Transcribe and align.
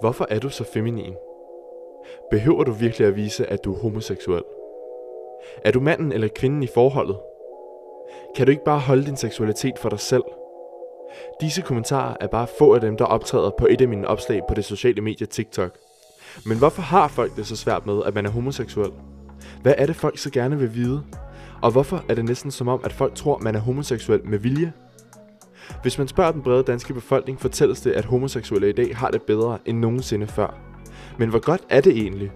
Hvorfor 0.00 0.26
er 0.30 0.38
du 0.38 0.48
så 0.48 0.64
feminin? 0.64 1.14
Behøver 2.30 2.64
du 2.64 2.72
virkelig 2.72 3.06
at 3.06 3.16
vise, 3.16 3.46
at 3.46 3.64
du 3.64 3.74
er 3.74 3.78
homoseksuel? 3.78 4.42
Er 5.64 5.70
du 5.70 5.80
manden 5.80 6.12
eller 6.12 6.28
kvinden 6.36 6.62
i 6.62 6.66
forholdet? 6.74 7.18
Kan 8.36 8.46
du 8.46 8.50
ikke 8.50 8.64
bare 8.64 8.78
holde 8.78 9.06
din 9.06 9.16
seksualitet 9.16 9.78
for 9.78 9.88
dig 9.88 10.00
selv? 10.00 10.22
Disse 11.40 11.62
kommentarer 11.62 12.16
er 12.20 12.26
bare 12.26 12.46
få 12.58 12.74
af 12.74 12.80
dem, 12.80 12.96
der 12.96 13.04
optræder 13.04 13.50
på 13.58 13.66
et 13.70 13.80
af 13.80 13.88
mine 13.88 14.08
opslag 14.08 14.40
på 14.48 14.54
det 14.54 14.64
sociale 14.64 15.02
medie 15.02 15.26
TikTok. 15.26 15.78
Men 16.46 16.58
hvorfor 16.58 16.82
har 16.82 17.08
folk 17.08 17.36
det 17.36 17.46
så 17.46 17.56
svært 17.56 17.86
med, 17.86 18.02
at 18.06 18.14
man 18.14 18.26
er 18.26 18.30
homoseksuel? 18.30 18.90
Hvad 19.62 19.74
er 19.78 19.86
det, 19.86 19.96
folk 19.96 20.18
så 20.18 20.30
gerne 20.30 20.58
vil 20.58 20.74
vide? 20.74 21.02
Og 21.62 21.70
hvorfor 21.70 22.04
er 22.08 22.14
det 22.14 22.24
næsten 22.24 22.50
som 22.50 22.68
om, 22.68 22.80
at 22.84 22.92
folk 22.92 23.14
tror, 23.14 23.38
man 23.38 23.54
er 23.54 23.60
homoseksuel 23.60 24.26
med 24.26 24.38
vilje? 24.38 24.72
Hvis 25.82 25.98
man 25.98 26.08
spørger 26.08 26.32
den 26.32 26.42
brede 26.42 26.62
danske 26.62 26.94
befolkning, 26.94 27.40
fortælles 27.40 27.80
det, 27.80 27.92
at 27.92 28.04
homoseksuelle 28.04 28.68
i 28.68 28.72
dag 28.72 28.96
har 28.96 29.08
det 29.08 29.22
bedre 29.22 29.58
end 29.64 29.78
nogensinde 29.78 30.26
før. 30.26 30.58
Men 31.18 31.28
hvor 31.28 31.38
godt 31.38 31.60
er 31.68 31.80
det 31.80 31.92
egentlig? 31.96 32.32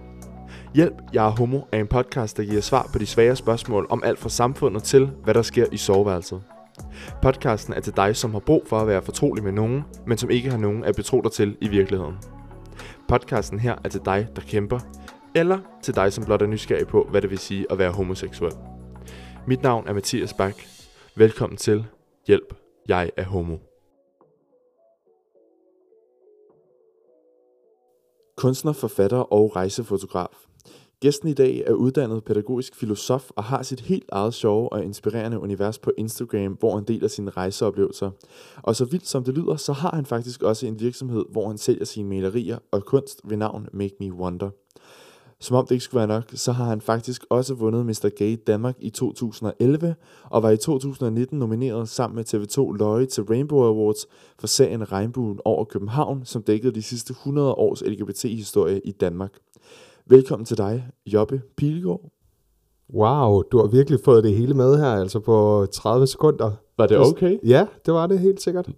Hjælp, 0.75 0.93
jeg 1.13 1.25
er 1.25 1.29
homo 1.29 1.61
er 1.71 1.79
en 1.79 1.87
podcast, 1.87 2.37
der 2.37 2.43
giver 2.43 2.61
svar 2.61 2.89
på 2.93 2.99
de 2.99 3.05
svære 3.05 3.35
spørgsmål 3.35 3.87
om 3.89 4.03
alt 4.05 4.19
fra 4.19 4.29
samfundet 4.29 4.83
til, 4.83 5.11
hvad 5.23 5.33
der 5.33 5.41
sker 5.41 5.65
i 5.71 5.77
soveværelset. 5.77 6.41
Podcasten 7.21 7.73
er 7.73 7.79
til 7.79 7.95
dig, 7.95 8.15
som 8.15 8.31
har 8.31 8.39
brug 8.39 8.63
for 8.67 8.79
at 8.79 8.87
være 8.87 9.01
fortrolig 9.01 9.43
med 9.43 9.51
nogen, 9.51 9.83
men 10.07 10.17
som 10.17 10.29
ikke 10.29 10.49
har 10.49 10.57
nogen 10.57 10.83
at 10.83 10.95
betro 10.95 11.21
dig 11.21 11.31
til 11.31 11.57
i 11.61 11.67
virkeligheden. 11.67 12.15
Podcasten 13.07 13.59
her 13.59 13.75
er 13.83 13.89
til 13.89 14.01
dig, 14.05 14.27
der 14.35 14.41
kæmper, 14.41 14.79
eller 15.35 15.59
til 15.83 15.95
dig, 15.95 16.13
som 16.13 16.25
blot 16.25 16.41
er 16.41 16.47
nysgerrig 16.47 16.87
på, 16.87 17.07
hvad 17.11 17.21
det 17.21 17.29
vil 17.29 17.39
sige 17.39 17.65
at 17.69 17.77
være 17.77 17.91
homoseksuel. 17.91 18.53
Mit 19.47 19.63
navn 19.63 19.87
er 19.87 19.93
Mathias 19.93 20.33
Bak. 20.33 20.55
Velkommen 21.15 21.57
til 21.57 21.85
Hjælp, 22.27 22.62
jeg 22.87 23.11
er 23.17 23.23
homo. 23.23 23.57
Kunstner, 28.37 28.73
forfatter 28.73 29.17
og 29.17 29.55
rejsefotograf. 29.55 30.45
Gæsten 30.99 31.29
i 31.29 31.33
dag 31.33 31.63
er 31.67 31.73
uddannet 31.73 32.23
pædagogisk 32.23 32.75
filosof 32.75 33.31
og 33.35 33.43
har 33.43 33.63
sit 33.63 33.79
helt 33.79 34.09
eget 34.11 34.33
sjove 34.33 34.73
og 34.73 34.83
inspirerende 34.83 35.39
univers 35.39 35.79
på 35.79 35.91
Instagram, 35.97 36.53
hvor 36.53 36.75
han 36.75 36.83
deler 36.83 37.07
sine 37.07 37.31
rejseoplevelser. 37.31 38.11
Og 38.61 38.75
så 38.75 38.85
vildt 38.85 39.07
som 39.07 39.23
det 39.23 39.33
lyder, 39.33 39.55
så 39.55 39.73
har 39.73 39.95
han 39.95 40.05
faktisk 40.05 40.43
også 40.43 40.67
en 40.67 40.79
virksomhed, 40.79 41.25
hvor 41.29 41.47
han 41.47 41.57
sælger 41.57 41.85
sine 41.85 42.09
malerier 42.09 42.57
og 42.71 42.85
kunst 42.85 43.21
ved 43.23 43.37
navn 43.37 43.67
Make 43.73 43.95
Me 43.99 44.13
Wonder. 44.13 44.49
Som 45.43 45.55
om 45.55 45.65
det 45.65 45.75
ikke 45.75 45.83
skulle 45.83 45.99
være 45.99 46.07
nok, 46.07 46.23
så 46.33 46.51
har 46.51 46.65
han 46.65 46.81
faktisk 46.81 47.25
også 47.29 47.53
vundet 47.53 47.85
Mr. 47.85 48.09
Gay 48.17 48.37
Danmark 48.47 48.75
i 48.79 48.89
2011, 48.89 49.95
og 50.29 50.43
var 50.43 50.49
i 50.49 50.57
2019 50.57 51.39
nomineret 51.39 51.89
sammen 51.89 52.15
med 52.15 52.33
TV2 52.33 52.77
Løje 52.77 53.05
til 53.05 53.23
Rainbow 53.23 53.63
Awards 53.63 54.07
for 54.39 54.47
serien 54.47 54.91
Regnbuen 54.91 55.39
over 55.45 55.65
København, 55.65 56.25
som 56.25 56.43
dækkede 56.43 56.75
de 56.75 56.81
sidste 56.81 57.11
100 57.11 57.53
års 57.53 57.81
LGBT-historie 57.81 58.79
i 58.79 58.91
Danmark. 58.91 59.33
Velkommen 60.05 60.45
til 60.45 60.57
dig, 60.57 60.87
Jobbe 61.05 61.41
Pilgaard. 61.57 62.01
Wow, 62.93 63.41
du 63.41 63.57
har 63.57 63.67
virkelig 63.67 63.99
fået 64.05 64.23
det 64.23 64.35
hele 64.35 64.53
med 64.53 64.77
her, 64.77 64.91
altså 64.91 65.19
på 65.19 65.67
30 65.73 66.07
sekunder. 66.07 66.51
Var 66.77 66.87
det 66.87 66.99
okay? 66.99 67.37
Ja, 67.45 67.67
det 67.85 67.93
var 67.93 68.07
det 68.07 68.19
helt 68.19 68.41
sikkert. 68.41 68.69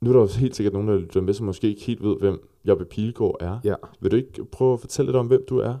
Nu 0.00 0.10
er 0.10 0.14
der 0.14 0.20
jo 0.20 0.28
helt 0.38 0.56
sikkert 0.56 0.72
nogen, 0.72 0.88
der 0.88 0.96
lytter 0.96 1.20
med, 1.20 1.34
som 1.34 1.46
måske 1.46 1.68
ikke 1.68 1.82
helt 1.82 2.02
ved, 2.02 2.16
hvem 2.20 2.48
Jobbe 2.64 2.84
Pilgaard 2.84 3.36
er. 3.40 3.58
Ja. 3.64 3.74
Vil 4.00 4.10
du 4.10 4.16
ikke 4.16 4.44
prøve 4.44 4.72
at 4.72 4.80
fortælle 4.80 5.08
lidt 5.08 5.16
om, 5.16 5.26
hvem 5.26 5.44
du 5.48 5.58
er? 5.58 5.74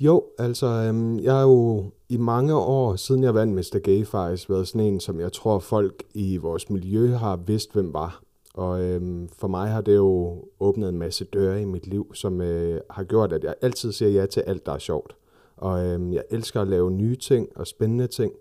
Jo, 0.00 0.24
altså, 0.38 0.66
øhm, 0.66 1.18
jeg 1.18 1.34
har 1.34 1.42
jo 1.42 1.84
i 2.08 2.16
mange 2.16 2.54
år, 2.54 2.96
siden 2.96 3.22
jeg 3.22 3.34
vandt 3.34 3.54
Mr. 3.54 3.78
Gay 3.78 4.04
faktisk, 4.04 4.50
været 4.50 4.68
sådan 4.68 4.86
en, 4.86 5.00
som 5.00 5.20
jeg 5.20 5.32
tror 5.32 5.58
folk 5.58 6.02
i 6.14 6.36
vores 6.36 6.70
miljø 6.70 7.06
har 7.08 7.36
vidst, 7.36 7.72
hvem 7.72 7.94
var. 7.94 8.22
Og 8.54 8.82
øhm, 8.82 9.28
for 9.28 9.48
mig 9.48 9.70
har 9.70 9.80
det 9.80 9.96
jo 9.96 10.44
åbnet 10.60 10.88
en 10.88 10.98
masse 10.98 11.24
døre 11.24 11.62
i 11.62 11.64
mit 11.64 11.86
liv, 11.86 12.14
som 12.14 12.40
øh, 12.40 12.80
har 12.90 13.04
gjort, 13.04 13.32
at 13.32 13.44
jeg 13.44 13.54
altid 13.62 13.92
siger 13.92 14.10
ja 14.10 14.26
til 14.26 14.40
alt, 14.40 14.66
der 14.66 14.72
er 14.72 14.78
sjovt. 14.78 15.16
Og 15.56 15.86
øhm, 15.86 16.12
jeg 16.12 16.24
elsker 16.30 16.60
at 16.60 16.68
lave 16.68 16.90
nye 16.90 17.16
ting 17.16 17.48
og 17.56 17.66
spændende 17.66 18.06
ting, 18.06 18.32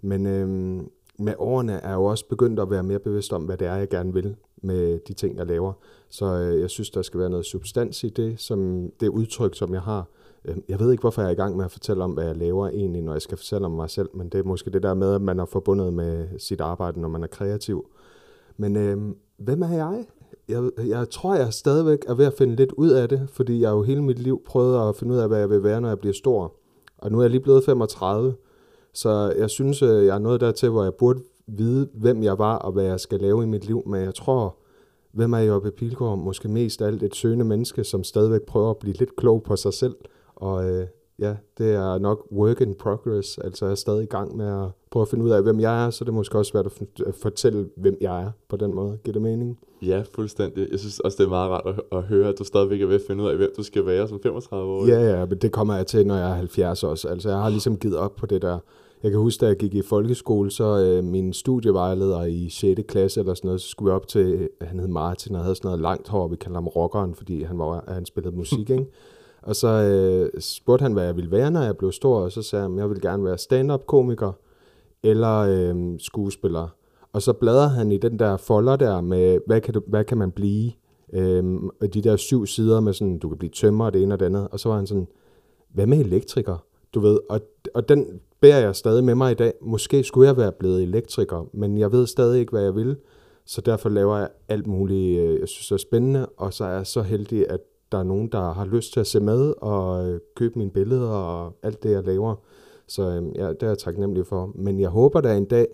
men 0.00 0.26
øhm, 0.26 0.90
med 1.18 1.34
årene 1.38 1.72
er 1.72 1.88
jeg 1.88 1.94
jo 1.94 2.04
også 2.04 2.28
begyndt 2.28 2.60
at 2.60 2.70
være 2.70 2.82
mere 2.82 2.98
bevidst 2.98 3.32
om, 3.32 3.42
hvad 3.42 3.56
det 3.56 3.66
er, 3.66 3.74
jeg 3.74 3.88
gerne 3.88 4.12
vil 4.12 4.36
med 4.62 4.98
de 5.08 5.12
ting, 5.12 5.36
jeg 5.36 5.46
laver. 5.46 5.72
Så 6.08 6.24
øh, 6.24 6.60
jeg 6.60 6.70
synes, 6.70 6.90
der 6.90 7.02
skal 7.02 7.20
være 7.20 7.30
noget 7.30 7.46
substans 7.46 8.04
i 8.04 8.08
det, 8.08 8.40
som 8.40 8.90
det 9.00 9.08
udtryk, 9.08 9.54
som 9.54 9.74
jeg 9.74 9.82
har. 9.82 10.08
Øh, 10.44 10.56
jeg 10.68 10.80
ved 10.80 10.90
ikke, 10.90 11.00
hvorfor 11.00 11.22
jeg 11.22 11.28
er 11.28 11.32
i 11.32 11.36
gang 11.36 11.56
med 11.56 11.64
at 11.64 11.70
fortælle 11.70 12.04
om, 12.04 12.10
hvad 12.10 12.24
jeg 12.24 12.36
laver 12.36 12.68
egentlig, 12.68 13.02
når 13.02 13.12
jeg 13.12 13.22
skal 13.22 13.36
fortælle 13.38 13.66
om 13.66 13.72
mig 13.72 13.90
selv, 13.90 14.08
men 14.14 14.28
det 14.28 14.38
er 14.38 14.44
måske 14.44 14.70
det 14.70 14.82
der 14.82 14.94
med, 14.94 15.14
at 15.14 15.22
man 15.22 15.38
er 15.38 15.44
forbundet 15.44 15.92
med 15.92 16.28
sit 16.38 16.60
arbejde, 16.60 17.00
når 17.00 17.08
man 17.08 17.22
er 17.22 17.26
kreativ. 17.26 17.86
Men 18.56 18.76
øh, 18.76 18.98
hvem 19.36 19.62
er 19.62 19.72
jeg? 19.72 20.04
jeg? 20.48 20.70
Jeg 20.86 21.10
tror, 21.10 21.34
jeg 21.34 21.52
stadigvæk 21.52 21.98
er 22.08 22.14
ved 22.14 22.26
at 22.26 22.34
finde 22.38 22.56
lidt 22.56 22.72
ud 22.72 22.90
af 22.90 23.08
det, 23.08 23.28
fordi 23.32 23.60
jeg 23.60 23.70
jo 23.70 23.82
hele 23.82 24.02
mit 24.02 24.18
liv 24.18 24.42
prøvet 24.46 24.88
at 24.88 24.96
finde 24.96 25.14
ud 25.14 25.18
af, 25.18 25.28
hvad 25.28 25.38
jeg 25.38 25.50
vil 25.50 25.62
være, 25.62 25.80
når 25.80 25.88
jeg 25.88 25.98
bliver 25.98 26.14
stor. 26.14 26.54
Og 26.98 27.12
nu 27.12 27.18
er 27.18 27.22
jeg 27.22 27.30
lige 27.30 27.40
blevet 27.40 27.64
35, 27.64 28.34
så 28.96 29.34
jeg 29.38 29.50
synes, 29.50 29.82
jeg 29.82 30.06
er 30.06 30.18
nået 30.18 30.40
dertil, 30.40 30.68
hvor 30.68 30.82
jeg 30.82 30.94
burde 30.94 31.20
vide, 31.46 31.88
hvem 31.94 32.22
jeg 32.22 32.38
var 32.38 32.56
og 32.56 32.72
hvad 32.72 32.84
jeg 32.84 33.00
skal 33.00 33.20
lave 33.20 33.42
i 33.42 33.46
mit 33.46 33.66
liv. 33.66 33.82
Men 33.86 34.02
jeg 34.02 34.14
tror, 34.14 34.56
hvem 35.12 35.32
er 35.32 35.38
Jobbe 35.38 35.70
Pilgaard? 35.70 36.18
Måske 36.18 36.48
mest 36.48 36.82
alt 36.82 37.02
et 37.02 37.16
søgende 37.16 37.44
menneske, 37.44 37.84
som 37.84 38.04
stadigvæk 38.04 38.42
prøver 38.42 38.70
at 38.70 38.76
blive 38.76 38.94
lidt 38.94 39.16
klog 39.16 39.42
på 39.42 39.56
sig 39.56 39.74
selv. 39.74 39.94
Og 40.36 40.70
øh, 40.70 40.86
ja, 41.18 41.36
det 41.58 41.74
er 41.74 41.98
nok 41.98 42.26
work 42.32 42.60
in 42.60 42.74
progress. 42.74 43.38
Altså 43.38 43.64
jeg 43.64 43.70
er 43.70 43.76
stadig 43.76 44.02
i 44.02 44.06
gang 44.06 44.36
med 44.36 44.46
at 44.46 44.68
prøve 44.90 45.02
at 45.02 45.08
finde 45.08 45.24
ud 45.24 45.30
af, 45.30 45.42
hvem 45.42 45.60
jeg 45.60 45.86
er, 45.86 45.90
så 45.90 46.04
det 46.04 46.10
er 46.10 46.14
måske 46.14 46.38
også 46.38 46.50
svært 46.50 46.66
at 47.06 47.14
fortælle, 47.14 47.68
hvem 47.76 47.96
jeg 48.00 48.22
er 48.22 48.30
på 48.48 48.56
den 48.56 48.74
måde. 48.74 48.98
Giver 49.04 49.12
det 49.12 49.22
mening? 49.22 49.58
Ja, 49.82 50.02
fuldstændig. 50.14 50.68
Jeg 50.70 50.78
synes 50.78 51.00
også, 51.00 51.16
det 51.18 51.24
er 51.24 51.28
meget 51.28 51.50
rart 51.50 51.66
at, 51.66 51.98
at 51.98 52.02
høre, 52.02 52.28
at 52.28 52.38
du 52.38 52.44
stadigvæk 52.44 52.82
er 52.82 52.86
ved 52.86 52.94
at 52.94 53.02
finde 53.06 53.24
ud 53.24 53.28
af, 53.28 53.36
hvem 53.36 53.52
du 53.56 53.62
skal 53.62 53.86
være 53.86 54.08
som 54.08 54.20
35 54.22 54.72
år. 54.72 54.86
Ja, 54.86 55.18
ja, 55.18 55.26
men 55.26 55.38
det 55.38 55.52
kommer 55.52 55.76
jeg 55.76 55.86
til, 55.86 56.06
når 56.06 56.16
jeg 56.16 56.30
er 56.30 56.34
70 56.34 56.84
også. 56.84 57.08
Altså 57.08 57.28
jeg 57.28 57.38
har 57.38 57.48
ligesom 57.48 57.76
givet 57.78 57.96
op 57.96 58.16
på 58.16 58.26
det 58.26 58.42
der. 58.42 58.58
Jeg 59.06 59.12
kan 59.12 59.20
huske, 59.20 59.40
da 59.40 59.46
jeg 59.46 59.56
gik 59.56 59.74
i 59.74 59.82
folkeskole, 59.82 60.50
så 60.50 60.78
øh, 60.78 61.04
min 61.04 61.32
studievejleder 61.32 62.24
i 62.24 62.48
6. 62.48 62.80
klasse 62.88 63.20
eller 63.20 63.34
sådan 63.34 63.48
noget, 63.48 63.60
så 63.60 63.68
skulle 63.68 63.90
vi 63.90 63.94
op 63.94 64.08
til, 64.08 64.48
han 64.60 64.80
hed 64.80 64.88
Martin 64.88 65.34
og 65.34 65.42
havde 65.42 65.54
sådan 65.54 65.68
noget 65.68 65.80
langt 65.80 66.08
hår, 66.08 66.28
vi 66.28 66.36
kalder 66.36 66.56
ham 66.56 66.66
rockeren, 66.66 67.14
fordi 67.14 67.42
han, 67.42 67.58
var, 67.58 67.84
han 67.88 68.06
spillede 68.06 68.36
musik, 68.36 68.70
ikke? 68.76 68.86
Og 69.42 69.56
så 69.56 69.68
øh, 69.68 70.40
spurgte 70.40 70.82
han, 70.82 70.92
hvad 70.92 71.04
jeg 71.04 71.16
ville 71.16 71.30
være, 71.30 71.50
når 71.50 71.62
jeg 71.62 71.76
blev 71.76 71.92
stor, 71.92 72.18
og 72.18 72.32
så 72.32 72.42
sagde 72.42 72.62
han, 72.62 72.78
jeg 72.78 72.90
vil 72.90 73.00
gerne 73.00 73.24
være 73.24 73.38
stand-up-komiker 73.38 74.32
eller 75.02 75.38
øh, 75.38 75.98
skuespiller. 75.98 76.68
Og 77.12 77.22
så 77.22 77.32
bladrede 77.32 77.70
han 77.70 77.92
i 77.92 77.98
den 77.98 78.18
der 78.18 78.36
folder 78.36 78.76
der 78.76 79.00
med, 79.00 79.38
hvad 79.46 79.60
kan, 79.60 79.74
du, 79.74 79.82
hvad 79.86 80.04
kan 80.04 80.18
man 80.18 80.30
blive? 80.30 80.72
Øh, 81.12 81.44
de 81.94 82.02
der 82.02 82.16
syv 82.16 82.46
sider 82.46 82.80
med 82.80 82.92
sådan, 82.92 83.18
du 83.18 83.28
kan 83.28 83.38
blive 83.38 83.50
tømmer 83.50 83.84
og 83.84 83.92
det 83.92 84.02
ene 84.02 84.14
og 84.14 84.20
det 84.20 84.26
andet. 84.26 84.48
Og 84.48 84.60
så 84.60 84.68
var 84.68 84.76
han 84.76 84.86
sådan, 84.86 85.08
hvad 85.74 85.86
med 85.86 85.98
elektriker? 85.98 86.56
Du 86.96 87.00
ved, 87.00 87.18
og, 87.28 87.40
og 87.74 87.88
den 87.88 88.20
bærer 88.40 88.60
jeg 88.60 88.76
stadig 88.76 89.04
med 89.04 89.14
mig 89.14 89.32
i 89.32 89.34
dag. 89.34 89.52
Måske 89.60 90.04
skulle 90.04 90.28
jeg 90.28 90.36
være 90.36 90.52
blevet 90.52 90.82
elektriker, 90.82 91.48
men 91.52 91.78
jeg 91.78 91.92
ved 91.92 92.06
stadig 92.06 92.40
ikke, 92.40 92.50
hvad 92.50 92.62
jeg 92.62 92.74
vil. 92.74 92.96
Så 93.44 93.60
derfor 93.60 93.88
laver 93.88 94.18
jeg 94.18 94.28
alt 94.48 94.66
muligt, 94.66 95.20
øh, 95.20 95.40
jeg 95.40 95.48
synes 95.48 95.72
er 95.72 95.76
spændende, 95.76 96.26
og 96.26 96.52
så 96.52 96.64
er 96.64 96.70
jeg 96.70 96.86
så 96.86 97.02
heldig, 97.02 97.50
at 97.50 97.60
der 97.92 97.98
er 97.98 98.02
nogen, 98.02 98.28
der 98.32 98.52
har 98.52 98.64
lyst 98.64 98.92
til 98.92 99.00
at 99.00 99.06
se 99.06 99.20
med 99.20 99.54
og 99.62 100.08
øh, 100.08 100.20
købe 100.36 100.58
mine 100.58 100.70
billeder 100.70 101.08
og 101.08 101.52
alt 101.62 101.82
det, 101.82 101.90
jeg 101.90 102.04
laver. 102.04 102.34
Så 102.86 103.02
øh, 103.02 103.38
ja, 103.38 103.48
det 103.48 103.62
er 103.62 103.66
jeg 103.66 103.78
taknemmelig 103.78 104.26
for. 104.26 104.52
Men 104.54 104.80
jeg 104.80 104.88
håber 104.88 105.20
da 105.20 105.36
en 105.36 105.44
dag, 105.44 105.66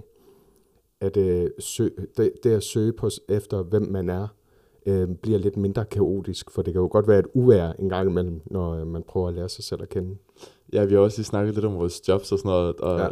at 1.01 1.17
øh, 1.17 1.51
sø, 1.59 1.89
det, 2.17 2.33
det 2.45 2.51
at 2.51 2.63
søge 2.63 2.93
på 2.93 3.09
efter, 3.29 3.63
hvem 3.63 3.83
man 3.83 4.09
er, 4.09 4.29
øh, 4.87 5.09
bliver 5.09 5.39
lidt 5.39 5.57
mindre 5.57 5.85
kaotisk, 5.85 6.51
for 6.51 6.63
det 6.63 6.73
kan 6.73 6.83
jo 6.83 6.89
godt 6.93 7.09
være 7.09 7.19
et 7.19 7.27
uvær 7.35 7.73
en 7.79 7.89
gang 7.89 8.11
imellem, 8.11 8.41
når 8.47 8.71
øh, 8.71 8.87
man 8.87 9.03
prøver 9.03 9.29
at 9.29 9.35
lære 9.35 9.49
sig 9.49 9.65
selv 9.65 9.83
at 9.83 9.89
kende. 9.89 10.17
Ja, 10.73 10.85
vi 10.85 10.95
har 10.95 11.01
også 11.01 11.19
lige 11.19 11.27
snakket 11.27 11.55
lidt 11.55 11.65
om 11.65 11.75
vores 11.75 12.09
jobs 12.09 12.33
og 12.33 12.39
sådan 12.39 12.49
noget, 12.49 12.77
og 12.77 12.99
ja 12.99 13.09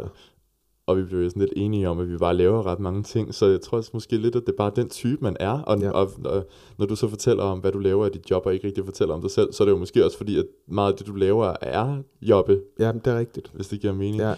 og 0.91 0.97
vi 0.97 1.03
blev 1.03 1.29
sådan 1.29 1.41
lidt 1.41 1.53
enige 1.55 1.89
om, 1.89 1.99
at 1.99 2.11
vi 2.11 2.17
bare 2.17 2.33
laver 2.33 2.65
ret 2.65 2.79
mange 2.79 3.03
ting, 3.03 3.35
så 3.35 3.45
jeg 3.45 3.61
tror 3.61 3.77
også 3.77 3.91
måske 3.93 4.17
lidt, 4.17 4.35
at 4.35 4.41
det 4.45 4.51
er 4.51 4.57
bare 4.57 4.71
den 4.75 4.89
type, 4.89 5.23
man 5.23 5.37
er, 5.39 5.61
og, 5.61 5.79
ja. 5.79 5.91
og, 5.91 6.11
og 6.25 6.47
når 6.77 6.85
du 6.85 6.95
så 6.95 7.07
fortæller 7.07 7.43
om, 7.43 7.59
hvad 7.59 7.71
du 7.71 7.79
laver 7.79 8.05
af 8.05 8.11
dit 8.11 8.31
job, 8.31 8.45
og 8.45 8.53
ikke 8.53 8.67
rigtig 8.67 8.85
fortæller 8.85 9.15
om 9.15 9.21
dig 9.21 9.31
selv, 9.31 9.53
så 9.53 9.63
er 9.63 9.65
det 9.65 9.71
jo 9.71 9.77
måske 9.77 10.05
også 10.05 10.17
fordi, 10.17 10.39
at 10.39 10.45
meget 10.67 10.91
af 10.91 10.97
det, 10.97 11.07
du 11.07 11.13
laver, 11.13 11.53
er 11.61 11.97
jobbe. 12.21 12.61
Ja, 12.79 12.91
det 12.91 13.07
er 13.07 13.17
rigtigt. 13.17 13.51
Hvis 13.53 13.67
det 13.67 13.81
giver 13.81 13.93
mening. 13.93 14.21
Ja. 14.21 14.33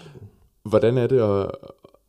Hvordan 0.64 0.98
er 0.98 1.08
det 1.08 1.20
at, 1.20 1.52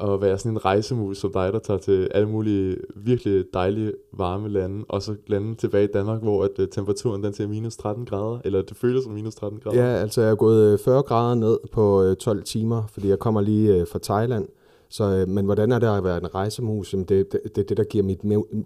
at 0.00 0.20
være 0.20 0.38
sådan 0.38 0.52
en 0.52 0.64
rejsemus 0.64 1.19
som 1.19 1.32
dig, 1.32 1.52
der 1.52 1.58
tager 1.58 1.79
til 1.79 2.08
alle 2.14 2.29
mulige 2.29 2.76
virkelig 2.96 3.44
dejlige 3.55 3.93
varme 4.12 4.49
lande, 4.49 4.85
og 4.88 5.02
så 5.02 5.14
lande 5.26 5.55
tilbage 5.55 5.85
i 5.85 5.93
Danmark, 5.94 6.23
hvor 6.23 6.44
at, 6.44 6.58
uh, 6.58 6.64
temperaturen 6.70 7.25
den 7.25 7.32
til 7.32 7.49
minus 7.49 7.76
13 7.76 8.05
grader, 8.05 8.38
eller 8.44 8.62
det 8.62 8.76
føles 8.76 9.05
som 9.05 9.12
minus 9.12 9.35
13 9.35 9.61
grader? 9.61 9.82
Ja, 9.82 9.87
altså 9.87 10.20
jeg 10.20 10.31
er 10.31 10.35
gået 10.35 10.73
øh, 10.73 10.79
40 10.79 11.02
grader 11.02 11.35
ned 11.35 11.58
på 11.73 12.02
øh, 12.02 12.17
12 12.17 12.43
timer, 12.43 12.82
fordi 12.87 13.08
jeg 13.08 13.19
kommer 13.19 13.41
lige 13.41 13.81
uh, 13.81 13.88
fra 13.88 13.99
Thailand. 14.02 14.49
Så, 14.88 15.23
uh, 15.23 15.29
men 15.29 15.44
hvordan 15.44 15.73
er 15.73 15.79
det 15.79 15.87
at 15.87 16.05
være 16.05 16.17
en 16.17 16.35
rejsemus? 16.35 16.91
Det 16.91 17.20
er 17.20 17.25
det, 17.25 17.56
det, 17.56 17.69
det, 17.69 17.76
der 17.76 17.85
giver 17.85 18.05
mit 18.05 18.20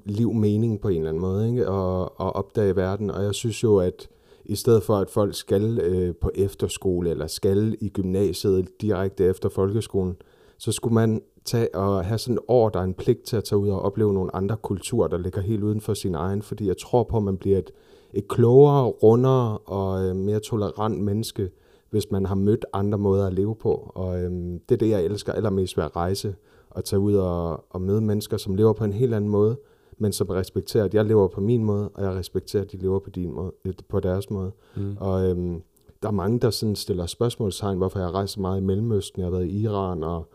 liv 0.04 0.32
mening 0.32 0.80
på 0.80 0.88
en 0.88 0.96
eller 0.96 1.08
anden 1.08 1.20
måde, 1.20 1.48
ikke? 1.48 1.68
Og, 1.68 2.20
og 2.20 2.36
opdage 2.36 2.76
verden. 2.76 3.10
Og 3.10 3.24
jeg 3.24 3.34
synes 3.34 3.64
jo, 3.64 3.76
at 3.76 4.08
i 4.44 4.56
stedet 4.56 4.82
for 4.82 4.96
at 4.96 5.10
folk 5.10 5.34
skal 5.34 5.78
øh, 5.78 6.14
på 6.14 6.30
efterskole, 6.34 7.10
eller 7.10 7.26
skal 7.26 7.76
i 7.80 7.88
gymnasiet 7.88 8.68
direkte 8.80 9.24
efter 9.24 9.48
folkeskolen, 9.48 10.16
så 10.58 10.72
skulle 10.72 10.94
man 10.94 11.22
tage 11.44 11.74
og 11.74 12.04
have 12.04 12.18
sådan 12.18 12.34
et 12.34 12.40
år, 12.48 12.68
der 12.68 12.80
er 12.80 12.84
en 12.84 12.94
pligt 12.94 13.22
til 13.22 13.36
at 13.36 13.44
tage 13.44 13.58
ud 13.58 13.68
og 13.68 13.82
opleve 13.82 14.12
nogle 14.12 14.36
andre 14.36 14.56
kulturer, 14.56 15.08
der 15.08 15.18
ligger 15.18 15.40
helt 15.40 15.62
uden 15.62 15.80
for 15.80 15.94
sin 15.94 16.14
egen, 16.14 16.42
fordi 16.42 16.66
jeg 16.66 16.76
tror 16.76 17.02
på, 17.02 17.16
at 17.16 17.22
man 17.22 17.36
bliver 17.36 17.58
et, 17.58 17.70
et 18.12 18.28
klogere, 18.28 18.86
rundere 18.86 19.58
og 19.58 20.04
øh, 20.04 20.16
mere 20.16 20.40
tolerant 20.40 21.00
menneske, 21.00 21.50
hvis 21.90 22.10
man 22.10 22.26
har 22.26 22.34
mødt 22.34 22.64
andre 22.72 22.98
måder 22.98 23.26
at 23.26 23.32
leve 23.32 23.56
på. 23.56 23.92
Og 23.94 24.22
øh, 24.22 24.30
det 24.68 24.74
er 24.74 24.76
det, 24.76 24.88
jeg 24.88 25.04
elsker 25.04 25.32
allermest 25.32 25.76
ved 25.76 25.84
at 25.84 25.96
rejse 25.96 26.34
og 26.70 26.84
tage 26.84 27.00
ud 27.00 27.14
og, 27.14 27.64
og 27.70 27.80
møde 27.80 28.00
mennesker, 28.00 28.36
som 28.36 28.54
lever 28.54 28.72
på 28.72 28.84
en 28.84 28.92
helt 28.92 29.14
anden 29.14 29.30
måde, 29.30 29.56
men 29.98 30.12
som 30.12 30.26
respekterer, 30.28 30.84
at 30.84 30.94
jeg 30.94 31.04
lever 31.04 31.28
på 31.28 31.40
min 31.40 31.64
måde, 31.64 31.88
og 31.88 32.04
jeg 32.04 32.12
respekterer, 32.14 32.62
at 32.62 32.72
de 32.72 32.76
lever 32.76 32.98
på, 32.98 33.10
din 33.10 33.32
måde, 33.32 33.52
øh, 33.64 33.74
på 33.88 34.00
deres 34.00 34.30
måde. 34.30 34.50
Mm. 34.76 34.96
Og 35.00 35.30
øhm, 35.30 35.62
der 36.02 36.08
er 36.08 36.12
mange, 36.12 36.40
der 36.40 36.50
sådan 36.50 36.76
stiller 36.76 37.06
spørgsmålstegn, 37.06 37.78
hvorfor 37.78 37.98
jeg 37.98 38.10
rejser 38.10 38.40
meget 38.40 38.60
i 38.60 38.64
Mellemøsten. 38.64 39.20
Jeg 39.20 39.26
har 39.26 39.30
været 39.30 39.46
i 39.46 39.60
Iran 39.60 40.02
og 40.02 40.28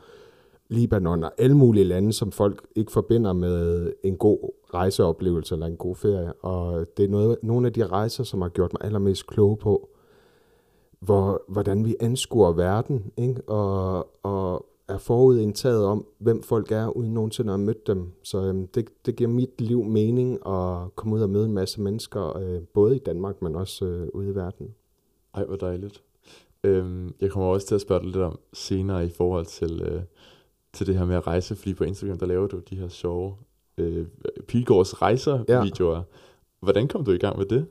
Libanon 0.73 1.23
og 1.23 1.31
alle 1.37 1.57
mulige 1.57 1.83
lande, 1.83 2.13
som 2.13 2.31
folk 2.31 2.67
ikke 2.75 2.91
forbinder 2.91 3.33
med 3.33 3.93
en 4.03 4.17
god 4.17 4.51
rejseoplevelse 4.73 5.55
eller 5.55 5.67
en 5.67 5.77
god 5.77 5.95
ferie. 5.95 6.33
Og 6.33 6.85
det 6.97 7.05
er 7.05 7.09
noget, 7.09 7.37
nogle 7.43 7.67
af 7.67 7.73
de 7.73 7.87
rejser, 7.87 8.23
som 8.23 8.41
har 8.41 8.49
gjort 8.49 8.73
mig 8.73 8.83
allermest 8.83 9.27
kloge 9.27 9.57
på, 9.57 9.89
hvor, 10.99 11.41
hvordan 11.47 11.85
vi 11.85 11.95
anskuer 11.99 12.51
verden, 12.51 13.11
ikke? 13.17 13.41
Og, 13.41 14.07
og 14.23 14.65
er 14.87 14.97
forudindtaget 14.97 15.85
om, 15.85 16.05
hvem 16.17 16.43
folk 16.43 16.71
er, 16.71 16.87
uden 16.87 17.13
nogensinde 17.13 17.53
at 17.53 17.59
have 17.59 17.65
mødt 17.65 17.87
dem. 17.87 18.11
Så 18.23 18.41
øhm, 18.41 18.67
det, 18.67 18.89
det 19.05 19.15
giver 19.15 19.29
mit 19.29 19.61
liv 19.61 19.83
mening 19.83 20.33
at 20.47 20.95
komme 20.95 21.15
ud 21.15 21.21
og 21.21 21.29
møde 21.29 21.45
en 21.45 21.53
masse 21.53 21.81
mennesker, 21.81 22.37
øh, 22.37 22.61
både 22.73 22.95
i 22.95 22.99
Danmark, 22.99 23.41
men 23.41 23.55
også 23.55 23.85
øh, 23.85 24.07
ude 24.13 24.29
i 24.29 24.35
verden. 24.35 24.75
Ej, 25.33 25.45
hvor 25.45 25.55
dejligt. 25.55 26.03
Øhm, 26.63 27.13
jeg 27.21 27.31
kommer 27.31 27.49
også 27.49 27.67
til 27.67 27.75
at 27.75 27.81
spørge 27.81 28.01
dig 28.01 28.09
lidt 28.09 28.23
om 28.23 28.39
senere 28.53 29.05
i 29.05 29.09
forhold 29.09 29.45
til, 29.45 29.81
øh, 29.81 30.01
til 30.73 30.87
det 30.87 30.97
her 30.97 31.05
med 31.05 31.15
at 31.15 31.27
rejse, 31.27 31.55
fordi 31.55 31.73
på 31.73 31.83
Instagram, 31.83 32.17
der 32.17 32.25
laver 32.25 32.47
du 32.47 32.59
de 32.69 32.75
her 32.75 32.87
sjove 32.87 33.33
øh, 33.77 34.05
Pilgårds 34.47 35.01
rejser-videoer. 35.01 35.95
Ja. 35.95 36.01
Hvordan 36.61 36.87
kom 36.87 37.05
du 37.05 37.11
i 37.11 37.17
gang 37.17 37.37
med 37.37 37.45
det? 37.45 37.65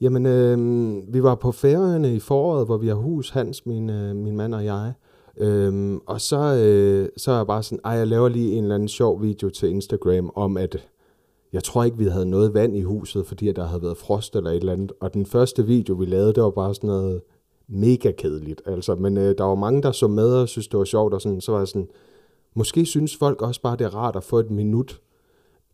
Jamen, 0.00 0.26
øh, 0.26 1.14
vi 1.14 1.22
var 1.22 1.34
på 1.34 1.52
Færøerne 1.52 2.14
i 2.14 2.18
foråret, 2.18 2.66
hvor 2.66 2.76
vi 2.76 2.88
har 2.88 2.94
hus, 2.94 3.30
Hans, 3.30 3.66
min, 3.66 3.90
øh, 3.90 4.16
min 4.16 4.36
mand 4.36 4.54
og 4.54 4.64
jeg. 4.64 4.92
Øhm, 5.36 6.00
og 6.06 6.20
så, 6.20 6.36
øh, 6.36 7.08
så 7.16 7.32
er 7.32 7.36
jeg 7.36 7.46
bare 7.46 7.62
sådan, 7.62 7.80
ej, 7.84 7.92
jeg 7.92 8.06
laver 8.06 8.28
lige 8.28 8.52
en 8.52 8.62
eller 8.62 8.74
anden 8.74 8.88
sjov 8.88 9.22
video 9.22 9.50
til 9.50 9.68
Instagram 9.68 10.30
om, 10.34 10.56
at 10.56 10.88
jeg 11.52 11.64
tror 11.64 11.84
ikke, 11.84 11.98
vi 11.98 12.04
havde 12.04 12.30
noget 12.30 12.54
vand 12.54 12.76
i 12.76 12.82
huset, 12.82 13.26
fordi 13.26 13.52
der 13.52 13.66
havde 13.66 13.82
været 13.82 13.96
frost 13.96 14.36
eller 14.36 14.50
et 14.50 14.56
eller 14.56 14.72
andet. 14.72 14.92
Og 15.00 15.14
den 15.14 15.26
første 15.26 15.66
video, 15.66 15.94
vi 15.94 16.06
lavede, 16.06 16.32
det 16.32 16.42
var 16.42 16.50
bare 16.50 16.74
sådan 16.74 16.88
noget 16.88 17.22
mega 17.68 18.10
kedeligt. 18.10 18.62
Altså, 18.66 18.94
men 18.94 19.16
øh, 19.16 19.34
der 19.38 19.44
var 19.44 19.54
mange, 19.54 19.82
der 19.82 19.92
så 19.92 20.08
med 20.08 20.34
og 20.34 20.48
synes, 20.48 20.68
det 20.68 20.78
var 20.78 20.84
sjovt. 20.84 21.14
Og 21.14 21.20
sådan, 21.20 21.40
så 21.40 21.52
var 21.52 21.58
jeg 21.58 21.68
sådan, 21.68 21.88
måske 22.54 22.86
synes 22.86 23.16
folk 23.16 23.42
også 23.42 23.62
bare, 23.62 23.76
det 23.76 23.84
er 23.84 23.94
rart 23.94 24.16
at 24.16 24.24
få 24.24 24.38
et 24.38 24.50
minut 24.50 25.00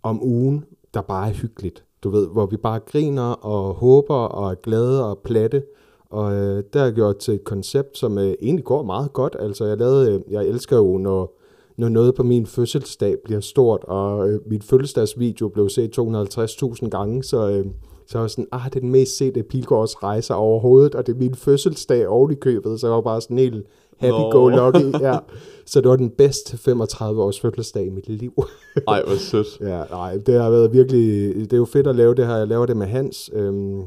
om 0.02 0.22
ugen, 0.22 0.64
der 0.94 1.00
bare 1.00 1.28
er 1.28 1.32
hyggeligt. 1.32 1.84
Du 2.04 2.10
ved, 2.10 2.28
hvor 2.28 2.46
vi 2.46 2.56
bare 2.56 2.80
griner 2.80 3.32
og 3.32 3.74
håber 3.74 4.14
og 4.14 4.50
er 4.50 4.54
glade 4.54 5.10
og 5.10 5.18
platte. 5.18 5.62
Og 6.10 6.34
øh, 6.34 6.64
der 6.72 6.82
er 6.82 6.90
gjort 6.90 7.16
til 7.16 7.34
et 7.34 7.44
koncept, 7.44 7.98
som 7.98 8.18
øh, 8.18 8.34
egentlig 8.42 8.64
går 8.64 8.82
meget 8.82 9.12
godt. 9.12 9.36
Altså, 9.38 9.64
jeg, 9.64 9.76
lavede, 9.76 10.12
øh, 10.12 10.20
jeg 10.32 10.46
elsker 10.46 10.76
jo, 10.76 10.98
når, 10.98 11.38
når 11.76 11.88
noget 11.88 12.14
på 12.14 12.22
min 12.22 12.46
fødselsdag 12.46 13.16
bliver 13.24 13.40
stort, 13.40 13.84
og 13.84 14.30
øh, 14.30 14.40
mit 14.46 14.64
fødselsdagsvideo 14.64 15.48
blev 15.48 15.68
set 15.68 15.98
250.000 15.98 16.88
gange, 16.88 17.24
så, 17.24 17.50
øh, 17.50 17.66
så 18.06 18.18
var 18.18 18.26
sådan, 18.26 18.48
ah, 18.52 18.64
det 18.64 18.76
er 18.76 18.80
den 18.80 18.90
mest 18.90 19.16
sete 19.16 19.42
Pilgårds 19.42 20.02
rejser 20.02 20.34
overhovedet, 20.34 20.94
og 20.94 21.06
det 21.06 21.14
er 21.14 21.18
min 21.18 21.34
fødselsdag 21.34 22.08
oven 22.08 22.32
i 22.32 22.34
købet, 22.34 22.80
så 22.80 22.86
jeg 22.86 22.94
var 22.94 23.00
bare 23.00 23.20
sådan 23.20 23.38
helt 23.38 23.66
happy-go-lucky. 23.96 25.00
Ja. 25.00 25.18
Så 25.66 25.80
det 25.80 25.88
var 25.88 25.96
den 25.96 26.10
bedste 26.10 26.56
35 26.56 27.22
års 27.22 27.40
fødselsdag 27.40 27.86
i 27.86 27.90
mit 27.90 28.08
liv. 28.08 28.32
Ej, 28.88 29.02
hvor 29.06 29.16
sødt. 29.16 29.60
ja, 29.60 29.84
nej, 29.90 30.16
det 30.26 30.42
har 30.42 30.50
været 30.50 30.72
virkelig, 30.72 31.34
det 31.34 31.52
er 31.52 31.56
jo 31.56 31.64
fedt 31.64 31.86
at 31.86 31.96
lave 31.96 32.14
det 32.14 32.26
her. 32.26 32.36
Jeg 32.36 32.46
laver 32.46 32.66
det 32.66 32.76
med 32.76 32.86
Hans, 32.86 33.30
øhm, 33.32 33.82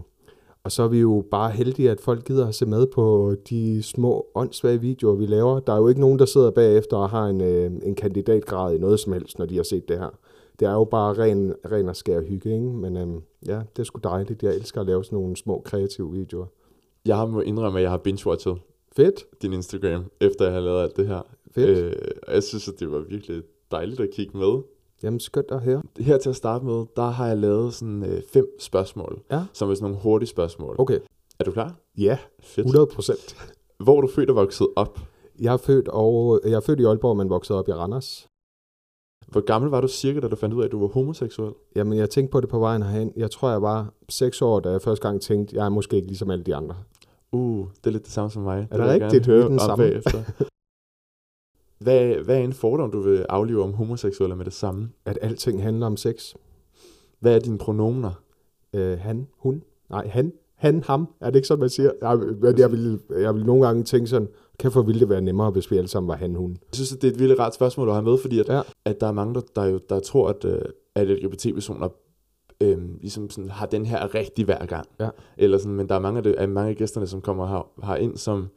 og 0.63 0.71
så 0.71 0.83
er 0.83 0.87
vi 0.87 0.99
jo 0.99 1.23
bare 1.31 1.51
heldige, 1.51 1.91
at 1.91 2.01
folk 2.01 2.25
gider 2.25 2.47
at 2.47 2.55
se 2.55 2.65
med 2.65 2.87
på 2.87 3.35
de 3.49 3.83
små 3.83 4.25
åndssvage 4.35 4.81
videoer, 4.81 5.15
vi 5.15 5.25
laver. 5.25 5.59
Der 5.59 5.73
er 5.73 5.77
jo 5.77 5.87
ikke 5.87 6.01
nogen, 6.01 6.19
der 6.19 6.25
sidder 6.25 6.51
bagefter 6.51 6.97
og 6.97 7.09
har 7.09 7.25
en, 7.25 7.41
øh, 7.41 7.71
en 7.83 7.95
kandidatgrad 7.95 8.75
i 8.75 8.77
noget 8.77 8.99
som 8.99 9.13
helst, 9.13 9.39
når 9.39 9.45
de 9.45 9.55
har 9.55 9.63
set 9.63 9.89
det 9.89 9.99
her. 9.99 10.09
Det 10.59 10.67
er 10.67 10.73
jo 10.73 10.83
bare 10.83 11.13
ren, 11.13 11.53
ren 11.71 11.89
og 11.89 11.95
skær 11.95 12.21
hygge, 12.21 12.53
ikke? 12.53 12.65
Men 12.65 12.97
øhm, 12.97 13.21
ja, 13.47 13.61
det 13.75 13.79
er 13.79 13.83
sgu 13.83 13.99
dejligt. 14.03 14.43
Jeg 14.43 14.55
elsker 14.55 14.81
at 14.81 14.87
lave 14.87 15.03
sådan 15.03 15.15
nogle 15.15 15.37
små 15.37 15.61
kreative 15.65 16.11
videoer. 16.11 16.45
Jeg 17.05 17.17
har 17.17 17.25
må 17.25 17.41
indrømme, 17.41 17.79
at 17.79 17.83
jeg 17.83 17.91
har 17.91 17.97
binge-watchet 18.07 18.59
Fedt. 18.95 19.25
din 19.41 19.53
Instagram, 19.53 20.03
efter 20.21 20.45
jeg 20.45 20.53
har 20.53 20.59
lavet 20.61 20.81
alt 20.83 20.97
det 20.97 21.07
her. 21.07 21.21
Fedt. 21.51 21.77
Øh, 21.77 21.93
og 22.27 22.33
jeg 22.33 22.43
synes, 22.43 22.67
at 22.67 22.79
det 22.79 22.91
var 22.91 22.99
virkelig 22.99 23.43
dejligt 23.71 23.99
at 23.99 24.09
kigge 24.13 24.37
med. 24.37 24.61
Jamen, 25.03 25.19
skønt 25.19 25.51
at 25.51 25.61
høre. 25.61 25.81
Her 25.99 26.17
til 26.17 26.29
at 26.29 26.35
starte 26.35 26.65
med, 26.65 26.85
der 26.95 27.09
har 27.09 27.27
jeg 27.27 27.37
lavet 27.37 27.73
sådan 27.73 28.03
øh, 28.05 28.21
fem 28.33 28.55
spørgsmål, 28.59 29.21
Ja. 29.31 29.43
som 29.53 29.69
er 29.69 29.73
sådan 29.75 29.83
nogle 29.89 30.03
hurtige 30.03 30.29
spørgsmål. 30.29 30.75
Okay. 30.79 30.99
Er 31.39 31.43
du 31.43 31.51
klar? 31.51 31.75
Ja, 31.97 32.17
Fedt. 32.43 32.65
100 32.67 32.87
procent. 32.87 33.35
Hvor 33.83 33.97
er 33.97 34.01
du 34.01 34.07
født 34.07 34.29
og 34.29 34.35
vokset 34.35 34.67
op? 34.75 34.99
Jeg 35.41 35.53
er 35.53 35.57
født, 35.57 35.87
og, 35.87 36.39
jeg 36.43 36.51
er 36.53 36.59
født 36.59 36.79
i 36.79 36.83
Aalborg, 36.83 37.17
men 37.17 37.29
vokset 37.29 37.57
op 37.57 37.67
i 37.67 37.71
Randers. 37.71 38.27
Hvor 39.27 39.41
gammel 39.41 39.71
var 39.71 39.81
du 39.81 39.87
cirka, 39.87 40.19
da 40.19 40.27
du 40.27 40.35
fandt 40.35 40.55
ud 40.55 40.61
af, 40.61 40.65
at 40.65 40.71
du 40.71 40.79
var 40.79 40.87
homoseksuel? 40.87 41.53
Jamen, 41.75 41.97
jeg 41.97 42.09
tænkte 42.09 42.31
på 42.31 42.41
det 42.41 42.49
på 42.49 42.59
vejen 42.59 42.81
herhen. 42.83 43.13
Jeg 43.15 43.31
tror, 43.31 43.49
jeg 43.49 43.61
var 43.61 43.93
6 44.09 44.41
år, 44.41 44.59
da 44.59 44.69
jeg 44.69 44.81
første 44.81 45.07
gang 45.07 45.21
tænkte, 45.21 45.55
jeg 45.55 45.65
er 45.65 45.69
måske 45.69 45.95
ikke 45.95 46.07
ligesom 46.07 46.29
alle 46.31 46.43
de 46.43 46.55
andre. 46.55 46.75
Uh, 47.31 47.67
det 47.77 47.87
er 47.87 47.91
lidt 47.91 48.03
det 48.03 48.11
samme 48.11 48.31
som 48.31 48.41
mig. 48.41 48.57
Er 48.57 48.61
det 48.61 48.69
det 48.71 48.79
vil 48.79 48.85
jeg 48.85 48.93
rigtigt? 49.01 49.25
gerne 49.25 49.33
er 49.35 49.39
høre 49.39 49.49
den 49.49 49.59
om 49.59 49.65
samme. 49.65 49.83
bagefter. 49.85 50.23
hvad, 51.83 52.23
hvad 52.23 52.37
er 52.37 52.43
en 52.43 52.53
fordom, 52.53 52.91
du 52.91 53.01
vil 53.01 53.25
aflive 53.29 53.63
om 53.63 53.73
homoseksuelle 53.73 54.35
med 54.35 54.45
det 54.45 54.53
samme? 54.53 54.89
At 55.05 55.19
alting 55.21 55.63
handler 55.63 55.85
om 55.85 55.97
sex. 55.97 56.33
Hvad 57.19 57.35
er 57.35 57.39
dine 57.39 57.57
pronomer? 57.57 58.11
Øh, 58.73 58.99
han, 58.99 59.27
hun. 59.37 59.63
Nej, 59.89 60.07
han, 60.07 60.33
han, 60.55 60.83
ham. 60.83 61.07
Er 61.21 61.29
det 61.29 61.35
ikke 61.35 61.47
sådan, 61.47 61.59
man 61.59 61.69
siger? 61.69 61.91
Jeg, 62.01 62.17
men 62.17 62.57
jeg, 62.59 62.71
vil, 62.71 62.99
jeg 63.09 63.35
vil 63.35 63.45
nogle 63.45 63.65
gange 63.65 63.83
tænke 63.83 64.07
sådan, 64.07 64.27
kan 64.59 64.71
for 64.71 64.81
ville 64.81 64.99
det 64.99 65.09
være 65.09 65.21
nemmere, 65.21 65.51
hvis 65.51 65.71
vi 65.71 65.77
alle 65.77 65.87
sammen 65.87 66.07
var 66.07 66.15
han, 66.15 66.35
hun. 66.35 66.51
Jeg 66.51 66.75
synes, 66.75 66.93
at 66.93 67.01
det 67.01 67.07
er 67.07 67.11
et 67.11 67.19
vildt 67.19 67.39
rart 67.39 67.55
spørgsmål 67.55 67.87
at 67.87 67.93
have 67.93 68.05
med, 68.05 68.17
fordi 68.21 68.39
at, 68.39 68.49
Ja. 68.49 68.61
at 68.85 69.01
der 69.01 69.07
er 69.07 69.11
mange, 69.11 69.33
der, 69.33 69.41
der, 69.55 69.65
jo, 69.65 69.79
der 69.89 69.99
tror, 69.99 70.29
at, 70.29 70.45
øh, 70.45 70.61
at 70.95 71.07
LGBT-personer 71.07 71.89
øhm, 72.61 72.97
ligesom 73.01 73.29
sådan, 73.29 73.49
har 73.49 73.65
den 73.65 73.85
her 73.85 74.15
rigtig 74.15 74.45
hver 74.45 74.65
gang. 74.65 74.87
Ja. 74.99 75.09
Eller 75.37 75.57
sådan, 75.57 75.75
men 75.75 75.89
der 75.89 75.95
er 75.95 75.99
mange 75.99 76.17
af, 76.17 76.23
det, 76.23 76.35
af 76.35 76.47
mange 76.49 76.69
af 76.69 76.75
gæsterne, 76.75 77.07
som 77.07 77.21
kommer 77.21 77.47
her, 77.47 77.85
her 77.87 77.95
ind, 77.95 78.17
som, 78.17 78.47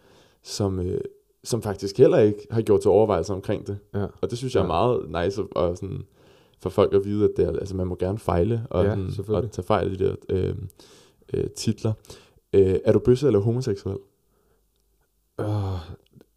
som, 0.42 0.80
øh, 0.80 1.00
som 1.44 1.62
faktisk 1.62 1.98
heller 1.98 2.18
ikke 2.18 2.46
har 2.50 2.62
gjort 2.62 2.80
til 2.80 2.90
overvejelser 2.90 3.34
omkring 3.34 3.66
det. 3.66 3.78
Ja. 3.94 4.06
Og 4.20 4.30
det 4.30 4.38
synes 4.38 4.54
jeg 4.54 4.60
er 4.60 4.64
Ja. 4.64 4.68
meget 4.68 5.24
nice 5.24 5.40
at, 5.42 5.46
og 5.56 5.76
sådan, 5.76 6.02
for 6.60 6.70
folk 6.70 6.94
at 6.94 7.04
vide, 7.04 7.24
at 7.24 7.30
det 7.36 7.44
er, 7.44 7.52
altså, 7.52 7.76
man 7.76 7.86
må 7.86 7.94
gerne 7.98 8.18
fejle 8.18 8.66
og, 8.70 8.84
Ja, 8.84 8.96
sådan, 9.10 9.34
og 9.34 9.50
tage 9.50 9.66
fejl 9.66 9.90
af 9.92 9.98
de 9.98 10.04
der 10.04 10.14
øh, 10.28 10.54
øh, 11.34 11.50
titler. 11.50 11.92
Øh, 12.52 12.76
er 12.84 12.92
du 12.92 12.98
bøsse 12.98 13.26
eller 13.26 13.40
homoseksuel? 13.40 13.98
Øh, 15.40 15.46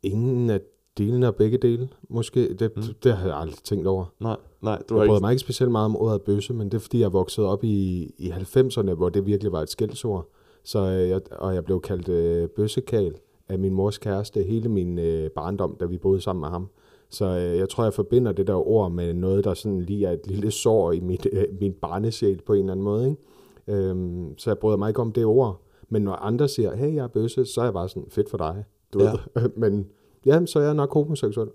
ingen 0.03 0.49
af 0.49 0.61
delene 0.97 1.27
og 1.27 1.35
begge 1.35 1.57
dele, 1.57 1.89
måske. 2.09 2.53
Det, 2.53 2.71
Mm. 2.75 2.81
mm. 2.81 2.93
det 3.03 3.13
har 3.13 3.27
jeg 3.27 3.37
aldrig 3.37 3.57
tænkt 3.63 3.87
over. 3.87 4.05
Nej, 4.19 4.37
nej, 4.61 4.81
du 4.89 4.95
Jeg 4.95 5.01
har 5.01 5.07
bryder 5.07 5.15
ikke... 5.17 5.23
mig 5.23 5.31
ikke 5.31 5.39
specielt 5.41 5.71
meget 5.71 5.85
om 5.85 5.95
ordet 5.95 6.21
bøsse, 6.21 6.53
men 6.53 6.67
det 6.69 6.73
er 6.73 6.79
fordi, 6.81 6.99
jeg 6.99 7.13
voksede 7.13 7.47
op 7.47 7.63
i, 7.63 8.03
i 8.17 8.29
90'erne, 8.29 8.93
hvor 8.93 9.09
det 9.09 9.25
virkelig 9.25 9.51
var 9.51 9.61
et 9.61 9.69
skældsord. 9.69 10.29
Så, 10.63 10.79
øh, 10.79 11.09
jeg, 11.09 11.21
og 11.31 11.55
jeg 11.55 11.65
blev 11.65 11.81
kaldt 11.81 12.09
øh, 12.09 12.47
bøssekal 12.49 13.15
af 13.49 13.59
min 13.59 13.73
mors 13.73 13.97
kæreste 13.97 14.43
hele 14.43 14.69
min 14.69 14.99
øh, 14.99 15.29
barndom, 15.29 15.77
da 15.79 15.85
vi 15.85 15.97
boede 15.97 16.21
sammen 16.21 16.41
med 16.41 16.49
ham. 16.49 16.67
Så 17.09 17.25
øh, 17.25 17.57
jeg 17.57 17.69
tror, 17.69 17.83
jeg 17.83 17.93
forbinder 17.93 18.31
det 18.31 18.47
der 18.47 18.67
ord 18.67 18.91
med 18.91 19.13
noget, 19.13 19.43
der 19.43 19.53
sådan 19.53 19.81
lige 19.81 20.05
er 20.05 20.11
et 20.11 20.27
lille 20.27 20.51
sår 20.51 20.91
i 20.91 20.99
mit, 20.99 21.27
øh, 21.31 21.43
min 21.61 21.73
barnesjæl 21.73 22.41
på 22.45 22.53
en 22.53 22.59
eller 22.59 22.71
anden 22.71 22.83
måde. 22.83 23.05
Ikke? 23.09 23.79
Øhm, 23.89 24.37
så 24.37 24.49
jeg 24.49 24.57
bryder 24.57 24.77
mig 24.77 24.89
ikke 24.89 25.01
om 25.01 25.11
det 25.11 25.25
ord. 25.25 25.61
Men 25.89 26.01
når 26.01 26.13
andre 26.13 26.47
siger, 26.47 26.75
hey, 26.75 26.95
jeg 26.95 27.03
er 27.03 27.07
bøsse, 27.07 27.45
så 27.45 27.61
er 27.61 27.65
jeg 27.65 27.73
bare 27.73 27.89
sådan, 27.89 28.05
fedt 28.09 28.29
for 28.29 28.37
dig. 28.37 28.63
Du 28.93 29.03
Ja. 29.03 29.11
ved. 29.35 29.49
Men 29.63 29.87
ja, 30.25 30.45
så 30.45 30.59
er 30.59 30.63
jeg 30.63 30.73
nok 30.73 30.93
homoseksuel. 30.93 31.49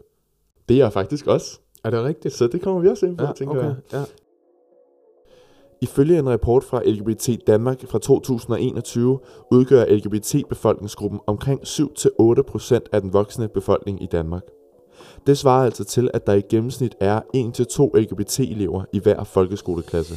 Det 0.69 0.75
er 0.75 0.79
jeg 0.85 0.93
faktisk 0.93 1.27
også. 1.27 1.61
Er 1.85 1.91
det 1.91 2.05
rigtigt? 2.05 2.35
Så 2.35 2.47
det 2.47 2.63
kommer 2.63 2.81
vi 2.81 2.89
også 2.89 3.07
ind 3.07 3.19
på, 3.19 3.25
Ja, 3.25 3.33
tænker 3.33 3.57
okay. 3.57 3.65
jeg. 3.65 3.77
Ja. 3.93 4.05
Ifølge 5.83 6.19
en 6.19 6.29
rapport 6.29 6.65
fra 6.65 6.83
LGBT 6.85 7.47
Danmark 7.47 7.87
fra 7.87 7.99
2021 7.99 9.19
udgør 9.51 9.85
LGBT-befolkningsgruppen 9.85 11.21
omkring 11.27 11.61
7-8% 11.63 12.79
af 12.93 13.01
den 13.01 13.13
voksne 13.13 13.49
befolkning 13.49 14.03
i 14.03 14.07
Danmark. 14.07 14.43
Det 15.27 15.39
svarer 15.39 15.65
altså 15.65 15.85
til, 15.85 16.11
at 16.15 16.27
der 16.27 16.33
i 16.33 16.41
gennemsnit 16.41 16.95
er 17.01 17.21
1-2 17.97 17.99
LGBT-elever 17.99 18.85
i 18.93 18.99
hver 18.99 19.25
folkeskoleklasse. 19.25 20.15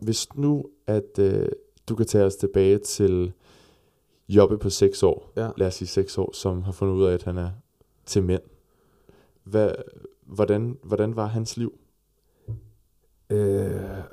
Hvis 0.00 0.26
nu, 0.36 0.64
at 0.86 1.18
øh, 1.18 1.46
du 1.88 1.94
kan 1.94 2.06
tage 2.06 2.24
os 2.24 2.36
tilbage 2.36 2.78
til 2.78 3.32
Jobbe 4.36 4.58
på 4.58 4.70
6 4.70 5.02
år, 5.02 5.32
Ja. 5.36 5.48
lad 5.56 5.66
os 5.66 5.74
sige 5.74 5.88
6 5.88 6.18
år, 6.18 6.30
som 6.34 6.62
har 6.62 6.72
fundet 6.72 6.94
ud 6.94 7.04
af, 7.04 7.14
at 7.14 7.22
han 7.22 7.38
er 7.38 7.50
til 8.06 8.22
mænd. 8.22 8.42
Hvad, 9.44 9.70
hvordan, 10.26 10.78
hvordan 10.82 11.16
var 11.16 11.26
hans 11.26 11.56
liv? 11.56 11.72
Øh, 13.30 13.70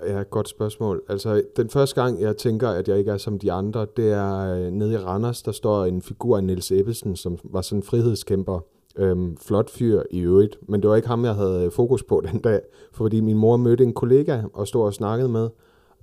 ja, 0.07 0.23
godt 0.23 0.49
spørgsmål. 0.49 1.01
Altså, 1.09 1.43
den 1.57 1.69
første 1.69 2.01
gang, 2.01 2.21
jeg 2.21 2.37
tænker, 2.37 2.69
at 2.69 2.87
jeg 2.87 2.97
ikke 2.99 3.11
er 3.11 3.17
som 3.17 3.39
de 3.39 3.51
andre, 3.51 3.87
det 3.97 4.11
er 4.11 4.37
øh, 4.39 4.71
nede 4.71 4.93
i 4.93 4.97
Randers, 4.97 5.41
der 5.41 5.51
står 5.51 5.85
en 5.85 6.01
figur 6.01 6.37
af 6.37 6.43
Niels 6.43 6.71
Ebbesen, 6.71 7.15
som 7.15 7.37
var 7.43 7.61
sådan 7.61 7.79
en 7.79 7.83
frihedskæmper 7.83 8.59
Øhm, 8.95 9.37
flot 9.37 9.69
fyr 9.69 10.01
i 10.11 10.19
øvrigt, 10.19 10.57
men 10.69 10.81
det 10.81 10.89
var 10.89 10.95
ikke 10.95 11.07
ham, 11.07 11.25
jeg 11.25 11.35
havde 11.35 11.71
fokus 11.71 12.03
på 12.03 12.21
den 12.31 12.41
dag, 12.41 12.61
fordi 12.91 13.21
min 13.21 13.37
mor 13.37 13.57
mødte 13.57 13.83
en 13.83 13.93
kollega 13.93 14.41
og 14.53 14.67
stod 14.67 14.85
og 14.85 14.93
snakkede 14.93 15.29
med, 15.29 15.49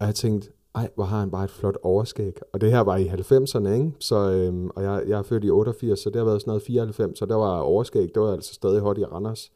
og 0.00 0.06
jeg 0.06 0.14
tænkte, 0.14 0.50
ej, 0.76 0.90
hvor 0.94 1.04
har 1.04 1.20
han 1.20 1.30
bare 1.30 1.44
et 1.44 1.50
flot 1.50 1.78
overskæg. 1.82 2.38
Og 2.52 2.60
det 2.60 2.70
her 2.70 2.80
var 2.80 2.96
i 2.96 3.06
90'erne, 3.06 3.68
ikke? 3.68 3.92
Så, 3.98 4.30
øhm, 4.30 4.70
og 4.70 4.82
jeg, 4.82 5.02
jeg 5.06 5.18
er 5.18 5.22
født 5.22 5.44
i 5.44 5.50
88, 5.50 5.98
så 5.98 6.10
det 6.10 6.16
har 6.16 6.24
været 6.24 6.40
sådan 6.40 6.50
noget 6.50 6.62
94, 6.62 7.18
så 7.18 7.26
der 7.26 7.34
var 7.34 7.58
overskæg, 7.58 8.10
det 8.14 8.22
var 8.22 8.32
altså 8.32 8.54
stadig 8.54 8.80
hot 8.80 8.98
i 8.98 9.04
Randers. 9.04 9.52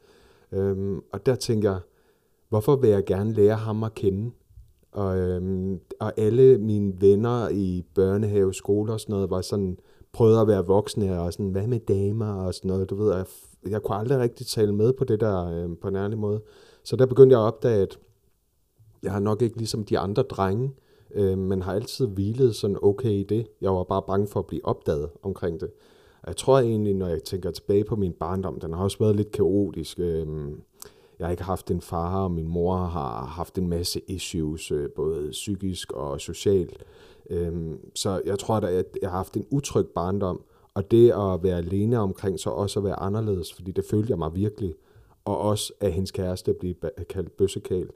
Øhm, 0.52 1.00
og 1.12 1.26
der 1.26 1.34
tænker 1.34 1.70
jeg, 1.70 1.80
hvorfor 2.48 2.76
vil 2.76 2.90
jeg 2.90 3.04
gerne 3.04 3.32
lære 3.32 3.56
ham 3.56 3.84
at 3.84 3.94
kende? 3.94 4.30
Og, 4.92 5.18
øhm, 5.18 5.80
og 6.00 6.12
alle 6.16 6.58
mine 6.58 6.92
venner 7.00 7.48
i 7.48 7.84
børnehave, 7.94 8.54
skole 8.54 8.92
og 8.92 9.00
sådan 9.00 9.12
noget, 9.12 9.30
var 9.30 9.40
sådan, 9.40 9.78
prøvede 10.12 10.40
at 10.40 10.48
være 10.48 10.66
voksne, 10.66 11.20
og 11.20 11.32
sådan, 11.32 11.50
hvad 11.50 11.66
med 11.66 11.80
damer 11.80 12.34
og 12.34 12.54
sådan 12.54 12.68
noget, 12.68 12.90
du 12.90 12.94
ved, 12.94 13.14
jeg, 13.14 13.26
jeg 13.68 13.82
kunne 13.82 13.96
aldrig 13.96 14.18
rigtig 14.18 14.46
tale 14.46 14.72
med 14.74 14.92
på 14.92 15.04
det 15.04 15.20
der, 15.20 15.44
øhm, 15.46 15.76
på 15.76 15.88
en 15.88 15.96
ærlig 15.96 16.18
måde. 16.18 16.40
Så 16.84 16.96
der 16.96 17.06
begyndte 17.06 17.34
jeg 17.34 17.42
at 17.42 17.46
opdage, 17.46 17.82
at 17.82 17.98
jeg 19.02 19.12
har 19.12 19.20
nok 19.20 19.42
ikke 19.42 19.56
ligesom 19.56 19.84
de 19.84 19.98
andre 19.98 20.22
drenge, 20.22 20.64
øh, 20.64 20.89
øh, 21.14 21.38
men 21.38 21.62
har 21.62 21.72
altid 21.72 22.06
hvilet 22.06 22.54
sådan 22.56 22.76
okay 22.82 23.10
i 23.10 23.22
det. 23.22 23.46
Jeg 23.60 23.70
var 23.70 23.84
bare 23.84 24.02
bange 24.02 24.26
for 24.26 24.40
at 24.40 24.46
blive 24.46 24.64
opdaget 24.64 25.10
omkring 25.22 25.60
det. 25.60 25.70
Jeg 26.26 26.36
tror 26.36 26.58
egentlig, 26.58 26.94
når 26.94 27.06
jeg 27.06 27.22
tænker 27.22 27.50
tilbage 27.50 27.84
på 27.84 27.96
min 27.96 28.12
barndom, 28.12 28.60
den 28.60 28.72
har 28.72 28.84
også 28.84 28.98
været 28.98 29.16
lidt 29.16 29.32
kaotisk. 29.32 29.98
Øh, 29.98 30.26
jeg 31.18 31.26
har 31.26 31.30
ikke 31.30 31.42
haft 31.42 31.70
en 31.70 31.80
far, 31.80 32.22
og 32.24 32.30
min 32.30 32.48
mor 32.48 32.76
har 32.76 33.24
haft 33.24 33.58
en 33.58 33.68
masse 33.68 34.00
issues, 34.08 34.72
øh, 34.72 34.90
både 34.90 35.30
psykisk 35.30 35.92
og 35.92 36.20
socialt. 36.20 36.84
Øh, 37.30 37.74
så 37.94 38.22
jeg 38.26 38.38
tror, 38.38 38.56
at 38.56 38.86
jeg 39.02 39.10
har 39.10 39.16
haft 39.16 39.36
en 39.36 39.46
utryg 39.50 39.86
barndom, 39.86 40.42
og 40.74 40.90
det 40.90 41.10
at 41.10 41.42
være 41.42 41.58
alene 41.58 41.98
omkring, 41.98 42.40
så 42.40 42.50
også 42.50 42.80
at 42.80 42.84
være 42.84 43.00
anderledes, 43.00 43.54
fordi 43.54 43.70
det 43.70 43.84
følte 43.90 44.10
jeg 44.10 44.18
mig 44.18 44.34
virkelig. 44.34 44.74
Og 45.24 45.38
også 45.38 45.72
at 45.80 45.92
hendes 45.92 46.10
kæreste 46.10 46.54
blive 46.54 46.74
kaldt 47.08 47.36
bøssekæl 47.36 47.90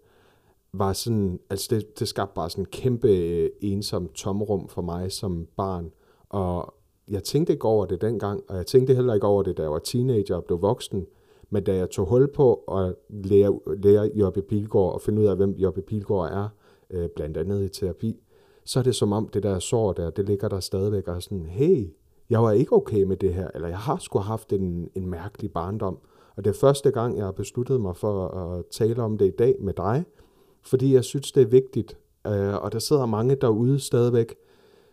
var 0.79 0.93
sådan, 0.93 1.41
altså 1.51 1.69
det, 1.71 1.99
det 1.99 2.09
skabte 2.09 2.35
bare 2.35 2.51
sådan 2.51 2.63
en 2.63 2.69
kæmpe 2.71 3.09
øh, 3.09 3.51
ensom 3.61 4.09
tomrum 4.09 4.69
for 4.69 4.83
mig 4.83 5.13
som 5.13 5.47
barn. 5.57 5.91
Og 6.29 6.75
jeg 7.09 7.25
tænkte 7.25 7.53
ikke 7.53 7.69
over 7.69 7.87
det 7.87 8.01
dengang, 8.01 8.43
og 8.49 8.57
jeg 8.57 8.67
tænkte 8.67 8.95
heller 8.95 9.15
ikke 9.15 9.27
over 9.27 9.43
det, 9.43 9.57
da 9.57 9.63
jeg 9.63 9.71
var 9.71 9.79
teenager 9.79 10.37
og 10.37 10.45
blev 10.45 10.63
voksen. 10.63 11.07
Men 11.51 11.65
da 11.65 11.77
jeg 11.77 11.91
tog 11.91 12.07
hul 12.07 12.33
på 12.33 12.55
at 12.55 12.95
lære, 13.09 13.59
lære 13.83 14.11
Jobbe 14.15 14.43
Pilgaard 14.43 14.93
og 14.93 15.01
finde 15.01 15.23
ud 15.23 15.27
af, 15.27 15.37
hvem 15.37 15.51
Jobbe 15.51 15.83
Pilgaard 15.83 16.33
er, 16.33 16.49
øh, 16.91 17.09
blandt 17.17 17.37
andet 17.37 17.65
i 17.65 17.69
terapi, 17.69 18.21
så 18.65 18.79
er 18.79 18.83
det 18.83 18.95
som 18.95 19.13
om 19.13 19.29
det 19.29 19.43
der 19.43 19.59
sår 19.59 19.93
der, 19.93 20.11
det 20.11 20.27
ligger 20.27 20.49
der 20.49 20.61
stadigvæk 20.61 21.09
og 21.09 21.23
sådan, 21.23 21.47
hey, 21.47 21.89
jeg 22.31 22.43
var 22.43 22.53
ikke 22.53 22.73
okay 22.73 23.03
med 23.03 23.17
det 23.17 23.35
her, 23.35 23.49
eller 23.55 23.69
jeg 23.69 23.79
har 23.79 23.99
sgu 23.99 24.19
haft 24.19 24.53
en, 24.53 24.89
en 24.95 25.07
mærkelig 25.07 25.53
barndom. 25.53 25.99
Og 26.37 26.45
det 26.45 26.51
er 26.51 26.55
første 26.55 26.91
gang, 26.91 27.17
jeg 27.17 27.25
har 27.25 27.33
besluttet 27.33 27.81
mig 27.81 27.97
for 27.97 28.29
at 28.29 28.65
tale 28.71 29.03
om 29.03 29.19
det 29.19 29.27
i 29.27 29.37
dag 29.39 29.57
med 29.61 29.73
dig, 29.75 30.05
fordi 30.67 30.95
jeg 30.95 31.05
synes, 31.05 31.33
det 31.33 31.43
er 31.43 31.47
vigtigt. 31.47 31.99
Øh, 32.27 32.55
og 32.55 32.73
der 32.73 32.79
sidder 32.79 33.07
mange 33.07 33.35
derude 33.35 33.81
stadigvæk, 33.81 34.35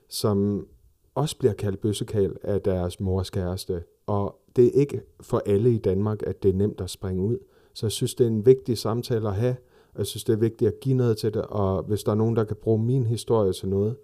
som 0.10 0.68
også 1.16 1.38
bliver 1.38 1.54
kaldt 1.54 1.82
bøssekal 1.82 2.36
af 2.44 2.62
deres 2.62 3.00
mors 3.00 3.30
kæreste. 3.30 3.84
Og 4.08 4.36
det 4.56 4.66
er 4.66 4.72
ikke 4.72 5.02
for 5.22 5.42
alle 5.46 5.74
i 5.74 5.78
Danmark, 5.78 6.24
at 6.28 6.44
det 6.44 6.50
er 6.50 6.54
nemt 6.54 6.82
at 6.82 6.90
springe 6.90 7.24
ud. 7.24 7.38
Så 7.74 7.86
jeg 7.86 7.92
synes, 7.92 8.16
det 8.16 8.24
er 8.24 8.28
en 8.28 8.46
vigtig 8.46 8.78
samtale 8.78 9.28
at 9.28 9.36
have, 9.36 9.56
og 9.94 9.98
jeg 9.98 10.06
synes, 10.06 10.24
det 10.24 10.34
er 10.34 10.38
vigtigt 10.38 10.68
at 10.68 10.80
give 10.80 10.96
noget 10.96 11.18
til 11.18 11.34
det, 11.34 11.42
og 11.42 11.84
hvis 11.84 12.04
der 12.04 12.12
er 12.12 12.16
nogen, 12.16 12.36
der 12.36 12.44
kan 12.44 12.56
bruge 12.56 12.84
min 12.84 13.06
historie 13.06 13.54
til 13.54 13.70
noget, 13.70 13.96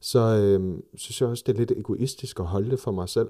så 0.00 0.18
øh, 0.18 0.78
synes 0.94 1.20
jeg 1.20 1.28
også, 1.28 1.44
det 1.46 1.52
er 1.52 1.58
lidt 1.58 1.70
egoistisk 1.70 2.40
at 2.40 2.46
holde 2.46 2.70
det 2.70 2.80
for 2.80 2.90
mig 2.90 3.08
selv. 3.08 3.28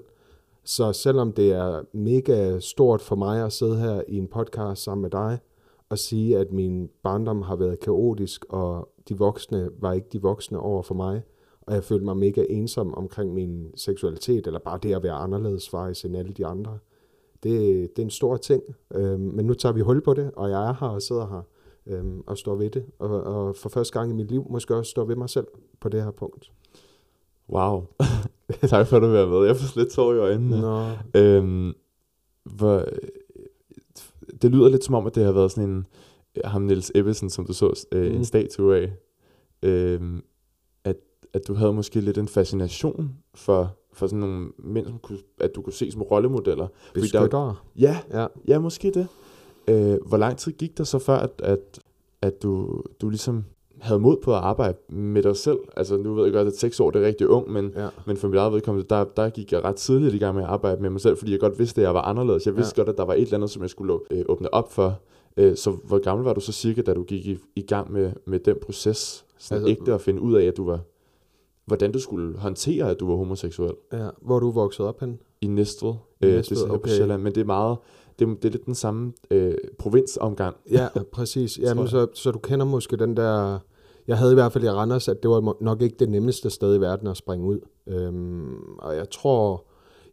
Så 0.63 0.93
selvom 0.93 1.31
det 1.31 1.51
er 1.51 1.81
mega 1.93 2.59
stort 2.59 3.01
for 3.01 3.15
mig 3.15 3.45
at 3.45 3.53
sidde 3.53 3.77
her 3.77 4.01
i 4.07 4.17
en 4.17 4.27
podcast 4.27 4.83
sammen 4.83 5.01
med 5.01 5.09
dig, 5.09 5.39
at 5.91 5.99
sige, 5.99 6.37
at 6.37 6.51
min 6.51 6.89
barndom 7.03 7.41
har 7.41 7.55
været 7.55 7.79
kaotisk, 7.79 8.45
og 8.49 8.89
de 9.09 9.17
voksne 9.17 9.69
var 9.79 9.93
ikke 9.93 10.07
de 10.13 10.21
voksne 10.21 10.59
over 10.59 10.81
for 10.81 10.95
mig, 10.95 11.21
og 11.61 11.73
jeg 11.73 11.83
følte 11.83 12.05
mig 12.05 12.17
mega 12.17 12.45
ensom 12.49 12.93
omkring 12.93 13.33
min 13.33 13.71
seksualitet, 13.75 14.47
eller 14.47 14.59
bare 14.59 14.79
det 14.83 14.95
at 14.95 15.03
være 15.03 15.13
anderledes 15.13 15.69
faktisk 15.69 16.05
end 16.05 16.17
alle 16.17 16.31
de 16.31 16.45
andre. 16.45 16.77
Det, 17.43 17.51
det 17.95 17.99
er 17.99 18.05
en 18.05 18.09
stor 18.09 18.37
ting, 18.37 18.63
øhm, 18.95 19.19
men 19.19 19.45
nu 19.45 19.53
tager 19.53 19.73
vi 19.73 19.81
hul 19.81 20.01
på 20.01 20.13
det, 20.13 20.31
og 20.35 20.49
jeg 20.49 20.69
er 20.69 20.73
her 20.79 20.87
og 20.87 21.01
sidder 21.01 21.27
her 21.27 21.41
øhm, 21.87 22.23
og 22.27 22.37
står 22.37 22.55
ved 22.55 22.69
det, 22.69 22.85
og, 22.99 23.23
og 23.23 23.55
for 23.55 23.69
første 23.69 23.99
gang 23.99 24.11
i 24.11 24.13
mit 24.13 24.31
liv 24.31 24.47
måske 24.49 24.75
også 24.75 24.89
står 24.89 25.05
ved 25.05 25.15
mig 25.15 25.29
selv 25.29 25.47
på 25.79 25.89
det 25.89 26.03
her 26.03 26.11
punkt. 26.11 26.51
Wow. 27.49 27.85
tak 28.69 28.87
for, 28.87 28.97
at 28.97 29.01
du 29.01 29.07
være 29.07 29.27
med. 29.27 29.45
Jeg 29.45 29.55
får 29.55 29.79
lidt 29.79 29.91
tår 29.91 30.13
i 30.13 30.17
øjnene. 30.17 30.61
Nå. 30.61 30.85
Øhm, 31.15 31.73
hvor, 32.43 32.85
det 34.41 34.51
lyder 34.51 34.69
lidt 34.69 34.83
som 34.83 34.95
om, 34.95 35.07
at 35.07 35.15
det 35.15 35.25
har 35.25 35.31
været 35.31 35.51
sådan 35.51 35.69
en, 35.69 35.85
ham 36.45 36.61
Niels 36.61 36.91
Ebbesen, 36.95 37.29
som 37.29 37.45
du 37.45 37.53
så, 37.53 37.85
øh, 37.91 38.11
mm. 38.11 38.17
en 38.17 38.25
statue 38.25 38.77
af, 38.77 38.91
øh, 39.63 40.01
at, 40.83 40.95
at 41.33 41.47
du 41.47 41.53
havde 41.53 41.73
måske 41.73 42.01
lidt 42.01 42.17
en 42.17 42.27
fascination 42.27 43.15
for, 43.35 43.77
for 43.93 44.07
sådan 44.07 44.19
nogle 44.19 44.47
mænd, 44.59 44.85
som 44.85 44.99
kunne, 44.99 45.19
at 45.39 45.55
du 45.55 45.61
kunne 45.61 45.73
se 45.73 45.91
som 45.91 46.01
rollemodeller. 46.01 46.67
Beskyttere. 46.93 47.55
Ja, 47.79 47.99
ja, 48.11 48.27
ja, 48.47 48.59
måske 48.59 48.91
det. 48.91 49.07
Øh, 49.67 49.97
hvor 50.07 50.17
lang 50.17 50.37
tid 50.37 50.51
gik 50.51 50.77
der 50.77 50.83
så 50.83 50.99
før, 50.99 51.17
at, 51.17 51.41
at, 51.43 51.79
at 52.21 52.43
du, 52.43 52.81
du 53.01 53.09
ligesom 53.09 53.45
havde 53.79 53.99
mod 53.99 54.17
på 54.23 54.35
at 54.35 54.39
arbejde 54.39 54.77
med 54.89 55.23
dig 55.23 55.35
selv. 55.35 55.59
Altså 55.77 55.97
nu 55.97 56.13
ved 56.13 56.23
jeg 56.23 56.33
godt, 56.33 56.47
at 56.47 56.57
seks 56.57 56.79
år 56.79 56.91
det 56.91 57.03
er 57.03 57.07
rigtig 57.07 57.27
ung, 57.27 57.51
men, 57.51 57.73
ja. 57.75 57.87
men 58.05 58.17
for 58.17 58.27
mit 58.27 58.37
eget 58.37 58.53
vedkommende, 58.53 58.87
der, 58.89 59.03
der 59.03 59.29
gik 59.29 59.51
jeg 59.51 59.63
ret 59.63 59.75
tidligt 59.75 60.15
i 60.15 60.17
gang 60.17 60.35
med 60.35 60.43
at 60.43 60.49
arbejde 60.49 60.81
med 60.81 60.89
mig 60.89 61.01
selv, 61.01 61.17
fordi 61.17 61.31
jeg 61.31 61.39
godt 61.39 61.59
vidste, 61.59 61.81
at 61.81 61.85
jeg 61.85 61.93
var 61.93 62.01
anderledes. 62.01 62.45
Jeg 62.45 62.55
vidste 62.55 62.73
ja. 62.77 62.81
godt, 62.81 62.89
at 62.89 62.97
der 62.97 63.05
var 63.05 63.13
et 63.13 63.21
eller 63.21 63.33
andet, 63.33 63.49
som 63.49 63.61
jeg 63.61 63.69
skulle 63.69 63.99
øh, 64.11 64.25
åbne 64.29 64.53
op 64.53 64.71
for. 64.71 64.99
Øh, 65.37 65.55
så 65.55 65.71
hvor 65.71 65.99
gammel 65.99 66.25
var 66.25 66.33
du 66.33 66.39
så 66.39 66.51
cirka, 66.51 66.81
da 66.81 66.93
du 66.93 67.03
gik 67.03 67.25
i, 67.25 67.37
i 67.55 67.61
gang 67.61 67.91
med, 67.91 68.11
med 68.25 68.39
den 68.39 68.55
proces? 68.65 69.25
Sådan 69.37 69.63
altså, 69.63 69.81
ægte 69.81 69.93
at 69.93 70.01
finde 70.01 70.21
ud 70.21 70.35
af, 70.35 70.45
at 70.45 70.57
du 70.57 70.65
var, 70.65 70.79
hvordan 71.65 71.91
du 71.91 71.99
skulle 71.99 72.37
håndtere, 72.37 72.89
at 72.89 72.99
du 72.99 73.07
var 73.07 73.15
homoseksuel. 73.15 73.73
Ja, 73.93 74.09
hvor 74.21 74.39
du 74.39 74.51
vokset 74.51 74.85
op 74.85 74.99
hen? 74.99 75.19
I 75.41 75.47
Næstved. 75.47 75.93
Øh, 76.21 76.33
Næstved, 76.33 76.57
det 76.57 76.63
er 76.63 76.69
okay. 76.69 76.81
på 76.81 76.89
Sjælland, 76.89 77.21
men 77.21 77.35
det 77.35 77.41
er 77.41 77.45
meget, 77.45 77.77
det, 78.19 78.27
det 78.27 78.45
er 78.45 78.51
lidt 78.51 78.65
den 78.65 78.75
samme 78.75 79.13
øh, 79.31 79.53
provinsomgang. 79.79 80.55
Ja, 80.71 80.87
præcis. 81.11 81.59
Ja, 81.63 81.73
men 81.73 81.87
så, 81.87 82.07
så 82.13 82.31
du 82.31 82.39
kender 82.39 82.65
måske 82.65 82.97
den 82.97 83.17
der... 83.17 83.59
Jeg 84.07 84.17
havde 84.17 84.31
i 84.31 84.35
hvert 84.35 84.53
fald 84.53 84.63
i 84.63 84.69
Randers, 84.69 85.07
at 85.07 85.23
det 85.23 85.31
var 85.31 85.57
nok 85.61 85.81
ikke 85.81 85.95
det 85.99 86.09
nemmeste 86.09 86.49
sted 86.49 86.75
i 86.75 86.81
verden 86.81 87.07
at 87.07 87.17
springe 87.17 87.47
ud. 87.47 87.59
Øhm, 87.87 88.77
og 88.79 88.95
jeg 88.95 89.09
tror, 89.09 89.65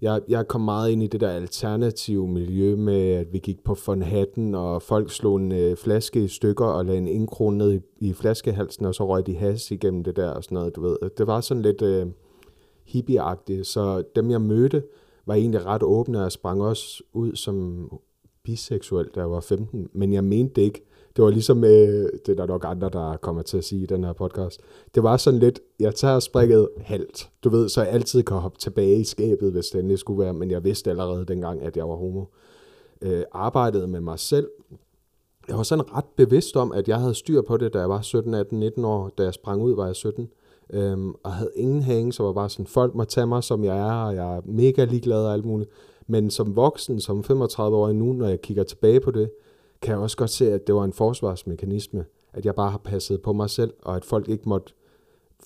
jeg, 0.02 0.20
jeg 0.28 0.48
kom 0.48 0.60
meget 0.60 0.90
ind 0.90 1.02
i 1.02 1.06
det 1.06 1.20
der 1.20 1.28
alternative 1.28 2.28
miljø 2.28 2.76
med, 2.76 3.10
at 3.10 3.32
vi 3.32 3.38
gik 3.38 3.64
på 3.64 3.76
von 3.86 4.02
Hatten, 4.02 4.54
og 4.54 4.82
folk 4.82 5.10
slog 5.10 5.36
en 5.36 5.52
øh, 5.52 5.76
flaske 5.76 6.24
i 6.24 6.28
stykker 6.28 6.64
og 6.64 6.84
lagde 6.84 6.98
en 6.98 7.08
indkrone 7.08 7.58
ned 7.58 7.72
i, 7.72 7.80
i 8.08 8.12
flaskehalsen, 8.12 8.84
og 8.84 8.94
så 8.94 9.06
røg 9.06 9.26
de 9.26 9.36
has 9.36 9.70
igennem 9.70 10.04
det 10.04 10.16
der 10.16 10.30
og 10.30 10.44
sådan 10.44 10.54
noget, 10.54 10.76
du 10.76 10.80
ved. 10.80 10.96
Det 11.18 11.26
var 11.26 11.40
sådan 11.40 11.62
lidt 11.62 11.82
øh, 11.82 12.06
hippieagtigt, 12.86 13.66
så 13.66 14.02
dem 14.16 14.30
jeg 14.30 14.40
mødte, 14.40 14.82
var 15.26 15.34
egentlig 15.34 15.66
ret 15.66 15.82
åbne, 15.82 16.24
og 16.24 16.32
sprang 16.32 16.62
også 16.62 17.02
ud 17.12 17.36
som 17.36 17.88
biseksuel, 18.44 19.08
da 19.14 19.20
jeg 19.20 19.30
var 19.30 19.40
15, 19.40 19.88
men 19.92 20.12
jeg 20.12 20.24
mente 20.24 20.54
det 20.54 20.62
ikke. 20.62 20.84
Det 21.16 21.24
var 21.24 21.30
ligesom, 21.30 21.64
øh, 21.64 21.70
det 21.70 22.28
er 22.28 22.34
der 22.34 22.46
nok 22.46 22.64
andre, 22.68 22.88
der 22.88 23.16
kommer 23.16 23.42
til 23.42 23.58
at 23.58 23.64
sige 23.64 23.82
i 23.82 23.86
den 23.86 24.04
her 24.04 24.12
podcast. 24.12 24.60
Det 24.94 25.02
var 25.02 25.16
sådan 25.16 25.40
lidt, 25.40 25.60
jeg 25.80 25.94
tager 25.94 26.20
springet 26.20 26.68
halvt, 26.76 27.30
du 27.44 27.48
ved, 27.48 27.68
så 27.68 27.82
jeg 27.82 27.90
altid 27.90 28.22
kan 28.22 28.36
hoppe 28.36 28.58
tilbage 28.58 29.00
i 29.00 29.04
skabet, 29.04 29.52
hvis 29.52 29.66
det 29.66 29.78
endelig 29.78 29.98
skulle 29.98 30.24
være, 30.24 30.34
men 30.34 30.50
jeg 30.50 30.64
vidste 30.64 30.90
allerede 30.90 31.24
dengang, 31.24 31.62
at 31.62 31.76
jeg 31.76 31.88
var 31.88 31.94
homo. 31.96 32.24
Øh, 33.02 33.22
arbejdede 33.32 33.86
med 33.86 34.00
mig 34.00 34.18
selv. 34.18 34.48
Jeg 35.48 35.56
var 35.56 35.62
sådan 35.62 35.96
ret 35.96 36.04
bevidst 36.16 36.56
om, 36.56 36.72
at 36.72 36.88
jeg 36.88 37.00
havde 37.00 37.14
styr 37.14 37.42
på 37.42 37.56
det, 37.56 37.72
da 37.74 37.78
jeg 37.78 37.88
var 37.88 38.00
17, 38.00 38.34
18, 38.34 38.60
19 38.60 38.84
år. 38.84 39.08
Da 39.18 39.22
jeg 39.22 39.34
sprang 39.34 39.62
ud, 39.62 39.74
var 39.74 39.86
jeg 39.86 39.96
17 39.96 40.28
øhm, 40.72 41.14
og 41.22 41.32
havde 41.32 41.50
ingen 41.56 41.82
hænge, 41.82 42.12
så 42.12 42.22
var 42.22 42.32
bare 42.32 42.50
sådan, 42.50 42.66
folk 42.66 42.94
må 42.94 43.04
tage 43.04 43.26
mig, 43.26 43.44
som 43.44 43.64
jeg 43.64 43.78
er, 43.78 44.04
og 44.06 44.14
jeg 44.14 44.36
er 44.36 44.40
mega 44.44 44.84
ligeglad 44.84 45.26
og 45.26 45.32
alt 45.32 45.44
muligt. 45.44 45.70
Men 46.06 46.30
som 46.30 46.56
voksen, 46.56 47.00
som 47.00 47.24
35 47.24 47.76
år 47.76 47.92
nu, 47.92 48.12
når 48.12 48.28
jeg 48.28 48.40
kigger 48.40 48.62
tilbage 48.62 49.00
på 49.00 49.10
det, 49.10 49.30
kan 49.82 49.92
jeg 49.92 50.00
også 50.00 50.16
godt 50.16 50.30
se, 50.30 50.52
at 50.52 50.66
det 50.66 50.74
var 50.74 50.84
en 50.84 50.92
forsvarsmekanisme, 50.92 52.04
at 52.32 52.46
jeg 52.46 52.54
bare 52.54 52.70
har 52.70 52.78
passet 52.78 53.22
på 53.22 53.32
mig 53.32 53.50
selv, 53.50 53.74
og 53.82 53.96
at 53.96 54.04
folk 54.04 54.28
ikke 54.28 54.48
måtte, 54.48 54.72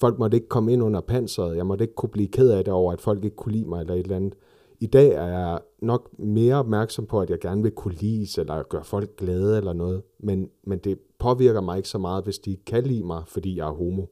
folk 0.00 0.18
måtte 0.18 0.36
ikke 0.36 0.48
komme 0.48 0.72
ind 0.72 0.82
under 0.82 1.00
panseret. 1.00 1.56
Jeg 1.56 1.66
måtte 1.66 1.82
ikke 1.82 1.94
kunne 1.94 2.10
blive 2.10 2.28
ked 2.28 2.50
af 2.50 2.64
det 2.64 2.74
over, 2.74 2.92
at 2.92 3.00
folk 3.00 3.24
ikke 3.24 3.36
kunne 3.36 3.52
lide 3.52 3.68
mig 3.68 3.80
eller 3.80 3.94
et 3.94 4.00
eller 4.00 4.16
andet. 4.16 4.34
I 4.80 4.86
dag 4.86 5.12
er 5.12 5.26
jeg 5.26 5.58
nok 5.82 6.18
mere 6.18 6.54
opmærksom 6.54 7.06
på, 7.06 7.20
at 7.20 7.30
jeg 7.30 7.38
gerne 7.38 7.62
vil 7.62 7.72
kunne 7.72 7.94
lide, 7.94 8.40
eller 8.40 8.62
gøre 8.62 8.84
folk 8.84 9.16
glade 9.16 9.56
eller 9.56 9.72
noget. 9.72 10.02
Men, 10.18 10.50
men 10.64 10.78
det 10.78 10.98
påvirker 11.18 11.60
mig 11.60 11.76
ikke 11.76 11.88
så 11.88 11.98
meget, 11.98 12.24
hvis 12.24 12.38
de 12.38 12.56
kan 12.66 12.84
lide 12.84 13.04
mig, 13.04 13.22
fordi 13.26 13.56
jeg 13.56 13.68
er 13.68 13.72
homo. 13.72 14.02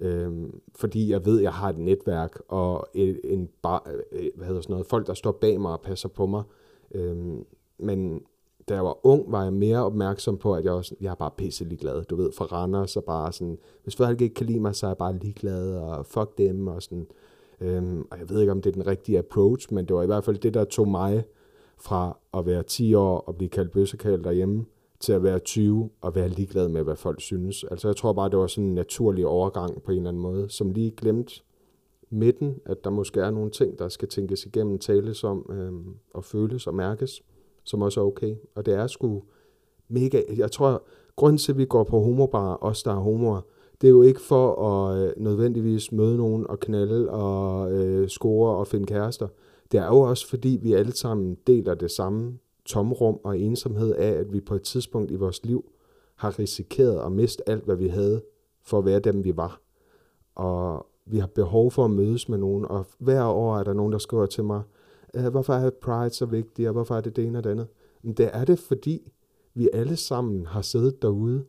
Øhm, 0.00 0.60
fordi 0.74 1.10
jeg 1.10 1.26
ved, 1.26 1.38
at 1.38 1.42
jeg 1.42 1.52
har 1.52 1.68
et 1.68 1.78
netværk 1.78 2.40
og 2.48 2.86
en, 2.94 3.16
en 3.24 3.48
bar, 3.62 3.90
øh, 4.12 4.26
hvad 4.36 4.46
hedder 4.46 4.60
sådan 4.60 4.72
noget, 4.72 4.86
folk, 4.86 5.06
der 5.06 5.14
står 5.14 5.32
bag 5.32 5.60
mig 5.60 5.72
og 5.72 5.80
passer 5.80 6.08
på 6.08 6.26
mig. 6.26 6.42
Øhm, 6.94 7.44
men 7.78 8.22
da 8.68 8.74
jeg 8.74 8.84
var 8.84 9.06
ung, 9.06 9.32
var 9.32 9.42
jeg 9.42 9.52
mere 9.52 9.84
opmærksom 9.84 10.38
på, 10.38 10.54
at 10.54 10.64
jeg, 10.64 10.72
også, 10.72 10.94
jeg 11.00 11.10
er 11.10 11.14
bare 11.14 11.30
pisse 11.36 11.64
ligeglad. 11.64 12.04
Du 12.04 12.16
ved, 12.16 12.32
for 12.32 12.44
Randers 12.44 12.90
så 12.90 13.00
bare 13.00 13.32
sådan, 13.32 13.58
hvis 13.82 13.96
folk 13.96 14.20
ikke 14.20 14.34
kan 14.34 14.46
lide 14.46 14.60
mig, 14.60 14.74
så 14.74 14.86
er 14.86 14.90
jeg 14.90 14.96
bare 14.96 15.18
ligeglad, 15.18 15.76
og 15.76 16.06
fuck 16.06 16.38
dem, 16.38 16.66
og 16.66 16.82
sådan. 16.82 17.06
Øhm, 17.60 18.06
og 18.10 18.18
jeg 18.18 18.30
ved 18.30 18.40
ikke, 18.40 18.52
om 18.52 18.62
det 18.62 18.70
er 18.70 18.74
den 18.74 18.86
rigtige 18.86 19.18
approach, 19.18 19.74
men 19.74 19.88
det 19.88 19.96
var 19.96 20.02
i 20.02 20.06
hvert 20.06 20.24
fald 20.24 20.38
det, 20.38 20.54
der 20.54 20.64
tog 20.64 20.88
mig 20.88 21.24
fra 21.78 22.18
at 22.34 22.46
være 22.46 22.62
10 22.62 22.94
år 22.94 23.18
og 23.18 23.36
blive 23.36 23.48
kaldt 23.48 23.72
bøssekald 23.72 24.24
derhjemme, 24.24 24.64
til 25.04 25.12
at 25.12 25.22
være 25.22 25.38
20 25.38 25.90
og 26.00 26.14
være 26.14 26.28
ligeglad 26.28 26.68
med, 26.68 26.82
hvad 26.82 26.96
folk 26.96 27.20
synes. 27.20 27.64
Altså 27.64 27.88
jeg 27.88 27.96
tror 27.96 28.12
bare, 28.12 28.30
det 28.30 28.38
var 28.38 28.46
sådan 28.46 28.68
en 28.68 28.74
naturlig 28.74 29.26
overgang 29.26 29.82
på 29.82 29.90
en 29.90 29.96
eller 29.96 30.08
anden 30.08 30.22
måde, 30.22 30.50
som 30.50 30.70
lige 30.70 30.90
glemte 30.90 31.34
midten, 32.10 32.60
at 32.66 32.84
der 32.84 32.90
måske 32.90 33.20
er 33.20 33.30
nogle 33.30 33.50
ting, 33.50 33.78
der 33.78 33.88
skal 33.88 34.08
tænkes 34.08 34.46
igennem, 34.46 34.78
tales 34.78 35.24
om 35.24 35.50
øhm, 35.50 35.94
og 36.14 36.24
føles 36.24 36.66
og 36.66 36.74
mærkes, 36.74 37.22
som 37.64 37.82
også 37.82 38.00
er 38.00 38.04
okay. 38.04 38.34
Og 38.54 38.66
det 38.66 38.74
er 38.74 38.86
sgu 38.86 39.22
mega... 39.88 40.22
Jeg 40.36 40.50
tror, 40.50 40.82
grunden 41.16 41.38
til, 41.38 41.52
at 41.52 41.58
vi 41.58 41.64
går 41.64 41.84
på 41.84 42.00
homobar, 42.00 42.58
os 42.60 42.82
der 42.82 42.90
er 42.90 43.00
homoer, 43.00 43.40
det 43.80 43.86
er 43.86 43.90
jo 43.90 44.02
ikke 44.02 44.20
for 44.20 44.68
at 44.68 44.98
øh, 44.98 45.12
nødvendigvis 45.16 45.92
møde 45.92 46.16
nogen 46.16 46.46
og 46.46 46.60
knalde 46.60 47.10
og 47.10 47.72
øh, 47.72 48.08
score 48.08 48.56
og 48.56 48.66
finde 48.66 48.86
kærester. 48.86 49.28
Det 49.72 49.80
er 49.80 49.86
jo 49.86 50.00
også 50.00 50.28
fordi, 50.28 50.58
vi 50.62 50.72
alle 50.72 50.92
sammen 50.92 51.36
deler 51.46 51.74
det 51.74 51.90
samme 51.90 52.38
tomrum 52.66 53.20
og 53.24 53.38
ensomhed 53.38 53.94
af, 53.94 54.10
at 54.10 54.32
vi 54.32 54.40
på 54.40 54.54
et 54.54 54.62
tidspunkt 54.62 55.10
i 55.10 55.14
vores 55.14 55.44
liv 55.44 55.64
har 56.16 56.38
risikeret 56.38 57.06
at 57.06 57.12
miste 57.12 57.48
alt, 57.48 57.64
hvad 57.64 57.76
vi 57.76 57.88
havde, 57.88 58.22
for 58.62 58.78
at 58.78 58.84
være 58.84 59.00
dem, 59.00 59.24
vi 59.24 59.36
var. 59.36 59.60
Og 60.34 60.86
vi 61.06 61.18
har 61.18 61.26
behov 61.26 61.70
for 61.70 61.84
at 61.84 61.90
mødes 61.90 62.28
med 62.28 62.38
nogen, 62.38 62.64
og 62.64 62.86
hver 62.98 63.24
år 63.24 63.58
er 63.58 63.64
der 63.64 63.72
nogen, 63.72 63.92
der 63.92 63.98
skriver 63.98 64.26
til 64.26 64.44
mig, 64.44 64.62
øh, 65.14 65.26
hvorfor 65.26 65.54
er 65.54 65.70
Pride 65.70 66.10
så 66.10 66.26
vigtig, 66.26 66.68
og 66.68 66.72
hvorfor 66.72 66.96
er 66.96 67.00
det 67.00 67.16
det 67.16 67.24
ene 67.24 67.38
og 67.38 67.44
det 67.44 67.50
andet? 67.50 67.66
Men 68.02 68.14
det 68.14 68.30
er 68.32 68.44
det, 68.44 68.58
fordi 68.58 69.12
vi 69.54 69.68
alle 69.72 69.96
sammen 69.96 70.46
har 70.46 70.62
siddet 70.62 71.02
derude 71.02 71.44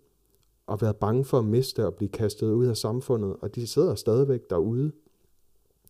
og 0.67 0.81
været 0.81 0.95
bange 0.95 1.25
for 1.25 1.39
at 1.39 1.45
miste 1.45 1.85
og 1.85 1.95
blive 1.95 2.09
kastet 2.09 2.51
ud 2.51 2.65
af 2.65 2.77
samfundet, 2.77 3.35
og 3.41 3.55
de 3.55 3.67
sidder 3.67 3.95
stadigvæk 3.95 4.49
derude. 4.49 4.91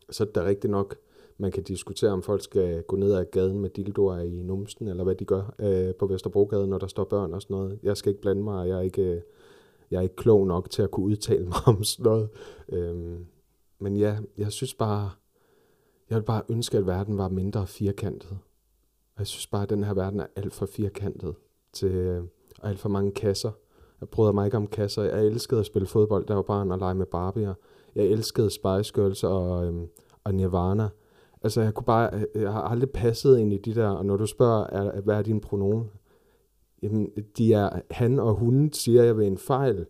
Så 0.10 0.26
det 0.26 0.38
er 0.38 0.46
rigtigt 0.46 0.72
nok, 0.72 0.96
man 1.38 1.52
kan 1.52 1.64
diskutere, 1.64 2.12
om 2.12 2.24
folk 2.24 2.42
skal 2.42 2.84
gå 2.84 2.96
ned 2.96 3.14
ad 3.14 3.26
gaden 3.26 3.60
med 3.60 3.70
dildoer 3.70 4.20
i 4.20 4.42
numsen, 4.42 4.88
eller 4.88 5.04
hvad 5.04 5.16
de 5.16 5.26
gør 5.26 5.56
øh, 5.60 5.96
på 5.96 6.08
Vesterbrogade, 6.08 6.68
når 6.68 6.78
der 6.78 6.88
står 6.88 7.04
børn 7.04 7.34
og 7.34 7.42
sådan 7.42 7.56
noget. 7.56 7.80
Jeg 7.84 7.98
skal 7.98 8.10
ikke 8.10 8.22
blande 8.22 8.44
mig, 8.44 8.68
jeg 8.68 8.78
er 8.78 8.82
ikke, 8.82 9.02
øh, 9.02 9.22
jeg 9.92 9.98
er 9.98 10.02
ikke 10.02 10.16
klog 10.16 10.48
nok 10.48 10.70
til 10.70 10.82
at 10.82 10.92
kunne 10.92 11.06
udtale 11.06 11.46
mig 11.52 11.58
om 11.66 11.84
sådan 11.84 12.04
noget. 12.04 12.30
Øh, 12.70 13.20
men 13.80 13.98
ja, 13.98 14.18
jeg 14.38 14.52
synes 14.52 14.74
bare, 14.74 15.12
jeg 16.10 16.18
vil 16.18 16.24
bare 16.24 16.42
ønske, 16.50 16.78
at 16.78 16.88
verden 16.88 17.18
var 17.18 17.30
mindre 17.30 17.68
firkantet. 17.68 18.38
Og 19.16 19.20
jeg 19.20 19.28
synes 19.28 19.48
bare, 19.48 19.64
at 19.64 19.70
den 19.70 19.84
her 19.84 19.94
verden 19.94 20.20
er 20.20 20.28
alt 20.36 20.54
for 20.54 20.66
firkantet 20.66 21.36
til 21.74 21.92
øh, 21.92 22.24
alt 22.64 22.80
for 22.80 22.90
mange 22.90 23.12
kasser. 23.12 23.52
Jeg 24.02 24.10
bryder 24.10 24.32
mig 24.32 24.46
ikke 24.46 24.58
om 24.58 24.68
kasser. 24.68 25.04
Jeg 25.04 25.26
elskede 25.26 25.60
at 25.60 25.66
spille 25.66 25.88
fodbold, 25.88 26.26
der 26.26 26.36
var 26.36 26.42
barn 26.42 26.72
og 26.72 26.80
lege 26.80 26.96
med 26.96 27.06
Barbier. 27.06 27.54
Jeg 27.96 28.06
elskede 28.06 28.50
Spice 28.50 28.94
Girls 28.94 29.24
og, 29.24 29.66
øhm, 29.66 29.88
og 30.24 30.36
Nirvana. 30.36 30.90
Altså, 31.46 31.62
jeg 31.62 31.74
kunne 31.74 31.86
bare, 31.86 32.10
øh, 32.14 32.42
jeg 32.42 32.52
har 32.52 32.62
aldrig 32.62 32.90
passet 32.90 33.38
ind 33.38 33.54
i 33.54 33.58
de 33.58 33.76
der, 33.76 33.88
og 33.88 34.06
når 34.06 34.18
du 34.18 34.26
spørger, 34.26 34.68
er, 34.68 35.02
hvad 35.02 35.16
er 35.16 35.22
din 35.22 35.42
pronomen? 35.42 35.90
Jamen, 36.84 37.12
de 37.38 37.54
er 37.54 37.82
han 37.92 38.20
og 38.20 38.34
hun, 38.34 38.74
siger 38.74 39.04
jeg 39.04 39.18
ved 39.18 39.28
en 39.28 39.38
fejl, 39.38 39.86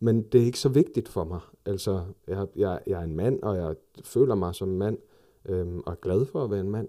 men 0.00 0.22
det 0.22 0.40
er 0.40 0.44
ikke 0.44 0.58
så 0.58 0.68
vigtigt 0.68 1.08
for 1.08 1.24
mig. 1.24 1.40
Altså, 1.66 2.02
jeg, 2.26 2.46
jeg, 2.56 2.78
jeg 2.86 3.00
er 3.00 3.04
en 3.04 3.16
mand, 3.16 3.42
og 3.42 3.56
jeg 3.56 3.74
føler 4.04 4.34
mig 4.34 4.54
som 4.54 4.68
en 4.68 4.78
mand, 4.78 4.98
øhm, 5.44 5.82
og 5.86 5.92
er 5.92 5.96
glad 5.96 6.26
for 6.26 6.44
at 6.44 6.50
være 6.50 6.60
en 6.60 6.70
mand. 6.70 6.88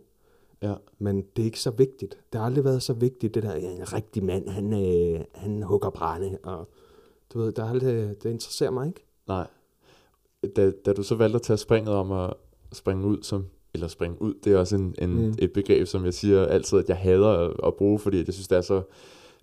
Ja. 0.61 0.73
Men 0.97 1.21
det 1.35 1.41
er 1.41 1.45
ikke 1.45 1.59
så 1.59 1.71
vigtigt. 1.71 2.19
Det 2.33 2.39
har 2.39 2.45
aldrig 2.45 2.63
været 2.63 2.83
så 2.83 2.93
vigtigt, 2.93 3.35
det 3.35 3.43
der, 3.43 3.55
ja, 3.55 3.71
en 3.71 3.93
rigtig 3.93 4.23
mand, 4.23 4.49
han, 4.49 4.73
øh, 4.73 5.25
han 5.35 5.63
hugger 5.63 5.89
brænde, 5.89 6.37
og 6.43 6.69
du 7.33 7.39
ved, 7.39 7.51
der 7.51 7.63
er 7.63 7.69
aldrig, 7.69 8.23
det 8.23 8.29
interesserer 8.29 8.71
mig 8.71 8.87
ikke. 8.87 9.05
Nej. 9.27 9.47
Da, 10.55 10.71
da 10.71 10.93
du 10.93 11.03
så 11.03 11.15
valgte 11.15 11.35
at 11.35 11.41
tage 11.41 11.57
springet 11.57 11.93
om 11.93 12.11
at 12.11 12.33
springe 12.73 13.07
ud 13.07 13.23
som 13.23 13.45
eller 13.73 13.87
springe 13.87 14.21
ud, 14.21 14.33
det 14.43 14.53
er 14.53 14.57
også 14.57 14.75
en, 14.75 14.95
en, 15.01 15.25
mm. 15.25 15.35
et 15.39 15.51
begreb, 15.53 15.87
som 15.87 16.05
jeg 16.05 16.13
siger 16.13 16.45
altid, 16.45 16.79
at 16.79 16.89
jeg 16.89 16.97
hader 16.97 17.27
at, 17.27 17.53
at 17.63 17.75
bruge, 17.75 17.99
fordi 17.99 18.17
jeg 18.17 18.33
synes, 18.33 18.47
det 18.47 18.57
er 18.57 18.61
så 18.61 18.81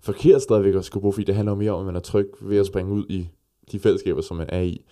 forkert 0.01 0.41
stadigvæk 0.41 0.75
at 0.75 0.85
skulle 0.85 1.01
bruge, 1.01 1.13
fordi 1.13 1.25
det 1.25 1.35
handler 1.35 1.55
mere 1.55 1.71
om, 1.71 1.79
at 1.79 1.85
man 1.85 1.95
er 1.95 1.99
tryg 1.99 2.29
ved 2.41 2.57
at 2.57 2.65
springe 2.65 2.93
ud 2.93 3.05
i 3.09 3.29
de 3.71 3.79
fællesskaber, 3.79 4.21
som 4.21 4.37
man 4.37 4.49
er 4.49 4.61
i. 4.61 4.85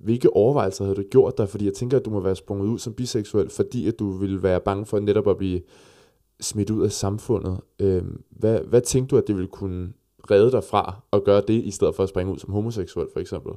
Hvilke 0.00 0.36
overvejelser 0.36 0.84
havde 0.84 0.96
du 0.96 1.02
gjort 1.10 1.38
dig? 1.38 1.48
Fordi 1.48 1.64
jeg 1.64 1.74
tænker, 1.74 1.98
at 1.98 2.04
du 2.04 2.10
må 2.10 2.20
være 2.20 2.36
sprunget 2.36 2.66
ud 2.66 2.78
som 2.78 2.94
biseksuel, 2.94 3.50
fordi 3.50 3.88
at 3.88 3.98
du 3.98 4.10
ville 4.10 4.42
være 4.42 4.60
bange 4.60 4.86
for 4.86 4.98
netop 4.98 5.28
at 5.28 5.36
blive 5.36 5.60
smidt 6.40 6.70
ud 6.70 6.84
af 6.84 6.92
samfundet. 6.92 7.60
Øhm, 7.78 8.22
hvad, 8.30 8.60
hvad 8.60 8.80
tænkte 8.80 9.10
du, 9.10 9.18
at 9.18 9.26
det 9.26 9.36
ville 9.36 9.48
kunne 9.48 9.92
redde 10.30 10.50
dig 10.50 10.64
fra 10.64 11.00
at 11.12 11.24
gøre 11.24 11.42
det, 11.48 11.64
i 11.64 11.70
stedet 11.70 11.94
for 11.94 12.02
at 12.02 12.08
springe 12.08 12.32
ud 12.32 12.38
som 12.38 12.52
homoseksuel, 12.52 13.06
for 13.12 13.20
eksempel? 13.20 13.52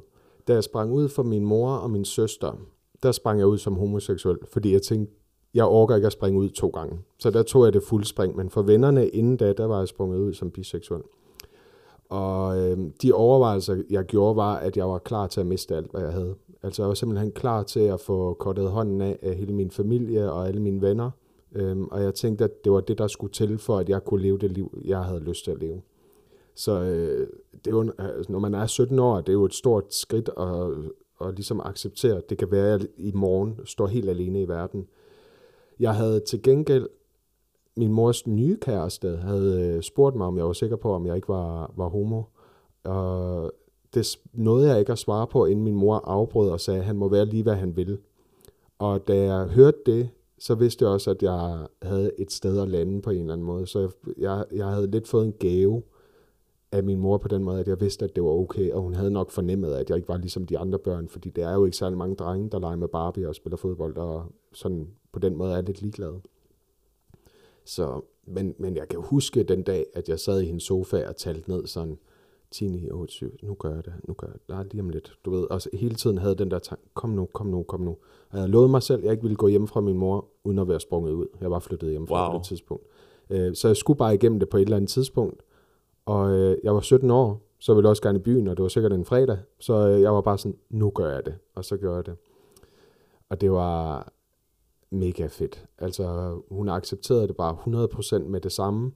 Da 0.48 0.52
jeg 0.52 0.64
sprang 0.64 0.92
ud 0.92 1.08
for 1.08 1.22
min 1.22 1.44
mor 1.44 1.70
og 1.70 1.90
min 1.90 2.04
søster, 2.04 2.58
der 3.04 3.12
sprang 3.12 3.38
jeg 3.38 3.46
ud 3.46 3.58
som 3.58 3.76
homoseksuel, 3.76 4.38
fordi 4.52 4.72
jeg 4.72 4.82
tænkte, 4.82 5.14
jeg 5.54 5.64
orker 5.64 5.96
ikke 5.96 6.06
at 6.06 6.12
springe 6.12 6.40
ud 6.40 6.48
to 6.48 6.68
gange. 6.68 6.98
Så 7.18 7.30
der 7.30 7.42
tog 7.42 7.64
jeg 7.64 7.72
det 7.72 7.82
fuld 7.82 8.04
spring, 8.04 8.36
men 8.36 8.50
for 8.50 8.62
vennerne 8.62 9.08
inden 9.08 9.36
da, 9.36 9.52
der 9.52 9.66
var 9.66 9.78
jeg 9.78 9.88
sprunget 9.88 10.18
ud 10.18 10.32
som 10.32 10.50
biseksuel. 10.50 11.02
Og 12.08 12.58
øh, 12.58 12.78
de 13.02 13.12
overvejelser, 13.12 13.82
jeg 13.90 14.04
gjorde, 14.04 14.36
var, 14.36 14.56
at 14.56 14.76
jeg 14.76 14.88
var 14.88 14.98
klar 14.98 15.26
til 15.26 15.40
at 15.40 15.46
miste 15.46 15.76
alt, 15.76 15.90
hvad 15.90 16.02
jeg 16.02 16.12
havde. 16.12 16.34
Altså 16.62 16.82
jeg 16.82 16.88
var 16.88 16.94
simpelthen 16.94 17.32
klar 17.32 17.62
til 17.62 17.80
at 17.80 18.00
få 18.00 18.34
kortet 18.34 18.70
hånden 18.70 19.00
af, 19.00 19.18
af 19.22 19.34
hele 19.34 19.52
min 19.52 19.70
familie 19.70 20.32
og 20.32 20.48
alle 20.48 20.62
mine 20.62 20.82
venner. 20.82 21.10
Øhm, 21.54 21.84
og 21.84 22.02
jeg 22.02 22.14
tænkte, 22.14 22.44
at 22.44 22.64
det 22.64 22.72
var 22.72 22.80
det, 22.80 22.98
der 22.98 23.06
skulle 23.06 23.32
til, 23.32 23.58
for 23.58 23.78
at 23.78 23.88
jeg 23.88 24.04
kunne 24.04 24.22
leve 24.22 24.38
det 24.38 24.52
liv, 24.52 24.78
jeg 24.84 25.04
havde 25.04 25.20
lyst 25.20 25.44
til 25.44 25.50
at 25.50 25.58
leve. 25.58 25.82
Så 26.54 26.80
øh, 26.80 27.26
det 27.64 27.66
er 27.66 27.76
jo, 27.76 27.92
altså, 27.98 28.32
når 28.32 28.38
man 28.38 28.54
er 28.54 28.66
17 28.66 28.98
år, 28.98 29.20
det 29.20 29.28
er 29.28 29.32
jo 29.32 29.44
et 29.44 29.54
stort 29.54 29.94
skridt 29.94 30.30
at, 30.36 30.70
og 31.18 31.32
ligesom 31.32 31.60
acceptere, 31.64 32.16
at 32.16 32.30
det 32.30 32.38
kan 32.38 32.50
være, 32.50 32.74
at 32.74 32.80
jeg 32.80 32.88
i 32.96 33.12
morgen 33.12 33.60
står 33.64 33.86
helt 33.86 34.08
alene 34.08 34.42
i 34.42 34.48
verden. 34.48 34.86
Jeg 35.80 35.94
havde 35.94 36.20
til 36.20 36.42
gengæld 36.42 36.88
min 37.76 37.92
mors 37.92 38.26
nye 38.26 38.56
kæreste 38.56 39.16
havde 39.16 39.60
øh, 39.60 39.82
spurgt 39.82 40.16
mig, 40.16 40.26
om 40.26 40.36
jeg 40.36 40.46
var 40.46 40.52
sikker 40.52 40.76
på, 40.76 40.92
om 40.92 41.06
jeg 41.06 41.16
ikke 41.16 41.28
var, 41.28 41.72
var 41.76 41.88
homo. 41.88 42.22
Og 42.84 43.52
det 43.94 44.18
nåede 44.32 44.70
jeg 44.70 44.78
ikke 44.78 44.92
at 44.92 44.98
svare 44.98 45.26
på, 45.26 45.46
inden 45.46 45.64
min 45.64 45.74
mor 45.74 45.96
afbrød 45.96 46.50
og 46.50 46.60
sagde, 46.60 46.80
at 46.80 46.86
han 46.86 46.96
må 46.96 47.08
være 47.08 47.26
lige, 47.26 47.42
hvad 47.42 47.54
han 47.54 47.76
vil. 47.76 47.98
Og 48.78 49.08
da 49.08 49.16
jeg 49.16 49.46
hørte 49.46 49.78
det, 49.86 50.08
så 50.38 50.54
vidste 50.54 50.84
jeg 50.84 50.92
også, 50.92 51.10
at 51.10 51.22
jeg 51.22 51.66
havde 51.82 52.10
et 52.18 52.32
sted 52.32 52.60
at 52.60 52.68
lande 52.68 53.02
på 53.02 53.10
en 53.10 53.20
eller 53.20 53.32
anden 53.32 53.46
måde. 53.46 53.66
Så 53.66 53.80
jeg, 53.80 53.90
jeg, 54.18 54.44
jeg 54.52 54.66
havde 54.66 54.90
lidt 54.90 55.08
fået 55.08 55.26
en 55.26 55.34
gave 55.38 55.82
af 56.74 56.84
min 56.84 56.98
mor 56.98 57.18
på 57.18 57.28
den 57.28 57.44
måde, 57.44 57.60
at 57.60 57.68
jeg 57.68 57.80
vidste, 57.80 58.04
at 58.04 58.16
det 58.16 58.24
var 58.24 58.30
okay, 58.30 58.72
og 58.72 58.82
hun 58.82 58.94
havde 58.94 59.10
nok 59.10 59.30
fornemmet, 59.30 59.74
at 59.74 59.88
jeg 59.90 59.96
ikke 59.96 60.08
var 60.08 60.16
ligesom 60.16 60.46
de 60.46 60.58
andre 60.58 60.78
børn, 60.78 61.08
fordi 61.08 61.30
det 61.30 61.44
er 61.44 61.54
jo 61.54 61.64
ikke 61.64 61.76
særlig 61.76 61.98
mange 61.98 62.16
drenge, 62.16 62.50
der 62.50 62.58
leger 62.58 62.76
med 62.76 62.88
Barbie 62.88 63.28
og 63.28 63.34
spiller 63.34 63.56
fodbold, 63.56 63.96
og 63.96 64.24
sådan 64.52 64.88
på 65.12 65.18
den 65.18 65.36
måde 65.36 65.54
er 65.54 65.60
lidt 65.60 65.82
ligeglade. 65.82 66.20
Så, 67.64 68.00
men, 68.26 68.54
men 68.58 68.76
jeg 68.76 68.88
kan 68.88 69.00
huske 69.00 69.42
den 69.42 69.62
dag, 69.62 69.86
at 69.94 70.08
jeg 70.08 70.20
sad 70.20 70.40
i 70.40 70.46
hendes 70.46 70.62
sofa 70.62 71.08
og 71.08 71.16
talte 71.16 71.50
ned 71.50 71.66
sådan, 71.66 71.98
10, 72.50 72.68
9, 72.68 72.90
8, 72.90 73.12
7, 73.12 73.36
nu 73.42 73.54
gør 73.54 73.74
jeg 73.74 73.84
det, 73.84 73.92
nu 74.08 74.14
gør 74.14 74.26
jeg 74.26 74.36
det, 74.48 74.56
er 74.56 74.62
lige 74.62 74.80
om 74.82 74.88
lidt, 74.88 75.12
du 75.24 75.30
ved, 75.30 75.50
og 75.50 75.62
så 75.62 75.68
hele 75.72 75.94
tiden 75.94 76.18
havde 76.18 76.34
den 76.34 76.50
der 76.50 76.58
tanke, 76.58 76.84
kom 76.94 77.10
nu, 77.10 77.28
kom 77.32 77.46
nu, 77.46 77.62
kom 77.62 77.80
nu. 77.80 77.90
Og 77.90 77.98
jeg 78.32 78.40
havde 78.40 78.52
lovet 78.52 78.70
mig 78.70 78.82
selv, 78.82 78.98
at 78.98 79.04
jeg 79.04 79.12
ikke 79.12 79.22
ville 79.22 79.36
gå 79.36 79.48
hjem 79.48 79.66
fra 79.66 79.80
min 79.80 79.96
mor, 79.96 80.28
uden 80.44 80.58
at 80.58 80.68
være 80.68 80.80
sprunget 80.80 81.12
ud. 81.12 81.26
Jeg 81.40 81.50
var 81.50 81.58
flyttet 81.58 81.90
hjem 81.90 82.06
fra 82.06 82.30
wow. 82.30 82.40
et 82.40 82.46
tidspunkt. 82.46 82.86
Øh, 83.30 83.54
så 83.54 83.68
jeg 83.68 83.76
skulle 83.76 83.96
bare 83.96 84.14
igennem 84.14 84.38
det 84.40 84.48
på 84.48 84.56
et 84.56 84.62
eller 84.62 84.76
andet 84.76 84.90
tidspunkt, 84.90 85.42
og 86.06 86.30
øh, 86.30 86.56
jeg 86.64 86.74
var 86.74 86.80
17 86.80 87.10
år, 87.10 87.40
så 87.58 87.74
ville 87.74 87.86
jeg 87.86 87.90
også 87.90 88.02
gerne 88.02 88.18
i 88.18 88.22
byen, 88.22 88.48
og 88.48 88.56
det 88.56 88.62
var 88.62 88.68
sikkert 88.68 88.92
en 88.92 89.04
fredag, 89.04 89.38
så 89.58 89.88
øh, 89.88 90.00
jeg 90.00 90.14
var 90.14 90.20
bare 90.20 90.38
sådan, 90.38 90.58
nu 90.70 90.90
gør 90.90 91.12
jeg 91.12 91.26
det, 91.26 91.34
og 91.54 91.64
så 91.64 91.76
gør 91.76 91.94
jeg 91.94 92.06
det. 92.06 92.16
Og 93.28 93.40
det 93.40 93.52
var, 93.52 94.08
mega 94.94 95.26
fedt. 95.26 95.66
Altså, 95.78 96.38
hun 96.50 96.68
accepterede 96.68 97.28
det 97.28 97.36
bare 97.36 97.56
100% 98.18 98.18
med 98.18 98.40
det 98.40 98.52
samme, 98.52 98.92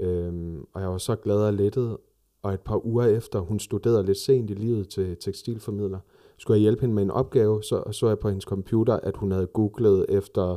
øhm, 0.00 0.66
og 0.72 0.80
jeg 0.80 0.90
var 0.90 0.98
så 0.98 1.16
glad 1.16 1.36
og 1.36 1.54
lettet, 1.54 1.96
og 2.42 2.54
et 2.54 2.60
par 2.60 2.86
uger 2.86 3.04
efter, 3.04 3.40
hun 3.40 3.58
studerede 3.58 4.06
lidt 4.06 4.18
sent 4.18 4.50
i 4.50 4.54
livet 4.54 4.88
til 4.88 5.16
tekstilformidler, 5.16 5.98
skulle 6.38 6.56
jeg 6.56 6.62
hjælpe 6.62 6.80
hende 6.80 6.94
med 6.94 7.02
en 7.02 7.10
opgave, 7.10 7.62
så 7.62 7.82
så 7.92 8.08
jeg 8.08 8.18
på 8.18 8.28
hendes 8.28 8.44
computer, 8.44 8.96
at 8.96 9.16
hun 9.16 9.32
havde 9.32 9.46
googlet 9.46 10.06
efter 10.08 10.56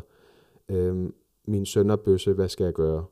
øhm, 0.70 1.13
min 1.46 1.66
sønderbøsse, 1.66 2.34
hvad 2.34 2.50
skal 2.50 2.63
jeg 2.63 2.74
gøre? 2.74 3.06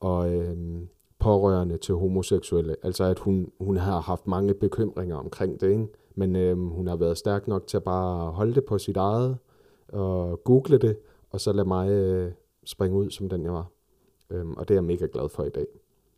Og 0.00 0.34
øhm, 0.34 0.88
pårørende 1.22 1.76
til 1.76 1.94
homoseksuelle. 1.94 2.76
Altså 2.82 3.04
at 3.04 3.18
hun, 3.18 3.52
hun 3.60 3.76
har 3.76 4.00
haft 4.00 4.26
mange 4.26 4.54
bekymringer 4.54 5.16
omkring 5.16 5.60
det, 5.60 5.70
ikke? 5.70 5.86
men 6.14 6.36
øhm, 6.36 6.68
hun 6.68 6.86
har 6.86 6.96
været 6.96 7.18
stærk 7.18 7.48
nok 7.48 7.66
til 7.66 7.76
at 7.76 7.84
bare 7.84 8.30
holde 8.30 8.54
det 8.54 8.64
på 8.64 8.78
sit 8.78 8.96
eget, 8.96 9.38
og 9.88 10.44
google 10.44 10.78
det, 10.78 10.96
og 11.30 11.40
så 11.40 11.52
lade 11.52 11.68
mig 11.68 11.90
øh, 11.90 12.32
springe 12.64 12.98
ud, 12.98 13.10
som 13.10 13.28
den 13.28 13.44
jeg 13.44 13.52
var. 13.52 13.66
Øhm, 14.30 14.54
og 14.54 14.68
det 14.68 14.74
er 14.74 14.76
jeg 14.76 14.84
mega 14.84 15.06
glad 15.12 15.28
for 15.28 15.44
i 15.44 15.48
dag. 15.48 15.66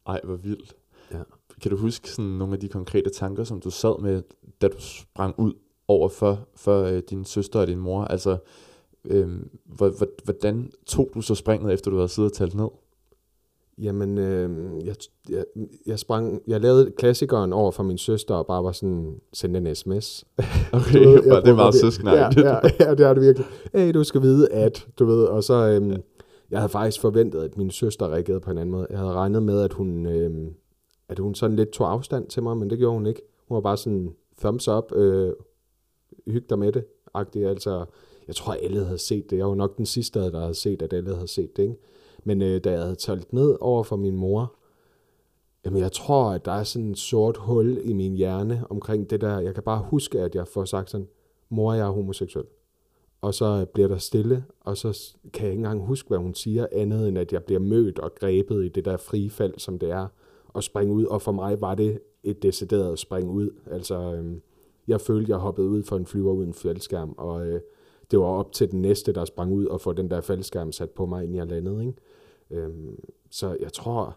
Ej, 0.07 0.21
hvor 0.25 0.37
vildt. 0.37 0.77
Ja. 1.13 1.23
Kan 1.63 1.71
du 1.71 1.77
huske 1.77 2.11
sådan 2.11 2.31
nogle 2.31 2.55
af 2.55 2.61
de 2.61 2.69
konkrete 2.69 3.11
tanker, 3.11 3.45
som 3.45 3.61
du 3.61 3.71
sad 3.71 4.03
med, 4.03 4.23
da 4.63 4.69
du 4.69 4.81
sprang 4.81 5.35
ud 5.39 5.53
over 5.89 6.09
for, 6.09 6.39
for 6.55 6.83
øh, 6.83 7.03
din 7.11 7.25
søster 7.25 7.61
og 7.61 7.67
din 7.67 7.79
mor? 7.79 8.05
Altså, 8.05 8.39
øh, 9.05 9.29
hvordan 10.25 10.73
tog 10.87 11.11
du 11.15 11.21
så 11.21 11.35
springet, 11.35 11.73
efter 11.73 11.91
du 11.91 11.97
havde 11.97 12.09
siddet 12.09 12.31
og 12.31 12.37
talt 12.37 12.55
ned? 12.55 12.69
Jamen, 13.79 14.19
øh, 14.19 14.51
jeg, 14.87 14.95
jeg, 15.29 15.45
jeg, 15.87 15.99
sprang, 15.99 16.43
jeg 16.47 16.61
lavede 16.61 16.91
klassikeren 16.91 17.53
over 17.53 17.71
for 17.71 17.83
min 17.83 17.99
søster, 17.99 18.35
og 18.35 18.47
bare 18.47 18.65
var 18.65 18.73
sådan, 18.73 19.21
sendte 19.33 19.59
en 19.59 19.75
sms. 19.75 20.25
Okay, 20.73 20.99
ved, 20.99 21.23
jeg, 21.27 21.43
det 21.43 21.51
er 21.51 21.55
meget. 21.55 21.75
Ja, 22.05 22.51
ja, 22.51 22.59
ja, 22.81 22.95
det 22.95 23.07
er 23.07 23.15
det 23.15 23.23
virkelig. 23.23 23.47
Hey, 23.75 23.95
du 23.95 24.05
skal 24.05 24.23
vide, 24.23 24.53
at, 24.53 24.89
du 24.99 25.05
ved, 25.05 25.25
og 25.25 25.45
så, 25.45 25.55
øh, 25.55 25.99
jeg 26.51 26.59
havde 26.59 26.69
faktisk 26.69 27.01
forventet, 27.01 27.43
at 27.43 27.57
min 27.57 27.71
søster 27.71 28.09
reagerede 28.09 28.41
på 28.41 28.51
en 28.51 28.59
anden 28.59 28.71
måde. 28.71 28.87
Jeg 28.91 28.99
havde 28.99 29.13
regnet 29.13 29.43
med, 29.43 29.61
at 29.61 29.73
hun, 29.73 30.07
øh, 30.07 30.31
at 31.09 31.19
hun 31.19 31.35
sådan 31.35 31.57
lidt 31.57 31.71
tog 31.71 31.91
afstand 31.93 32.27
til 32.27 32.43
mig, 32.43 32.57
men 32.57 32.71
det 32.71 32.79
gjorde 32.79 32.95
hun 32.95 33.07
ikke. 33.07 33.23
Hun 33.49 33.55
var 33.55 33.61
bare 33.61 33.77
sådan, 33.77 34.15
thumbs 34.41 34.69
up, 34.69 34.93
øh, 34.93 35.33
hygge 36.27 36.47
dig 36.51 36.59
med 36.59 36.73
det, 36.73 36.85
agtigt. 37.15 37.47
Altså, 37.47 37.85
jeg 38.27 38.35
tror, 38.35 38.53
alle 38.53 38.85
havde 38.85 38.99
set 38.99 39.31
det. 39.31 39.37
Jeg 39.37 39.47
var 39.47 39.55
nok 39.55 39.77
den 39.77 39.87
sidste, 39.87 40.21
der 40.21 40.41
havde 40.41 40.55
set, 40.55 40.83
at 40.83 40.93
alle 40.93 41.15
havde 41.15 41.29
set 41.29 41.57
det, 41.57 41.63
ikke? 41.63 41.77
Men 42.25 42.43
øh, 42.43 42.61
da 42.65 42.71
jeg 42.71 42.81
havde 42.81 42.95
talt 42.95 43.33
ned 43.33 43.57
over 43.61 43.83
for 43.83 43.97
min 43.97 44.17
mor, 44.17 44.55
jamen 45.65 45.81
jeg 45.81 45.93
tror, 45.93 46.31
at 46.31 46.45
der 46.45 46.53
er 46.53 46.65
sådan 46.65 46.91
et 46.91 46.99
sort 46.99 47.37
hul 47.37 47.79
i 47.85 47.93
min 47.93 48.15
hjerne 48.15 48.65
omkring 48.71 49.11
det 49.11 49.21
der. 49.21 49.39
Jeg 49.39 49.55
kan 49.55 49.63
bare 49.63 49.85
huske, 49.91 50.21
at 50.21 50.35
jeg 50.35 50.49
får 50.49 50.65
sagt 50.65 50.91
sådan, 50.91 51.09
mor, 51.49 51.73
jeg 51.73 51.87
er 51.87 51.91
homoseksuel. 51.91 52.47
Og 53.21 53.35
så 53.35 53.67
bliver 53.75 53.89
der 53.89 53.99
stille, 53.99 54.45
og 54.61 54.77
så 54.77 55.15
kan 55.33 55.45
jeg 55.45 55.53
ikke 55.53 55.61
engang 55.61 55.87
huske, 55.87 56.09
hvad 56.09 56.19
hun 56.19 56.35
siger, 56.35 56.67
andet 56.73 57.09
end 57.09 57.19
at 57.19 57.33
jeg 57.33 57.45
bliver 57.45 57.61
mødt 57.61 57.99
og 57.99 58.15
grebet 58.15 58.65
i 58.65 58.69
det 58.69 58.85
der 58.85 58.97
frifald, 58.97 59.55
som 59.59 59.79
det 59.79 59.91
er, 59.91 60.07
og 60.49 60.63
springe 60.63 60.95
ud. 60.95 61.05
Og 61.05 61.23
for 61.23 61.33
mig 61.33 61.61
var 61.61 61.75
det 61.75 62.01
et 62.23 62.43
decideret 62.43 62.99
spring 62.99 63.31
ud. 63.31 63.51
Altså, 63.71 63.95
øhm, 63.95 64.43
jeg 64.89 65.01
følte, 65.01 65.31
jeg 65.31 65.39
hoppede 65.39 65.69
ud 65.69 65.83
for 65.83 65.97
en 65.97 66.07
flyver 66.07 66.33
uden 66.33 66.55
faldskærm, 66.55 67.15
og 67.19 67.47
øh, 67.47 67.61
det 68.11 68.19
var 68.19 68.25
op 68.25 68.53
til 68.53 68.71
den 68.71 68.83
næste, 68.83 69.13
der 69.13 69.25
sprang 69.25 69.53
ud 69.53 69.67
og 69.67 69.81
få 69.81 69.93
den 69.93 70.11
der 70.11 70.21
faldskærm 70.21 70.73
sat 70.73 70.91
på 70.91 71.07
mig, 71.07 71.23
inden 71.23 71.37
jeg 71.37 71.47
landede. 71.47 71.87
Ikke? 71.87 71.99
Øhm, 72.55 72.99
så 73.31 73.57
jeg 73.61 73.73
tror, 73.73 74.17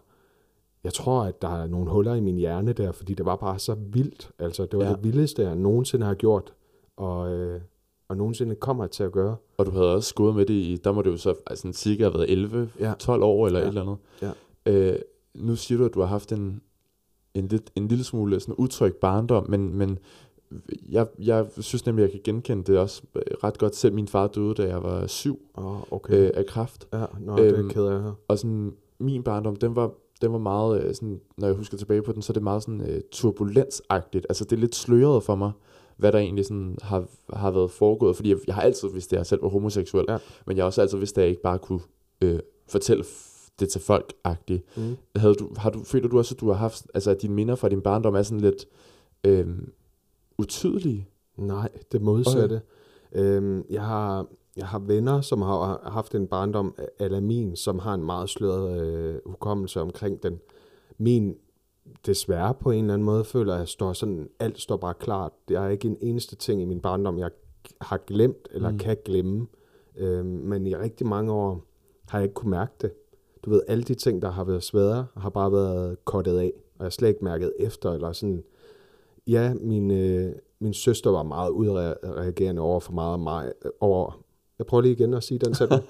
jeg 0.84 0.92
tror, 0.94 1.22
at 1.22 1.42
der 1.42 1.62
er 1.62 1.66
nogle 1.66 1.90
huller 1.90 2.14
i 2.14 2.20
min 2.20 2.36
hjerne 2.36 2.72
der, 2.72 2.92
fordi 2.92 3.14
det 3.14 3.26
var 3.26 3.36
bare 3.36 3.58
så 3.58 3.74
vildt. 3.74 4.30
Altså, 4.38 4.66
det 4.66 4.78
var 4.78 4.84
ja. 4.84 4.90
det 4.92 5.04
vildeste, 5.04 5.42
jeg 5.42 5.56
nogensinde 5.56 6.06
har 6.06 6.14
gjort, 6.14 6.52
og, 6.96 7.32
øh, 7.32 7.60
og 8.08 8.16
nogensinde 8.16 8.54
kommer 8.54 8.86
til 8.86 9.02
at 9.02 9.12
gøre. 9.12 9.36
Og 9.58 9.66
du 9.66 9.70
havde 9.70 9.94
også 9.94 10.14
gået 10.14 10.34
med 10.34 10.46
det 10.46 10.54
i, 10.54 10.80
der 10.84 10.92
må 10.92 11.02
det 11.02 11.10
jo 11.10 11.16
så 11.16 11.34
altså, 11.46 11.72
cirka 11.72 12.02
have 12.02 12.14
været 12.14 12.30
11, 12.30 12.70
ja. 12.80 12.94
12 12.98 13.22
år 13.22 13.46
eller 13.46 13.58
ja. 13.58 13.64
et 13.64 13.68
eller 13.68 13.82
andet. 13.82 13.96
Ja. 14.66 14.92
Øh, 14.92 14.98
nu 15.34 15.56
siger 15.56 15.78
du, 15.78 15.84
at 15.84 15.94
du 15.94 16.00
har 16.00 16.06
haft 16.06 16.32
en, 16.32 16.62
en, 17.34 17.48
lidt, 17.48 17.70
en 17.76 17.88
lille 17.88 18.04
smule 18.04 18.40
sådan 18.40 18.54
utryg 18.58 18.94
barndom, 18.96 19.50
men, 19.50 19.78
men 19.78 19.98
jeg, 20.88 21.06
jeg 21.18 21.46
synes 21.58 21.86
nemlig, 21.86 22.02
jeg 22.02 22.10
kan 22.10 22.20
genkende 22.24 22.62
det 22.62 22.78
også 22.78 23.02
ret 23.44 23.58
godt. 23.58 23.76
Selv 23.76 23.94
min 23.94 24.08
far 24.08 24.26
døde, 24.26 24.54
da 24.54 24.68
jeg 24.68 24.82
var 24.82 25.06
syv 25.06 25.40
oh, 25.54 25.92
okay. 25.92 26.14
øh, 26.14 26.30
af 26.34 26.46
kræft. 26.46 26.88
Ja, 26.92 27.04
nå, 27.20 27.32
øhm, 27.32 27.36
det 27.36 27.54
er 27.54 27.58
øhm, 27.58 27.70
ked 27.70 27.86
af 27.86 28.12
Og 28.28 28.38
sådan, 28.38 28.72
min 28.98 29.22
barndom, 29.22 29.56
den 29.56 29.76
var, 29.76 29.90
den 30.20 30.32
var 30.32 30.38
meget, 30.38 30.82
øh, 30.82 30.94
sådan, 30.94 31.20
når 31.36 31.46
jeg 31.46 31.56
husker 31.56 31.76
tilbage 31.76 32.02
på 32.02 32.12
den, 32.12 32.22
så 32.22 32.32
er 32.32 32.34
det 32.34 32.42
meget 32.42 32.62
sådan 32.62 32.80
uh, 32.80 32.96
turbulensagtigt. 33.12 34.26
Altså 34.28 34.44
det 34.44 34.52
er 34.52 34.60
lidt 34.60 34.74
sløret 34.74 35.22
for 35.22 35.34
mig, 35.34 35.52
hvad 35.96 36.12
der 36.12 36.18
egentlig 36.18 36.44
sådan 36.44 36.76
har, 36.82 37.04
har 37.32 37.50
været 37.50 37.70
foregået. 37.70 38.16
Fordi 38.16 38.28
jeg, 38.30 38.38
jeg 38.46 38.54
har 38.54 38.62
altid 38.62 38.88
vidst, 38.92 39.12
at 39.12 39.16
jeg 39.16 39.26
selv 39.26 39.42
var 39.42 39.48
homoseksuel, 39.48 40.04
ja. 40.08 40.18
men 40.46 40.56
jeg 40.56 40.62
har 40.62 40.66
også 40.66 40.80
altid 40.80 40.98
vidst, 40.98 41.18
at 41.18 41.22
jeg 41.22 41.30
ikke 41.30 41.42
bare 41.42 41.58
kunne 41.58 41.80
øh, 42.20 42.40
fortælle 42.68 43.04
det 43.60 43.68
til 43.68 43.80
folk-agtigt. 43.80 44.76
Mm. 44.76 44.96
Havde 45.16 45.34
du, 45.34 45.50
har 45.56 45.70
du, 45.70 45.84
føler 45.84 46.08
du 46.08 46.18
også, 46.18 46.34
at 46.34 46.40
du 46.40 46.48
har 46.48 46.54
haft, 46.54 46.86
altså 46.94 47.10
at 47.10 47.22
dine 47.22 47.34
minder 47.34 47.54
fra 47.54 47.68
din 47.68 47.80
barndom 47.80 48.14
er 48.14 48.22
sådan 48.22 48.40
lidt 48.40 48.66
øh, 49.24 49.46
utydelige? 50.38 51.08
Nej, 51.36 51.68
det 51.92 52.02
modsatte. 52.02 52.60
Okay. 53.12 53.36
Øhm, 53.36 53.64
jeg, 53.70 53.82
har, 53.82 54.26
jeg 54.56 54.66
har 54.66 54.78
venner, 54.78 55.20
som 55.20 55.42
har 55.42 55.90
haft 55.90 56.14
en 56.14 56.26
barndom 56.26 56.74
eller 57.00 57.20
min, 57.20 57.56
som 57.56 57.78
har 57.78 57.94
en 57.94 58.04
meget 58.04 58.30
sløret 58.30 58.80
øh, 58.80 59.20
hukommelse 59.26 59.80
omkring 59.80 60.22
den. 60.22 60.40
Min 60.98 61.36
desværre 62.06 62.54
på 62.54 62.70
en 62.70 62.84
eller 62.84 62.94
anden 62.94 63.06
måde 63.06 63.24
føler, 63.24 63.54
at 63.54 63.58
jeg 63.58 63.68
står 63.68 63.92
sådan, 63.92 64.28
alt 64.40 64.60
står 64.60 64.76
bare 64.76 64.94
klart. 64.94 65.32
Der 65.48 65.60
er 65.60 65.68
ikke 65.68 65.88
en 65.88 65.96
eneste 66.00 66.36
ting 66.36 66.62
i 66.62 66.64
min 66.64 66.80
barndom, 66.80 67.18
jeg 67.18 67.30
har 67.80 67.96
glemt 67.96 68.48
eller 68.50 68.70
mm. 68.70 68.78
kan 68.78 68.96
glemme. 69.04 69.46
Øhm, 69.96 70.26
men 70.26 70.66
i 70.66 70.76
rigtig 70.76 71.06
mange 71.06 71.32
år 71.32 71.64
har 72.08 72.18
jeg 72.18 72.24
ikke 72.24 72.34
kunne 72.34 72.50
mærke 72.50 72.72
det. 72.80 72.92
Du 73.44 73.50
ved, 73.50 73.62
alle 73.68 73.84
de 73.84 73.94
ting, 73.94 74.22
der 74.22 74.30
har 74.30 74.44
været 74.44 74.62
svære, 74.62 75.06
har 75.16 75.30
bare 75.30 75.52
været 75.52 76.04
kortet 76.04 76.38
af, 76.38 76.52
og 76.54 76.78
jeg 76.78 76.84
har 76.84 76.90
slet 76.90 77.08
ikke 77.08 77.24
mærket 77.24 77.52
efter, 77.58 77.92
eller 77.92 78.12
sådan, 78.12 78.44
ja, 79.28 79.54
min, 79.54 79.90
øh, 79.90 80.32
min 80.58 80.74
søster 80.74 81.10
var 81.10 81.22
meget 81.22 81.50
udreagerende 81.50 82.62
over 82.62 82.80
for 82.80 82.92
meget 82.92 83.20
mig, 83.20 83.52
over, 83.80 84.24
jeg 84.58 84.66
prøver 84.66 84.82
lige 84.82 84.92
igen 84.92 85.14
at 85.14 85.22
sige 85.22 85.38
den 85.38 85.54
sætning. 85.54 85.82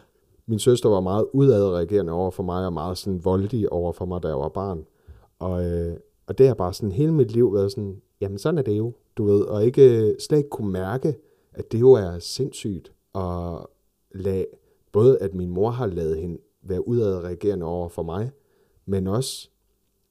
min 0.46 0.58
søster 0.58 0.88
var 0.88 1.00
meget 1.00 1.26
udadreagerende 1.32 2.12
over 2.12 2.30
for 2.30 2.42
mig, 2.42 2.66
og 2.66 2.72
meget 2.72 2.98
sådan 2.98 3.24
voldelig 3.24 3.72
over 3.72 3.92
for 3.92 4.04
mig, 4.04 4.22
da 4.22 4.28
jeg 4.28 4.38
var 4.38 4.48
barn. 4.48 4.86
Og, 5.38 5.64
øh, 5.64 5.96
og 6.26 6.38
det 6.38 6.46
har 6.46 6.54
bare 6.54 6.72
sådan 6.72 6.92
hele 6.92 7.12
mit 7.12 7.32
liv 7.32 7.54
været 7.54 7.72
sådan, 7.72 8.02
jamen 8.20 8.38
sådan 8.38 8.58
er 8.58 8.62
det 8.62 8.78
jo, 8.78 8.92
du 9.16 9.24
ved, 9.24 9.40
og 9.40 9.64
ikke 9.64 10.16
slet 10.20 10.38
ikke 10.38 10.50
kunne 10.50 10.72
mærke, 10.72 11.18
at 11.52 11.72
det 11.72 11.80
jo 11.80 11.92
er 11.92 12.18
sindssygt, 12.18 12.92
og 13.12 13.70
lade, 14.14 14.46
både 14.92 15.18
at 15.18 15.34
min 15.34 15.50
mor 15.50 15.70
har 15.70 15.86
lavet 15.86 16.16
hende 16.16 16.38
være 16.62 16.88
udadreagerende 16.88 17.66
over 17.66 17.88
for 17.88 18.02
mig, 18.02 18.30
men 18.86 19.06
også, 19.06 19.50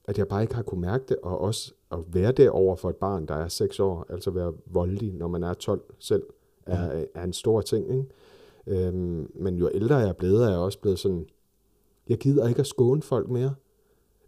at 0.07 0.17
jeg 0.17 0.27
bare 0.27 0.41
ikke 0.41 0.55
har 0.55 0.63
kunne 0.63 0.81
mærke 0.81 1.03
det, 1.09 1.17
og 1.23 1.41
også 1.41 1.73
at 1.91 1.99
være 2.07 2.31
det 2.31 2.49
over 2.49 2.75
for 2.75 2.89
et 2.89 2.95
barn, 2.95 3.25
der 3.25 3.35
er 3.35 3.47
6 3.47 3.79
år, 3.79 4.05
altså 4.09 4.31
være 4.31 4.53
voldelig, 4.65 5.13
når 5.13 5.27
man 5.27 5.43
er 5.43 5.53
12 5.53 5.81
selv, 5.99 6.23
er, 6.65 6.97
ja. 6.97 7.03
er 7.13 7.23
en 7.23 7.33
stor 7.33 7.61
ting. 7.61 7.89
Ikke? 7.91 8.05
Øhm, 8.67 9.31
men 9.35 9.55
jo 9.55 9.69
ældre 9.73 9.95
jeg 9.95 10.09
er 10.09 10.13
blevet, 10.13 10.45
er 10.45 10.49
jeg 10.49 10.59
også 10.59 10.79
blevet 10.79 10.99
sådan, 10.99 11.25
jeg 12.09 12.17
gider 12.17 12.47
ikke 12.47 12.59
at 12.59 12.67
skåne 12.67 13.01
folk 13.01 13.29
mere. 13.29 13.53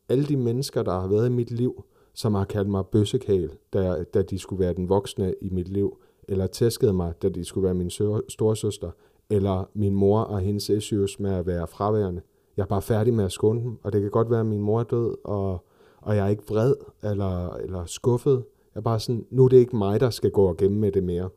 Alle 0.09 0.25
de 0.25 0.37
mennesker, 0.37 0.83
der 0.83 0.99
har 0.99 1.07
været 1.07 1.27
i 1.27 1.31
mit 1.31 1.51
liv, 1.51 1.83
som 2.13 2.33
har 2.33 2.45
kaldt 2.45 2.69
mig 2.69 2.85
bøssekal, 2.85 3.51
da, 3.73 4.03
da 4.03 4.21
de 4.21 4.39
skulle 4.39 4.59
være 4.59 4.73
den 4.73 4.89
voksne 4.89 5.33
i 5.41 5.49
mit 5.49 5.67
liv, 5.67 5.97
eller 6.27 6.47
tæskede 6.47 6.93
mig, 6.93 7.13
da 7.21 7.29
de 7.29 7.45
skulle 7.45 7.65
være 7.65 7.73
min 7.73 7.89
storesøster, 8.29 8.91
eller 9.29 9.69
min 9.73 9.95
mor 9.95 10.19
og 10.21 10.39
hendes 10.39 10.69
issues 10.69 11.19
med 11.19 11.31
at 11.31 11.45
være 11.45 11.67
fraværende. 11.67 12.21
Jeg 12.57 12.63
er 12.63 12.67
bare 12.67 12.81
færdig 12.81 13.13
med 13.13 13.25
at 13.25 13.31
skåne 13.31 13.61
dem, 13.61 13.77
og 13.83 13.93
det 13.93 14.01
kan 14.01 14.11
godt 14.11 14.29
være, 14.29 14.39
at 14.39 14.45
min 14.45 14.61
mor 14.61 14.79
er 14.79 14.83
død, 14.83 15.15
og 15.23 15.65
og 16.08 16.15
jeg 16.15 16.26
er 16.26 16.30
ikke 16.30 16.48
vred 16.48 16.76
eller, 17.04 17.54
eller 17.54 17.86
skuffet. 17.86 18.43
Jeg 18.76 18.80
er 18.80 18.84
bare 18.84 19.00
sådan, 19.00 19.26
nu 19.30 19.43
er 19.46 19.50
det 19.50 19.58
ikke 19.58 19.76
mig, 19.76 20.00
der 20.00 20.10
skal 20.10 20.32
gå 20.32 20.46
og 20.46 20.58
gemme 20.58 20.78
med 20.78 20.91
det 20.91 21.04
mere. 21.04 21.30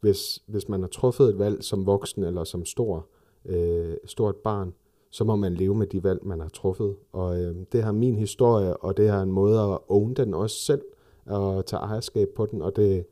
Hvis, 0.00 0.42
hvis 0.46 0.68
man 0.68 0.80
har 0.80 0.88
truffet 0.88 1.28
et 1.28 1.38
valg 1.38 1.64
som 1.64 1.86
voksen 1.86 2.24
eller 2.24 2.44
som 2.44 2.64
stor, 2.64 3.06
øh, 3.44 3.96
stort 4.04 4.36
barn, 4.36 4.74
så 5.10 5.24
må 5.24 5.36
man 5.36 5.54
leve 5.54 5.74
med 5.74 5.86
de 5.86 6.04
valg, 6.04 6.26
man 6.26 6.40
har 6.40 6.48
truffet. 6.48 6.96
Og 7.12 7.40
øh, 7.40 7.56
det 7.72 7.82
har 7.82 7.92
min 7.92 8.16
historie, 8.16 8.76
og 8.76 8.96
det 8.96 9.08
har 9.08 9.22
en 9.22 9.32
måde 9.32 9.60
at 9.60 9.78
own 9.88 10.14
den 10.14 10.34
også 10.34 10.56
selv, 10.56 10.82
og 11.26 11.66
tage 11.66 11.80
ejerskab 11.80 12.28
på 12.36 12.46
den, 12.46 12.62
og 12.62 12.76
det, 12.76 13.06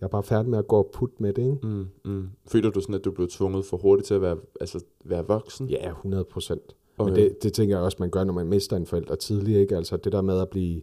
jeg 0.00 0.06
er 0.06 0.08
bare 0.08 0.22
færdig 0.22 0.50
med 0.50 0.58
at 0.58 0.66
gå 0.66 0.76
og 0.76 0.90
putte 0.92 1.16
med 1.18 1.32
det, 1.32 1.42
ikke? 1.42 1.66
Mm, 1.66 1.86
mm. 2.04 2.28
Føler 2.46 2.70
du 2.70 2.80
sådan, 2.80 2.94
at 2.94 3.04
du 3.04 3.10
blev 3.10 3.28
tvunget 3.28 3.64
for 3.64 3.76
hurtigt 3.76 4.06
til 4.06 4.14
at 4.14 4.22
være, 4.22 4.36
altså, 4.60 4.84
være 5.04 5.26
voksen? 5.26 5.68
Ja, 5.68 5.88
100 5.88 6.24
procent. 6.24 6.76
Okay. 6.98 7.12
Men 7.12 7.20
det, 7.20 7.42
det 7.42 7.52
tænker 7.52 7.76
jeg 7.76 7.84
også, 7.84 7.96
man 8.00 8.10
gør, 8.10 8.24
når 8.24 8.32
man 8.32 8.46
mister 8.46 8.76
en 8.76 8.86
forælder 8.86 9.14
tidligere. 9.14 9.60
Ikke? 9.60 9.76
Altså 9.76 9.96
det 9.96 10.12
der 10.12 10.22
med 10.22 10.40
at 10.40 10.48
blive 10.48 10.82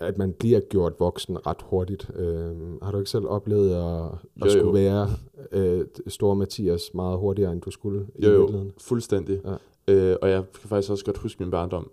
at 0.00 0.18
man 0.18 0.32
bliver 0.32 0.60
gjort 0.60 0.92
voksen 0.98 1.46
ret 1.46 1.56
hurtigt. 1.62 2.10
Øh, 2.16 2.82
har 2.82 2.90
du 2.92 2.98
ikke 2.98 3.10
selv 3.10 3.26
oplevet 3.26 3.70
at, 3.70 4.04
at 4.42 4.44
jo, 4.44 4.50
skulle 4.50 4.64
jo. 4.64 4.70
være 4.70 5.08
øh, 5.52 5.86
store 6.06 6.36
Mathias 6.36 6.94
meget 6.94 7.18
hurtigere, 7.18 7.52
end 7.52 7.60
du 7.60 7.70
skulle 7.70 7.98
jo, 7.98 8.28
i 8.28 8.30
virkeligheden? 8.30 8.66
Jo, 8.66 8.72
fuldstændig. 8.80 9.40
Ja. 9.44 9.94
Øh, 9.94 10.16
og 10.22 10.30
jeg 10.30 10.42
kan 10.60 10.68
faktisk 10.68 10.90
også 10.90 11.04
godt 11.04 11.18
huske 11.18 11.42
min 11.42 11.50
barndom. 11.50 11.90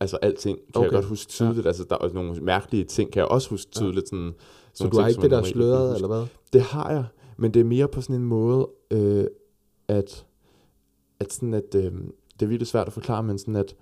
Altså 0.00 0.16
alting 0.16 0.58
kan 0.58 0.66
okay. 0.74 0.84
jeg 0.84 0.90
godt 0.92 1.04
huske 1.04 1.28
tydeligt. 1.30 1.64
Ja. 1.64 1.68
Altså 1.68 1.84
der 1.90 1.96
er 2.00 2.12
nogle 2.12 2.40
mærkelige 2.40 2.84
ting, 2.84 3.12
kan 3.12 3.20
jeg 3.20 3.28
også 3.28 3.50
huske 3.50 3.70
tydeligt. 3.70 4.04
Ja. 4.04 4.16
Sådan, 4.16 4.34
Så 4.74 4.88
du 4.88 5.00
har 5.00 5.08
ikke 5.08 5.22
det 5.22 5.30
der 5.30 5.42
sløret, 5.42 5.94
eller 5.94 6.08
hvad? 6.08 6.26
Det 6.52 6.60
har 6.60 6.90
jeg, 6.90 7.04
men 7.36 7.54
det 7.54 7.60
er 7.60 7.64
mere 7.64 7.88
på 7.88 8.00
sådan 8.00 8.16
en 8.16 8.24
måde, 8.24 8.68
øh, 8.90 9.26
at, 9.88 10.26
at 11.20 11.32
sådan 11.32 11.54
at... 11.54 11.74
Øh, 11.74 11.92
det 12.40 12.42
er 12.42 12.48
virkelig 12.48 12.66
svært 12.66 12.86
at 12.86 12.92
forklare, 12.92 13.22
men 13.22 13.38
sådan 13.38 13.56
at, 13.56 13.76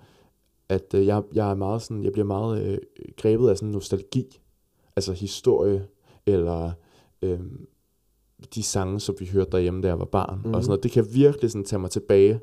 at 0.69 0.93
øh, 0.93 1.05
jeg, 1.05 1.23
jeg 1.33 1.51
er 1.51 1.55
meget 1.55 1.81
sådan, 1.81 2.03
jeg 2.03 2.11
bliver 2.11 2.25
meget 2.25 2.67
øh, 2.67 2.77
grebet 3.17 3.49
af 3.49 3.57
sådan 3.57 3.71
nostalgi, 3.71 4.39
altså 4.95 5.13
historie, 5.13 5.87
eller 6.25 6.71
øh, 7.21 7.39
de 8.55 8.63
sange, 8.63 8.99
som 8.99 9.15
vi 9.19 9.25
hørte 9.25 9.51
derhjemme, 9.51 9.81
da 9.81 9.87
jeg 9.87 9.99
var 9.99 10.05
barn, 10.05 10.41
mm. 10.45 10.53
og 10.53 10.61
sådan 10.61 10.69
noget. 10.69 10.83
Det 10.83 10.91
kan 10.91 11.07
virkelig 11.13 11.51
sådan 11.51 11.65
tage 11.65 11.79
mig 11.79 11.89
tilbage 11.89 12.39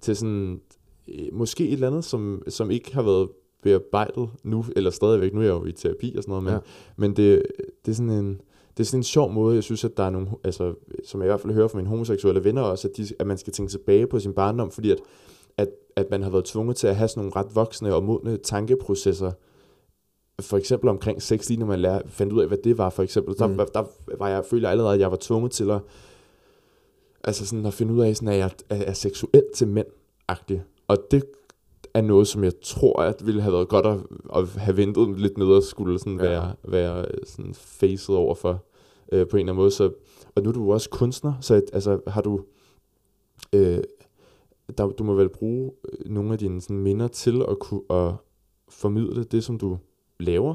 til 0.00 0.16
sådan, 0.16 0.60
øh, 1.08 1.28
måske 1.32 1.66
et 1.66 1.72
eller 1.72 1.86
andet, 1.86 2.04
som, 2.04 2.42
som 2.48 2.70
ikke 2.70 2.94
har 2.94 3.02
været 3.02 3.28
bearbejdet 3.62 4.30
nu, 4.42 4.64
eller 4.76 4.90
stadigvæk, 4.90 5.34
nu 5.34 5.40
er 5.40 5.44
jeg 5.44 5.50
jo 5.50 5.64
i 5.64 5.72
terapi 5.72 6.14
og 6.16 6.22
sådan 6.22 6.30
noget, 6.30 6.44
men, 6.44 6.52
ja. 6.52 6.58
men 6.96 7.16
det, 7.16 7.42
det 7.84 7.90
er 7.90 7.94
sådan 7.94 8.10
en, 8.10 8.40
det 8.76 8.84
er 8.84 8.86
sådan 8.86 9.00
en 9.00 9.04
sjov 9.04 9.32
måde, 9.32 9.54
jeg 9.54 9.64
synes, 9.64 9.84
at 9.84 9.96
der 9.96 10.02
er 10.02 10.10
nogle, 10.10 10.28
altså, 10.44 10.74
som 11.04 11.20
jeg 11.20 11.26
i 11.26 11.30
hvert 11.30 11.40
fald 11.40 11.54
hører 11.54 11.68
fra 11.68 11.78
mine 11.78 11.88
homoseksuelle 11.88 12.44
venner 12.44 12.62
også, 12.62 12.88
at, 12.88 12.96
de, 12.96 13.06
at 13.18 13.26
man 13.26 13.38
skal 13.38 13.52
tænke 13.52 13.70
tilbage 13.70 14.06
på 14.06 14.20
sin 14.20 14.32
barndom, 14.32 14.70
fordi 14.70 14.90
at 14.90 14.98
at, 15.98 16.10
man 16.10 16.22
har 16.22 16.30
været 16.30 16.44
tvunget 16.44 16.76
til 16.76 16.86
at 16.86 16.96
have 16.96 17.08
sådan 17.08 17.20
nogle 17.20 17.36
ret 17.36 17.54
voksne 17.54 17.94
og 17.94 18.04
modne 18.04 18.36
tankeprocesser, 18.36 19.32
for 20.40 20.56
eksempel 20.56 20.88
omkring 20.88 21.22
sex, 21.22 21.48
lige 21.48 21.60
når 21.60 21.66
man 21.66 21.80
lærer, 21.80 22.02
fandt 22.06 22.32
ud 22.32 22.40
af, 22.40 22.48
hvad 22.48 22.58
det 22.64 22.78
var, 22.78 22.90
for 22.90 23.02
eksempel, 23.02 23.38
der, 23.38 23.46
mm. 23.46 23.56
der, 23.56 23.84
var 24.18 24.28
jeg, 24.28 24.44
føler 24.44 24.68
allerede, 24.68 24.94
at 24.94 25.00
jeg 25.00 25.10
var 25.10 25.18
tvunget 25.20 25.52
til 25.52 25.70
at, 25.70 25.80
altså 27.24 27.46
sådan 27.46 27.66
at 27.66 27.74
finde 27.74 27.94
ud 27.94 28.00
af, 28.00 28.16
sådan, 28.16 28.28
at 28.28 28.38
jeg 28.38 28.50
er, 28.70 28.76
er 28.76 28.92
seksuel 28.92 29.44
til 29.54 29.68
mænd 29.68 29.86
-agtig. 30.32 30.58
Og 30.88 30.98
det 31.10 31.24
er 31.94 32.00
noget, 32.00 32.28
som 32.28 32.44
jeg 32.44 32.52
tror, 32.62 33.02
at 33.02 33.26
ville 33.26 33.42
have 33.42 33.52
været 33.52 33.68
godt 33.68 33.86
at, 33.86 33.98
at 34.34 34.48
have 34.48 34.76
ventet 34.76 35.20
lidt 35.20 35.38
ned 35.38 35.46
og 35.46 35.62
skulle 35.62 35.98
sådan 35.98 36.20
ja. 36.20 36.28
være, 36.28 36.54
være 36.64 37.06
sådan 37.26 37.54
facet 37.54 38.16
over 38.16 38.34
for 38.34 38.64
øh, 39.12 39.28
på 39.28 39.36
en 39.36 39.40
eller 39.40 39.52
anden 39.52 39.62
måde. 39.62 39.70
Så, 39.70 39.90
og 40.34 40.42
nu 40.42 40.48
er 40.48 40.52
du 40.52 40.72
også 40.72 40.90
kunstner, 40.90 41.32
så 41.40 41.62
altså, 41.72 42.00
har 42.06 42.20
du, 42.20 42.40
øh, 43.52 43.78
der, 44.78 44.86
du 44.86 45.04
må 45.04 45.14
vel 45.14 45.28
bruge 45.28 45.72
øh, 45.92 46.12
nogle 46.12 46.32
af 46.32 46.38
dine 46.38 46.60
sådan, 46.60 46.78
minder 46.78 47.08
til 47.08 47.42
at 47.48 47.58
kunne 47.58 47.82
at 47.90 48.14
formidle 48.68 49.24
det, 49.24 49.44
som 49.44 49.58
du 49.58 49.78
laver? 50.20 50.54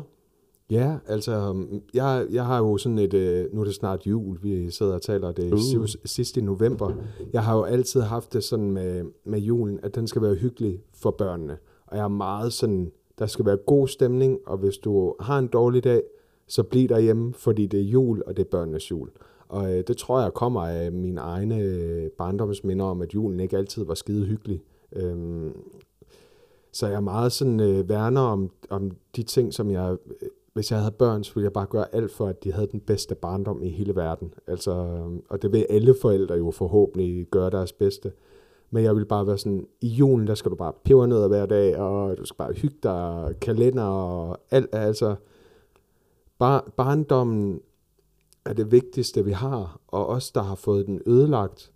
Ja, 0.70 0.98
altså, 1.08 1.66
jeg, 1.94 2.28
jeg 2.32 2.46
har 2.46 2.58
jo 2.58 2.78
sådan 2.78 3.00
et, 3.00 3.14
øh, 3.14 3.46
nu 3.54 3.62
er 3.62 3.66
det 3.66 3.74
snart 3.74 4.08
jul, 4.08 4.38
vi 4.42 4.72
sidder 4.72 4.94
og 4.94 5.02
taler 5.02 5.32
det 5.32 5.54
Uh. 5.54 5.86
sidst 6.06 6.38
i 6.38 6.42
november. 6.42 6.94
Jeg 7.34 7.44
har 7.44 7.58
jo 7.58 7.64
altid 7.64 8.02
haft 8.02 8.34
det 8.34 8.44
sådan 8.44 8.72
med, 8.72 9.04
med 9.26 9.40
julen, 9.40 9.80
at 9.84 9.96
den 9.96 10.08
skal 10.08 10.22
være 10.22 10.36
hyggelig 10.36 10.82
for 10.94 11.12
børnene. 11.12 11.58
Og 11.88 11.98
jeg 11.98 12.04
er 12.04 12.08
meget 12.08 12.54
sådan, 12.54 12.92
der 13.20 13.26
skal 13.26 13.46
være 13.46 13.58
god 13.58 13.88
stemning, 13.88 14.40
og 14.46 14.58
hvis 14.58 14.78
du 14.78 15.16
har 15.20 15.40
en 15.40 15.48
dårlig 15.48 15.84
dag, 15.84 16.02
så 16.48 16.64
bliv 16.64 16.88
derhjemme, 16.90 17.34
fordi 17.34 17.66
det 17.66 17.80
er 17.80 17.84
jul, 17.84 18.24
og 18.28 18.38
det 18.38 18.44
er 18.44 18.50
børnenes 18.50 18.92
jul. 18.92 19.10
Og 19.48 19.74
øh, 19.74 19.84
det 19.88 19.98
tror 19.98 20.22
jeg 20.22 20.34
kommer 20.34 20.62
af 20.62 20.92
mine 20.92 21.22
egne 21.22 21.60
øh, 21.60 22.10
barndomsminder 22.10 22.86
om, 22.86 23.02
at 23.02 23.14
julen 23.14 23.40
ikke 23.40 23.58
altid 23.58 23.86
var 23.86 23.94
skide 23.94 24.26
hyggelig. 24.26 24.64
Øhm, 24.96 25.58
så 26.72 26.88
jeg 26.88 26.96
er 26.96 27.00
meget 27.00 27.32
sådan 27.32 27.60
øh, 27.60 27.90
værner 27.90 28.22
om, 28.22 28.52
om 28.70 28.92
de 29.16 29.24
ting, 29.24 29.54
som 29.54 29.72
jeg... 29.72 29.98
Øh, 30.22 30.28
hvis 30.54 30.72
jeg 30.72 30.80
havde 30.80 30.92
børn, 30.92 31.24
så 31.24 31.34
ville 31.34 31.46
jeg 31.46 31.54
bare 31.54 31.66
gøre 31.66 31.96
alt 31.96 32.12
for, 32.12 32.28
at 32.28 32.44
de 32.44 32.52
havde 32.52 32.68
den 32.68 32.80
bedste 32.80 33.16
barndom 33.16 33.64
i 33.64 33.70
hele 33.70 33.96
verden. 33.96 34.34
Altså, 34.48 34.72
øhm, 34.72 35.22
og 35.30 35.42
det 35.42 35.52
vil 35.52 35.66
alle 35.70 35.96
forældre 36.02 36.36
jo 36.36 36.52
forhåbentlig 36.52 37.28
gøre 37.32 37.50
deres 37.50 37.74
bedste. 37.74 38.12
Men 38.72 38.84
jeg 38.84 38.96
vil 38.96 39.06
bare 39.06 39.28
være 39.28 39.38
sådan, 39.38 39.68
i 39.82 39.88
julen, 39.88 40.28
der 40.28 40.36
skal 40.36 40.52
du 40.52 40.56
bare 40.56 40.74
pebernødder 40.84 41.28
hver 41.28 41.46
dag, 41.46 41.78
og 41.78 42.18
du 42.18 42.26
skal 42.26 42.38
bare 42.38 42.54
hygge 42.54 42.78
dig, 42.84 43.34
kalender 43.42 43.84
og 43.84 44.38
alt. 44.52 44.70
Altså, 44.76 45.16
bar, 46.40 46.72
barndommen 46.78 47.62
er 48.46 48.54
det 48.54 48.72
vigtigste, 48.72 49.26
vi 49.26 49.32
har, 49.32 49.80
og 49.88 50.08
os, 50.08 50.32
der 50.32 50.42
har 50.42 50.56
fået 50.56 50.86
den 50.88 51.02
ødelagt, 51.06 51.72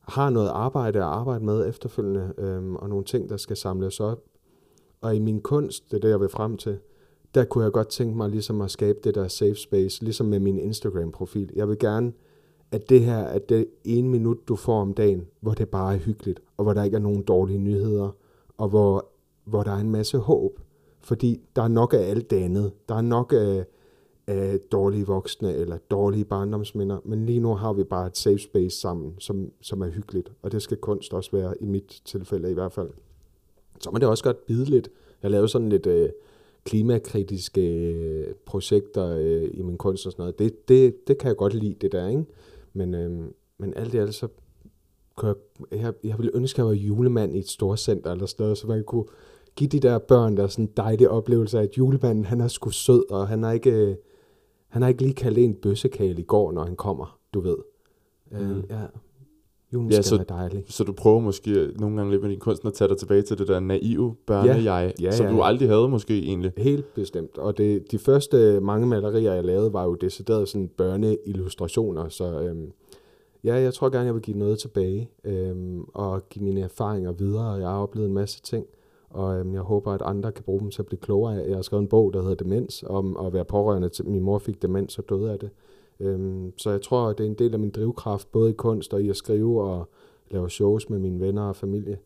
har 0.00 0.30
noget 0.30 0.48
arbejde 0.48 0.98
at 0.98 1.04
arbejde 1.04 1.44
med 1.44 1.68
efterfølgende, 1.68 2.32
øhm, 2.38 2.76
og 2.76 2.88
nogle 2.88 3.04
ting, 3.04 3.30
der 3.30 3.36
skal 3.36 3.56
samles 3.56 4.00
op. 4.00 4.24
Og 5.00 5.16
i 5.16 5.18
min 5.18 5.40
kunst, 5.40 5.90
det 5.90 5.96
er 5.96 6.00
det, 6.00 6.08
jeg 6.08 6.20
vil 6.20 6.28
frem 6.28 6.56
til, 6.56 6.78
der 7.34 7.44
kunne 7.44 7.64
jeg 7.64 7.72
godt 7.72 7.88
tænke 7.88 8.16
mig 8.16 8.30
ligesom 8.30 8.60
at 8.60 8.70
skabe 8.70 8.98
det 9.04 9.14
der 9.14 9.28
safe 9.28 9.54
space, 9.54 10.04
ligesom 10.04 10.26
med 10.26 10.40
min 10.40 10.58
Instagram-profil. 10.58 11.50
Jeg 11.56 11.68
vil 11.68 11.78
gerne, 11.78 12.12
at 12.70 12.88
det 12.88 13.00
her 13.00 13.18
er 13.18 13.38
det 13.38 13.66
ene 13.84 14.08
minut, 14.08 14.48
du 14.48 14.56
får 14.56 14.80
om 14.80 14.94
dagen, 14.94 15.26
hvor 15.40 15.52
det 15.52 15.68
bare 15.68 15.94
er 15.94 15.98
hyggeligt, 15.98 16.40
og 16.56 16.64
hvor 16.64 16.72
der 16.72 16.82
ikke 16.82 16.94
er 16.94 17.00
nogen 17.00 17.22
dårlige 17.22 17.58
nyheder, 17.58 18.10
og 18.58 18.68
hvor, 18.68 19.06
hvor 19.44 19.62
der 19.62 19.70
er 19.70 19.80
en 19.80 19.90
masse 19.90 20.18
håb. 20.18 20.60
Fordi 21.00 21.40
der 21.56 21.62
er 21.62 21.68
nok 21.68 21.94
af 21.94 21.98
alt 21.98 22.30
det 22.30 22.36
andet. 22.36 22.72
Der 22.88 22.94
er 22.94 23.02
nok 23.02 23.32
af, 23.32 23.66
af 24.26 24.58
dårlige 24.72 25.06
voksne 25.06 25.54
eller 25.54 25.78
dårlige 25.90 26.24
barndomsminder, 26.24 26.98
men 27.04 27.26
lige 27.26 27.40
nu 27.40 27.54
har 27.54 27.72
vi 27.72 27.84
bare 27.84 28.06
et 28.06 28.16
safe 28.16 28.38
space 28.38 28.80
sammen, 28.80 29.14
som, 29.18 29.52
som 29.60 29.82
er 29.82 29.88
hyggeligt, 29.88 30.32
og 30.42 30.52
det 30.52 30.62
skal 30.62 30.76
kunst 30.76 31.14
også 31.14 31.30
være 31.32 31.54
i 31.60 31.66
mit 31.66 32.02
tilfælde 32.04 32.50
i 32.50 32.54
hvert 32.54 32.72
fald. 32.72 32.90
Så 33.80 33.90
må 33.90 33.98
det 33.98 34.08
også 34.08 34.24
godt 34.24 34.46
bide 34.46 34.64
lidt. 34.64 34.90
Jeg 35.22 35.30
lavede 35.30 35.48
sådan 35.48 35.68
lidt 35.68 35.86
øh, 35.86 36.08
klimakritiske 36.64 37.90
øh, 37.92 38.34
projekter 38.46 39.16
øh, 39.18 39.50
i 39.54 39.62
min 39.62 39.78
kunst 39.78 40.06
og 40.06 40.12
sådan 40.12 40.22
noget. 40.22 40.38
Det, 40.38 40.68
det, 40.68 41.08
det 41.08 41.18
kan 41.18 41.28
jeg 41.28 41.36
godt 41.36 41.54
lide, 41.54 41.74
det 41.80 41.92
der, 41.92 42.08
ikke? 42.08 42.24
Men, 42.72 42.94
øh, 42.94 43.10
men 43.58 43.74
alt 43.76 43.94
i 43.94 43.96
alt, 43.96 44.14
så 44.14 44.28
kunne 45.16 45.34
jeg, 45.70 45.78
jeg, 45.78 45.92
jeg 46.04 46.18
ville 46.18 46.30
ønske, 46.34 46.56
at 46.56 46.58
jeg 46.58 46.66
var 46.66 46.72
julemand 46.72 47.36
i 47.36 47.38
et 47.38 47.48
storcenter 47.48 48.12
eller 48.12 48.26
sådan 48.26 48.44
noget, 48.44 48.58
så 48.58 48.66
man 48.66 48.84
kunne 48.84 49.04
give 49.56 49.68
de 49.68 49.80
der 49.80 49.98
børn 49.98 50.36
der 50.36 50.46
sådan 50.46 50.64
en 50.64 50.72
dejlig 50.76 51.08
oplevelse 51.08 51.58
af, 51.58 51.62
at 51.62 51.78
julemanden, 51.78 52.24
han 52.24 52.40
er 52.40 52.48
sgu 52.48 52.70
sød, 52.70 53.10
og 53.10 53.28
han 53.28 53.44
er 53.44 53.52
ikke, 53.52 53.70
øh, 53.70 53.96
han 54.76 54.82
har 54.82 54.88
ikke 54.88 55.02
lige 55.02 55.14
kaldt 55.14 55.38
en 55.38 55.54
bøssekale 55.54 56.20
i 56.20 56.24
går, 56.24 56.52
når 56.52 56.64
han 56.64 56.76
kommer, 56.76 57.18
du 57.34 57.40
ved. 57.40 57.56
Mm. 58.30 58.36
Øh, 58.38 58.56
Mm. 58.56 58.62
ja, 58.70 58.80
julen 59.72 59.90
Ja, 59.90 59.96
ja, 59.96 60.02
skal 60.02 60.04
så- 60.04 60.16
være 60.16 60.38
dejlig. 60.38 60.64
Så 60.68 60.84
du 60.84 60.92
prøver 60.92 61.20
måske 61.20 61.70
nogle 61.78 61.96
gange 61.96 62.10
lidt 62.12 62.22
med 62.22 62.30
din 62.30 62.38
kunst 62.38 62.64
at 62.64 62.72
tage 62.74 62.88
dig 62.88 62.96
tilbage 62.96 63.22
til 63.22 63.38
det 63.38 63.48
der 63.48 63.60
naive 63.60 64.14
børne-jeg, 64.26 64.94
Ja, 65.00 65.10
som 65.10 65.26
ja, 65.26 65.32
du 65.32 65.36
ja. 65.38 65.46
aldrig 65.46 65.68
havde 65.68 65.88
måske 65.88 66.18
egentlig. 66.22 66.52
Helt 66.56 66.94
bestemt. 66.94 67.38
Og 67.38 67.58
det, 67.58 67.90
de 67.92 67.98
første 67.98 68.60
mange 68.62 68.86
malerier, 68.86 69.32
jeg 69.34 69.44
lavede, 69.44 69.72
var 69.72 69.84
jo 69.84 69.94
decideret 69.94 70.48
sådan 70.48 70.68
børneillustrationer, 70.68 72.08
så 72.08 72.40
øhm, 72.40 72.72
ja, 73.44 73.54
jeg 73.54 73.74
tror 73.74 73.88
gerne, 73.88 74.04
jeg 74.06 74.14
vil 74.14 74.22
give 74.22 74.38
noget 74.38 74.58
tilbage 74.58 75.10
øhm, 75.24 75.84
og 75.94 76.28
give 76.28 76.44
mine 76.44 76.60
erfaringer 76.60 77.12
videre. 77.12 77.50
Jeg 77.52 77.68
har 77.68 77.78
oplevet 77.82 78.08
en 78.08 78.14
masse 78.14 78.42
ting, 78.42 78.66
og 79.16 79.38
øhm, 79.38 79.54
jeg 79.54 79.62
håber, 79.62 79.92
at 79.92 80.02
andre 80.02 80.32
kan 80.32 80.44
bruge 80.44 80.60
dem 80.60 80.70
til 80.70 80.82
at 80.82 80.86
blive 80.86 81.00
klogere. 81.00 81.32
Jeg 81.34 81.54
har 81.54 81.62
skrevet 81.62 81.82
en 81.82 81.88
bog, 81.88 82.12
der 82.12 82.22
hedder 82.22 82.34
Demens, 82.34 82.84
om 82.86 83.16
at 83.26 83.32
være 83.32 83.44
pårørende 83.44 83.88
til 83.88 84.06
min 84.08 84.22
mor 84.22 84.38
fik 84.38 84.62
demens 84.62 84.98
og 84.98 85.08
døde 85.08 85.32
af 85.32 85.38
det. 85.38 85.50
Øhm, 86.00 86.52
så 86.58 86.70
jeg 86.70 86.82
tror, 86.82 87.08
at 87.08 87.18
det 87.18 87.26
er 87.26 87.30
en 87.30 87.34
del 87.34 87.52
af 87.52 87.58
min 87.58 87.70
drivkraft, 87.70 88.32
både 88.32 88.50
i 88.50 88.52
kunst 88.52 88.94
og 88.94 89.02
i 89.02 89.10
at 89.10 89.16
skrive 89.16 89.62
og 89.62 89.88
lave 90.30 90.50
shows 90.50 90.90
med 90.90 90.98
mine 90.98 91.20
venner 91.20 91.42
og 91.42 91.56
familie. 91.56 91.98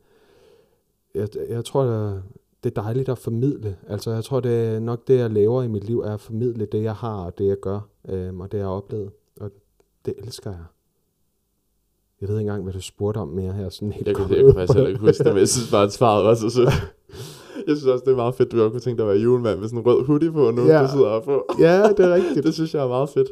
Jeg, 1.14 1.29
jeg 1.49 1.64
tror, 1.64 1.83
at 1.83 2.23
det 2.64 2.79
er 2.79 2.83
dejligt 2.83 3.09
at 3.09 3.18
formidle. 3.18 3.77
Altså, 3.88 4.11
jeg 4.11 4.25
tror, 4.25 4.40
det 4.40 4.66
er 4.66 4.81
nok 4.81 5.09
det, 5.09 5.18
jeg 5.18 5.31
laver 5.31 5.62
i 5.62 5.68
mit 5.68 5.85
liv, 5.85 6.01
er 6.01 6.14
at 6.14 6.20
formidle 6.20 6.66
det, 6.66 6.83
jeg 6.83 6.94
har, 6.94 7.25
og 7.25 7.38
det, 7.38 7.46
jeg 7.46 7.57
gør, 7.57 7.81
øhm, 8.09 8.40
og 8.40 8.53
det, 8.53 8.59
jeg 8.59 8.66
har 8.66 8.73
oplevet. 8.73 9.11
Og 9.40 9.51
det 10.05 10.14
elsker 10.18 10.51
jeg. 10.51 10.64
Jeg 12.20 12.28
ved 12.28 12.37
ikke 12.38 12.40
engang, 12.48 12.62
hvad 12.62 12.72
du 12.72 12.80
spurgte 12.80 13.18
om 13.18 13.28
mere 13.28 13.52
her. 13.52 13.68
Sådan 13.68 13.92
helt 13.92 14.06
Jeg 14.06 14.14
kommet 14.16 14.37
jeg 14.37 14.44
ud 14.46 14.52
faktisk 14.54 14.72
heller 14.74 14.88
ikke 14.88 15.00
huske 15.00 15.24
det, 15.24 15.33
men 15.33 15.38
jeg 15.38 15.48
synes 15.48 15.70
bare, 15.70 15.85
at 15.85 15.92
svaret 15.92 16.24
var 16.24 16.35
så 16.35 16.50
sødt. 16.50 16.68
Jeg 17.68 17.76
synes 17.76 17.87
også, 17.87 18.04
det 18.04 18.12
er 18.12 18.16
meget 18.16 18.35
fedt, 18.35 18.52
du 18.52 18.56
godt 18.56 18.72
kunne 18.72 18.80
tænke 18.80 18.98
dig 19.02 19.09
at 19.11 19.14
være 19.14 19.22
julemand 19.22 19.59
med 19.61 19.68
sådan 19.68 19.78
en 19.78 19.87
rød 19.87 20.04
hoodie 20.04 20.33
på 20.33 20.50
nu, 20.50 20.66
Ja. 20.66 20.83
du 20.83 20.88
sidder 20.92 21.06
og 21.06 21.22
på. 21.24 21.44
Ja, 21.59 21.88
det 21.88 22.00
er 22.00 22.14
rigtigt. 22.14 22.44
Det 22.46 22.54
synes 22.54 22.74
jeg 22.74 22.85
er 22.85 22.88
meget 22.88 23.09
fedt. 23.09 23.28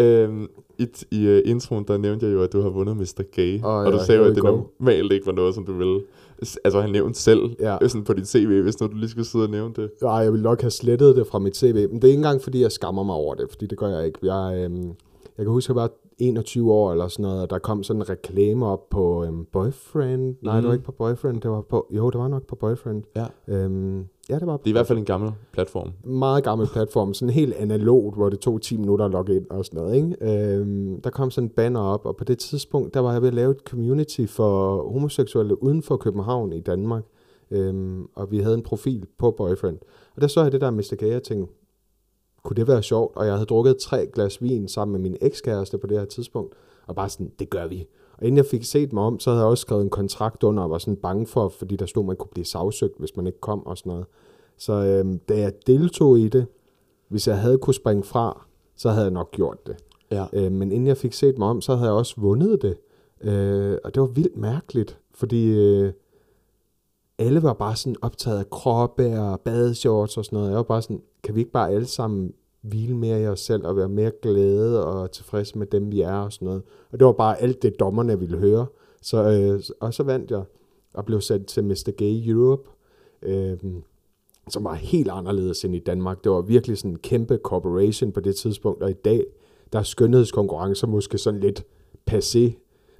Øhm, 0.00 0.48
I, 0.78 0.86
i 1.10 1.28
uh, 1.28 1.50
introen, 1.50 1.84
der 1.88 1.96
nævnte 1.98 2.26
jeg 2.26 2.32
jo, 2.34 2.42
at 2.42 2.52
du 2.52 2.60
har 2.60 2.68
vundet 2.68 2.96
Mr. 2.96 3.22
Gay. 3.32 3.58
Åh, 3.64 3.74
og 3.74 3.92
du 3.92 3.98
sagde 4.06 4.20
jo, 4.20 4.26
at 4.26 4.34
det 4.36 4.44
normalt 4.44 5.12
ikke 5.12 5.26
var 5.26 5.32
noget, 5.32 5.54
som 5.54 5.64
du 5.66 5.72
ville. 5.72 6.00
Altså, 6.64 6.80
han 6.80 6.90
nævnte 6.90 7.20
selv 7.20 7.40
Ja. 7.60 7.72
ja. 7.82 7.88
sådan 7.88 8.04
på 8.04 8.12
dit 8.12 8.28
CV, 8.28 8.62
hvis 8.62 8.80
nu 8.80 8.86
du 8.86 8.96
lige 8.96 9.08
skulle 9.10 9.26
sidde 9.26 9.44
og 9.44 9.50
nævne 9.50 9.74
det. 9.76 9.90
Nej, 10.02 10.12
jeg 10.12 10.32
ville 10.32 10.42
nok 10.44 10.60
have 10.60 10.70
slettet 10.70 11.16
det 11.16 11.26
fra 11.26 11.38
mit 11.38 11.56
CV. 11.56 11.74
Men 11.74 11.94
det 11.94 12.04
er 12.04 12.08
ikke 12.08 12.16
engang, 12.16 12.42
fordi 12.42 12.62
jeg 12.62 12.72
skammer 12.72 13.02
mig 13.02 13.14
over 13.14 13.34
det, 13.34 13.46
fordi 13.50 13.66
det 13.66 13.78
gør 13.78 13.88
jeg 13.88 14.06
ikke. 14.06 14.18
Jeg, 14.34 14.64
øhm, 14.64 14.86
jeg 15.38 15.44
kan 15.44 15.46
huske, 15.46 15.70
at 15.70 15.76
jeg 15.76 15.82
var 15.82 15.90
21 16.18 16.72
år 16.72 16.92
eller 16.92 17.08
sådan 17.08 17.22
noget, 17.22 17.42
og 17.42 17.50
der 17.50 17.58
kom 17.58 17.82
sådan 17.82 18.02
en 18.02 18.08
reklame 18.10 18.66
op 18.66 18.90
på 18.90 19.24
øhm, 19.24 19.44
Boyfriend. 19.52 20.34
Nej, 20.42 20.54
det 20.54 20.62
var 20.64 20.68
Mhm. 20.70 20.72
ikke 20.72 20.84
på 20.84 20.92
Boyfriend, 20.92 21.40
det 21.40 21.50
var 21.50 21.60
på... 21.60 21.86
Jo, 21.90 22.10
det 22.10 22.20
var 22.20 22.28
nok 22.28 22.46
på 22.46 22.56
Boyfriend. 22.56 23.02
Ja. 23.16 23.26
Øhm, 23.48 23.98
ja, 24.28 24.38
det 24.38 24.46
var 24.46 24.56
Det 24.56 24.64
er 24.66 24.68
i 24.68 24.72
hvert 24.72 24.86
fald 24.86 24.98
en 24.98 25.04
gammel 25.04 25.32
platform. 25.52 25.90
meget 26.04 26.44
gammel 26.44 26.66
platform, 26.72 27.14
sådan 27.14 27.34
helt 27.34 27.54
analogt, 27.54 28.16
hvor 28.16 28.28
det 28.28 28.38
tog 28.38 28.60
10 28.62 28.76
minutter 28.76 29.04
at 29.04 29.10
logge 29.10 29.36
ind 29.36 29.46
og 29.50 29.64
sådan 29.64 29.80
noget. 29.80 29.96
Ikke? 29.96 30.56
Øhm, 30.56 31.00
der 31.00 31.10
kom 31.10 31.30
sådan 31.30 31.48
en 31.48 31.52
banner 31.56 31.80
op, 31.80 32.06
og 32.06 32.16
på 32.16 32.24
det 32.24 32.38
tidspunkt, 32.38 32.94
der 32.94 33.00
var 33.00 33.12
jeg 33.12 33.20
ved 33.22 33.28
at 33.28 33.34
lave 33.34 33.50
et 33.50 33.60
community 33.70 34.26
for 34.26 34.82
homoseksuelle 34.92 35.62
uden 35.62 35.82
for 35.82 35.96
København 35.96 36.52
i 36.52 36.60
Danmark. 36.60 37.02
Øhm, 37.50 38.06
og 38.14 38.30
vi 38.30 38.38
havde 38.38 38.54
en 38.54 38.62
profil 38.62 39.06
på 39.18 39.30
Boyfriend. 39.30 39.78
Og 40.16 40.20
der 40.22 40.26
så 40.28 40.42
jeg 40.42 40.52
det 40.52 40.60
der 40.60 40.70
Mr. 40.70 40.94
Gay, 40.98 41.16
og 41.16 41.22
tænkte, 41.22 41.52
kunne 42.44 42.56
det 42.56 42.68
være 42.68 42.82
sjovt? 42.82 43.16
Og 43.16 43.26
jeg 43.26 43.34
havde 43.34 43.46
drukket 43.46 43.76
tre 43.78 44.06
glas 44.06 44.42
vin 44.42 44.68
sammen 44.68 44.92
med 44.92 45.10
min 45.10 45.16
ekskæreste 45.20 45.78
på 45.78 45.86
det 45.86 45.98
her 45.98 46.04
tidspunkt, 46.04 46.54
og 46.86 46.94
bare 46.94 47.08
sådan, 47.08 47.32
det 47.38 47.50
gør 47.50 47.66
vi. 47.66 47.86
Og 48.18 48.26
inden 48.26 48.36
jeg 48.36 48.46
fik 48.46 48.64
set 48.64 48.92
mig 48.92 49.02
om, 49.02 49.20
så 49.20 49.30
havde 49.30 49.40
jeg 49.40 49.50
også 49.50 49.62
skrevet 49.62 49.82
en 49.82 49.90
kontrakt 49.90 50.42
under, 50.42 50.62
og 50.62 50.70
var 50.70 50.78
sådan 50.78 50.96
bange 50.96 51.26
for, 51.26 51.48
fordi 51.48 51.76
der 51.76 51.86
stod, 51.86 52.02
at 52.02 52.06
man 52.06 52.16
kunne 52.16 52.30
blive 52.32 52.44
sagsøgt, 52.44 52.98
hvis 52.98 53.16
man 53.16 53.26
ikke 53.26 53.40
kom 53.40 53.66
og 53.66 53.78
sådan 53.78 53.90
noget. 53.90 54.06
Så 54.56 54.72
øhm, 54.72 55.18
da 55.18 55.38
jeg 55.38 55.52
deltog 55.66 56.18
i 56.18 56.28
det, 56.28 56.46
hvis 57.08 57.28
jeg 57.28 57.38
havde 57.38 57.58
kunne 57.58 57.74
springe 57.74 58.02
fra, 58.02 58.46
så 58.76 58.90
havde 58.90 59.04
jeg 59.04 59.12
nok 59.12 59.30
gjort 59.30 59.66
det. 59.66 59.76
Ja. 60.10 60.26
Øh, 60.32 60.52
men 60.52 60.72
inden 60.72 60.86
jeg 60.86 60.96
fik 60.96 61.12
set 61.12 61.38
mig 61.38 61.48
om, 61.48 61.60
så 61.60 61.74
havde 61.74 61.90
jeg 61.90 61.98
også 61.98 62.14
vundet 62.16 62.62
det. 62.62 62.76
Øh, 63.22 63.78
og 63.84 63.94
det 63.94 64.00
var 64.00 64.06
vildt 64.06 64.36
mærkeligt, 64.36 64.98
fordi 65.14 65.58
øh, 65.58 65.92
alle 67.22 67.42
var 67.42 67.52
bare 67.52 67.76
sådan 67.76 67.96
optaget 68.02 68.38
af 68.38 68.50
kroppe 68.50 69.20
og 69.20 69.40
badeshorts 69.40 70.16
og 70.16 70.24
sådan 70.24 70.36
noget. 70.36 70.50
Jeg 70.50 70.56
var 70.56 70.62
bare 70.62 70.82
sådan, 70.82 71.02
kan 71.22 71.34
vi 71.34 71.40
ikke 71.40 71.52
bare 71.52 71.70
alle 71.70 71.86
sammen 71.86 72.32
hvile 72.62 72.96
mere 72.96 73.22
i 73.22 73.26
os 73.26 73.40
selv 73.40 73.66
og 73.66 73.76
være 73.76 73.88
mere 73.88 74.12
glade 74.22 74.86
og 74.86 75.10
tilfredse 75.10 75.58
med 75.58 75.66
dem, 75.66 75.92
vi 75.92 76.00
er 76.00 76.14
og 76.14 76.32
sådan 76.32 76.46
noget. 76.46 76.62
Og 76.92 76.98
det 76.98 77.06
var 77.06 77.12
bare 77.12 77.42
alt 77.42 77.62
det, 77.62 77.80
dommerne 77.80 78.18
ville 78.18 78.38
høre. 78.38 78.66
Så, 79.02 79.30
øh, 79.30 79.62
og 79.80 79.94
så 79.94 80.02
vandt 80.02 80.30
jeg 80.30 80.42
og 80.94 81.04
blev 81.04 81.20
sat 81.20 81.46
til 81.46 81.64
Mr. 81.64 81.90
Gay 81.96 82.28
Europe, 82.28 82.70
øh, 83.22 83.58
som 84.48 84.64
var 84.64 84.74
helt 84.74 85.10
anderledes 85.10 85.64
end 85.64 85.74
i 85.74 85.78
Danmark. 85.78 86.24
Det 86.24 86.32
var 86.32 86.40
virkelig 86.40 86.78
sådan 86.78 86.90
en 86.90 86.98
kæmpe 86.98 87.38
corporation 87.44 88.12
på 88.12 88.20
det 88.20 88.36
tidspunkt, 88.36 88.82
og 88.82 88.90
i 88.90 88.96
dag, 89.04 89.24
der 89.72 89.78
er 89.78 89.82
skønhedskonkurrencer 89.82 90.86
måske 90.86 91.18
sådan 91.18 91.40
lidt 91.40 91.64
passé, 92.10 92.52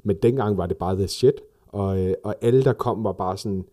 men 0.03 0.17
dengang 0.17 0.59
var 0.59 0.67
det 0.67 0.77
bare 0.77 0.97
the 0.97 1.09
shit, 1.09 1.41
og, 1.69 2.01
øh, 2.01 2.15
og 2.25 2.35
alle, 2.41 2.65
der 2.65 2.73
kom, 2.73 3.05
var 3.05 3.13
bare 3.13 3.39
sådan 3.39 3.65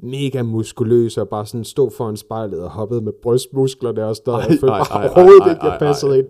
mega 0.00 0.42
muskuløse, 0.42 1.20
og 1.20 1.28
bare 1.28 1.46
sådan 1.46 1.64
stod 1.64 1.90
foran 1.90 2.16
spejlet 2.16 2.60
og 2.60 2.70
hoppede 2.70 3.00
med 3.00 3.12
brystmusklerne 3.22 4.04
og. 4.06 4.16
Ej, 4.26 4.34
Jeg 4.34 4.46
følte 4.48 4.66
ej, 4.66 4.78
bare 4.78 5.00
ej, 5.00 5.06
ej, 5.06 5.12
overhovedet 5.16 5.42
ej, 5.42 5.50
ikke, 5.50 5.64
jeg 5.64 5.72
ej, 5.72 5.78
passede 5.78 6.18
ind. 6.18 6.26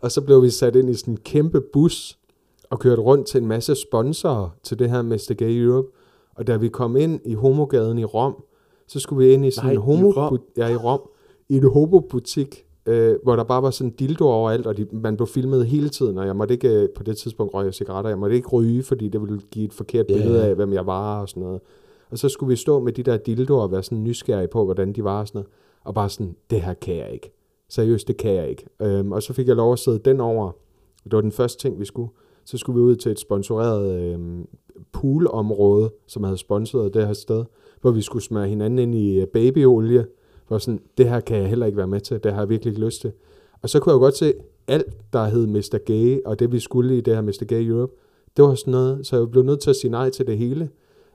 Og 0.00 0.12
så 0.12 0.20
blev 0.20 0.42
vi 0.42 0.50
sat 0.50 0.76
ind 0.76 0.90
i 0.90 0.94
sådan 0.94 1.14
en 1.14 1.18
kæmpe 1.24 1.60
bus, 1.72 2.18
og 2.70 2.78
kørt 2.78 2.98
rundt 2.98 3.26
til 3.26 3.40
en 3.40 3.46
masse 3.48 3.74
sponsorer 3.74 4.48
til 4.62 4.78
det 4.78 4.90
her 4.90 5.02
Mr. 5.02 5.34
Gay 5.38 5.58
Europe. 5.64 5.88
Og 6.36 6.46
da 6.46 6.56
vi 6.56 6.68
kom 6.68 6.96
ind 6.96 7.20
i 7.24 7.34
homogaden 7.34 7.98
i 7.98 8.04
Rom, 8.04 8.34
så 8.88 9.00
skulle 9.00 9.26
vi 9.26 9.32
ind 9.32 9.46
i 9.46 9.50
sådan 9.50 9.66
Nej, 9.66 9.72
en 9.74 9.78
i 9.80 9.82
homo 9.82 10.10
Rom? 10.10 10.38
ja, 10.56 10.68
i 10.68 10.76
Rom, 10.76 11.00
i 11.48 11.56
en 11.56 11.70
homobutik, 11.72 12.64
øh, 12.86 13.16
hvor 13.22 13.36
der 13.36 13.44
bare 13.44 13.62
var 13.62 13.70
sådan 13.70 13.90
dildo 13.90 14.24
overalt, 14.28 14.66
og 14.66 14.76
de, 14.76 14.86
man 14.92 15.16
blev 15.16 15.26
filmet 15.26 15.66
hele 15.66 15.88
tiden, 15.88 16.18
og 16.18 16.26
jeg 16.26 16.36
måtte 16.36 16.54
ikke, 16.54 16.68
øh, 16.68 16.88
på 16.96 17.02
det 17.02 17.16
tidspunkt 17.16 17.54
røg 17.54 17.64
jeg 17.64 17.74
cigaretter, 17.74 18.10
jeg 18.10 18.18
måtte 18.18 18.36
ikke 18.36 18.48
ryge, 18.48 18.82
fordi 18.82 19.08
det 19.08 19.20
ville 19.20 19.40
give 19.50 19.64
et 19.64 19.72
forkert 19.72 20.06
Ja, 20.08 20.14
billede 20.14 20.44
af, 20.44 20.54
hvem 20.54 20.72
jeg 20.72 20.86
var 20.86 21.20
og 21.20 21.28
sådan 21.28 21.42
noget. 21.42 21.60
Og 22.12 22.18
så 22.18 22.28
skulle 22.28 22.48
vi 22.48 22.56
stå 22.56 22.80
med 22.80 22.92
de 22.92 23.02
der 23.02 23.16
dildoer 23.16 23.62
og 23.62 23.72
være 23.72 23.82
sådan 23.82 24.02
nysgerrige 24.04 24.48
på, 24.48 24.64
hvordan 24.64 24.92
de 24.92 25.04
var 25.04 25.20
og 25.20 25.28
sådan 25.28 25.38
noget, 25.38 25.50
og 25.84 25.94
bare 25.94 26.08
sådan, 26.08 26.36
det 26.50 26.60
her 26.60 26.74
kan 26.74 26.96
jeg 26.96 27.10
ikke. 27.12 27.32
Seriøst, 27.68 28.08
det 28.08 28.16
kan 28.16 28.34
jeg 28.34 28.48
ikke. 28.50 28.66
Øhm, 28.82 29.12
og 29.12 29.22
så 29.22 29.32
fik 29.32 29.48
jeg 29.48 29.56
lov 29.56 29.72
at 29.72 29.78
sidde 29.78 29.98
den 29.98 30.20
over. 30.20 30.52
Det 31.04 31.12
var 31.12 31.20
den 31.20 31.32
første 31.32 31.62
ting, 31.62 31.80
vi 31.80 31.84
skulle. 31.84 32.10
Så 32.44 32.58
skulle 32.58 32.76
vi 32.76 32.82
ud 32.82 32.96
til 32.96 33.12
et 33.12 33.18
sponsoreret 33.18 34.00
øhm, 34.00 34.48
poolområde, 34.92 35.90
som 36.06 36.24
havde 36.24 36.38
sponsoreret 36.38 36.94
det 36.94 37.06
her 37.06 37.12
sted, 37.12 37.44
hvor 37.80 37.90
vi 37.90 38.02
skulle 38.02 38.22
smøre 38.22 38.48
hinanden 38.48 38.78
ind 38.78 38.94
i 38.94 39.20
øh, 39.20 39.26
babyolie. 39.26 40.06
Hvor 40.48 40.58
sådan, 40.58 40.80
det 40.98 41.08
her 41.08 41.20
kan 41.20 41.36
jeg 41.36 41.48
heller 41.48 41.66
ikke 41.66 41.78
være 41.78 41.86
med 41.86 42.00
til, 42.00 42.24
det 42.24 42.32
har 42.32 42.40
jeg 42.40 42.48
virkelig 42.48 42.70
ikke 42.70 42.84
lyst 42.84 43.00
til. 43.00 43.12
Og 43.62 43.68
så 43.68 43.80
kunne 43.80 43.90
jeg 43.90 43.96
jo 43.96 44.04
godt 44.04 44.16
se, 44.16 44.34
alt 44.68 45.12
der 45.12 45.24
hed 45.24 45.46
Mr. 45.46 45.78
Gay, 45.86 46.20
og 46.24 46.38
det 46.38 46.52
vi 46.52 46.58
skulle 46.58 46.98
i 46.98 47.00
det 47.00 47.14
her 47.14 47.22
Mr. 47.22 47.44
Gay 47.48 47.68
Europe, 47.68 47.92
det 48.36 48.44
var 48.44 48.54
sådan 48.54 48.70
noget, 48.70 49.06
så 49.06 49.16
jeg 49.16 49.30
blev 49.30 49.42
nødt 49.42 49.60
til 49.60 49.70
at 49.70 49.76
sige 49.76 49.90
nej 49.90 50.10
til 50.10 50.26
det 50.26 50.38
hele. 50.38 50.70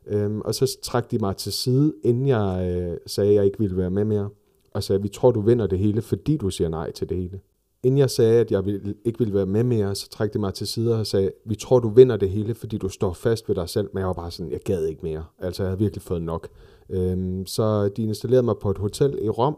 Øhm, 0.09 0.41
og 0.41 0.55
så 0.55 0.77
trak 0.83 1.11
de 1.11 1.17
mig 1.17 1.37
til 1.37 1.53
side, 1.53 1.93
inden 2.03 2.27
jeg 2.27 2.75
øh, 2.75 2.97
sagde, 3.05 3.29
at 3.29 3.35
jeg 3.35 3.45
ikke 3.45 3.59
ville 3.59 3.77
være 3.77 3.89
med 3.89 4.05
mere. 4.05 4.29
Og 4.73 4.83
sagde, 4.83 5.01
vi 5.01 5.07
tror, 5.07 5.31
du 5.31 5.41
vinder 5.41 5.67
det 5.67 5.79
hele, 5.79 6.01
fordi 6.01 6.37
du 6.37 6.49
siger 6.49 6.69
nej 6.69 6.91
til 6.91 7.09
det 7.09 7.17
hele. 7.17 7.39
Inden 7.83 7.97
jeg 7.97 8.09
sagde, 8.09 8.39
at 8.39 8.51
jeg 8.51 8.65
ville, 8.65 8.95
ikke 9.05 9.19
ville 9.19 9.33
være 9.33 9.45
med 9.45 9.63
mere, 9.63 9.95
så 9.95 10.09
trak 10.09 10.33
de 10.33 10.39
mig 10.39 10.53
til 10.53 10.67
side 10.67 10.99
og 10.99 11.07
sagde, 11.07 11.31
vi 11.45 11.55
tror, 11.55 11.79
du 11.79 11.89
vinder 11.89 12.17
det 12.17 12.29
hele, 12.29 12.55
fordi 12.55 12.77
du 12.77 12.89
står 12.89 13.13
fast 13.13 13.49
ved 13.49 13.55
dig 13.55 13.69
selv. 13.69 13.89
Men 13.93 13.99
jeg 13.99 14.07
var 14.07 14.13
bare 14.13 14.31
sådan, 14.31 14.51
jeg 14.51 14.59
gad 14.59 14.85
ikke 14.85 15.01
mere. 15.03 15.25
Altså, 15.39 15.63
jeg 15.63 15.69
havde 15.69 15.79
virkelig 15.79 16.01
fået 16.01 16.21
nok. 16.21 16.47
Øhm, 16.89 17.45
så 17.45 17.89
de 17.89 18.03
installerede 18.03 18.43
mig 18.45 18.55
på 18.61 18.71
et 18.71 18.77
hotel 18.77 19.19
i 19.21 19.29
Rom, 19.29 19.57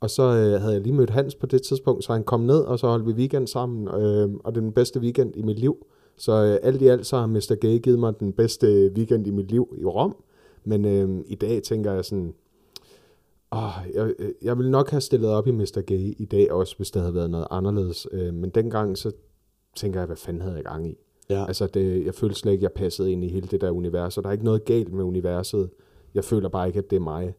og 0.00 0.10
så 0.10 0.22
øh, 0.22 0.60
havde 0.60 0.72
jeg 0.72 0.80
lige 0.80 0.94
mødt 0.94 1.10
Hans 1.10 1.34
på 1.34 1.46
det 1.46 1.62
tidspunkt, 1.62 2.04
så 2.04 2.12
han 2.12 2.24
kom 2.24 2.40
ned, 2.40 2.60
og 2.60 2.78
så 2.78 2.86
holdt 2.86 3.06
vi 3.06 3.12
weekend 3.12 3.46
sammen, 3.46 3.88
øh, 3.88 4.30
og 4.44 4.54
det 4.54 4.60
er 4.60 4.64
den 4.64 4.72
bedste 4.72 5.00
weekend 5.00 5.36
i 5.36 5.42
mit 5.42 5.58
liv. 5.58 5.86
Så 6.18 6.32
øh, 6.32 6.58
alt 6.62 6.82
i 6.82 6.86
alt, 6.86 7.06
så 7.06 7.16
har 7.16 7.26
Mr. 7.26 7.56
Gay 7.60 7.78
givet 7.78 7.98
mig 7.98 8.20
den 8.20 8.32
bedste 8.32 8.92
weekend 8.96 9.26
i 9.26 9.30
mit 9.30 9.50
liv 9.50 9.74
i 9.78 9.84
Rom. 9.84 10.16
Men 10.64 10.84
øh, 10.84 11.24
i 11.26 11.34
dag 11.34 11.62
tænker 11.62 11.92
jeg 11.92 12.04
sådan, 12.04 12.34
åh, 13.52 13.72
jeg, 13.94 14.14
øh, 14.18 14.30
jeg 14.42 14.58
ville 14.58 14.70
nok 14.70 14.90
have 14.90 15.00
stillet 15.00 15.30
op 15.30 15.46
i 15.46 15.50
Mr. 15.50 15.82
Gay 15.86 16.14
i 16.18 16.24
dag 16.24 16.52
også, 16.52 16.76
hvis 16.76 16.90
det 16.90 17.02
havde 17.02 17.14
været 17.14 17.30
noget 17.30 17.46
anderledes. 17.50 18.06
Øh, 18.12 18.34
men 18.34 18.50
dengang, 18.50 18.98
så 18.98 19.12
tænker 19.76 20.00
jeg, 20.00 20.06
hvad 20.06 20.16
fanden 20.16 20.42
havde 20.42 20.56
jeg 20.56 20.64
gang 20.64 20.90
i? 20.90 20.98
Ja. 21.30 21.46
Altså, 21.46 21.66
det, 21.66 22.04
jeg 22.04 22.14
følte 22.14 22.34
slet 22.34 22.52
ikke, 22.52 22.62
jeg 22.62 22.72
passede 22.72 23.12
ind 23.12 23.24
i 23.24 23.28
hele 23.28 23.46
det 23.46 23.60
der 23.60 23.70
univers, 23.70 24.18
og 24.18 24.24
der 24.24 24.28
er 24.28 24.32
ikke 24.32 24.44
noget 24.44 24.64
galt 24.64 24.92
med 24.92 25.04
universet. 25.04 25.70
Jeg 26.14 26.24
føler 26.24 26.48
bare 26.48 26.66
ikke, 26.66 26.78
at 26.78 26.90
det 26.90 26.96
er 26.96 27.00
mig. 27.00 27.34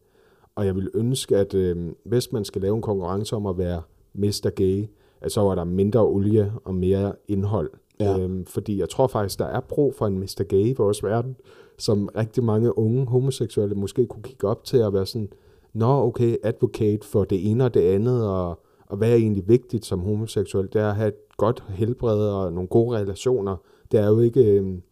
Og 0.54 0.66
jeg 0.66 0.76
vil 0.76 0.90
ønske, 0.94 1.36
at 1.36 1.54
øh, 1.54 1.92
hvis 2.04 2.32
man 2.32 2.44
skal 2.44 2.62
lave 2.62 2.76
en 2.76 2.82
konkurrence 2.82 3.36
om 3.36 3.46
at 3.46 3.58
være 3.58 3.82
Mr. 4.14 4.50
Gay, 4.54 4.86
at 5.20 5.32
så 5.32 5.40
var 5.40 5.54
der 5.54 5.64
mindre 5.64 6.06
olie 6.06 6.52
og 6.64 6.74
mere 6.74 7.12
indhold. 7.28 7.70
Ja. 8.00 8.18
Øhm, 8.18 8.46
fordi 8.46 8.78
jeg 8.78 8.88
tror 8.88 9.06
faktisk, 9.06 9.38
der 9.38 9.44
er 9.44 9.60
brug 9.60 9.94
for 9.94 10.06
en 10.06 10.18
Mr. 10.18 10.44
Gay 10.48 10.66
i 10.66 10.74
vores 10.78 11.04
verden, 11.04 11.36
som 11.78 12.08
rigtig 12.16 12.44
mange 12.44 12.78
unge 12.78 13.06
homoseksuelle 13.06 13.74
måske 13.74 14.06
kunne 14.06 14.22
kigge 14.22 14.48
op 14.48 14.64
til 14.64 14.76
at 14.76 14.92
være 14.92 15.06
sådan, 15.06 15.32
nå 15.72 16.06
okay, 16.06 16.36
advocate 16.42 17.06
for 17.06 17.24
det 17.24 17.50
ene 17.50 17.64
og 17.64 17.74
det 17.74 17.80
andet, 17.80 18.28
og, 18.28 18.60
og 18.86 18.96
hvad 18.96 19.10
er 19.10 19.14
egentlig 19.14 19.48
vigtigt 19.48 19.86
som 19.86 20.00
homoseksuel? 20.00 20.68
Det 20.72 20.80
er 20.80 20.88
at 20.88 20.96
have 20.96 21.08
et 21.08 21.36
godt 21.36 21.64
helbred 21.68 22.28
og 22.28 22.52
nogle 22.52 22.68
gode 22.68 22.96
relationer. 22.96 23.56
Det 23.92 24.00
er 24.00 24.06
jo 24.06 24.20
ikke 24.20 24.44
øhm, 24.44 24.82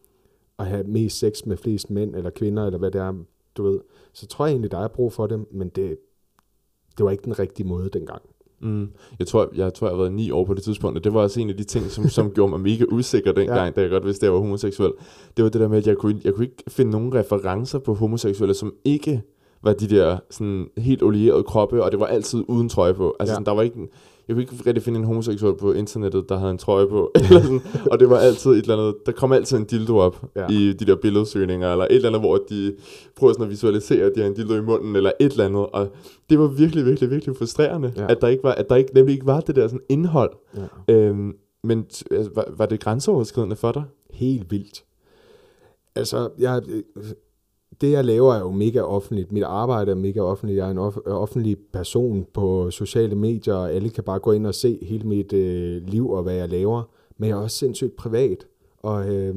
at 0.58 0.66
have 0.66 0.84
mest 0.84 1.18
sex 1.18 1.46
med 1.46 1.56
flest 1.56 1.90
mænd 1.90 2.14
eller 2.16 2.30
kvinder, 2.30 2.66
eller 2.66 2.78
hvad 2.78 2.90
det 2.90 3.00
er, 3.00 3.14
du 3.56 3.62
ved. 3.62 3.80
Så 4.12 4.26
tror 4.26 4.46
jeg 4.46 4.52
egentlig, 4.52 4.70
der 4.70 4.78
er 4.78 4.88
brug 4.88 5.12
for 5.12 5.26
det, 5.26 5.52
men 5.52 5.68
det, 5.68 5.98
det 6.98 7.04
var 7.04 7.10
ikke 7.10 7.24
den 7.24 7.38
rigtige 7.38 7.66
måde 7.66 7.88
dengang. 7.88 8.22
Mm. 8.60 8.88
Jeg 9.18 9.26
tror, 9.26 9.48
jeg 9.54 9.74
tror, 9.74 9.86
jeg 9.86 9.92
har 9.96 9.98
været 10.02 10.12
ni 10.12 10.30
år 10.30 10.44
på 10.44 10.54
det 10.54 10.62
tidspunkt, 10.62 10.98
og 10.98 11.04
det 11.04 11.14
var 11.14 11.20
også 11.20 11.40
en 11.40 11.50
af 11.50 11.56
de 11.56 11.64
ting, 11.64 11.90
som, 11.90 12.08
som 12.08 12.30
gjorde 12.34 12.50
mig 12.50 12.60
mega 12.60 12.84
usikker 12.92 13.32
dengang, 13.32 13.58
Ja. 13.66 13.70
da 13.70 13.80
jeg 13.80 13.90
godt 13.90 14.06
vidste, 14.06 14.22
at 14.22 14.26
jeg 14.26 14.32
var 14.32 14.38
homoseksuel. 14.38 14.92
Det 15.36 15.44
var 15.44 15.50
det 15.50 15.60
der 15.60 15.68
med, 15.68 15.78
at 15.78 15.86
jeg 15.86 15.96
kunne, 15.96 16.20
jeg 16.24 16.34
kunne 16.34 16.44
ikke 16.44 16.62
finde 16.68 16.90
nogen 16.90 17.14
referencer 17.14 17.78
på 17.78 17.94
homoseksuelle, 17.94 18.54
som 18.54 18.72
ikke 18.84 19.22
var 19.62 19.72
de 19.72 19.86
der 19.88 20.18
sådan 20.30 20.66
helt 20.78 21.02
olierede 21.02 21.42
kroppe, 21.42 21.84
og 21.84 21.90
det 21.92 22.00
var 22.00 22.06
altid 22.06 22.44
uden 22.48 22.68
trøje 22.68 22.94
på. 22.94 23.16
Altså, 23.20 23.32
Ja. 23.32 23.32
ja. 23.32 23.34
sådan, 23.34 23.46
der 23.46 23.54
var 23.54 23.62
ikke, 23.62 23.76
en- 23.76 23.88
jeg 24.28 24.34
kunne 24.34 24.42
ikke 24.42 24.54
rigtig 24.66 24.82
finde 24.82 24.98
en 24.98 25.04
homoseksuel 25.04 25.54
på 25.56 25.72
internettet, 25.72 26.28
der 26.28 26.38
havde 26.38 26.50
en 26.50 26.58
trøje 26.58 26.86
på. 26.88 27.10
eller 27.14 27.42
sådan, 27.42 27.60
og 27.90 28.00
det 28.00 28.10
var 28.10 28.16
altid 28.18 28.50
et 28.50 28.58
eller 28.58 28.76
andet, 28.76 28.94
der 29.06 29.12
kom 29.12 29.32
altid 29.32 29.56
en 29.56 29.64
dildo 29.64 29.96
op 29.96 30.24
Ja. 30.36 30.46
i 30.50 30.72
de 30.72 30.84
der 30.86 30.96
billedsøgninger, 30.96 31.72
eller 31.72 31.84
et 31.84 31.94
eller 31.96 32.08
andet, 32.08 32.22
hvor 32.22 32.38
de 32.50 32.74
prøver 33.16 33.32
sådan 33.32 33.44
at 33.44 33.50
visualisere, 33.50 34.04
at 34.06 34.12
de 34.14 34.20
har 34.20 34.26
en 34.28 34.34
dildo 34.34 34.54
i 34.54 34.60
munden, 34.60 34.96
eller 34.96 35.10
et 35.20 35.32
eller 35.32 35.44
andet. 35.44 35.66
Og 35.72 35.88
det 36.30 36.38
var 36.38 36.46
virkelig, 36.46 36.84
virkelig, 36.86 37.10
virkelig 37.10 37.36
frustrerende, 37.36 37.92
Ja. 37.96 38.06
at 38.10 38.18
der 38.20 38.28
ikke 38.28 38.44
var, 38.44 38.52
at 38.54 38.68
der 38.68 38.76
ikke, 38.76 38.94
nemlig 38.94 39.12
ikke 39.12 39.26
var 39.26 39.40
det 39.40 39.56
der 39.56 39.68
sådan 39.68 39.80
indhold. 39.88 40.30
Ja. 40.88 40.94
Øhm, 40.94 41.32
men 41.64 41.78
altså, 42.10 42.30
var, 42.34 42.44
var 42.56 42.66
det 42.66 42.80
grænseoverskridende 42.80 43.56
for 43.56 43.72
dig? 43.72 43.84
Helt 44.10 44.50
vildt. 44.50 44.84
Altså, 45.96 46.28
jeg, 46.38 46.62
det 47.80 47.90
jeg 47.90 48.04
laver 48.04 48.34
er 48.34 48.40
jo 48.40 48.50
mega 48.50 48.80
offentligt. 48.80 49.32
Mit 49.32 49.42
arbejde 49.42 49.90
er 49.90 49.94
mega 49.94 50.20
offentligt. 50.20 50.56
Jeg 50.56 50.66
er 50.66 50.70
en 50.70 50.78
off- 50.78 51.10
offentlig 51.10 51.56
person 51.72 52.26
på 52.34 52.70
sociale 52.70 53.14
medier, 53.14 53.54
og 53.54 53.72
alle 53.72 53.90
kan 53.90 54.04
bare 54.04 54.18
gå 54.18 54.32
ind 54.32 54.46
og 54.46 54.54
se 54.54 54.78
hele 54.82 55.08
mit 55.08 55.32
øh, 55.32 55.82
liv 55.86 56.10
og 56.10 56.22
hvad 56.22 56.34
jeg 56.34 56.48
laver. 56.48 56.82
Men 57.18 57.30
jeg 57.30 57.38
er 57.38 57.42
også 57.42 57.56
sindssygt 57.56 57.96
privat, 57.96 58.46
og 58.82 59.14
øh, 59.14 59.34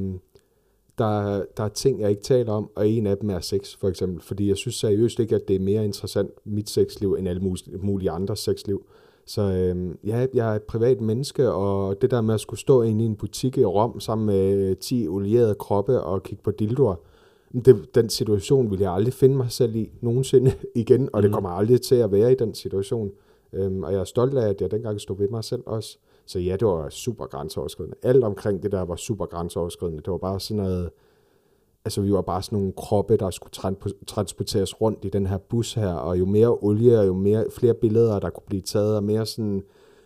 der, 0.98 1.42
der 1.56 1.64
er 1.64 1.68
ting, 1.68 2.00
jeg 2.00 2.10
ikke 2.10 2.22
taler 2.22 2.52
om, 2.52 2.70
og 2.74 2.88
en 2.88 3.06
af 3.06 3.16
dem 3.16 3.30
er 3.30 3.40
sex, 3.40 3.76
for 3.76 3.88
eksempel. 3.88 4.22
Fordi 4.22 4.48
jeg 4.48 4.56
synes 4.56 4.74
seriøst 4.74 5.18
ikke, 5.18 5.34
at 5.34 5.48
det 5.48 5.56
er 5.56 5.60
mere 5.60 5.84
interessant, 5.84 6.30
mit 6.44 6.70
sexliv, 6.70 7.14
end 7.14 7.28
alle 7.28 7.56
mulige 7.82 8.10
andres 8.10 8.38
sexliv. 8.38 8.84
Så 9.26 9.42
øh, 9.42 9.94
ja, 10.04 10.26
jeg 10.34 10.52
er 10.52 10.56
et 10.56 10.62
privat 10.62 11.00
menneske, 11.00 11.50
og 11.50 12.02
det 12.02 12.10
der 12.10 12.20
med 12.20 12.34
at 12.34 12.40
skulle 12.40 12.60
stå 12.60 12.82
inde 12.82 13.04
i 13.04 13.06
en 13.06 13.16
butik 13.16 13.58
i 13.58 13.64
Rom 13.64 14.00
sammen 14.00 14.26
med 14.26 14.54
øh, 14.54 14.76
10 14.76 15.08
olierede 15.08 15.54
kroppe 15.54 16.00
og 16.00 16.22
kigge 16.22 16.42
på 16.42 16.50
dildoer, 16.50 16.94
det, 17.60 17.94
den 17.94 18.08
situation 18.08 18.70
vil 18.70 18.80
jeg 18.80 18.92
aldrig 18.92 19.14
finde 19.14 19.36
mig 19.36 19.50
selv 19.50 19.76
i 19.76 19.90
nogensinde 20.00 20.52
igen, 20.74 21.08
og 21.12 21.22
det 21.22 21.30
Mhm. 21.30 21.34
kommer 21.34 21.50
aldrig 21.50 21.80
til 21.80 21.94
at 21.94 22.12
være 22.12 22.32
i 22.32 22.34
den 22.34 22.54
situation. 22.54 23.10
Øhm, 23.52 23.82
og 23.82 23.92
jeg 23.92 24.00
er 24.00 24.04
stolt 24.04 24.34
af, 24.38 24.48
at 24.48 24.60
jeg 24.60 24.70
dengang 24.70 25.00
stod 25.00 25.16
ved 25.16 25.28
mig 25.28 25.44
selv 25.44 25.62
også. 25.66 25.98
Så 26.26 26.38
ja, 26.38 26.52
det 26.56 26.66
var 26.68 26.88
super 26.88 27.26
grænseoverskridende. 27.26 27.96
Alt 28.02 28.24
omkring 28.24 28.62
det 28.62 28.72
der 28.72 28.82
var 28.84 28.96
super 28.96 29.26
grænseoverskridende. 29.26 30.02
Det 30.02 30.10
var 30.10 30.18
bare 30.18 30.40
sådan 30.40 30.62
noget... 30.62 30.90
Altså, 31.84 32.00
vi 32.00 32.12
var 32.12 32.22
bare 32.22 32.42
sådan 32.42 32.58
nogle 32.58 32.72
kroppe, 32.76 33.16
der 33.16 33.30
skulle 33.30 33.50
tran- 33.56 34.04
transporteres 34.06 34.80
rundt 34.80 35.04
i 35.04 35.08
den 35.08 35.26
her 35.26 35.38
bus 35.38 35.74
her, 35.74 35.92
og 35.94 36.18
jo 36.18 36.24
mere 36.26 36.56
olie, 36.60 36.98
og 37.00 37.06
jo 37.06 37.14
mere, 37.14 37.44
flere 37.50 37.74
billeder, 37.74 38.18
der 38.20 38.30
kunne 38.30 38.44
blive 38.46 38.62
taget, 38.62 38.96
og 38.96 39.04
mere 39.04 39.26
sådan 39.26 39.62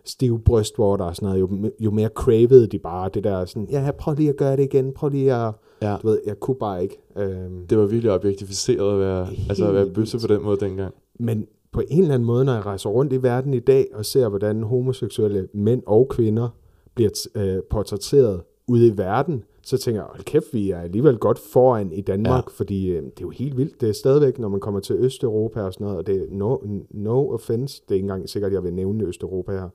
stiv 0.07 0.40
brystvorter 0.45 1.05
og 1.05 1.16
sådan 1.16 1.27
noget, 1.27 1.40
jo, 1.40 1.71
jo 1.81 1.90
mere 1.90 2.09
cravede 2.14 2.66
de 2.66 2.79
bare 2.79 3.11
det 3.14 3.25
der 3.25 3.45
sådan, 3.45 3.69
ja, 3.71 3.90
prøv 3.99 4.14
lige 4.14 4.29
at 4.29 4.37
gøre 4.37 4.57
det 4.57 4.62
igen, 4.62 4.92
prøv 4.92 5.09
lige 5.09 5.35
at, 5.35 5.53
Ja. 5.83 5.97
du 6.03 6.07
ved, 6.09 6.21
jeg 6.27 6.40
kunne 6.40 6.57
bare 6.61 6.83
ikke. 6.83 6.99
Øhm, 7.19 7.66
Det 7.66 7.79
var 7.79 7.87
virkelig 7.87 8.12
objektificeret 8.12 8.92
at 8.92 9.01
være, 9.01 9.27
altså 9.49 9.69
at 9.69 9.75
være 9.75 9.87
bøsse 9.87 10.19
på 10.29 10.35
den 10.35 10.42
måde 10.42 10.57
dengang. 10.61 10.95
Men 11.21 11.47
på 11.73 11.83
en 11.88 12.01
eller 12.03 12.14
anden 12.14 12.27
måde, 12.27 12.45
når 12.45 12.53
jeg 12.55 12.66
rejser 12.66 12.90
rundt 12.90 13.12
i 13.12 13.23
verden 13.23 13.55
i 13.55 13.59
dag 13.61 13.87
og 13.95 14.05
ser, 14.05 14.29
hvordan 14.29 14.62
homoseksuelle 14.62 15.49
mænd 15.55 15.83
og 15.87 16.09
kvinder 16.09 16.49
bliver 16.95 17.11
øh, 17.35 17.59
portrætteret 17.71 18.40
ude 18.69 18.87
i 18.88 18.99
verden, 18.99 19.42
så 19.62 19.79
tænker 19.79 20.01
jeg, 20.01 20.07
hold 20.11 20.25
kæft, 20.25 20.47
vi 20.53 20.71
er 20.71 20.81
alligevel 20.81 21.19
godt 21.19 21.38
foran 21.38 21.92
i 21.92 22.01
Danmark, 22.01 22.45
ja. 22.45 22.51
fordi 22.55 22.88
øh, 22.90 23.03
det 23.03 23.07
er 23.07 23.23
jo 23.23 23.31
helt 23.31 23.57
vildt. 23.57 23.81
Det 23.81 23.88
er 23.88 23.92
stadigvæk, 23.92 24.38
når 24.38 24.49
man 24.49 24.61
kommer 24.61 24.81
til 24.81 24.97
Østeuropa 24.99 25.61
og 25.62 25.73
sådan 25.73 25.85
noget, 25.85 25.99
og 25.99 26.07
det 26.07 26.16
er 26.16 26.27
no, 26.31 26.57
no 26.90 27.31
offense, 27.35 27.83
det 27.83 27.90
er 27.90 27.95
ikke 27.95 28.05
engang 28.05 28.29
sikkert, 28.29 28.53
jeg 28.53 28.62
vil 28.64 28.73
nævne 28.73 29.05
Østeuropa 29.05 29.53
her. 29.53 29.69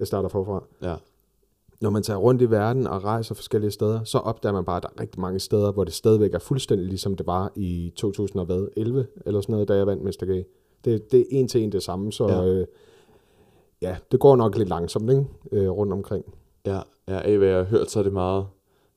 Jeg 0.00 0.06
starter 0.06 0.28
forfra. 0.28 0.64
Ja. 0.82 0.94
Når 1.80 1.90
man 1.90 2.02
tager 2.02 2.16
rundt 2.16 2.42
i 2.42 2.50
verden 2.50 2.86
og 2.86 3.04
rejser 3.04 3.34
forskellige 3.34 3.70
steder, 3.70 4.04
så 4.04 4.18
opdager 4.18 4.52
man 4.52 4.64
bare, 4.64 4.76
at 4.76 4.82
der 4.82 4.88
er 4.96 5.00
rigtig 5.00 5.20
mange 5.20 5.38
steder, 5.40 5.72
hvor 5.72 5.84
det 5.84 5.92
stadigvæk 5.94 6.34
er 6.34 6.38
fuldstændig 6.38 6.86
ligesom 6.86 7.16
det 7.16 7.26
var 7.26 7.52
i 7.56 7.92
2011 7.96 9.06
eller 9.26 9.40
sådan 9.40 9.52
noget, 9.52 9.68
da 9.68 9.74
jeg 9.74 9.86
vandt 9.86 10.02
Mr. 10.04 10.24
Gay. 10.26 10.42
Det, 10.84 11.12
det 11.12 11.20
er 11.20 11.24
en 11.30 11.48
til 11.48 11.60
en 11.62 11.72
det 11.72 11.82
samme, 11.82 12.12
så 12.12 12.28
ja, 12.28 12.44
øh, 12.46 12.66
ja 13.82 13.96
det 14.12 14.20
går 14.20 14.36
nok 14.36 14.56
lidt 14.56 14.68
langsomt 14.68 15.10
ikke? 15.10 15.24
Øh, 15.52 15.70
rundt 15.70 15.92
omkring. 15.92 16.24
Ja, 16.66 16.80
ja, 17.08 17.20
af 17.20 17.38
hvad 17.38 17.48
jeg 17.48 17.56
har 17.56 17.64
hørt, 17.64 17.90
så 17.90 17.98
er 17.98 18.02
det 18.02 18.12
meget 18.12 18.46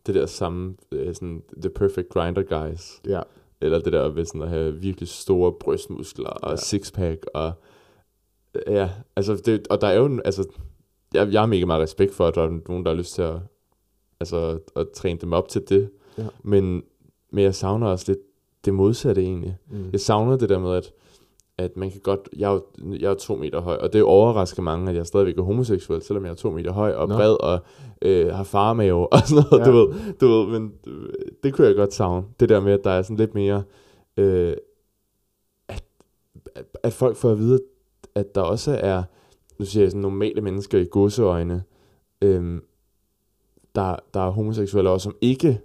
det 0.06 0.16
der 0.16 0.26
samme, 0.26 0.76
øh, 0.92 1.14
sådan, 1.16 1.44
the 1.62 1.70
perfect 1.70 2.10
grinder 2.10 2.44
guys. 2.44 3.02
Ja, 3.08 3.22
Eller 3.62 3.80
det 3.80 3.94
der 3.94 4.10
ved 4.10 4.26
sådan 4.26 4.42
at 4.42 4.50
have 4.50 4.74
virkelig 4.74 5.10
store 5.10 5.54
brystmuskler 5.60 6.30
og 6.30 6.52
Ja. 6.52 6.56
sixpack 6.56 7.26
og 7.34 7.52
ja, 8.68 8.90
altså 9.16 9.42
det, 9.46 9.68
og 9.68 9.82
der 9.82 9.88
er 9.88 9.96
jo 9.98 10.22
altså 10.26 10.48
jeg, 11.14 11.34
jeg 11.34 11.42
har 11.42 11.46
mega 11.46 11.66
meget 11.66 11.82
respekt 11.82 12.14
for, 12.14 12.28
at 12.28 12.36
der 12.36 12.44
er 12.44 12.60
nogen, 12.68 12.84
der 12.86 12.92
har 12.92 12.98
lyst 12.98 13.14
til 13.16 13.22
at, 13.22 13.36
altså, 14.20 14.60
at 14.76 14.90
træne 14.90 15.20
dem 15.20 15.34
op 15.34 15.48
til 15.48 15.62
det. 15.70 15.90
Ja. 16.18 16.24
Men, 16.44 16.84
men 17.32 17.44
jeg 17.44 17.56
savner 17.56 17.88
også 17.88 18.06
lidt 18.08 18.20
det 18.66 18.74
modsatte 18.74 19.22
egentlig. 19.22 19.58
mm. 19.72 19.90
Jeg 19.92 20.00
savner 20.00 20.38
det 20.38 20.50
der 20.50 20.60
med, 20.60 20.72
at, 20.76 20.92
at 21.58 21.78
man 21.78 21.92
kan 21.92 22.00
godt... 22.00 22.30
Jeg 22.38 22.50
er, 22.50 22.54
jo, 22.54 22.64
jeg 23.00 23.12
er 23.12 23.16
to 23.16 23.36
meter 23.36 23.62
høj, 23.62 23.76
og 23.76 23.94
det 23.94 24.04
overrasker 24.04 24.62
mange, 24.62 24.90
at 24.90 24.96
jeg 24.96 25.06
stadigvæk 25.06 25.38
er 25.38 25.42
homoseksuel, 25.42 26.02
selvom 26.02 26.26
jeg 26.26 26.32
er 26.32 26.36
to 26.36 26.52
meter 26.52 26.72
høj 26.72 26.94
og 26.94 27.08
Nå. 27.08 27.16
bred 27.16 27.36
og 27.44 27.60
øh, 28.02 28.28
har 28.34 28.44
farmave 28.44 29.14
og 29.14 29.20
sådan 29.20 29.44
noget, 29.52 29.66
Ja. 29.66 29.72
du, 29.72 29.78
ved, 29.78 30.14
du 30.22 30.28
ved. 30.28 30.60
Men 30.60 30.74
øh, 30.88 31.10
det 31.44 31.54
kunne 31.54 31.68
jeg 31.68 31.76
godt 31.76 31.94
savne. 31.94 32.26
Det 32.40 32.50
der 32.50 32.60
med, 32.60 32.74
at 32.74 32.84
der 32.84 32.92
er 32.92 33.02
sådan 33.02 33.18
lidt 33.18 33.36
mere... 33.36 33.64
Øh, 34.18 34.56
at, 35.68 35.84
at, 36.56 36.66
at 36.84 36.94
folk 36.94 37.16
får 37.16 37.32
at 37.32 37.38
vide, 37.38 37.60
at 38.16 38.36
der 38.36 38.42
også 38.42 38.80
er 38.82 39.04
nu 39.64 39.68
siger 39.68 39.84
jeg 39.84 39.92
sådan 39.92 40.02
normale 40.02 40.42
mennesker 40.42 40.80
i 40.80 40.86
godseøjne, 40.92 41.64
øhm, 42.22 42.62
der, 43.76 43.96
der 44.14 44.20
er 44.20 44.30
homoseksuelle 44.30 44.90
også, 44.90 45.04
som 45.04 45.16
ikke 45.22 45.62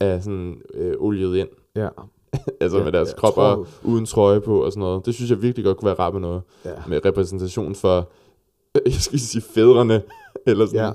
er 0.00 0.20
sådan 0.20 0.62
øh, 0.74 0.94
oliet 0.98 1.36
ind. 1.36 1.48
Ja. 1.76 1.88
altså 2.60 2.78
Ja, 2.78 2.84
med 2.84 2.92
deres 2.92 3.08
jeg 3.08 3.16
kropper 3.16 3.42
tror- 3.54 3.66
uden 3.84 4.06
trøje 4.06 4.40
på 4.40 4.64
og 4.64 4.72
sådan 4.72 4.80
noget. 4.80 5.06
Det 5.06 5.14
synes 5.14 5.30
jeg 5.30 5.42
virkelig 5.42 5.64
godt 5.64 5.76
kunne 5.78 5.86
være 5.86 5.98
rart 5.98 6.12
med 6.12 6.20
noget. 6.20 6.42
ja. 6.64 6.70
Med 6.88 7.04
repræsentation 7.04 7.74
for, 7.74 8.10
jeg 8.86 8.92
skal 8.92 9.18
sige 9.18 9.42
fædrene, 9.42 10.02
eller 10.46 10.66
sådan. 10.66 10.80
Ja, 10.84 10.92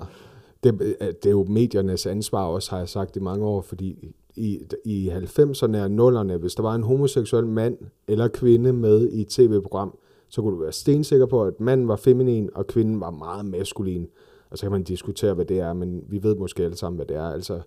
det, 0.64 0.82
øh, 0.82 1.08
det 1.08 1.26
er 1.26 1.30
jo 1.32 1.44
mediernes 1.50 2.06
ansvar 2.06 2.46
også, 2.46 2.72
har 2.72 2.78
jeg 2.78 2.90
sagt 2.90 3.16
i 3.16 3.20
mange 3.20 3.46
år, 3.46 3.62
fordi 3.62 4.14
i, 4.36 4.60
i 4.86 5.10
90'erne 5.10 5.78
og 5.78 5.86
0'erne, 6.22 6.38
hvis 6.38 6.56
der 6.56 6.62
var 6.62 6.76
en 6.76 6.84
homoseksuel 6.84 7.46
mand 7.48 7.78
eller 8.08 8.28
kvinde 8.28 8.74
med 8.74 9.08
i 9.10 9.22
et 9.22 9.28
tv-program, 9.28 9.98
så 10.30 10.42
kunne 10.42 10.56
du 10.56 10.62
være 10.62 10.72
stensikker 10.72 11.26
på, 11.26 11.44
at 11.44 11.60
manden 11.60 11.88
var 11.88 11.96
feminin, 11.96 12.50
og 12.56 12.68
kvinden 12.68 13.00
var 13.00 13.12
meget 13.12 13.46
maskulin. 13.46 14.08
Og 14.50 14.58
så 14.58 14.66
kan 14.66 14.72
man 14.72 14.84
diskutere, 14.84 15.34
hvad 15.34 15.46
det 15.46 15.60
er, 15.60 15.74
men 15.74 16.04
vi 16.10 16.24
ved 16.24 16.36
måske 16.36 16.64
alle 16.64 16.78
sammen, 16.78 16.98
hvad 16.98 17.06
det 17.06 17.16
er. 17.16 17.30
Altså 17.30 17.62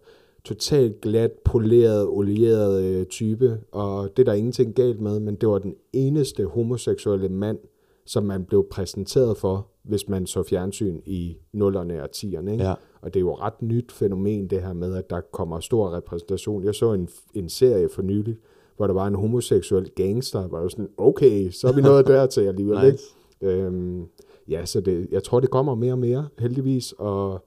totalt 0.44 1.00
glat, 1.00 1.32
poleret, 1.44 2.06
olieret 2.08 2.84
øh, 2.84 3.06
type, 3.06 3.60
og 3.72 4.16
det 4.16 4.22
er 4.22 4.24
der 4.24 4.32
ingenting 4.32 4.74
galt 4.74 5.00
med, 5.00 5.20
men 5.20 5.34
det 5.34 5.48
var 5.48 5.58
den 5.58 5.74
eneste 5.92 6.46
homoseksuelle 6.46 7.28
mand, 7.28 7.58
som 8.06 8.24
man 8.24 8.44
blev 8.44 8.66
præsenteret 8.70 9.36
for, 9.36 9.68
hvis 9.82 10.08
man 10.08 10.26
så 10.26 10.42
fjernsyn 10.42 11.00
i 11.06 11.36
0'erne 11.56 12.00
og 12.00 12.08
10'erne. 12.16 12.50
Ikke? 12.50 12.64
Ja. 12.64 12.74
Og 13.00 13.14
det 13.14 13.16
er 13.16 13.20
jo 13.20 13.34
et 13.34 13.40
ret 13.40 13.62
nyt 13.62 13.92
fænomen, 13.92 14.46
det 14.46 14.62
her 14.62 14.72
med, 14.72 14.96
at 14.96 15.10
der 15.10 15.20
kommer 15.20 15.60
stor 15.60 15.96
repræsentation. 15.96 16.64
Jeg 16.64 16.74
så 16.74 16.92
en, 16.92 17.08
en 17.34 17.48
serie 17.48 17.88
for 17.88 18.02
nylig, 18.02 18.36
hvor 18.82 18.86
der 18.86 18.94
var 18.94 19.06
en 19.06 19.14
homoseksuel 19.14 19.90
gangster, 19.94 20.48
var 20.48 20.62
jo 20.62 20.68
sådan, 20.68 20.88
okay, 20.96 21.50
så 21.50 21.68
er 21.68 21.72
vi 21.72 21.80
nået 21.80 22.06
dertil 22.16 22.40
alligevel. 22.40 22.84
Ikke? 22.84 22.90
Nice. 22.90 23.56
Øhm, 23.56 24.06
ja, 24.48 24.64
så 24.66 24.80
det, 24.80 25.08
jeg 25.10 25.22
tror, 25.22 25.40
det 25.40 25.50
kommer 25.50 25.74
mere 25.74 25.92
og 25.92 25.98
mere, 25.98 26.28
heldigvis, 26.38 26.94
og 26.98 27.44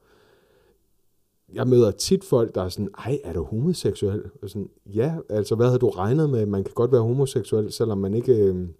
jeg 1.54 1.66
møder 1.66 1.90
tit 1.90 2.24
folk, 2.24 2.54
der 2.54 2.62
er 2.62 2.68
sådan, 2.68 2.88
ej, 2.98 3.18
er 3.24 3.32
du 3.32 3.42
homoseksuel? 3.44 4.22
Og 4.42 4.50
sådan, 4.50 4.68
ja, 4.86 5.14
altså, 5.28 5.54
hvad 5.54 5.66
havde 5.66 5.78
du 5.78 5.88
regnet 5.88 6.30
med? 6.30 6.46
Man 6.46 6.64
kan 6.64 6.72
godt 6.74 6.92
være 6.92 7.02
homoseksuel, 7.02 7.72
selvom 7.72 7.98
man 7.98 8.14
ikke, 8.14 8.34
øhm, 8.34 8.74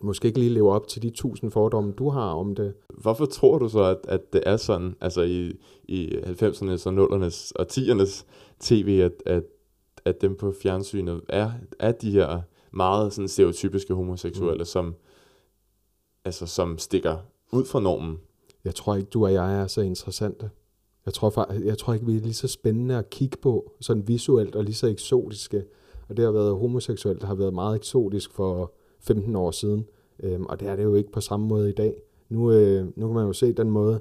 måske 0.00 0.28
ikke 0.28 0.38
lige 0.38 0.54
lever 0.54 0.72
op 0.72 0.88
til 0.88 1.02
de 1.02 1.10
tusind 1.10 1.50
fordomme, 1.50 1.92
du 1.92 2.08
har 2.08 2.30
om 2.30 2.54
det. 2.54 2.74
Hvorfor 2.94 3.26
tror 3.26 3.58
du 3.58 3.68
så, 3.68 3.82
at, 3.82 3.98
at 4.08 4.32
det 4.32 4.42
er 4.46 4.56
sådan, 4.56 4.94
altså 5.00 5.22
i, 5.22 5.52
i 5.84 6.08
90'ernes 6.08 6.86
og 6.86 7.04
0'ernes 7.04 7.52
og 7.54 7.66
10'ernes 7.72 8.24
tv, 8.60 9.00
at, 9.04 9.12
at, 9.26 9.42
at 10.04 10.20
dem 10.20 10.36
på 10.36 10.54
fjernsynet 10.62 11.20
er, 11.28 11.50
er 11.78 11.92
de 11.92 12.10
her 12.10 12.40
meget 12.72 13.12
sådan 13.12 13.28
stereotypiske 13.28 13.94
homoseksuelle, 13.94 14.62
mm. 14.62 14.64
som, 14.64 14.94
altså, 16.24 16.46
som 16.46 16.78
stikker 16.78 17.16
ud 17.52 17.64
fra 17.64 17.80
normen? 17.80 18.18
Jeg 18.64 18.74
tror 18.74 18.94
ikke, 18.96 19.10
du 19.10 19.24
og 19.24 19.32
jeg 19.32 19.60
er 19.60 19.66
så 19.66 19.80
interessante. 19.80 20.50
Jeg 21.06 21.14
tror, 21.14 21.52
jeg 21.64 21.78
tror 21.78 21.94
ikke, 21.94 22.06
vi 22.06 22.16
er 22.16 22.20
lige 22.20 22.34
så 22.34 22.48
spændende 22.48 22.98
at 22.98 23.10
kigge 23.10 23.36
på, 23.36 23.72
sådan 23.80 24.08
visuelt 24.08 24.56
og 24.56 24.64
lige 24.64 24.74
så 24.74 24.86
eksotiske. 24.86 25.64
Og 26.08 26.16
det 26.16 26.24
har 26.24 26.32
været 26.32 26.58
homoseksuelt, 26.58 27.22
har 27.22 27.34
været 27.34 27.54
meget 27.54 27.76
eksotisk 27.76 28.32
for 28.32 28.72
15 29.00 29.36
år 29.36 29.50
siden. 29.50 29.86
Øhm, 30.22 30.46
og 30.46 30.60
det 30.60 30.68
er 30.68 30.76
det 30.76 30.82
jo 30.82 30.94
ikke 30.94 31.12
på 31.12 31.20
samme 31.20 31.46
måde 31.46 31.70
i 31.70 31.72
dag. 31.72 32.02
Nu, 32.28 32.52
øh, 32.52 32.86
nu 32.96 33.06
kan 33.06 33.14
man 33.14 33.26
jo 33.26 33.32
se 33.32 33.52
den 33.52 33.70
måde, 33.70 34.00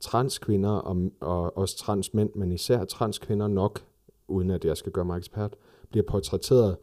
transkvinder 0.00 0.70
og, 0.70 1.10
og 1.20 1.58
også 1.58 1.76
transmænd, 1.76 2.30
men 2.34 2.52
især 2.52 2.84
transkvinder 2.84 3.48
nok, 3.48 3.80
uden 4.28 4.50
at 4.50 4.64
jeg 4.64 4.76
skal 4.76 4.92
gøre 4.92 5.04
mig 5.04 5.18
ekspert, 5.18 5.56
bliver 5.90 6.04
portrætteret, 6.06 6.76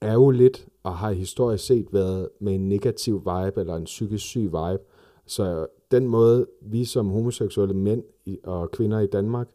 er 0.00 0.12
jo 0.12 0.30
lidt 0.30 0.66
og 0.82 0.96
har 0.96 1.12
historisk 1.12 1.66
set 1.66 1.86
været 1.92 2.28
med 2.40 2.54
en 2.54 2.68
negativ 2.68 3.18
vibe 3.18 3.60
eller 3.60 3.76
en 3.76 3.84
psykisk 3.84 4.24
syg 4.24 4.44
vibe. 4.44 4.82
Så 5.26 5.66
den 5.90 6.06
måde, 6.06 6.46
vi 6.60 6.84
som 6.84 7.10
homoseksuelle 7.10 7.74
mænd 7.74 8.02
og 8.44 8.70
kvinder 8.70 9.00
i 9.00 9.06
Danmark 9.06 9.48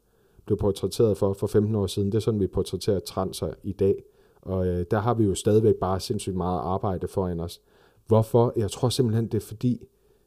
blev 0.45 0.57
portrætteret 0.57 1.17
for 1.17 1.33
for 1.33 1.47
15 1.47 1.75
år 1.75 1.87
siden, 1.87 2.11
det 2.11 2.15
er 2.15 2.19
sådan, 2.19 2.39
vi 2.39 2.47
portrætterer 2.47 2.99
transer 2.99 3.53
i 3.63 3.71
dag. 3.71 4.03
Og 4.41 4.67
øh, 4.67 4.85
der 4.91 4.99
har 4.99 5.13
vi 5.13 5.23
jo 5.23 5.35
stadigvæk 5.35 5.75
bare 5.75 5.99
sindssygt 5.99 6.35
meget 6.35 6.59
arbejde 6.59 7.07
foran 7.07 7.39
os. 7.39 7.61
Hvorfor? 8.07 8.53
Jeg 8.55 8.71
tror 8.71 8.89
simpelthen, 8.89 9.27
det 9.27 9.33
er 9.43 9.45
fordi, 9.47 9.85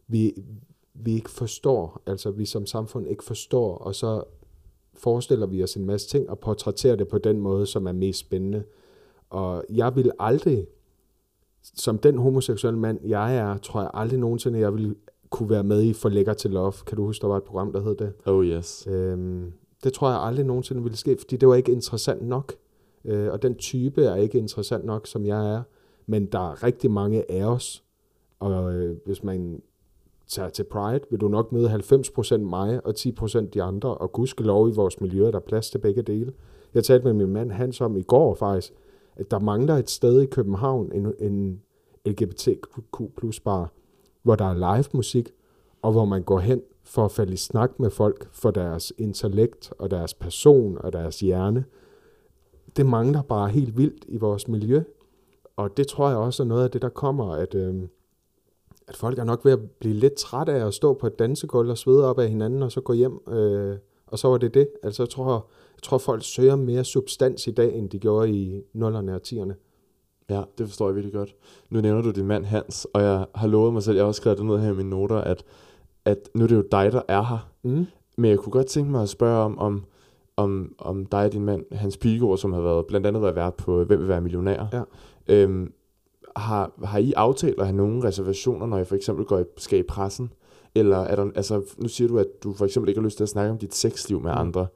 vi, 0.08 0.32
vi 0.94 1.14
ikke 1.14 1.30
forstår, 1.30 2.02
altså 2.06 2.30
vi 2.30 2.44
som 2.44 2.66
samfund 2.66 3.08
ikke 3.08 3.24
forstår, 3.24 3.78
og 3.78 3.94
så 3.94 4.22
forestiller 4.98 5.46
vi 5.46 5.62
os 5.62 5.74
en 5.74 5.86
masse 5.86 6.08
ting 6.08 6.30
og 6.30 6.38
portrætterer 6.38 6.96
det 6.96 7.08
på 7.08 7.18
den 7.18 7.40
måde, 7.40 7.66
som 7.66 7.86
er 7.86 7.92
mest 7.92 8.18
spændende. 8.18 8.62
Og 9.30 9.64
jeg 9.70 9.96
vil 9.96 10.10
aldrig, 10.18 10.66
som 11.62 11.98
den 11.98 12.18
homoseksuelle 12.18 12.80
mand, 12.80 12.98
jeg 13.04 13.36
er, 13.36 13.58
tror 13.58 13.80
jeg 13.80 13.90
aldrig 13.94 14.20
nogensinde, 14.20 14.58
jeg 14.58 14.74
vil 14.74 14.96
kunne 15.30 15.50
være 15.50 15.64
med 15.64 15.82
i 15.82 15.92
For 15.92 16.08
Lækker 16.08 16.34
til 16.34 16.50
Love. 16.50 16.72
Kan 16.86 16.96
du 16.96 17.04
huske, 17.04 17.22
der 17.22 17.28
var 17.28 17.36
et 17.36 17.42
program, 17.42 17.72
der 17.72 17.82
hed 17.82 17.94
det? 17.94 18.12
Oh 18.26 18.44
yes. 18.44 18.86
Øhm, 18.90 19.52
det 19.84 19.92
tror 19.92 20.10
jeg 20.10 20.20
aldrig 20.20 20.46
nogensinde 20.46 20.82
ville 20.82 20.96
ske, 20.96 21.16
fordi 21.20 21.36
det 21.36 21.48
var 21.48 21.54
ikke 21.54 21.72
interessant 21.72 22.22
nok. 22.22 22.52
Øh, 23.04 23.32
og 23.32 23.42
den 23.42 23.54
type 23.54 24.04
er 24.04 24.16
ikke 24.16 24.38
interessant 24.38 24.84
nok, 24.84 25.06
som 25.06 25.26
jeg 25.26 25.54
er. 25.54 25.62
Men 26.06 26.26
der 26.26 26.50
er 26.50 26.62
rigtig 26.62 26.90
mange 26.90 27.30
af 27.30 27.44
os, 27.44 27.84
og 28.40 28.74
øh, 28.74 28.96
hvis 29.06 29.22
man 29.22 29.62
tager 30.28 30.48
til 30.48 30.64
Pride, 30.64 31.00
vil 31.10 31.20
du 31.20 31.28
nok 31.28 31.52
møde 31.52 31.68
90% 31.68 32.36
mig 32.36 32.86
og 32.86 32.94
10% 32.98 33.48
de 33.48 33.62
andre, 33.62 33.94
og 33.94 34.12
gudskelov 34.12 34.68
i 34.68 34.72
vores 34.72 35.00
miljø, 35.00 35.26
er 35.26 35.30
der 35.30 35.40
plads 35.40 35.70
til 35.70 35.78
begge 35.78 36.02
dele. 36.02 36.32
Jeg 36.74 36.84
talte 36.84 37.04
med 37.04 37.12
min 37.12 37.32
mand 37.32 37.50
Hans 37.50 37.80
om 37.80 37.96
i 37.96 38.02
går 38.02 38.34
faktisk, 38.34 38.72
at 39.16 39.30
der 39.30 39.38
mangler 39.38 39.74
et 39.74 39.90
sted 39.90 40.20
i 40.20 40.26
København, 40.26 40.92
en, 40.92 41.14
en 41.18 41.62
LGBTQ 42.06 43.16
plus 43.16 43.40
bar, 43.40 43.72
hvor 44.22 44.34
der 44.34 44.44
er 44.44 44.54
live 44.76 44.84
musik, 44.92 45.30
og 45.82 45.92
hvor 45.92 46.04
man 46.04 46.22
går 46.22 46.38
hen 46.38 46.62
for 46.84 47.04
at 47.04 47.10
falde 47.10 47.32
i 47.32 47.36
snak 47.36 47.80
med 47.80 47.90
folk 47.90 48.28
for 48.32 48.50
deres 48.50 48.92
intellekt 48.98 49.72
og 49.78 49.90
deres 49.90 50.14
person 50.14 50.78
og 50.80 50.92
deres 50.92 51.20
hjerne. 51.20 51.64
Det 52.76 52.86
mangler 52.86 53.22
bare 53.22 53.48
helt 53.48 53.76
vildt 53.76 54.04
i 54.08 54.16
vores 54.16 54.48
miljø, 54.48 54.82
og 55.56 55.76
det 55.76 55.86
tror 55.86 56.08
jeg 56.08 56.18
også 56.18 56.42
er 56.42 56.46
noget 56.46 56.64
af 56.64 56.70
det, 56.70 56.82
der 56.82 56.88
kommer, 56.88 57.30
at, 57.30 57.54
øh, 57.54 57.82
at 58.88 58.96
folk 58.96 59.18
er 59.18 59.24
nok 59.24 59.44
ved 59.44 59.52
at 59.52 59.70
blive 59.70 59.94
lidt 59.94 60.14
trætte 60.14 60.52
af 60.52 60.66
at 60.66 60.74
stå 60.74 60.94
på 60.94 61.06
et 61.06 61.18
dansegulv 61.18 61.70
og 61.70 61.78
svede 61.78 62.10
op 62.10 62.18
af 62.18 62.28
hinanden, 62.28 62.62
og 62.62 62.72
så 62.72 62.80
gå 62.80 62.92
hjem, 62.92 63.28
øh, 63.28 63.76
og 64.06 64.18
så 64.18 64.28
var 64.28 64.38
det 64.38 64.54
det. 64.54 64.68
Altså 64.82 65.02
jeg 65.02 65.10
tror, 65.10 65.32
jeg 65.76 65.82
tror, 65.82 65.98
folk 65.98 66.24
søger 66.24 66.56
mere 66.56 66.84
substans 66.84 67.46
i 67.46 67.50
dag, 67.50 67.74
end 67.74 67.90
de 67.90 67.98
gjorde 67.98 68.30
i 68.30 68.60
0'erne 68.74 69.10
og 69.12 69.20
10'erne. 69.28 69.54
Ja, 70.30 70.42
det 70.58 70.66
forstår 70.66 70.88
jeg 70.88 70.94
virkelig 70.94 71.14
godt. 71.14 71.34
Nu 71.70 71.80
nævner 71.80 72.02
du 72.02 72.10
din 72.10 72.26
mand 72.26 72.44
Hans, 72.44 72.86
og 72.92 73.02
jeg 73.02 73.26
har 73.34 73.48
lovet 73.48 73.72
mig 73.72 73.82
selv, 73.82 73.96
jeg 73.96 74.02
har 74.02 74.08
også 74.08 74.20
skrevet 74.20 74.38
det 74.38 74.46
ned 74.46 74.58
her 74.58 74.72
i 74.72 74.74
mine 74.74 74.90
noter, 74.90 75.16
at, 75.16 75.44
at 76.04 76.18
nu 76.34 76.44
er 76.44 76.48
det 76.48 76.56
jo 76.56 76.64
dig, 76.72 76.92
der 76.92 77.02
er 77.08 77.22
her. 77.22 77.48
Mm. 77.62 77.86
Men 78.16 78.30
jeg 78.30 78.38
kunne 78.38 78.52
godt 78.52 78.66
tænke 78.66 78.90
mig 78.90 79.02
at 79.02 79.08
spørge 79.08 79.44
om, 79.44 79.58
om, 79.58 79.84
om, 80.36 80.74
om 80.78 81.06
dig 81.06 81.24
og 81.24 81.32
din 81.32 81.44
mand, 81.44 81.64
Hans 81.72 81.96
Pilgaard, 81.96 82.38
som 82.38 82.52
har 82.52 82.60
været, 82.60 82.86
blandt 82.86 83.06
andet 83.06 83.22
været 83.22 83.36
vært 83.36 83.54
på 83.54 83.84
Hvem 83.84 83.98
vil 83.98 84.08
være 84.08 84.20
millionær. 84.20 84.66
Ja. 84.72 84.82
Øhm, 85.28 85.72
har, 86.36 86.72
har 86.84 86.98
I 86.98 87.12
aftalt 87.12 87.58
at 87.60 87.66
have 87.66 87.76
nogle 87.76 88.04
reservationer, 88.04 88.66
når 88.66 88.78
I 88.78 88.84
for 88.84 88.96
eksempel 88.96 89.24
går 89.24 89.38
i, 89.38 89.44
skal 89.56 89.78
i 89.78 89.82
pressen? 89.82 90.32
Eller 90.74 90.96
er 90.96 91.16
der, 91.16 91.30
altså, 91.34 91.62
nu 91.78 91.88
siger 91.88 92.08
du, 92.08 92.18
at 92.18 92.26
du 92.42 92.52
for 92.52 92.64
eksempel 92.64 92.88
ikke 92.88 93.00
har 93.00 93.04
lyst 93.04 93.16
til 93.16 93.22
at 93.24 93.28
snakke 93.28 93.50
om 93.50 93.58
dit 93.58 93.74
sexliv 93.74 94.20
med 94.20 94.30
Mm. 94.32 94.38
andre. 94.38 94.66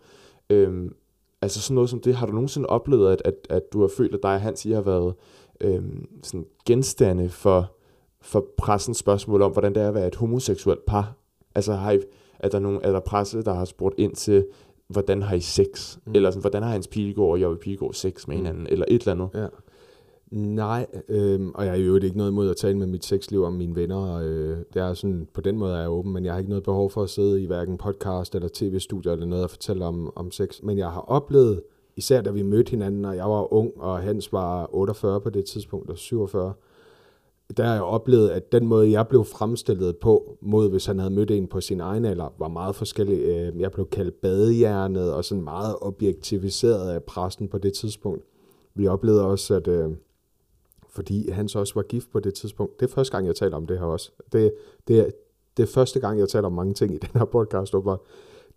Øhm, 0.50 0.94
altså 1.42 1.60
sådan 1.62 1.74
noget 1.74 1.90
som 1.90 2.00
det, 2.00 2.14
har 2.14 2.26
du 2.26 2.32
nogensinde 2.32 2.66
oplevet, 2.68 3.12
at, 3.12 3.22
at, 3.24 3.34
at 3.50 3.62
du 3.72 3.80
har 3.80 3.88
følt, 3.96 4.14
at 4.14 4.22
dig 4.22 4.34
og 4.34 4.40
Hans, 4.40 4.66
I 4.66 4.70
har 4.70 4.80
været 4.82 5.14
øhm, 5.60 6.08
sådan 6.22 6.46
genstande 6.66 7.28
for, 7.28 7.72
for 8.20 8.46
pressens 8.56 8.98
spørgsmål 8.98 9.42
om, 9.42 9.52
hvordan 9.52 9.74
det 9.74 9.82
er 9.82 9.88
at 9.88 9.94
være 9.94 10.06
et 10.06 10.14
homoseksuelt 10.16 10.86
par? 10.86 11.14
Altså 11.54 11.72
har 11.72 11.92
I, 11.92 11.98
er 12.38 12.48
der, 12.48 12.58
nogen, 12.58 12.80
er 12.82 12.92
der 12.92 13.00
presse, 13.00 13.42
der 13.42 13.54
har 13.54 13.64
spurgt 13.64 13.94
ind 13.98 14.14
til, 14.14 14.46
hvordan 14.88 15.22
har 15.22 15.36
I 15.36 15.40
sex? 15.40 15.96
Mm. 15.96 16.02
Mm. 16.10 16.14
Eller 16.16 16.30
sådan, 16.30 16.40
hvordan 16.40 16.62
har 16.62 16.70
Hans 16.70 16.88
Pilgaard 16.88 17.30
og 17.30 17.40
Jobbe 17.40 17.58
Pilgaard 17.60 17.92
sex 17.92 18.28
med 18.28 18.36
Mm. 18.36 18.42
hinanden? 18.44 18.66
Eller 18.66 18.84
et 18.88 19.00
eller 19.02 19.12
andet? 19.12 19.28
Ja. 19.34 19.46
Nej, 20.30 20.86
øh, 21.08 21.40
og 21.54 21.64
jeg 21.64 21.72
har 21.72 21.78
jo 21.78 21.96
ikke 21.96 22.16
noget 22.16 22.30
imod 22.30 22.50
at 22.50 22.56
tale 22.56 22.78
med 22.78 22.86
mit 22.86 23.04
sexliv 23.04 23.42
om 23.44 23.52
mine 23.52 23.76
venner. 23.76 24.14
Øh, 24.14 24.56
det 24.74 24.82
er 24.82 24.94
sådan, 24.94 25.28
på 25.34 25.40
den 25.40 25.58
måde 25.58 25.74
er 25.74 25.80
jeg 25.80 25.90
åben, 25.90 26.12
men 26.12 26.24
jeg 26.24 26.32
har 26.32 26.38
ikke 26.38 26.50
noget 26.50 26.64
behov 26.64 26.90
for 26.90 27.02
at 27.02 27.10
sidde 27.10 27.42
i 27.42 27.46
hverken 27.46 27.78
podcast 27.78 28.34
eller 28.34 28.48
tv-studier 28.52 29.12
eller 29.12 29.26
noget 29.26 29.44
at 29.44 29.50
fortælle 29.50 29.84
om, 29.84 30.12
om 30.16 30.30
sex. 30.30 30.62
Men 30.62 30.78
jeg 30.78 30.90
har 30.90 31.00
oplevet, 31.00 31.62
især 31.96 32.20
da 32.20 32.30
vi 32.30 32.42
mødte 32.42 32.70
hinanden, 32.70 33.04
og 33.04 33.16
jeg 33.16 33.24
var 33.24 33.52
ung, 33.52 33.72
og 33.76 33.98
Hans 33.98 34.32
var 34.32 34.70
48 34.72 35.20
på 35.20 35.30
det 35.30 35.44
tidspunkt, 35.44 35.90
og 35.90 35.98
47, 35.98 36.52
der 37.56 37.64
har 37.64 37.74
jeg 37.74 37.82
oplevet, 37.82 38.28
at 38.28 38.52
den 38.52 38.66
måde, 38.66 38.90
jeg 38.90 39.08
blev 39.08 39.24
fremstillet 39.24 39.96
på, 39.96 40.36
mod 40.40 40.70
hvis 40.70 40.86
han 40.86 40.98
havde 40.98 41.14
mødt 41.14 41.30
en 41.30 41.46
på 41.46 41.60
sin 41.60 41.80
egen 41.80 42.04
alder, 42.04 42.34
var 42.38 42.48
meget 42.48 42.74
forskellig. 42.74 43.20
Øhm, 43.20 43.60
jeg 43.60 43.72
blev 43.72 43.88
kaldt 43.88 44.20
badehjernet, 44.20 45.12
og 45.12 45.24
sådan 45.24 45.44
meget 45.44 45.76
objektiviseret 45.80 46.90
af 46.90 47.02
pressen 47.02 47.48
på 47.48 47.58
det 47.58 47.72
tidspunkt. 47.72 48.24
Vi 48.74 48.86
oplevede 48.86 49.26
også, 49.26 49.54
at 49.54 49.68
øh, 49.68 49.90
fordi 51.00 51.30
han 51.30 51.48
så 51.48 51.58
også 51.58 51.74
var 51.74 51.82
gift 51.82 52.12
på 52.12 52.20
det 52.20 52.34
tidspunkt, 52.34 52.80
det 52.80 52.90
er 52.90 52.94
første 52.94 53.16
gang, 53.16 53.26
jeg 53.26 53.36
taler 53.36 53.56
om 53.56 53.66
det 53.66 53.78
her 53.78 53.86
også. 53.86 54.10
Det, 54.32 54.52
det, 54.88 54.98
er, 54.98 55.10
det 55.56 55.62
er 55.62 55.66
første 55.66 56.00
gang, 56.00 56.18
jeg 56.18 56.28
taler 56.28 56.46
om 56.46 56.52
mange 56.52 56.74
ting 56.74 56.94
i 56.94 56.98
den 56.98 57.10
her 57.14 57.24
podcast, 57.24 57.74
åbenbart. 57.74 58.00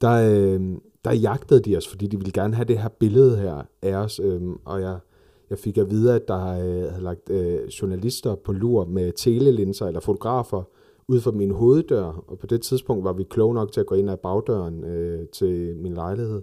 der, 0.01 0.11
øh, 0.11 0.77
der 1.05 1.11
jagtede 1.13 1.59
de 1.59 1.77
os, 1.77 1.87
fordi 1.87 2.07
de 2.07 2.17
ville 2.17 2.31
gerne 2.31 2.55
have 2.55 2.65
det 2.65 2.77
her 2.77 2.89
billede 2.89 3.37
her 3.37 3.61
af 3.81 3.95
os, 3.95 4.19
øh, 4.19 4.41
og 4.65 4.81
jeg, 4.81 4.97
jeg 5.49 5.57
fik 5.57 5.77
at 5.77 5.89
vide, 5.89 6.15
at 6.15 6.27
der 6.27 6.47
øh, 6.47 6.91
havde 6.91 7.03
lagt 7.03 7.29
øh, 7.29 7.67
journalister 7.67 8.35
på 8.35 8.51
lur 8.51 8.85
med 8.85 9.11
telelinser 9.11 9.87
eller 9.87 9.99
fotografer 9.99 10.63
ud 11.07 11.19
for 11.19 11.31
min 11.31 11.51
hoveddør, 11.51 12.23
og 12.27 12.39
på 12.39 12.47
det 12.47 12.61
tidspunkt 12.61 13.03
var 13.03 13.13
vi 13.13 13.23
kloge 13.23 13.53
nok 13.53 13.71
til 13.71 13.79
at 13.79 13.85
gå 13.85 13.95
ind 13.95 14.09
ad 14.09 14.17
bagdøren 14.17 14.83
øh, 14.83 15.27
til 15.27 15.75
min 15.77 15.93
lejlighed. 15.93 16.41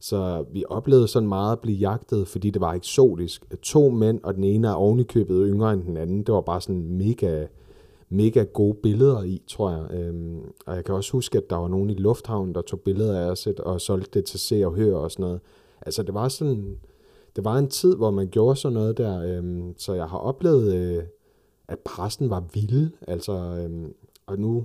Så 0.00 0.44
vi 0.52 0.64
oplevede 0.68 1.08
sådan 1.08 1.28
meget 1.28 1.52
at 1.52 1.60
blive 1.60 1.78
jagtet, 1.78 2.28
fordi 2.28 2.50
det 2.50 2.60
var 2.60 2.72
eksotisk. 2.72 3.46
To 3.62 3.90
mænd, 3.90 4.20
og 4.22 4.34
den 4.34 4.44
ene 4.44 4.68
er 4.68 4.72
ovenikøbet 4.72 5.46
yngre 5.48 5.72
end 5.72 5.84
den 5.84 5.96
anden. 5.96 6.22
Det 6.22 6.34
var 6.34 6.40
bare 6.40 6.60
sådan 6.60 6.82
mega, 6.82 7.46
mega 8.08 8.42
gode 8.42 8.74
billeder 8.74 9.22
i, 9.22 9.42
tror 9.46 9.70
jeg. 9.70 10.00
Øhm, 10.00 10.40
og 10.66 10.76
jeg 10.76 10.84
kan 10.84 10.94
også 10.94 11.12
huske, 11.12 11.38
at 11.38 11.50
der 11.50 11.56
var 11.56 11.68
nogen 11.68 11.90
i 11.90 11.94
lufthavnen, 11.94 12.54
der 12.54 12.62
tog 12.62 12.80
billeder 12.80 13.20
af 13.20 13.30
os 13.30 13.46
og 13.46 13.80
solgte 13.80 14.18
det 14.18 14.24
til 14.24 14.40
se 14.40 14.66
og 14.66 14.74
høre 14.74 14.96
og 14.96 15.10
sådan 15.10 15.22
noget. 15.22 15.40
Altså 15.86 16.02
det 16.02 16.14
var 16.14 16.28
sådan, 16.28 16.76
det 17.36 17.44
var 17.44 17.58
en 17.58 17.68
tid, 17.68 17.96
hvor 17.96 18.10
man 18.10 18.28
gjorde 18.28 18.56
sådan 18.56 18.74
noget 18.74 18.98
der. 18.98 19.38
Øhm, 19.38 19.74
så 19.78 19.94
jeg 19.94 20.06
har 20.06 20.18
oplevet, 20.18 20.74
øh, 20.74 21.02
at 21.68 21.78
pressen 21.78 22.30
var 22.30 22.44
vild. 22.54 22.90
Altså, 23.08 23.32
øhm, 23.32 23.92
og 24.26 24.38
nu, 24.38 24.64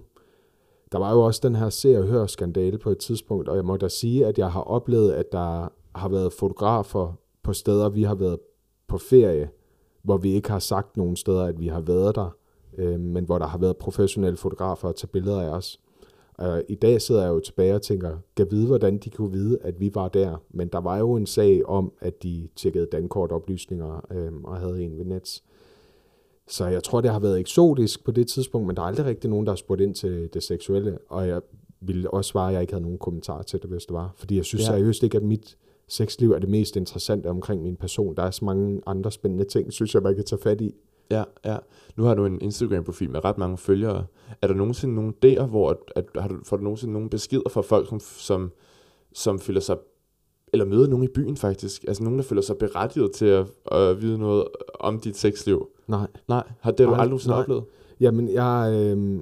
der 0.91 0.99
var 0.99 1.13
jo 1.13 1.21
også 1.21 1.39
den 1.43 1.55
her 1.55 1.69
se 1.69 1.97
og 1.97 2.03
hør 2.03 2.25
skandale 2.25 2.77
på 2.77 2.89
et 2.89 2.97
tidspunkt, 2.97 3.49
og 3.49 3.55
jeg 3.55 3.65
må 3.65 3.77
da 3.77 3.87
sige, 3.87 4.25
at 4.25 4.37
jeg 4.37 4.51
har 4.51 4.61
oplevet, 4.61 5.11
at 5.11 5.31
der 5.31 5.67
har 5.95 6.09
været 6.09 6.33
fotografer 6.33 7.13
på 7.43 7.53
steder, 7.53 7.89
vi 7.89 8.03
har 8.03 8.15
været 8.15 8.39
på 8.87 8.97
ferie, 8.97 9.49
hvor 10.03 10.17
vi 10.17 10.33
ikke 10.33 10.49
har 10.49 10.59
sagt 10.59 10.97
nogen 10.97 11.15
steder, 11.15 11.43
at 11.43 11.59
vi 11.59 11.67
har 11.67 11.81
været 11.81 12.15
der, 12.15 12.35
øh, 12.77 12.99
men 12.99 13.25
hvor 13.25 13.37
der 13.37 13.47
har 13.47 13.57
været 13.57 13.77
professionelle 13.77 14.37
fotografer 14.37 14.89
at 14.89 14.95
tage 14.95 15.07
billeder 15.07 15.41
af 15.41 15.49
os. 15.49 15.79
Og 16.33 16.63
I 16.69 16.75
dag 16.75 17.01
sidder 17.01 17.21
jeg 17.21 17.29
jo 17.29 17.39
tilbage 17.39 17.75
og 17.75 17.81
tænker, 17.81 18.17
kan 18.35 18.47
vide, 18.51 18.67
hvordan 18.67 18.97
de 18.97 19.09
kunne 19.09 19.31
vide, 19.31 19.57
at 19.61 19.79
vi 19.79 19.91
var 19.95 20.07
der. 20.07 20.43
Men 20.49 20.67
der 20.67 20.81
var 20.81 20.97
jo 20.97 21.15
en 21.15 21.25
sag 21.25 21.65
om, 21.65 21.91
at 21.99 22.23
de 22.23 22.47
tjekkede 22.55 22.87
dankortoplysninger 22.91 24.05
øh, 24.11 24.31
og 24.43 24.57
havde 24.57 24.83
en 24.83 24.97
ved 24.97 25.05
Nets. 25.05 25.43
Så 26.51 26.65
jeg 26.65 26.83
tror, 26.83 27.01
det 27.01 27.11
har 27.11 27.19
været 27.19 27.39
eksotisk 27.39 28.05
på 28.05 28.11
det 28.11 28.27
tidspunkt, 28.27 28.67
men 28.67 28.75
der 28.75 28.81
er 28.81 28.85
aldrig 28.85 29.05
rigtig 29.05 29.29
nogen, 29.29 29.45
der 29.45 29.51
har 29.51 29.57
spurgt 29.57 29.81
ind 29.81 29.95
til 29.95 30.29
det 30.33 30.43
seksuelle. 30.43 30.97
Og 31.09 31.27
jeg 31.27 31.41
ville 31.81 32.13
også 32.13 32.29
svare, 32.29 32.47
at 32.47 32.53
jeg 32.53 32.61
ikke 32.61 32.73
havde 32.73 32.83
nogen 32.83 32.97
kommentar 32.97 33.41
til 33.41 33.61
det, 33.61 33.69
hvis 33.69 33.85
det 33.85 33.93
var. 33.93 34.13
Fordi 34.15 34.35
jeg 34.35 34.45
synes 34.45 34.61
ja. 34.61 34.71
seriøst 34.71 35.03
ikke, 35.03 35.17
at 35.17 35.23
mit 35.23 35.57
sexliv 35.87 36.31
er 36.31 36.39
det 36.39 36.49
mest 36.49 36.75
interessante 36.75 37.27
omkring 37.27 37.63
min 37.63 37.75
person. 37.75 38.15
Der 38.15 38.23
er 38.23 38.31
så 38.31 38.45
mange 38.45 38.81
andre 38.85 39.11
spændende 39.11 39.43
ting, 39.43 39.73
synes 39.73 39.93
jeg, 39.93 40.03
man 40.03 40.15
kan 40.15 40.25
tage 40.25 40.41
fat 40.41 40.61
i. 40.61 40.75
Ja, 41.11 41.23
ja. 41.45 41.57
Nu 41.95 42.03
har 42.03 42.15
du 42.15 42.25
en 42.25 42.41
Instagram-profil 42.41 43.09
med 43.09 43.25
ret 43.25 43.37
mange 43.37 43.57
følgere. 43.57 44.05
Er 44.41 44.47
der 44.47 44.53
nogensinde 44.53 44.95
nogen 44.95 45.13
der, 45.21 45.45
hvor 45.45 45.69
at, 45.69 45.77
at, 45.95 46.05
har 46.21 46.27
du, 46.27 46.35
får 46.43 46.57
du 46.57 46.63
nogensinde 46.63 46.93
nogle 46.93 47.09
beskeder 47.09 47.49
fra 47.49 47.61
folk, 47.61 47.89
som, 47.89 47.99
som, 47.99 48.51
som 49.13 49.39
føler 49.39 49.59
sig 49.59 49.77
eller 50.53 50.65
møder 50.65 50.87
nogen 50.87 51.03
i 51.03 51.07
byen 51.07 51.37
faktisk. 51.37 51.83
Altså 51.87 52.03
nogen, 52.03 52.19
der 52.19 52.25
føler 52.25 52.41
sig 52.41 52.57
berettiget 52.57 53.11
til 53.11 53.25
at, 53.25 53.47
at 53.71 54.01
vide 54.01 54.17
noget 54.17 54.45
om 54.79 54.99
dit 54.99 55.17
sexliv. 55.17 55.67
Nej. 55.87 56.07
Nej, 56.27 56.43
har 56.59 56.71
det 56.71 56.87
du 56.87 56.91
aldrig 56.91 57.07
nogensinde 57.07 57.35
oplevet? 57.35 57.63
Jamen, 57.99 58.29
jeg, 58.29 58.73
øh, 58.75 59.19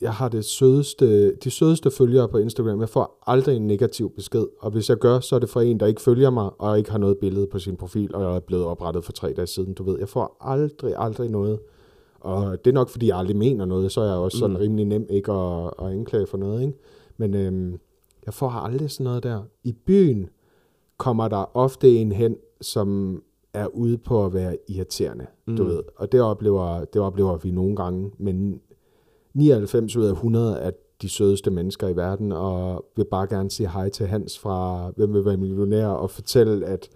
jeg 0.00 0.12
har 0.12 0.28
det 0.28 0.44
sødeste, 0.44 1.34
de 1.34 1.50
sødeste 1.50 1.90
følgere 1.90 2.28
på 2.28 2.38
Instagram. 2.38 2.80
Jeg 2.80 2.88
får 2.88 3.22
aldrig 3.26 3.56
en 3.56 3.66
negativ 3.66 4.12
besked, 4.14 4.46
og 4.60 4.70
hvis 4.70 4.88
jeg 4.88 4.96
gør, 4.96 5.20
så 5.20 5.34
er 5.34 5.38
det 5.38 5.48
fra 5.48 5.62
en, 5.62 5.80
der 5.80 5.86
ikke 5.86 6.00
følger 6.00 6.30
mig, 6.30 6.50
og 6.58 6.78
ikke 6.78 6.90
har 6.90 6.98
noget 6.98 7.18
billede 7.18 7.46
på 7.46 7.58
sin 7.58 7.76
profil, 7.76 8.14
og 8.14 8.22
jeg 8.22 8.36
er 8.36 8.40
blevet 8.40 8.64
oprettet 8.64 9.04
for 9.04 9.12
tre 9.12 9.32
dage 9.32 9.46
siden, 9.46 9.74
du 9.74 9.82
ved. 9.82 9.98
Jeg 9.98 10.08
får 10.08 10.36
aldrig, 10.40 10.94
aldrig 10.96 11.30
noget. 11.30 11.58
Og 12.20 12.64
det 12.64 12.70
er 12.70 12.74
nok, 12.74 12.88
fordi 12.88 13.08
jeg 13.08 13.18
aldrig 13.18 13.36
mener 13.36 13.64
noget, 13.64 13.92
så 13.92 14.00
er 14.00 14.04
jeg 14.04 14.16
også 14.16 14.38
sådan 14.38 14.56
mm. 14.56 14.60
rimelig 14.60 14.84
nem 14.84 15.06
ikke 15.10 15.32
at, 15.32 15.70
at 15.82 15.86
anklage 15.86 16.26
for 16.26 16.38
noget, 16.38 16.62
ikke? 16.62 16.78
Men 17.16 17.34
øhm, 17.34 17.78
jeg 18.26 18.34
får 18.34 18.50
aldrig 18.50 18.90
sådan 18.90 19.04
noget 19.04 19.22
der. 19.22 19.42
I 19.64 19.72
byen 19.72 20.28
kommer 20.98 21.28
der 21.28 21.56
ofte 21.56 21.96
en 21.96 22.12
hen, 22.12 22.36
som 22.60 23.22
er 23.54 23.66
ude 23.66 23.98
på 23.98 24.24
at 24.24 24.34
være 24.34 24.56
irriterende, 24.68 25.26
mm. 25.46 25.56
du 25.56 25.64
ved. 25.64 25.82
Og 25.96 26.12
det 26.12 26.20
oplever, 26.20 26.84
det 26.84 27.02
oplever 27.02 27.36
vi 27.36 27.50
nogle 27.50 27.76
gange, 27.76 28.10
men 28.18 28.60
99 29.34 29.96
ud 29.96 30.04
af 30.04 30.12
100 30.12 30.58
er 30.58 30.70
de 31.02 31.08
sødeste 31.08 31.50
mennesker 31.50 31.88
i 31.88 31.96
verden, 31.96 32.32
og 32.32 32.84
vil 32.96 33.04
bare 33.04 33.26
gerne 33.26 33.50
sige 33.50 33.68
hej 33.68 33.88
til 33.88 34.06
Hans 34.06 34.38
fra 34.38 34.90
Hvem 34.96 35.14
vil 35.14 35.24
være 35.24 35.36
millionær, 35.36 35.86
og 35.86 36.10
fortælle, 36.10 36.66
at 36.66 36.88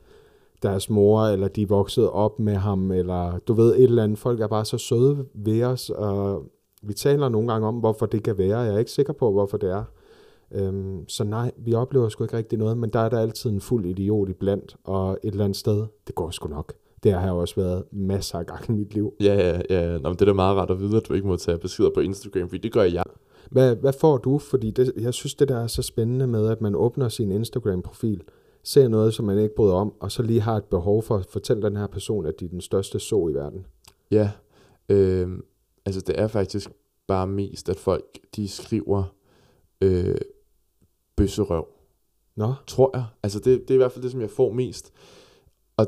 deres 0.63 0.91
mor, 0.91 1.23
eller 1.23 1.49
de 1.49 1.69
voksede 1.69 2.13
op 2.13 2.39
med 2.39 2.55
ham, 2.55 2.91
eller 2.91 3.39
du 3.39 3.53
ved, 3.53 3.75
et 3.75 3.83
eller 3.83 4.05
andet. 4.05 4.19
Folk 4.19 4.41
er 4.41 4.47
bare 4.47 4.65
så 4.65 4.79
søde 4.79 5.27
ved 5.35 5.63
os, 5.63 5.91
og 5.91 6.45
vi 6.83 6.95
taler 6.95 7.29
nogle 7.29 7.53
gange 7.53 7.69
om, 7.69 7.75
hvorfor 7.75 8.07
det 8.07 8.23
kan 8.23 8.39
være. 8.39 8.59
Jeg 8.59 8.75
er 8.75 8.79
ikke 8.79 8.91
sikker 8.91 9.13
på, 9.13 9.31
hvorfor 9.33 9.57
det 9.57 9.71
er. 9.71 9.85
Øhm, 10.55 11.09
så 11.09 11.25
nej, 11.25 11.51
vi 11.57 11.75
oplever 11.75 12.09
sgu 12.09 12.25
ikke 12.25 12.37
rigtig 12.37 12.59
noget, 12.59 12.79
men 12.79 12.91
der 12.91 13.01
er 13.01 13.09
der 13.09 13.19
altid 13.19 13.51
en 13.51 13.61
fuld 13.61 13.87
idiot 13.87 14.29
i 14.29 14.33
blandt, 14.33 14.77
og 14.85 15.19
et 15.23 15.31
eller 15.33 15.45
andet 15.45 15.57
sted, 15.57 15.87
det 16.07 16.15
går 16.15 16.31
sgu 16.31 16.49
nok. 16.49 16.73
Det 17.03 17.13
har 17.13 17.33
også 17.33 17.55
været 17.57 17.85
masser 17.93 18.39
af 18.39 18.47
gange 18.47 18.65
i 18.69 18.77
mit 18.77 18.95
liv. 18.95 19.15
Ja, 19.21 19.35
ja, 19.35 19.61
ja. 19.71 19.99
Nå, 19.99 20.09
men 20.09 20.13
det 20.13 20.23
er 20.23 20.27
da 20.27 20.33
meget 20.33 20.57
rart 20.57 20.71
at 20.71 20.81
vide, 20.81 20.97
at 20.97 21.09
du 21.09 21.15
ikke 21.15 21.27
må 21.27 21.37
tage 21.37 21.59
beskeder 21.59 21.91
på 21.95 22.01
Instagram, 22.01 22.49
fordi 22.49 22.61
det 22.61 22.73
gør 22.73 22.83
jeg. 22.83 23.05
Hvad, 23.51 23.77
hvad 23.77 23.93
får 23.93 24.19
du? 24.19 24.39
Fordi 24.39 24.71
det, 24.71 24.93
jeg 24.97 25.15
synes, 25.15 25.35
det 25.35 25.49
der 25.49 25.59
er 25.59 25.67
så 25.67 25.83
spændende 25.83 26.27
med, 26.27 26.49
at 26.49 26.61
man 26.61 26.75
åbner 26.75 27.09
sin 27.09 27.31
Instagram-profil, 27.31 28.23
ser 28.63 28.89
noget, 28.89 29.15
som 29.15 29.25
man 29.25 29.39
ikke 29.39 29.55
bryder 29.55 29.75
om, 29.75 29.93
og 30.01 30.13
så 30.13 30.23
lige 30.23 30.41
har 30.41 30.57
et 30.57 30.65
behov 30.65 31.03
for 31.03 31.17
at 31.17 31.27
fortælle 31.27 31.63
den 31.63 31.77
her 31.77 31.87
person, 31.87 32.27
at 32.27 32.41
de 32.41 32.45
er 32.45 32.49
den 32.49 32.61
største 32.61 32.99
så 32.99 33.29
i 33.29 33.35
verden. 33.35 33.67
Ja, 34.11 34.31
øh, 34.89 35.29
altså 35.87 36.01
det 36.01 36.21
er 36.21 36.29
faktisk 36.29 36.71
bare 37.07 37.27
mest, 37.27 37.69
at 37.69 37.77
folk 37.77 38.19
de 38.37 38.49
skriver 38.49 39.05
øh, 39.81 40.17
bøsserøv. 41.23 41.67
Nå. 42.37 42.55
Tror 42.67 42.91
jeg. 42.95 43.05
Altså 43.23 43.39
det, 43.39 43.61
det 43.61 43.71
er 43.71 43.75
i 43.75 43.77
hvert 43.77 43.93
fald 43.93 44.03
det, 44.03 44.11
som 44.11 44.21
jeg 44.21 44.31
får 44.31 44.53
mest. 44.53 44.93
Og, 45.77 45.87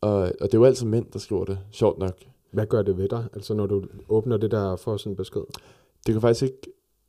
og, 0.00 0.12
og 0.12 0.32
det 0.40 0.54
er 0.54 0.58
jo 0.58 0.64
altid 0.64 0.86
mænd, 0.86 1.06
der 1.12 1.18
skriver 1.18 1.44
det, 1.44 1.58
sjovt 1.70 1.98
nok. 1.98 2.14
Hvad 2.52 2.66
gør 2.66 2.82
det 2.82 2.98
ved 2.98 3.08
dig, 3.08 3.24
altså 3.32 3.54
når 3.54 3.66
du 3.66 3.84
åbner 4.08 4.36
det 4.36 4.50
der 4.50 4.76
for 4.76 4.96
sådan 4.96 5.12
en 5.12 5.16
besked? 5.16 5.42
Det 6.06 6.14
kan 6.14 6.20
faktisk 6.20 6.42
ikke, 6.42 6.58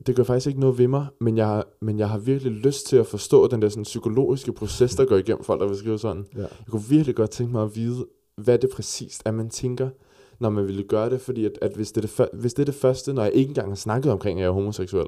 det 0.06 0.16
gør 0.16 0.22
faktisk 0.22 0.46
ikke 0.46 0.60
noget 0.60 0.78
ved 0.78 0.88
mig, 0.88 1.06
men 1.20 1.36
jeg, 1.36 1.64
men 1.80 1.98
jeg 1.98 2.08
har 2.08 2.18
virkelig 2.18 2.52
lyst 2.52 2.86
til 2.86 2.96
at 2.96 3.06
forstå 3.06 3.48
den 3.48 3.62
der 3.62 3.68
sådan 3.68 3.82
psykologiske 3.82 4.52
proces, 4.52 4.94
der 4.94 5.04
går 5.04 5.16
igennem 5.16 5.44
folk, 5.44 5.60
der 5.60 5.68
vil 5.68 5.76
skrive 5.76 5.98
sådan. 5.98 6.26
Ja. 6.34 6.40
Jeg 6.40 6.66
kunne 6.70 6.82
virkelig 6.88 7.16
godt 7.16 7.30
tænke 7.30 7.52
mig 7.52 7.62
at 7.62 7.76
vide, 7.76 8.06
hvad 8.36 8.58
det 8.58 8.70
præcist 8.70 9.22
er, 9.24 9.30
man 9.30 9.50
tænker, 9.50 9.90
når 10.38 10.50
man 10.50 10.66
ville 10.66 10.82
gøre 10.82 11.10
det, 11.10 11.20
fordi 11.20 11.44
at, 11.44 11.58
at 11.62 11.72
hvis, 11.74 11.92
det 11.92 12.04
er 12.04 12.26
det, 12.26 12.40
hvis 12.40 12.54
det 12.54 12.62
er 12.62 12.66
det 12.66 12.74
første, 12.74 13.12
når 13.12 13.22
jeg 13.22 13.32
ikke 13.32 13.48
engang 13.48 13.68
har 13.68 13.76
snakket 13.76 14.12
omkring, 14.12 14.38
at 14.38 14.42
jeg 14.42 14.48
er 14.48 14.52
homoseksuel, 14.52 15.06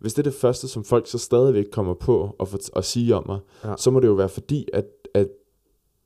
hvis 0.00 0.14
det 0.14 0.18
er 0.26 0.30
det 0.30 0.40
første, 0.40 0.68
som 0.68 0.84
folk 0.84 1.06
så 1.06 1.18
stadigvæk 1.18 1.66
kommer 1.72 1.94
på 1.94 2.36
at, 2.40 2.48
for, 2.48 2.78
at 2.78 2.84
sige 2.84 3.14
om 3.16 3.24
mig, 3.26 3.38
ja. 3.64 3.74
så 3.76 3.90
må 3.90 4.00
det 4.00 4.06
jo 4.06 4.12
være 4.12 4.28
fordi, 4.28 4.68
at, 4.72 4.86
at 5.14 5.28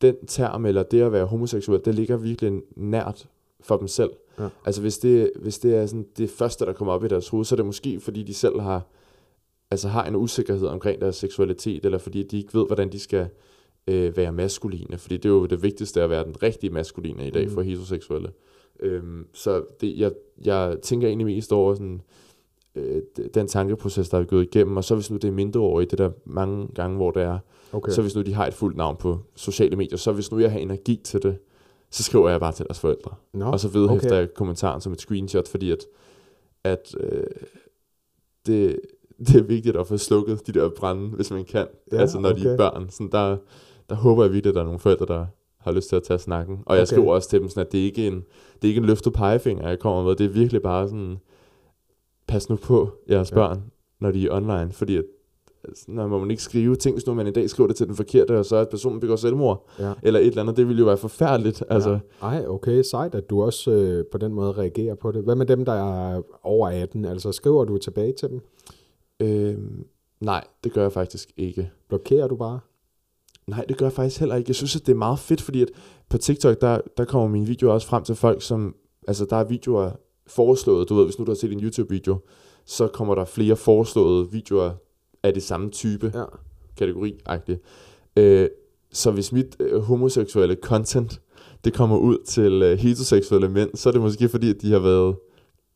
den 0.02 0.26
term, 0.26 0.66
eller 0.66 0.82
det 0.82 1.02
at 1.02 1.12
være 1.12 1.24
homoseksuel, 1.24 1.80
det 1.84 1.94
ligger 1.94 2.16
virkelig 2.16 2.62
nært 2.76 3.26
for 3.60 3.76
dem 3.76 3.88
selv. 3.88 4.10
Ja. 4.38 4.48
Altså 4.64 4.80
hvis 4.80 4.98
det, 4.98 5.30
hvis 5.42 5.58
det 5.58 5.74
er 5.74 5.86
sådan 5.86 6.06
det 6.16 6.30
første, 6.30 6.66
der 6.66 6.72
kommer 6.72 6.94
op 6.94 7.04
i 7.04 7.08
deres 7.08 7.28
hoved, 7.28 7.44
så 7.44 7.54
er 7.54 7.56
det 7.56 7.66
måske 7.66 8.00
fordi, 8.00 8.22
de 8.22 8.34
selv 8.34 8.60
har, 8.60 8.86
altså 9.70 9.88
har 9.88 10.04
en 10.04 10.16
usikkerhed 10.16 10.66
omkring 10.66 11.00
deres 11.00 11.16
seksualitet, 11.16 11.84
eller 11.84 11.98
fordi 11.98 12.22
de 12.22 12.38
ikke 12.38 12.54
ved, 12.54 12.66
hvordan 12.66 12.92
de 12.92 12.98
skal 12.98 13.28
øh, 13.86 14.16
være 14.16 14.32
maskuline. 14.32 14.98
Fordi 14.98 15.16
det 15.16 15.24
er 15.24 15.32
jo 15.32 15.46
det 15.46 15.62
vigtigste 15.62 16.02
at 16.02 16.10
være 16.10 16.24
den 16.24 16.42
rigtige 16.42 16.70
maskuline 16.70 17.26
i 17.26 17.30
dag 17.30 17.44
mm. 17.44 17.50
for 17.50 17.62
heteroseksuelle. 17.62 18.30
Øhm, 18.80 19.26
så 19.32 19.64
det, 19.80 19.98
jeg, 19.98 20.12
jeg 20.44 20.76
tænker 20.82 21.08
egentlig 21.08 21.26
mest 21.26 21.52
over 21.52 21.74
sådan, 21.74 21.94
øh, 21.94 22.23
den 23.34 23.48
tankeproces, 23.48 24.08
der 24.08 24.18
er 24.18 24.24
gået 24.24 24.42
igennem, 24.42 24.76
og 24.76 24.84
så 24.84 24.94
hvis 24.94 25.10
nu 25.10 25.16
det 25.16 25.28
er 25.28 25.32
mindreårige, 25.32 25.86
det 25.86 25.98
der 25.98 26.10
mange 26.24 26.68
gange, 26.74 26.96
hvor 26.96 27.10
det 27.10 27.22
er, 27.22 27.38
okay. 27.72 27.92
så 27.92 28.02
hvis 28.02 28.16
nu 28.16 28.22
de 28.22 28.34
har 28.34 28.46
et 28.46 28.54
fuldt 28.54 28.76
navn 28.76 28.96
på 28.96 29.18
sociale 29.34 29.76
medier, 29.76 29.96
så 29.96 30.12
hvis 30.12 30.32
nu 30.32 30.38
jeg 30.38 30.52
har 30.52 30.58
energi 30.58 31.00
til 31.04 31.22
det, 31.22 31.38
så 31.90 32.02
skriver 32.02 32.30
jeg 32.30 32.40
bare 32.40 32.52
til 32.52 32.66
deres 32.66 32.80
forældre. 32.80 33.14
No, 33.32 33.50
og 33.50 33.60
så 33.60 33.68
vedhæfter 33.68 34.08
okay. 34.08 34.18
jeg 34.18 34.34
kommentaren 34.34 34.80
som 34.80 34.92
et 34.92 35.00
screenshot, 35.00 35.48
fordi 35.48 35.70
at, 35.70 35.84
at 36.64 36.94
øh, 37.00 37.24
det, 38.46 38.80
det 39.26 39.36
er 39.36 39.42
vigtigt 39.42 39.76
at 39.76 39.86
få 39.86 39.96
slukket 39.96 40.46
de 40.46 40.52
der 40.52 40.70
brænde, 40.76 41.08
hvis 41.08 41.30
man 41.30 41.44
kan. 41.44 41.66
Ja, 41.92 41.96
altså 41.96 42.18
når 42.20 42.30
okay. 42.30 42.42
de 42.42 42.48
er 42.48 42.56
børn. 42.56 42.90
Sådan 42.90 43.12
der, 43.12 43.36
der 43.88 43.94
håber 43.94 44.24
jeg 44.24 44.32
virkelig, 44.32 44.50
at 44.50 44.54
der 44.54 44.60
er 44.60 44.64
nogle 44.64 44.80
forældre, 44.80 45.06
der 45.06 45.26
har 45.58 45.72
lyst 45.72 45.88
til 45.88 45.96
at 45.96 46.02
tage 46.02 46.18
snakken. 46.18 46.54
Og 46.56 46.62
okay. 46.66 46.78
jeg 46.78 46.88
skriver 46.88 47.14
også 47.14 47.28
til 47.28 47.40
dem, 47.40 47.48
sådan, 47.48 47.66
at 47.66 47.72
det 47.72 47.80
er 47.80 47.84
ikke 47.84 48.06
en, 48.06 48.14
det 48.54 48.64
er 48.64 48.68
ikke 48.68 48.78
en 48.78 48.86
løftet 48.86 49.12
pegefinger, 49.12 49.68
jeg 49.68 49.78
kommer 49.78 50.02
med. 50.02 50.16
Det 50.16 50.26
er 50.26 50.30
virkelig 50.30 50.62
bare 50.62 50.88
sådan, 50.88 51.16
pas 52.26 52.50
nu 52.50 52.56
på 52.56 52.90
jeres 53.10 53.30
ja. 53.30 53.34
børn, 53.34 53.62
når 54.00 54.10
de 54.10 54.26
er 54.26 54.32
online, 54.32 54.72
fordi 54.72 54.96
at, 54.96 55.04
altså, 55.64 55.84
når 55.88 56.18
man 56.18 56.30
ikke 56.30 56.42
skrive 56.42 56.76
ting, 56.76 56.94
hvis 56.94 57.06
nu 57.06 57.14
man 57.14 57.26
i 57.26 57.30
dag 57.30 57.50
skriver 57.50 57.66
det 57.66 57.76
til 57.76 57.86
den 57.86 57.96
forkerte, 57.96 58.38
og 58.38 58.44
så 58.44 58.56
er 58.56 58.60
at 58.60 58.68
personen 58.68 59.00
begår 59.00 59.16
selvmord, 59.16 59.68
ja. 59.78 59.92
eller 60.02 60.20
et 60.20 60.26
eller 60.26 60.42
andet, 60.42 60.56
det 60.56 60.68
ville 60.68 60.80
jo 60.80 60.86
være 60.86 60.96
forfærdeligt. 60.96 61.60
Ja. 61.60 61.74
Altså. 61.74 61.98
Ej, 62.22 62.44
okay, 62.48 62.82
sejt, 62.82 63.14
at 63.14 63.30
du 63.30 63.42
også 63.42 63.70
øh, 63.70 64.04
på 64.12 64.18
den 64.18 64.32
måde 64.32 64.52
reagerer 64.52 64.94
på 64.94 65.12
det. 65.12 65.24
Hvad 65.24 65.34
med 65.34 65.46
dem, 65.46 65.64
der 65.64 65.72
er 65.72 66.22
over 66.42 66.68
18? 66.68 67.04
Altså, 67.04 67.32
skriver 67.32 67.64
du 67.64 67.78
tilbage 67.78 68.12
til 68.12 68.28
dem? 68.28 68.40
Øh, 69.20 69.58
nej, 70.20 70.44
det 70.64 70.72
gør 70.72 70.82
jeg 70.82 70.92
faktisk 70.92 71.32
ikke. 71.36 71.70
Blokerer 71.88 72.28
du 72.28 72.36
bare? 72.36 72.60
Nej, 73.46 73.64
det 73.68 73.76
gør 73.76 73.86
jeg 73.86 73.92
faktisk 73.92 74.20
heller 74.20 74.36
ikke. 74.36 74.48
Jeg 74.48 74.54
synes, 74.54 74.76
at 74.76 74.86
det 74.86 74.92
er 74.92 74.96
meget 74.96 75.18
fedt, 75.18 75.40
fordi 75.40 75.62
at 75.62 75.68
på 76.08 76.18
TikTok, 76.18 76.60
der, 76.60 76.80
der 76.96 77.04
kommer 77.04 77.28
mine 77.28 77.46
videoer 77.46 77.72
også 77.72 77.86
frem 77.86 78.04
til 78.04 78.14
folk, 78.14 78.42
som... 78.42 78.74
Altså, 79.08 79.26
der 79.30 79.36
er 79.36 79.44
videoer 79.44 79.90
foreslået, 80.26 80.88
du 80.88 80.94
ved, 80.94 81.04
hvis 81.04 81.18
nu 81.18 81.24
du 81.24 81.30
har 81.30 81.36
set 81.36 81.52
en 81.52 81.60
YouTube-video, 81.60 82.18
så 82.64 82.86
kommer 82.86 83.14
der 83.14 83.24
flere 83.24 83.56
foreslåede 83.56 84.30
videoer 84.30 84.70
af 85.22 85.34
det 85.34 85.42
samme 85.42 85.70
type 85.70 86.12
ja. 86.14 86.24
kategori 86.76 87.20
-agtigt. 87.28 87.58
Øh, 88.16 88.48
så 88.92 89.10
hvis 89.10 89.32
mit 89.32 89.56
øh, 89.60 89.80
homoseksuelle 89.82 90.56
content, 90.62 91.20
det 91.64 91.74
kommer 91.74 91.96
ud 91.96 92.18
til 92.26 92.62
øh, 92.62 92.78
heteroseksuelle 92.78 93.48
mænd, 93.48 93.70
så 93.74 93.88
er 93.88 93.92
det 93.92 94.00
måske 94.00 94.28
fordi, 94.28 94.50
at 94.50 94.62
de 94.62 94.72
har 94.72 94.78
været 94.78 95.16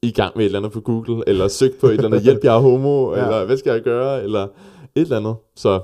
i 0.02 0.10
gang 0.10 0.36
med 0.36 0.44
et 0.44 0.46
eller 0.46 0.58
andet 0.58 0.72
på 0.72 0.80
Google, 0.80 1.24
eller 1.26 1.48
søgt 1.48 1.80
på 1.80 1.86
et 1.86 1.92
eller 1.92 2.04
andet, 2.04 2.22
hjælp, 2.22 2.44
jeg 2.44 2.56
er 2.56 2.60
homo, 2.60 3.14
ja. 3.14 3.24
eller 3.24 3.44
hvad 3.44 3.56
skal 3.56 3.72
jeg 3.72 3.82
gøre, 3.82 4.22
eller 4.22 4.42
et 4.42 4.50
eller 4.94 5.16
andet. 5.16 5.36
Så 5.56 5.80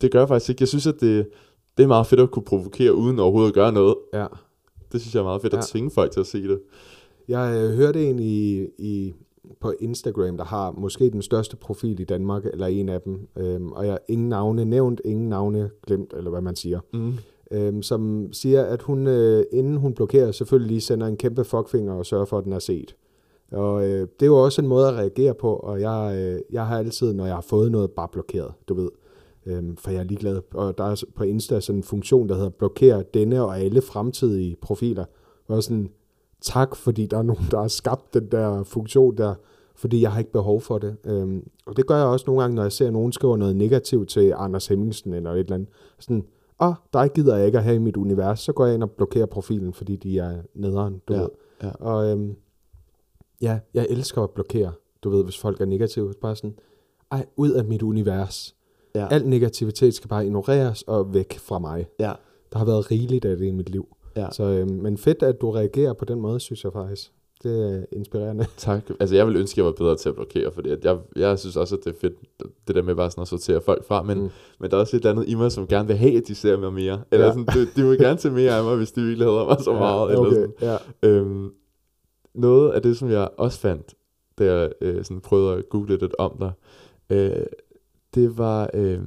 det 0.00 0.10
gør 0.10 0.18
jeg 0.18 0.28
faktisk 0.28 0.50
ikke. 0.50 0.62
Jeg 0.62 0.68
synes, 0.68 0.86
at 0.86 1.00
det, 1.00 1.28
det 1.76 1.82
er 1.82 1.86
meget 1.86 2.06
fedt 2.06 2.20
at 2.20 2.30
kunne 2.30 2.44
provokere, 2.44 2.94
uden 2.94 3.18
overhovedet 3.18 3.48
at 3.48 3.54
gøre 3.54 3.72
noget. 3.72 3.94
Ja. 4.12 4.26
Det 4.92 5.00
synes 5.00 5.14
jeg 5.14 5.20
er 5.20 5.24
meget 5.24 5.42
fedt 5.42 5.52
ja. 5.52 5.58
at 5.58 5.64
tvinge 5.64 5.90
folk 5.90 6.12
til 6.12 6.20
at 6.20 6.26
se 6.26 6.42
det. 6.42 6.60
Jeg 7.28 7.56
øh, 7.56 7.76
hørte 7.76 8.04
en 8.04 8.18
i, 8.18 8.66
i, 8.78 9.14
på 9.60 9.72
Instagram, 9.80 10.36
der 10.36 10.44
har 10.44 10.72
måske 10.72 11.10
den 11.10 11.22
største 11.22 11.56
profil 11.56 12.00
i 12.00 12.04
Danmark, 12.04 12.46
eller 12.46 12.66
en 12.66 12.88
af 12.88 13.00
dem, 13.00 13.28
øhm, 13.36 13.72
og 13.72 13.86
jeg 13.86 13.98
ingen 14.08 14.28
navne 14.28 14.64
nævnt, 14.64 15.00
ingen 15.04 15.28
navne 15.28 15.70
glemt, 15.86 16.14
eller 16.16 16.30
hvad 16.30 16.40
man 16.40 16.56
siger, 16.56 16.80
mm. 16.92 17.12
øhm, 17.50 17.82
som 17.82 18.32
siger, 18.32 18.62
at 18.62 18.82
hun, 18.82 19.06
øh, 19.06 19.44
inden 19.52 19.76
hun 19.76 19.94
blokerer, 19.94 20.32
selvfølgelig 20.32 20.68
lige 20.68 20.80
sender 20.80 21.06
en 21.06 21.16
kæmpe 21.16 21.44
fuckfinger 21.44 21.92
og 21.92 22.06
sørger 22.06 22.24
for, 22.24 22.38
at 22.38 22.44
den 22.44 22.52
er 22.52 22.58
set. 22.58 22.96
Og 23.52 23.88
øh, 23.88 24.00
det 24.00 24.22
er 24.22 24.26
jo 24.26 24.44
også 24.44 24.62
en 24.62 24.68
måde 24.68 24.88
at 24.88 24.94
reagere 24.94 25.34
på, 25.34 25.56
og 25.56 25.80
jeg, 25.80 26.16
øh, 26.18 26.40
jeg 26.50 26.66
har 26.66 26.78
altid, 26.78 27.12
når 27.12 27.26
jeg 27.26 27.34
har 27.34 27.40
fået 27.48 27.72
noget, 27.72 27.90
bare 27.90 28.08
blokeret, 28.12 28.52
du 28.68 28.74
ved. 28.74 28.88
Øhm, 29.46 29.76
for 29.76 29.90
jeg 29.90 30.00
er 30.00 30.04
ligeglad. 30.04 30.40
Og 30.54 30.78
der 30.78 30.84
er 30.84 31.02
på 31.14 31.24
Insta 31.24 31.60
sådan 31.60 31.78
en 31.78 31.82
funktion, 31.82 32.28
der 32.28 32.34
hedder 32.34 32.50
blokere 32.50 33.04
denne 33.14 33.44
og 33.44 33.58
alle 33.58 33.82
fremtidige 33.82 34.56
profiler. 34.62 35.04
Og 35.46 35.62
sådan, 35.62 35.90
tak, 36.44 36.76
fordi 36.76 37.06
der 37.06 37.18
er 37.18 37.22
nogen, 37.22 37.44
der 37.50 37.60
har 37.60 37.68
skabt 37.68 38.14
den 38.14 38.26
der 38.26 38.64
funktion 38.64 39.16
der, 39.16 39.34
fordi 39.76 40.02
jeg 40.02 40.12
har 40.12 40.18
ikke 40.18 40.32
behov 40.32 40.60
for 40.60 40.78
det. 40.78 40.96
Øhm, 41.04 41.48
og 41.66 41.76
det 41.76 41.86
gør 41.86 41.96
jeg 41.96 42.06
også 42.06 42.24
nogle 42.26 42.42
gange, 42.42 42.54
når 42.54 42.62
jeg 42.62 42.72
ser, 42.72 42.90
nogen 42.90 43.12
skriver 43.12 43.36
noget 43.36 43.56
negativt 43.56 44.08
til 44.08 44.34
Anders 44.36 44.66
Hemmingsen 44.66 45.14
eller 45.14 45.30
et 45.30 45.38
eller 45.38 45.54
andet. 45.54 45.68
Sådan, 45.98 46.24
åh, 46.60 46.68
oh, 46.68 46.74
der 46.92 47.08
gider 47.08 47.36
jeg 47.36 47.46
ikke 47.46 47.58
at 47.58 47.64
have 47.64 47.76
i 47.76 47.78
mit 47.78 47.96
univers, 47.96 48.40
så 48.40 48.52
går 48.52 48.66
jeg 48.66 48.74
ind 48.74 48.82
og 48.82 48.90
blokerer 48.90 49.26
profilen, 49.26 49.72
fordi 49.72 49.96
de 49.96 50.18
er 50.18 50.42
nederen, 50.54 51.02
du 51.08 51.14
ja, 51.14 51.20
ved. 51.20 51.28
Ja. 51.62 51.70
Og 51.70 52.10
øhm, 52.10 52.36
ja, 53.42 53.58
jeg 53.74 53.86
elsker 53.90 54.22
at 54.22 54.30
blokere, 54.30 54.72
du 55.02 55.10
ved, 55.10 55.24
hvis 55.24 55.38
folk 55.38 55.60
er 55.60 55.64
negative. 55.64 56.14
Bare 56.20 56.36
sådan, 56.36 56.54
ej, 57.10 57.26
ud 57.36 57.50
af 57.50 57.64
mit 57.64 57.82
univers. 57.82 58.56
Ja. 58.94 59.06
Al 59.10 59.28
negativitet 59.28 59.94
skal 59.94 60.08
bare 60.08 60.26
ignoreres 60.26 60.82
og 60.82 61.14
væk 61.14 61.38
fra 61.38 61.58
mig. 61.58 61.86
Ja. 62.00 62.12
Der 62.52 62.58
har 62.58 62.64
været 62.64 62.90
rigeligt 62.90 63.24
af 63.24 63.36
det 63.36 63.46
i 63.46 63.50
mit 63.50 63.70
liv. 63.70 63.93
Ja. 64.16 64.30
Så, 64.30 64.44
øhm, 64.44 64.70
men 64.70 64.98
fedt, 64.98 65.22
at 65.22 65.40
du 65.40 65.50
reagerer 65.50 65.92
på 65.92 66.04
den 66.04 66.20
måde, 66.20 66.40
synes 66.40 66.64
jeg 66.64 66.72
faktisk. 66.72 67.12
Det 67.42 67.74
er 67.74 67.84
inspirerende. 67.92 68.46
Tak. 68.56 68.90
Altså, 69.00 69.16
jeg 69.16 69.26
vil 69.26 69.36
ønske, 69.36 69.54
at 69.54 69.56
jeg 69.56 69.64
var 69.64 69.72
bedre 69.72 69.96
til 69.96 70.08
at 70.08 70.14
blokere, 70.14 70.52
fordi 70.52 70.70
at 70.70 70.84
jeg, 70.84 70.98
jeg 71.16 71.38
synes 71.38 71.56
også, 71.56 71.76
at 71.76 71.84
det 71.84 71.90
er 71.94 71.98
fedt, 72.00 72.14
det 72.68 72.76
der 72.76 72.82
med 72.82 72.94
bare 72.94 73.10
sådan 73.10 73.22
at 73.22 73.28
sortere 73.28 73.60
folk 73.60 73.84
fra, 73.84 74.02
men, 74.02 74.18
mm. 74.18 74.30
men 74.60 74.70
der 74.70 74.76
er 74.76 74.80
også 74.80 74.96
et 74.96 75.00
eller 75.00 75.10
andet 75.10 75.28
i 75.28 75.34
mig, 75.34 75.52
som 75.52 75.66
gerne 75.66 75.88
vil 75.88 75.96
have, 75.96 76.16
at 76.16 76.28
de 76.28 76.34
ser 76.34 76.56
mig 76.56 76.72
mere. 76.72 77.02
Eller 77.10 77.26
ja. 77.26 77.32
sådan, 77.32 77.46
de, 77.46 77.66
de 77.76 77.88
vil 77.88 77.98
gerne 77.98 78.18
se 78.18 78.30
mere 78.30 78.52
af 78.52 78.64
mig, 78.64 78.76
hvis 78.76 78.92
de 78.92 79.00
virkelig 79.00 79.26
hader 79.26 79.44
mig 79.44 79.56
så 79.60 79.72
ja, 79.72 79.78
meget. 79.78 80.02
Okay, 80.02 80.30
eller 80.30 80.48
sådan. 80.60 80.78
Ja. 81.02 81.08
Øhm, 81.08 81.52
noget 82.34 82.70
af 82.72 82.82
det, 82.82 82.96
som 82.96 83.10
jeg 83.10 83.28
også 83.36 83.60
fandt, 83.60 83.94
da 84.38 84.54
jeg 84.54 84.72
øh, 84.80 85.04
sådan 85.04 85.20
prøvede 85.20 85.56
at 85.56 85.68
google 85.68 85.98
lidt 85.98 86.14
om 86.18 86.36
dig, 86.38 86.52
øh, 87.10 87.46
det 88.14 88.38
var, 88.38 88.70
øh, 88.74 89.00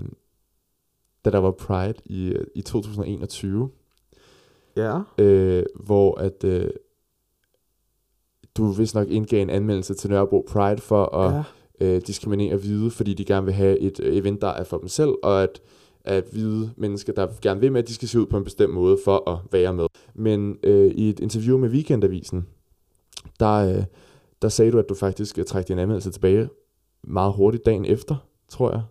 da 1.26 1.30
der 1.30 1.38
var 1.38 1.51
Pride 1.51 1.93
i, 2.05 2.36
i 2.55 2.62
2021, 2.62 3.70
Ja. 4.78 5.00
øh, 5.18 5.64
hvor 5.76 6.20
at 6.20 6.44
øh, 6.44 6.70
du 8.58 8.72
vist 8.72 8.96
nok 8.96 9.10
indgav 9.10 9.42
en 9.42 9.50
anmeldelse 9.50 9.94
til 9.94 10.10
Nørrebro 10.10 10.46
Pride 10.48 10.82
for 10.82 11.16
at 11.16 11.46
ja. 11.82 11.86
øh, 11.86 12.02
diskriminere 12.08 12.58
hvide, 12.58 12.92
fordi 12.92 13.14
de 13.14 13.26
gerne 13.26 13.46
vil 13.46 13.54
have 13.54 13.80
et 13.80 14.00
øh, 14.00 14.16
event, 14.16 14.42
der 14.42 14.48
er 14.48 14.64
for 14.64 14.78
dem 14.78 14.88
selv, 14.88 15.12
og 15.24 15.44
at, 15.44 15.62
at 16.04 16.24
hvide 16.32 16.72
mennesker, 16.78 17.14
der 17.14 17.28
gerne 17.42 17.60
vil 17.60 17.72
med, 17.72 17.82
at 17.82 17.88
de 17.88 17.94
skal 17.94 18.08
se 18.08 18.20
ud 18.20 18.26
på 18.26 18.38
en 18.38 18.44
bestemt 18.44 18.74
måde 18.74 18.98
for 19.06 19.30
at 19.30 19.40
være 19.52 19.74
med. 19.74 19.88
Men 20.14 20.58
øh, 20.64 20.92
i 20.92 21.10
et 21.10 21.20
interview 21.20 21.58
med 21.58 21.70
Weekendavisen, 21.70 22.48
der, 23.40 23.78
øh, 23.78 23.84
der 24.42 24.50
sagde 24.50 24.72
du, 24.72 24.80
at 24.80 24.90
du 24.90 24.96
faktisk 24.96 25.46
trak 25.46 25.68
din 25.68 25.80
anmeldelse 25.80 26.12
tilbage 26.12 26.50
meget 27.04 27.34
hurtigt 27.34 27.66
dagen 27.66 27.86
efter, 27.86 28.16
tror 28.50 28.72
jeg. 28.72 28.82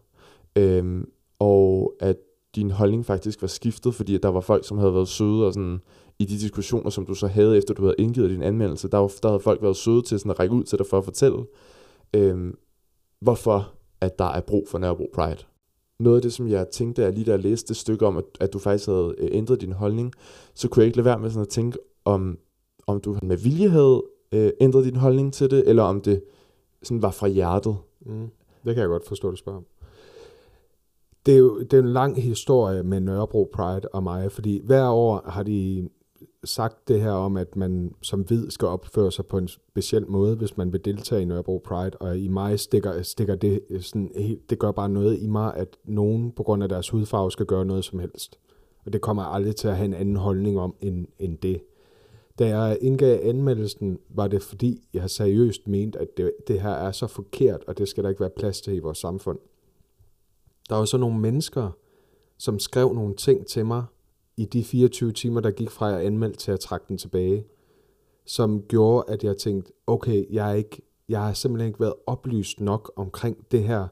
Øhm, 0.57 1.09
og 1.39 1.95
at 2.01 2.17
din 2.57 2.71
holdning 2.71 3.07
faktisk 3.07 3.43
var 3.43 3.49
skiftet, 3.49 3.95
fordi 3.95 4.15
at 4.15 4.23
der 4.23 4.29
var 4.29 4.41
folk, 4.41 4.67
som 4.67 4.79
havde 4.79 4.95
været 4.95 5.09
søde 5.09 5.47
og 5.47 5.53
sådan, 5.53 5.81
i 6.19 6.25
de 6.25 6.35
diskussioner, 6.35 6.91
som 6.91 7.07
du 7.07 7.15
så 7.15 7.27
havde, 7.27 7.59
efter 7.59 7.75
du 7.75 7.83
havde 7.83 7.95
indgivet 7.99 8.31
din 8.31 8.43
anmeldelse, 8.43 8.89
der, 8.89 8.99
var, 8.99 9.13
der 9.23 9.29
havde 9.29 9.41
folk 9.41 9.63
været 9.63 9.77
søde 9.77 10.03
til 10.03 10.19
sådan 10.19 10.31
at 10.31 10.41
række 10.41 10.55
ud 10.55 10.65
til 10.65 10.79
dig 10.79 10.87
for 10.87 10.99
at 10.99 11.05
fortælle, 11.05 11.45
øh, 12.15 12.53
hvorfor 13.21 13.73
at 14.01 14.19
der 14.19 14.25
er 14.25 14.41
brug 14.41 14.69
for 14.69 14.79
Nørrebro 14.79 15.11
Pride. 15.15 15.39
Noget 15.99 16.17
af 16.17 16.23
det, 16.23 16.33
som 16.33 16.49
jeg 16.49 16.69
tænkte, 16.69 17.03
er 17.03 17.11
lige 17.11 17.25
da 17.25 17.31
jeg 17.31 17.41
læste 17.41 17.69
det 17.69 17.77
stykke 17.77 18.07
om, 18.07 18.17
at, 18.17 18.25
at 18.41 18.53
du 18.53 18.59
faktisk 18.59 18.87
havde 18.87 19.15
øh, 19.19 19.29
ændret 19.33 19.61
din 19.61 19.73
holdning, 19.73 20.13
så 20.55 20.69
kunne 20.69 20.81
jeg 20.81 20.87
ikke 20.87 20.97
lade 20.97 21.05
være 21.05 21.19
med 21.19 21.31
sådan 21.31 21.43
at 21.43 21.49
tænke, 21.49 21.79
om, 22.05 22.39
om 22.87 23.01
du 23.01 23.19
med 23.23 23.37
vilje 23.37 23.69
havde 23.69 24.03
øh, 24.33 24.51
ændret 24.61 24.85
din 24.85 24.97
holdning 24.97 25.33
til 25.33 25.51
det, 25.51 25.69
eller 25.69 25.83
om 25.83 26.01
det 26.01 26.23
sådan 26.83 27.03
var 27.03 27.11
fra 27.11 27.29
hjertet. 27.29 27.77
Mm. 28.07 28.29
Det 28.65 28.75
kan 28.75 28.81
jeg 28.81 28.89
godt 28.89 29.07
forstå, 29.07 29.31
du 29.31 29.37
spørger 29.37 29.59
om. 29.59 29.67
Det 31.27 31.35
er 31.35 31.39
jo 31.39 31.59
det 31.59 31.73
er 31.73 31.79
en 31.79 31.89
lang 31.89 32.23
historie 32.23 32.83
med 32.83 33.01
Nørrebro 33.01 33.51
Pride 33.53 33.89
og 33.89 34.03
mig, 34.03 34.33
fordi 34.33 34.61
hver 34.65 34.89
år 34.89 35.23
har 35.31 35.43
de 35.43 35.89
sagt 36.45 36.89
det 36.89 37.01
her 37.01 37.11
om, 37.11 37.37
at 37.37 37.57
man 37.57 37.95
som 38.03 38.21
hvid 38.21 38.51
skal 38.51 38.69
opføre 38.69 39.13
sig 39.13 39.27
på 39.27 39.39
en 39.39 39.49
speciel 39.49 40.11
måde, 40.11 40.37
hvis 40.37 40.57
man 40.57 40.73
vil 40.73 40.85
deltage 40.85 41.23
i 41.23 41.25
Nørrebro 41.25 41.63
Pride, 41.65 41.97
og 42.01 42.19
i 42.19 42.29
mig 42.29 42.61
stikker, 42.61 43.03
stikker 43.03 43.35
det 43.35 43.61
sådan 43.81 44.11
helt, 44.17 44.51
det 44.51 44.59
gør 44.59 44.73
bare 44.73 44.89
noget 44.89 45.19
i 45.23 45.27
mig, 45.27 45.57
at 45.57 45.69
nogen 45.85 46.33
på 46.33 46.43
grund 46.43 46.63
af 46.63 46.69
deres 46.69 46.91
hudfarve 46.91 47.31
skal 47.31 47.47
gøre 47.47 47.65
noget 47.65 47.85
som 47.85 47.99
helst. 47.99 48.39
Og 48.87 48.93
det 48.93 49.01
kommer 49.01 49.23
aldrig 49.23 49.57
til 49.57 49.69
at 49.69 49.77
have 49.77 49.85
en 49.85 49.95
anden 49.95 50.17
holdning 50.17 50.59
om 50.59 50.75
end, 50.81 51.07
end 51.19 51.39
det. 51.39 51.61
Da 52.39 52.59
jeg 52.59 52.79
indgav 52.81 53.19
anmeldelsen, 53.23 53.99
var 54.09 54.29
det 54.29 54.43
fordi, 54.43 54.89
jeg 54.95 55.03
har 55.03 55.09
seriøst 55.09 55.69
ment, 55.69 55.97
at 55.97 56.17
det, 56.17 56.33
det 56.49 56.61
her 56.61 56.71
er 56.71 56.93
så 56.93 57.07
forkert, 57.07 57.65
og 57.67 57.79
det 57.79 57.89
skal 57.89 58.05
der 58.05 58.09
ikke 58.09 58.21
være 58.21 58.31
plads 58.31 58.61
til 58.61 58.75
i 58.75 58.79
vores 58.79 58.99
samfund. 58.99 59.39
Der 60.69 60.77
var 60.77 60.85
så 60.85 60.97
nogle 60.97 61.21
mennesker, 61.21 61.71
som 62.39 62.59
skrev 62.59 62.95
nogle 62.95 63.15
ting 63.15 63.47
til 63.47 63.67
mig 63.67 63.85
i 64.37 64.45
de 64.45 64.65
24 64.65 65.13
timer, 65.13 65.41
der 65.41 65.51
gik 65.51 65.71
fra 65.71 65.87
jeg 65.87 66.07
anmeldte 66.07 66.39
til 66.39 66.53
at 66.53 66.61
trække 66.61 66.87
den 66.89 66.99
tilbage, 66.99 67.47
som 68.27 68.63
gjorde, 68.63 69.13
at 69.13 69.25
jeg 69.25 69.37
tænkte, 69.37 69.73
okay, 69.87 70.25
jeg, 70.31 70.51
er 70.51 70.55
ikke, 70.55 70.83
jeg 71.09 71.23
har 71.23 71.33
simpelthen 71.33 71.69
ikke 71.69 71.81
været 71.81 71.95
oplyst 72.07 72.61
nok 72.61 72.93
omkring 72.97 73.51
det 73.51 73.63
her, 73.63 73.89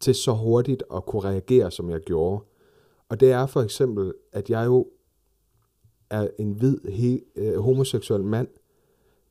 til 0.00 0.14
så 0.14 0.32
hurtigt 0.32 0.82
at 0.94 1.06
kunne 1.06 1.22
reagere, 1.24 1.70
som 1.70 1.90
jeg 1.90 2.00
gjorde. 2.00 2.44
Og 3.08 3.20
det 3.20 3.32
er 3.32 3.46
for 3.46 3.62
eksempel, 3.62 4.14
at 4.32 4.50
jeg 4.50 4.66
jo 4.66 4.86
er 6.10 6.28
en 6.38 6.52
hvid, 6.52 6.78
he, 6.88 7.20
øh, 7.36 7.58
homoseksuel 7.60 8.24
mand, 8.24 8.48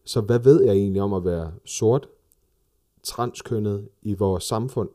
så 0.06 0.22
hvad 0.22 0.40
ved 0.40 0.64
jeg 0.64 0.74
egentlig 0.74 1.02
om 1.02 1.14
at 1.14 1.26
være 1.26 1.54
sort, 1.66 2.10
transkønnet 3.04 3.90
i 4.02 4.14
vores 4.14 4.44
samfund? 4.44 4.90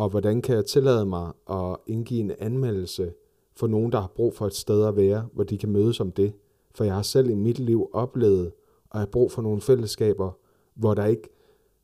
Og 0.00 0.08
hvordan 0.08 0.42
kan 0.42 0.56
jeg 0.56 0.64
tillade 0.64 1.06
mig 1.06 1.32
at 1.50 1.76
indgive 1.86 2.20
en 2.20 2.32
anmeldelse 2.38 3.12
for 3.56 3.66
nogen, 3.66 3.92
der 3.92 4.00
har 4.00 4.12
brug 4.16 4.34
for 4.34 4.46
et 4.46 4.54
sted 4.54 4.84
at 4.84 4.96
være, 4.96 5.28
hvor 5.32 5.44
de 5.44 5.58
kan 5.58 5.70
mødes 5.70 6.00
om 6.00 6.12
det? 6.12 6.32
For 6.74 6.84
jeg 6.84 6.94
har 6.94 7.02
selv 7.02 7.30
i 7.30 7.34
mit 7.34 7.58
liv 7.58 7.90
oplevet 7.92 8.52
at 8.94 9.00
jeg 9.00 9.08
brug 9.08 9.32
for 9.32 9.42
nogle 9.42 9.60
fællesskaber, 9.60 10.30
hvor 10.74 10.94
der 10.94 11.06
ikke, 11.06 11.28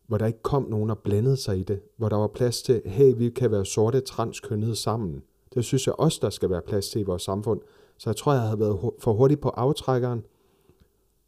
hvor 0.07 0.19
der 0.19 0.27
ikke 0.27 0.43
kom 0.43 0.63
nogen 0.63 0.91
og 0.91 0.99
blandede 0.99 1.37
sig 1.37 1.59
i 1.59 1.63
det. 1.63 1.81
Hvor 1.97 2.09
der 2.09 2.17
var 2.17 2.27
plads 2.27 2.63
til, 2.63 2.83
hey, 2.85 3.15
vi 3.17 3.31
kan 3.31 3.51
være 3.51 3.65
sorte 3.65 4.01
transkønnede 4.01 4.77
sammen. 4.77 5.23
Det 5.55 5.65
synes 5.65 5.87
jeg 5.87 5.95
også, 5.99 6.19
der 6.23 6.31
skal 6.31 6.51
være 6.51 6.63
plads 6.63 6.89
til 6.89 7.01
i 7.01 7.05
vores 7.05 7.23
samfund. 7.23 7.61
Så 7.99 8.11
jeg 8.11 8.17
tror, 8.17 8.33
jeg 8.33 8.43
havde 8.43 8.61
været 8.61 8.79
for 8.99 9.13
hurtig 9.13 9.41
på 9.41 9.49
aftrækkeren. 9.49 10.25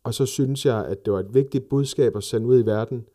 Og 0.05 0.15
så 0.15 0.27
synes 0.27 0.67
jeg, 0.67 0.85
at 0.87 1.05
det 1.05 1.13
var 1.13 1.21
et 1.21 1.35
vigtigt 1.35 1.69
budskab 1.69 2.17
at 2.17 2.25
sende 2.25 2.47
ud 2.47 2.63
i 2.63 2.67
verden, 2.67 3.07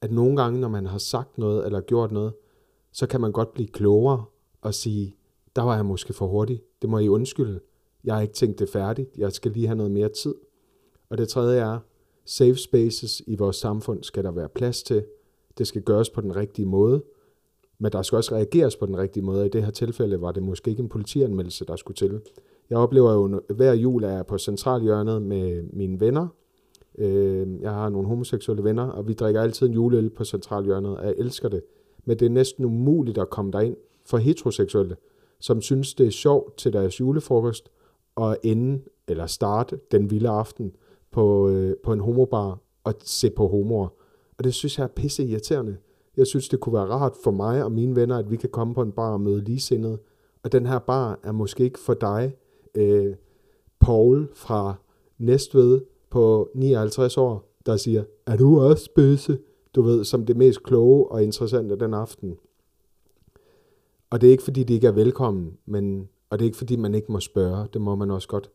at 0.00 0.12
nogle 0.12 0.36
gange, 0.42 0.60
når 0.60 0.68
man 0.68 0.86
har 0.86 0.98
sagt 0.98 1.38
noget 1.38 1.66
eller 1.66 1.80
gjort 1.80 2.12
noget, 2.12 2.32
så 2.92 3.06
kan 3.06 3.20
man 3.20 3.32
godt 3.32 3.54
blive 3.54 3.68
klogere 3.68 4.24
og 4.60 4.74
sige, 4.74 5.16
der 5.56 5.62
var 5.62 5.76
jeg 5.76 5.86
måske 5.86 6.12
for 6.12 6.26
hurtig. 6.26 6.62
Det 6.82 6.90
må 6.90 6.98
I 6.98 7.08
undskylde. 7.08 7.60
Jeg 8.04 8.14
har 8.14 8.22
ikke 8.22 8.34
tænkt 8.34 8.58
det 8.58 8.68
færdigt. 8.68 9.10
Jeg 9.18 9.32
skal 9.32 9.50
lige 9.50 9.66
have 9.66 9.76
noget 9.76 9.92
mere 9.92 10.08
tid. 10.08 10.34
Og 11.08 11.18
det 11.18 11.28
tredje 11.28 11.60
er, 11.60 11.78
safe 12.24 12.56
spaces 12.56 13.22
i 13.26 13.36
vores 13.36 13.56
samfund 13.56 14.02
skal 14.02 14.24
der 14.24 14.30
være 14.30 14.48
plads 14.48 14.82
til. 14.82 15.04
Det 15.58 15.66
skal 15.66 15.82
gøres 15.82 16.10
på 16.10 16.20
den 16.20 16.36
rigtige 16.36 16.66
måde. 16.66 17.02
Men 17.78 17.92
der 17.92 18.02
skal 18.02 18.16
også 18.16 18.34
reageres 18.34 18.76
på 18.76 18.86
den 18.86 18.98
rigtige 18.98 19.24
måde. 19.24 19.46
I 19.46 19.48
det 19.48 19.64
her 19.64 19.70
tilfælde 19.70 20.20
var 20.20 20.32
det 20.32 20.42
måske 20.42 20.70
ikke 20.70 20.82
en 20.82 20.88
politianmeldelse, 20.88 21.64
der 21.64 21.76
skulle 21.76 21.96
til. 21.96 22.20
Jeg 22.70 22.78
oplever 22.78 23.12
jo 23.12 23.40
hver 23.54 23.72
jul, 23.72 24.04
er 24.04 24.10
jeg 24.10 24.26
på 24.26 24.38
centralhjørnet 24.38 25.22
med 25.22 25.62
mine 25.62 26.00
venner. 26.00 26.28
Øh, 26.98 27.60
jeg 27.60 27.70
har 27.70 27.88
nogle 27.88 28.08
homoseksuelle 28.08 28.64
venner, 28.64 28.86
og 28.86 29.08
vi 29.08 29.12
drikker 29.12 29.42
altid 29.42 29.66
en 29.66 29.72
juleøl 29.72 30.10
på 30.10 30.24
centralhjørnet, 30.24 30.98
og 30.98 31.06
jeg 31.06 31.14
elsker 31.18 31.48
det. 31.48 31.62
Men 32.04 32.18
det 32.18 32.26
er 32.26 32.30
næsten 32.30 32.64
umuligt 32.64 33.18
at 33.18 33.30
komme 33.30 33.52
derind 33.52 33.76
for 34.06 34.18
heteroseksuelle, 34.18 34.96
som 35.40 35.60
synes, 35.60 35.94
det 35.94 36.06
er 36.06 36.10
sjovt 36.10 36.56
til 36.56 36.72
deres 36.72 37.00
julefrokost, 37.00 37.70
og 38.16 38.36
ende 38.42 38.82
eller 39.08 39.26
starte 39.26 39.80
den 39.92 40.10
vilde 40.10 40.28
aften 40.28 40.72
på, 41.10 41.48
øh, 41.48 41.76
på 41.84 41.92
en 41.92 42.00
homobar 42.00 42.58
og 42.84 42.94
se 43.00 43.30
på 43.30 43.48
homoer. 43.48 43.88
Og 44.38 44.44
det 44.44 44.54
synes 44.54 44.78
jeg 44.78 44.84
er 44.84 44.88
pisse 44.88 45.24
irriterende. 45.24 45.76
Jeg 46.16 46.26
synes, 46.26 46.48
det 46.48 46.60
kunne 46.60 46.72
være 46.72 46.86
rart 46.86 47.16
for 47.24 47.30
mig 47.30 47.64
og 47.64 47.72
mine 47.72 47.96
venner, 47.96 48.18
at 48.18 48.30
vi 48.30 48.36
kan 48.36 48.50
komme 48.50 48.74
på 48.74 48.82
en 48.82 48.92
bar 48.92 49.12
og 49.12 49.20
møde 49.20 49.44
ligesindede. 49.44 49.98
Og 50.42 50.52
den 50.52 50.66
her 50.66 50.78
bar 50.78 51.18
er 51.22 51.32
måske 51.32 51.64
ikke 51.64 51.78
for 51.78 51.94
dig, 51.94 52.36
øh, 52.74 53.14
Paul 53.80 54.28
fra 54.34 54.74
Næstved 55.18 55.80
på 56.10 56.50
59 56.54 57.16
år, 57.16 57.56
der 57.66 57.76
siger, 57.76 58.04
er 58.26 58.36
du 58.36 58.60
også 58.60 58.90
bøsse? 58.94 59.38
Du 59.74 59.82
ved, 59.82 60.04
som 60.04 60.26
det 60.26 60.36
mest 60.36 60.62
kloge 60.62 61.12
og 61.12 61.22
interessante 61.22 61.76
den 61.76 61.94
aften. 61.94 62.38
Og 64.10 64.20
det 64.20 64.26
er 64.26 64.30
ikke, 64.30 64.42
fordi 64.42 64.64
de 64.64 64.74
ikke 64.74 64.86
er 64.86 64.92
velkommen, 64.92 65.58
men, 65.66 66.08
og 66.30 66.38
det 66.38 66.44
er 66.44 66.46
ikke, 66.46 66.58
fordi 66.58 66.76
man 66.76 66.94
ikke 66.94 67.12
må 67.12 67.20
spørge, 67.20 67.68
det 67.72 67.80
må 67.80 67.94
man 67.94 68.10
også 68.10 68.28
godt. 68.28 68.50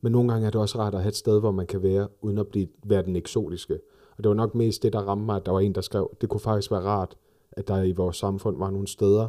Men 0.00 0.12
nogle 0.12 0.32
gange 0.32 0.46
er 0.46 0.50
det 0.50 0.60
også 0.60 0.78
rart 0.78 0.94
at 0.94 1.00
have 1.00 1.08
et 1.08 1.16
sted, 1.16 1.40
hvor 1.40 1.50
man 1.50 1.66
kan 1.66 1.82
være, 1.82 2.08
uden 2.20 2.38
at 2.38 2.48
blive, 2.48 2.68
være 2.84 3.02
den 3.02 3.16
eksotiske. 3.16 3.74
Og 4.16 4.24
det 4.24 4.28
var 4.28 4.34
nok 4.34 4.54
mest 4.54 4.82
det, 4.82 4.92
der 4.92 4.98
ramte 4.98 5.24
mig, 5.24 5.36
at 5.36 5.46
der 5.46 5.52
var 5.52 5.60
en, 5.60 5.74
der 5.74 5.80
skrev, 5.80 6.16
det 6.20 6.28
kunne 6.28 6.40
faktisk 6.40 6.70
være 6.70 6.80
rart, 6.80 7.16
at 7.52 7.68
der 7.68 7.82
i 7.82 7.92
vores 7.92 8.16
samfund 8.16 8.58
var 8.58 8.70
nogle 8.70 8.86
steder, 8.86 9.28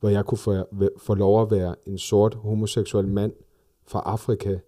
hvor 0.00 0.08
jeg 0.08 0.26
kunne 0.26 0.38
få, 0.38 0.54
få 0.96 1.14
lov 1.14 1.42
at 1.42 1.50
være 1.50 1.74
en 1.86 1.98
sort 1.98 2.34
homoseksuel 2.34 3.08
mand 3.08 3.32
fra 3.86 4.02
Afrika, 4.04 4.58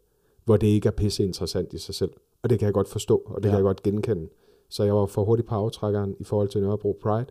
hvor 0.44 0.56
det 0.56 0.66
ikke 0.66 0.86
er 0.86 0.92
pisse 0.92 1.24
interessant 1.24 1.72
i 1.72 1.78
sig 1.78 1.94
selv. 1.94 2.10
Og 2.42 2.50
det 2.50 2.58
kan 2.58 2.66
jeg 2.66 2.74
godt 2.74 2.88
forstå, 2.88 3.22
og 3.26 3.42
det 3.42 3.48
ja. 3.48 3.52
kan 3.52 3.56
jeg 3.56 3.64
godt 3.64 3.82
genkende. 3.82 4.28
Så 4.68 4.84
jeg 4.84 4.94
var 4.94 5.06
for 5.06 5.24
hurtigt 5.24 5.48
på 5.48 5.54
aftrækkeren 5.54 6.16
i 6.20 6.24
forhold 6.24 6.48
til 6.48 6.60
Nørrebro 6.60 6.98
Pride. 7.02 7.26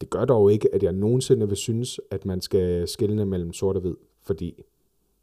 Det 0.00 0.10
gør 0.10 0.24
dog 0.24 0.52
ikke, 0.52 0.74
at 0.74 0.82
jeg 0.82 0.92
nogensinde 0.92 1.48
vil 1.48 1.56
synes, 1.56 2.00
at 2.10 2.24
man 2.24 2.40
skal 2.40 2.88
skille 2.88 3.26
mellem 3.26 3.52
sort 3.52 3.76
og 3.76 3.82
hvid, 3.82 3.94
fordi 4.22 4.62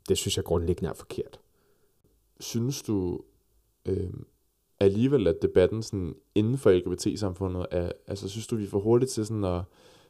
det 0.10 0.18
synes 0.18 0.38
jeg 0.38 0.46
grundlæggende 0.46 0.90
er 0.90 0.94
forkert. 0.94 1.40
Synes 2.40 2.82
du 2.82 3.20
øh, 3.86 4.14
alligevel, 4.80 5.28
at 5.28 5.42
debatten 5.42 5.84
sådan, 5.84 6.16
inden 6.36 6.58
for 6.58 6.72
LGBT-samfundet 6.72 7.66
er, 7.72 7.92
altså 8.08 8.30
synes 8.30 8.48
du, 8.48 8.56
vi 8.56 8.64
er 8.64 8.68
for 8.68 8.80
hurtigt 8.80 9.12
til 9.12 9.26
sådan 9.26 9.44
at, 9.44 9.62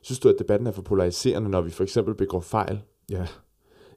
synes 0.01 0.19
du, 0.19 0.29
at 0.29 0.35
debatten 0.39 0.67
er 0.67 0.71
for 0.71 0.81
polariserende, 0.81 1.49
når 1.49 1.61
vi 1.61 1.69
for 1.69 1.83
eksempel 1.83 2.15
begår 2.15 2.39
fejl? 2.39 2.81
Ja, 3.09 3.27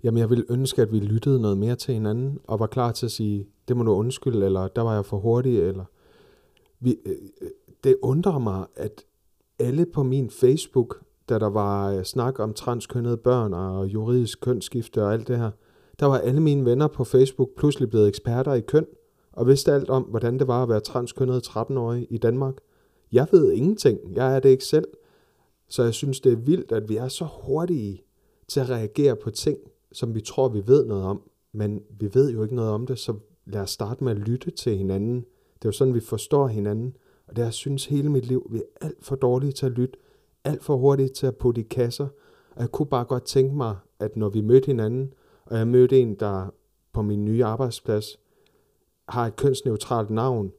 Jamen, 0.04 0.18
jeg 0.18 0.30
ville 0.30 0.44
ønske, 0.48 0.82
at 0.82 0.92
vi 0.92 0.98
lyttede 0.98 1.40
noget 1.40 1.59
mere 1.59 1.76
til 1.76 1.94
hinanden, 1.94 2.38
og 2.44 2.61
var 2.61 2.66
klar 2.66 2.92
til 2.92 3.06
at 3.06 3.12
sige, 3.12 3.46
det 3.68 3.76
må 3.76 3.82
du 3.82 3.92
undskylde, 3.92 4.46
eller 4.46 4.68
der 4.68 4.82
var 4.82 4.94
jeg 4.94 5.04
for 5.04 5.18
hurtig, 5.18 5.59
eller... 5.59 5.84
Vi, 6.80 6.98
øh, 7.06 7.12
øh, 7.40 7.48
det 7.84 7.96
undrer 8.02 8.38
mig, 8.38 8.66
at 8.76 9.04
alle 9.58 9.86
på 9.86 10.02
min 10.02 10.30
Facebook, 10.30 11.02
da 11.28 11.38
der 11.38 11.50
var 11.50 11.92
øh, 11.92 12.04
snak 12.04 12.38
om 12.38 12.54
transkønnede 12.54 13.16
børn 13.16 13.54
og 13.54 13.86
juridisk 13.86 14.40
kønsskifte 14.40 15.02
og 15.02 15.12
alt 15.12 15.28
det 15.28 15.38
her, 15.38 15.50
der 16.00 16.06
var 16.06 16.18
alle 16.18 16.40
mine 16.40 16.64
venner 16.64 16.88
på 16.88 17.04
Facebook 17.04 17.48
pludselig 17.56 17.90
blevet 17.90 18.08
eksperter 18.08 18.54
i 18.54 18.60
køn, 18.60 18.86
og 19.32 19.46
vidste 19.46 19.72
alt 19.72 19.90
om, 19.90 20.02
hvordan 20.02 20.38
det 20.38 20.48
var 20.48 20.62
at 20.62 20.68
være 20.68 20.80
transkønnet 20.80 21.48
13-årig 21.48 22.06
i 22.10 22.18
Danmark. 22.18 22.54
Jeg 23.12 23.26
ved 23.32 23.52
ingenting. 23.52 23.98
Jeg 24.14 24.36
er 24.36 24.40
det 24.40 24.48
ikke 24.48 24.64
selv. 24.64 24.88
Så 25.68 25.82
jeg 25.82 25.94
synes, 25.94 26.20
det 26.20 26.32
er 26.32 26.36
vildt, 26.36 26.72
at 26.72 26.88
vi 26.88 26.96
er 26.96 27.08
så 27.08 27.24
hurtige 27.42 28.02
til 28.48 28.60
at 28.60 28.70
reagere 28.70 29.16
på 29.16 29.30
ting, 29.30 29.58
som 29.92 30.14
vi 30.14 30.20
tror, 30.20 30.48
vi 30.48 30.62
ved 30.66 30.86
noget 30.86 31.04
om, 31.04 31.22
men 31.52 31.82
vi 32.00 32.10
ved 32.14 32.32
jo 32.32 32.42
ikke 32.42 32.54
noget 32.54 32.70
om 32.70 32.86
det, 32.86 32.98
så 32.98 33.14
lad 33.46 33.60
os 33.60 33.70
starte 33.70 34.04
med 34.04 34.12
at 34.12 34.18
lytte 34.18 34.50
til 34.50 34.76
hinanden. 34.76 35.24
Det 35.59 35.64
er 35.64 35.68
jo 35.68 35.72
sådan, 35.72 35.94
vi 35.94 36.00
forstår 36.00 36.48
hinanden, 36.48 36.96
og 37.26 37.36
det 37.36 37.38
har 37.38 37.46
jeg 37.46 37.52
synes 37.52 37.86
hele 37.86 38.09
mit 38.09 38.26
liv, 38.26 38.46
vi 38.50 38.59
er 38.59 38.86
alt 38.86 39.04
for 39.04 39.16
dårlige 39.16 39.52
til 39.52 39.66
at 39.66 39.72
lytte, 39.72 39.98
alt 40.44 40.64
for 40.64 40.76
hurtige 40.76 41.09
til 41.09 41.26
at 41.26 41.36
putte 41.36 41.61
i 41.61 41.64
kasser, 41.64 42.09
og 42.54 42.61
jeg 42.61 42.70
kunne 42.70 42.86
bare 42.86 43.04
godt 43.04 43.24
tænke 43.24 43.56
mig, 43.56 43.76
at 44.00 44.16
når 44.16 44.28
vi 44.28 44.40
mødte 44.40 44.66
hinanden, 44.66 45.12
og 45.44 45.59
jeg 45.59 45.68
mødte 45.68 46.00
en, 46.00 46.14
der 46.14 46.54
på 46.92 47.02
min 47.02 47.24
nye 47.24 47.44
arbejdsplads 47.44 48.18
har 49.09 49.26
et 49.26 49.36
kønsneutralt 49.36 50.11
navn, 50.11 50.52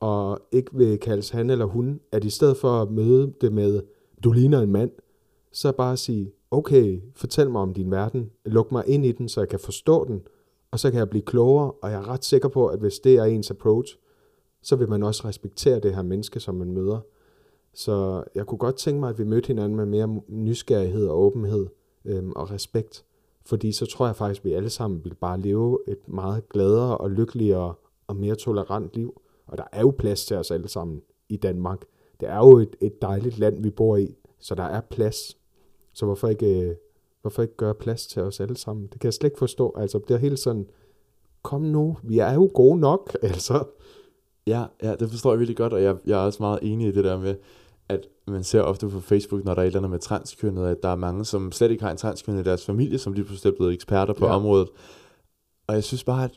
og 0.00 0.40
ikke 0.52 0.70
vil 0.74 0.98
kaldes 0.98 1.30
han 1.30 1.50
eller 1.50 1.64
hun, 1.64 2.00
at 2.12 2.24
i 2.24 2.30
stedet 2.30 2.56
for 2.56 2.82
at 2.82 2.90
møde 2.90 3.34
det 3.40 3.52
med, 3.52 3.82
du 4.24 4.32
ligner 4.32 4.60
en 4.60 4.72
mand, 4.72 4.90
så 5.52 5.72
bare 5.72 5.96
sige, 5.96 6.32
okay, 6.50 7.00
fortæl 7.16 7.50
mig 7.50 7.62
om 7.62 7.74
din 7.74 7.90
verden, 7.90 8.30
luk 8.44 8.72
mig 8.72 8.84
ind 8.86 9.06
i 9.06 9.12
den, 9.12 9.28
så 9.28 9.40
jeg 9.40 9.48
kan 9.48 9.58
forstå 9.58 10.04
den, 10.04 10.22
og 10.70 10.78
så 10.78 10.90
kan 10.90 10.98
jeg 10.98 11.10
blive 11.10 11.22
klogere, 11.22 11.70
og 11.70 11.90
jeg 11.90 11.98
er 11.98 12.08
ret 12.08 12.24
sikker 12.24 12.48
på, 12.48 12.66
at 12.66 12.78
hvis 12.78 12.98
det 12.98 13.14
er 13.14 13.24
ens 13.24 13.50
approach, 13.50 13.96
så 14.62 14.76
vil 14.76 14.88
man 14.88 15.02
også 15.02 15.28
respektere 15.28 15.80
det 15.80 15.94
her 15.94 16.02
menneske, 16.02 16.40
som 16.40 16.54
man 16.54 16.72
møder. 16.72 17.00
Så 17.74 18.24
jeg 18.34 18.46
kunne 18.46 18.58
godt 18.58 18.76
tænke 18.76 19.00
mig, 19.00 19.10
at 19.10 19.18
vi 19.18 19.24
mødte 19.24 19.46
hinanden 19.46 19.76
med 19.76 19.86
mere 19.86 20.20
nysgerrighed 20.28 21.06
og 21.06 21.20
åbenhed 21.20 21.66
øhm, 22.04 22.32
og 22.36 22.50
respekt, 22.50 23.04
fordi 23.46 23.72
så 23.72 23.86
tror 23.86 24.06
jeg 24.06 24.16
faktisk, 24.16 24.40
at 24.40 24.44
vi 24.44 24.52
alle 24.52 24.70
sammen 24.70 25.04
vil 25.04 25.14
bare 25.14 25.40
leve 25.40 25.78
et 25.88 26.08
meget 26.08 26.48
gladere 26.48 26.98
og 26.98 27.10
lykkeligere 27.10 27.74
og 28.06 28.16
mere 28.16 28.34
tolerant 28.34 28.94
liv. 28.94 29.20
Og 29.46 29.58
der 29.58 29.64
er 29.72 29.80
jo 29.80 29.94
plads 29.98 30.26
til 30.26 30.36
os 30.36 30.50
alle 30.50 30.68
sammen 30.68 31.02
i 31.28 31.36
Danmark. 31.36 31.84
Det 32.20 32.28
er 32.28 32.36
jo 32.36 32.58
et, 32.58 32.76
et 32.80 33.02
dejligt 33.02 33.38
land, 33.38 33.62
vi 33.62 33.70
bor 33.70 33.96
i, 33.96 34.16
så 34.38 34.54
der 34.54 34.62
er 34.64 34.80
plads 34.80 35.40
så 35.92 36.06
hvorfor 36.06 36.28
ikke, 36.28 36.60
øh, 36.60 36.76
hvorfor 37.20 37.42
ikke 37.42 37.56
gøre 37.56 37.74
plads 37.74 38.06
til 38.06 38.22
os 38.22 38.40
alle 38.40 38.56
sammen? 38.56 38.86
Det 38.86 39.00
kan 39.00 39.06
jeg 39.06 39.14
slet 39.14 39.26
ikke 39.26 39.38
forstå. 39.38 39.74
Altså, 39.76 40.00
det 40.08 40.14
er 40.14 40.18
helt 40.18 40.38
sådan, 40.38 40.66
kom 41.42 41.62
nu, 41.62 41.96
vi 42.02 42.18
er 42.18 42.32
jo 42.34 42.50
gode 42.54 42.80
nok, 42.80 43.16
altså. 43.22 43.64
Ja, 44.50 44.64
ja, 44.82 44.94
det 44.94 45.10
forstår 45.10 45.32
jeg 45.32 45.38
virkelig 45.38 45.56
godt, 45.56 45.72
og 45.72 45.82
jeg, 45.82 45.96
jeg 46.06 46.20
er 46.20 46.24
også 46.24 46.42
meget 46.42 46.58
enig 46.62 46.88
i 46.88 46.92
det 46.92 47.04
der 47.04 47.18
med, 47.18 47.34
at 47.88 48.06
man 48.26 48.44
ser 48.44 48.60
ofte 48.60 48.88
på 48.88 49.00
Facebook, 49.00 49.44
når 49.44 49.54
der 49.54 49.62
er 49.62 49.64
et 49.64 49.66
eller 49.66 49.78
andet 49.78 49.90
med 49.90 49.98
transkønnet, 49.98 50.66
at 50.66 50.82
der 50.82 50.88
er 50.88 50.96
mange, 50.96 51.24
som 51.24 51.52
slet 51.52 51.70
ikke 51.70 51.82
har 51.82 51.90
en 51.90 51.96
transkønnet 51.96 52.40
i 52.40 52.44
deres 52.44 52.66
familie, 52.66 52.98
som 52.98 53.12
lige 53.12 53.24
pludselig 53.24 53.52
er 53.52 53.56
blevet 53.56 53.74
eksperter 53.74 54.14
på 54.14 54.26
ja. 54.26 54.34
området. 54.34 54.68
Og 55.66 55.74
jeg 55.74 55.84
synes 55.84 56.04
bare, 56.04 56.24
at 56.24 56.30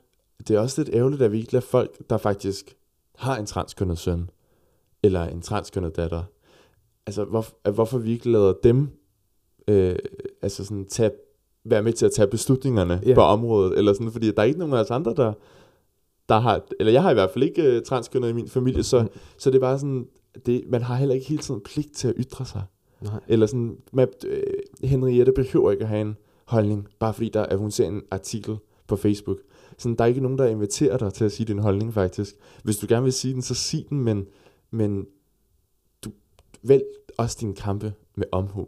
det 0.47 0.55
er 0.55 0.59
også 0.59 0.83
lidt 0.83 0.95
ærgerligt, 0.95 1.21
at 1.21 1.31
vi 1.31 1.37
ikke 1.37 1.53
lader 1.53 1.65
folk, 1.65 2.09
der 2.09 2.17
faktisk 2.17 2.75
har 3.15 3.37
en 3.37 3.45
transkønnet 3.45 3.97
søn, 3.97 4.29
eller 5.03 5.23
en 5.23 5.41
transkønnet 5.41 5.95
datter, 5.95 6.23
altså 7.07 7.23
hvor, 7.23 7.71
hvorfor 7.71 7.97
vi 7.97 8.11
ikke 8.11 8.31
lader 8.31 8.53
dem 8.63 8.89
øh, 9.67 9.95
altså 10.41 10.65
sådan 10.65 10.85
tage, 10.85 11.11
være 11.63 11.83
med 11.83 11.93
til 11.93 12.05
at 12.05 12.11
tage 12.11 12.27
beslutningerne 12.27 13.01
yeah. 13.05 13.15
på 13.15 13.21
området, 13.21 13.77
eller 13.77 13.93
sådan, 13.93 14.11
fordi 14.11 14.31
der 14.31 14.41
er 14.41 14.43
ikke 14.43 14.59
nogen 14.59 14.73
af 14.73 14.79
os 14.79 14.91
andre, 14.91 15.13
der, 15.17 15.33
der 16.29 16.39
har, 16.39 16.61
eller 16.79 16.91
jeg 16.91 17.01
har 17.01 17.11
i 17.11 17.13
hvert 17.13 17.31
fald 17.31 17.43
ikke 17.43 17.77
uh, 17.77 17.83
transkønnet 17.83 18.29
i 18.29 18.33
min 18.33 18.49
familie, 18.49 18.83
så, 18.83 19.01
mm. 19.01 19.09
så 19.37 19.49
det 19.49 19.55
er 19.55 19.59
bare 19.59 19.79
sådan, 19.79 20.07
det, 20.45 20.63
man 20.67 20.81
har 20.81 20.95
heller 20.95 21.15
ikke 21.15 21.27
hele 21.27 21.41
tiden 21.41 21.61
pligt 21.61 21.95
til 21.95 22.07
at 22.07 22.13
ytre 22.17 22.45
sig. 22.45 22.63
Nej. 23.01 23.19
Eller 23.27 23.45
sådan, 23.45 23.77
med, 23.93 24.07
øh, 24.25 24.43
Henriette 24.89 25.31
behøver 25.31 25.71
ikke 25.71 25.83
at 25.83 25.89
have 25.89 26.01
en 26.01 26.17
holdning, 26.45 26.87
bare 26.99 27.13
fordi 27.13 27.29
der 27.29 27.41
er, 27.41 27.55
hun 27.55 27.71
ser 27.71 27.87
en 27.87 28.01
artikel 28.11 28.57
på 28.87 28.95
Facebook. 28.95 29.37
Sådan, 29.77 29.95
der 29.95 30.03
er 30.03 30.07
ikke 30.07 30.21
nogen, 30.21 30.37
der 30.37 30.45
inviterer 30.45 30.97
dig 30.97 31.13
til 31.13 31.25
at 31.25 31.31
sige 31.31 31.47
din 31.47 31.59
holdning 31.59 31.93
faktisk. 31.93 32.35
Hvis 32.63 32.77
du 32.77 32.85
gerne 32.89 33.03
vil 33.03 33.13
sige 33.13 33.33
den, 33.33 33.41
så 33.41 33.55
sig 33.55 33.85
den, 33.89 33.99
men, 33.99 34.27
men 34.71 35.05
du 36.05 36.11
vælg 36.63 36.83
også 37.17 37.37
din 37.41 37.53
kampe 37.53 37.93
med 38.15 38.25
omhu. 38.31 38.67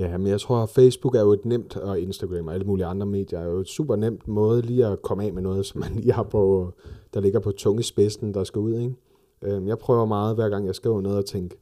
Ja, 0.00 0.18
men 0.18 0.26
jeg 0.26 0.40
tror, 0.40 0.56
at 0.56 0.68
Facebook 0.68 1.14
er 1.14 1.20
jo 1.20 1.32
et 1.32 1.44
nemt, 1.44 1.76
og 1.76 2.00
Instagram 2.00 2.46
og 2.46 2.54
alle 2.54 2.66
mulige 2.66 2.86
andre 2.86 3.06
medier, 3.06 3.38
er 3.38 3.44
jo 3.44 3.58
et 3.58 3.68
super 3.68 3.96
nemt 3.96 4.28
måde 4.28 4.62
lige 4.62 4.86
at 4.86 5.02
komme 5.02 5.24
af 5.24 5.32
med 5.32 5.42
noget, 5.42 5.66
som 5.66 5.80
man 5.80 5.94
lige 5.94 6.12
har 6.12 6.22
på, 6.22 6.72
der 7.14 7.20
ligger 7.20 7.40
på 7.40 7.52
tungespidsen, 7.52 8.34
der 8.34 8.44
skal 8.44 8.58
ud. 8.58 8.74
Ikke? 8.80 8.94
Øhm, 9.42 9.68
jeg 9.68 9.78
prøver 9.78 10.04
meget, 10.04 10.34
hver 10.34 10.48
gang 10.48 10.66
jeg 10.66 10.74
skriver 10.74 11.00
noget, 11.00 11.18
at 11.18 11.24
tænke, 11.24 11.56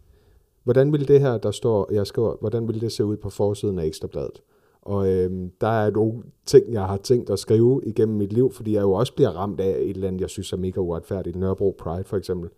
hvordan 0.65 0.93
vil 0.93 1.09
det 1.09 1.21
her, 1.21 1.39
der 1.39 1.51
står, 1.51 1.93
jeg 1.93 2.07
skriver, 2.07 2.37
hvordan 2.41 2.69
vil 2.69 2.81
det 2.81 2.93
se 2.93 3.05
ud 3.05 3.17
på 3.17 3.31
forsiden 3.31 3.79
af 3.79 3.85
Ekstrabladet? 3.85 4.43
Og 4.83 5.09
øhm, 5.09 5.51
der 5.61 5.69
er 5.69 5.91
nogle 5.91 6.23
ting, 6.47 6.73
jeg 6.73 6.83
har 6.83 6.97
tænkt 6.97 7.31
at 7.31 7.39
skrive 7.39 7.83
igennem 7.87 8.17
mit 8.17 8.33
liv, 8.33 8.53
fordi 8.53 8.75
jeg 8.75 8.83
jo 8.83 8.93
også 8.93 9.15
bliver 9.15 9.31
ramt 9.31 9.61
af 9.61 9.79
et 9.81 9.91
eller 9.91 10.09
andet, 10.09 10.21
jeg 10.21 10.31
synes 10.31 10.53
er 10.53 10.57
mega 10.57 10.81
uretfærdigt. 10.81 11.37
Nørrebro 11.37 11.75
Pride 11.79 12.05
for 12.05 12.17
eksempel. 12.17 12.51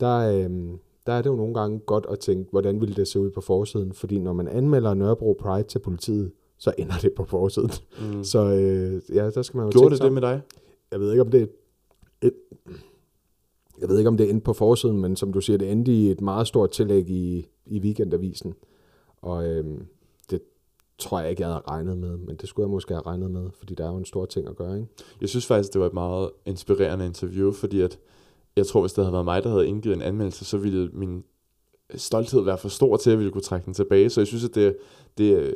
Der, 0.00 0.44
øhm, 0.44 0.78
der 1.08 1.14
er 1.14 1.22
det 1.22 1.30
jo 1.30 1.36
nogle 1.36 1.54
gange 1.54 1.78
godt 1.78 2.06
at 2.10 2.18
tænke, 2.18 2.50
hvordan 2.50 2.80
ville 2.80 2.94
det 2.94 3.08
se 3.08 3.20
ud 3.20 3.30
på 3.30 3.40
forsiden? 3.40 3.92
Fordi 3.92 4.18
når 4.18 4.32
man 4.32 4.48
anmelder 4.48 4.94
Nørrebro 4.94 5.36
Pride 5.40 5.68
til 5.68 5.78
politiet, 5.78 6.32
så 6.58 6.72
ender 6.78 6.94
det 7.02 7.12
på 7.12 7.24
forsiden. 7.24 7.70
Mm. 8.00 8.24
Så 8.24 8.38
øh, 8.38 9.16
ja, 9.16 9.30
der 9.30 9.42
skal 9.42 9.58
man 9.58 9.66
jo 9.66 9.72
Gjorde 9.78 9.94
det 9.94 10.02
det 10.02 10.12
med 10.12 10.22
dig? 10.22 10.40
Jeg 10.90 11.00
ved 11.00 11.10
ikke, 11.10 11.22
om 11.22 11.30
det 11.30 11.42
er 11.42 11.46
et, 12.22 12.34
jeg 13.80 13.88
ved 13.88 13.98
ikke, 13.98 14.08
om 14.08 14.16
det 14.16 14.30
endte 14.30 14.44
på 14.44 14.52
forsiden, 14.52 15.00
men 15.00 15.16
som 15.16 15.32
du 15.32 15.40
siger, 15.40 15.56
det 15.56 15.72
endte 15.72 15.92
i 15.92 16.10
et 16.10 16.20
meget 16.20 16.46
stort 16.46 16.70
tillæg 16.70 17.10
i, 17.10 17.46
i 17.66 17.80
weekendavisen. 17.80 18.54
Og 19.22 19.46
øhm, 19.46 19.86
det 20.30 20.40
tror 20.98 21.20
jeg 21.20 21.30
ikke, 21.30 21.42
jeg 21.42 21.48
havde 21.48 21.62
regnet 21.68 21.98
med, 21.98 22.16
men 22.16 22.36
det 22.36 22.48
skulle 22.48 22.64
jeg 22.64 22.70
måske 22.70 22.94
have 22.94 23.06
regnet 23.06 23.30
med, 23.30 23.50
fordi 23.58 23.74
der 23.74 23.84
er 23.84 23.90
jo 23.90 23.96
en 23.96 24.04
stor 24.04 24.26
ting 24.26 24.48
at 24.48 24.56
gøre. 24.56 24.76
Ikke? 24.76 24.88
Jeg 25.20 25.28
synes 25.28 25.46
faktisk, 25.46 25.72
det 25.72 25.80
var 25.80 25.86
et 25.86 25.94
meget 25.94 26.30
inspirerende 26.46 27.06
interview, 27.06 27.52
fordi 27.52 27.80
at 27.80 27.98
jeg 28.58 28.66
tror, 28.66 28.80
hvis 28.80 28.92
det 28.92 29.04
havde 29.04 29.12
været 29.12 29.24
mig, 29.24 29.42
der 29.42 29.50
havde 29.50 29.68
indgivet 29.68 29.96
en 29.96 30.02
anmeldelse, 30.02 30.44
så 30.44 30.58
ville 30.58 30.90
min 30.92 31.24
stolthed 31.94 32.40
være 32.40 32.58
for 32.58 32.68
stor 32.68 32.96
til, 32.96 33.10
at 33.10 33.12
jeg 33.12 33.18
ville 33.18 33.32
kunne 33.32 33.42
trække 33.42 33.66
den 33.66 33.74
tilbage. 33.74 34.10
Så 34.10 34.20
jeg 34.20 34.26
synes, 34.26 34.44
at 34.44 34.54
det, 34.54 34.76
det, 35.18 35.54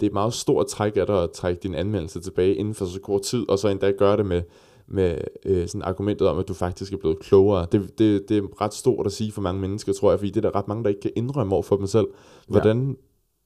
det 0.00 0.06
er 0.06 0.10
et 0.10 0.12
meget 0.12 0.34
stort 0.34 0.66
træk 0.66 0.96
af 0.96 1.06
dig 1.06 1.22
at 1.22 1.30
trække 1.30 1.60
din 1.62 1.74
anmeldelse 1.74 2.20
tilbage 2.20 2.54
inden 2.54 2.74
for 2.74 2.84
så 2.84 3.00
kort 3.00 3.22
tid, 3.22 3.48
og 3.48 3.58
så 3.58 3.68
endda 3.68 3.90
gøre 3.90 4.16
det 4.16 4.26
med, 4.26 4.42
med 4.86 5.18
øh, 5.46 5.68
sådan 5.68 5.82
argumentet 5.82 6.28
om, 6.28 6.38
at 6.38 6.48
du 6.48 6.54
faktisk 6.54 6.92
er 6.92 6.96
blevet 6.96 7.18
klogere. 7.18 7.66
Det, 7.72 7.98
det, 7.98 8.28
det 8.28 8.38
er 8.38 8.60
ret 8.60 8.74
stort 8.74 9.06
at 9.06 9.12
sige 9.12 9.32
for 9.32 9.42
mange 9.42 9.60
mennesker, 9.60 9.92
tror 9.92 10.10
jeg, 10.10 10.18
fordi 10.18 10.30
det 10.30 10.44
er 10.44 10.50
der 10.50 10.58
ret 10.58 10.68
mange, 10.68 10.84
der 10.84 10.88
ikke 10.88 11.00
kan 11.00 11.12
indrømme 11.16 11.54
over 11.54 11.62
for 11.62 11.76
dem 11.76 11.86
selv. 11.86 12.06
Hvordan, 12.48 12.88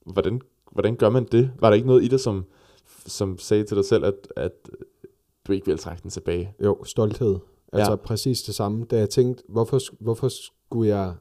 ja. 0.07 0.13
hvordan, 0.13 0.41
hvordan 0.73 0.97
gør 0.97 1.11
man 1.11 1.25
det? 1.25 1.51
Var 1.61 1.69
der 1.69 1.75
ikke 1.75 1.87
noget 1.87 2.05
i 2.05 2.09
det, 2.09 2.21
som, 2.21 2.45
som 3.07 3.39
sagde 3.39 3.65
til 3.65 3.77
dig 3.77 3.85
selv, 3.85 4.05
at, 4.05 4.29
at 4.37 4.53
du 5.47 5.53
ikke 5.53 5.67
ville 5.67 5.79
trække 5.79 6.03
den 6.03 6.11
tilbage? 6.11 6.55
Jo, 6.65 6.85
stolthed. 6.85 7.39
Altså 7.73 7.93
ja. 7.93 7.97
præcis 7.97 8.43
det 8.43 8.55
samme. 8.55 8.85
Da 8.85 8.99
jeg 8.99 9.11
tænkte, 9.11 9.45
hvorfor, 9.49 9.79
hvorfor 10.01 10.29
skulle 10.29 10.89
jeg 10.89 11.15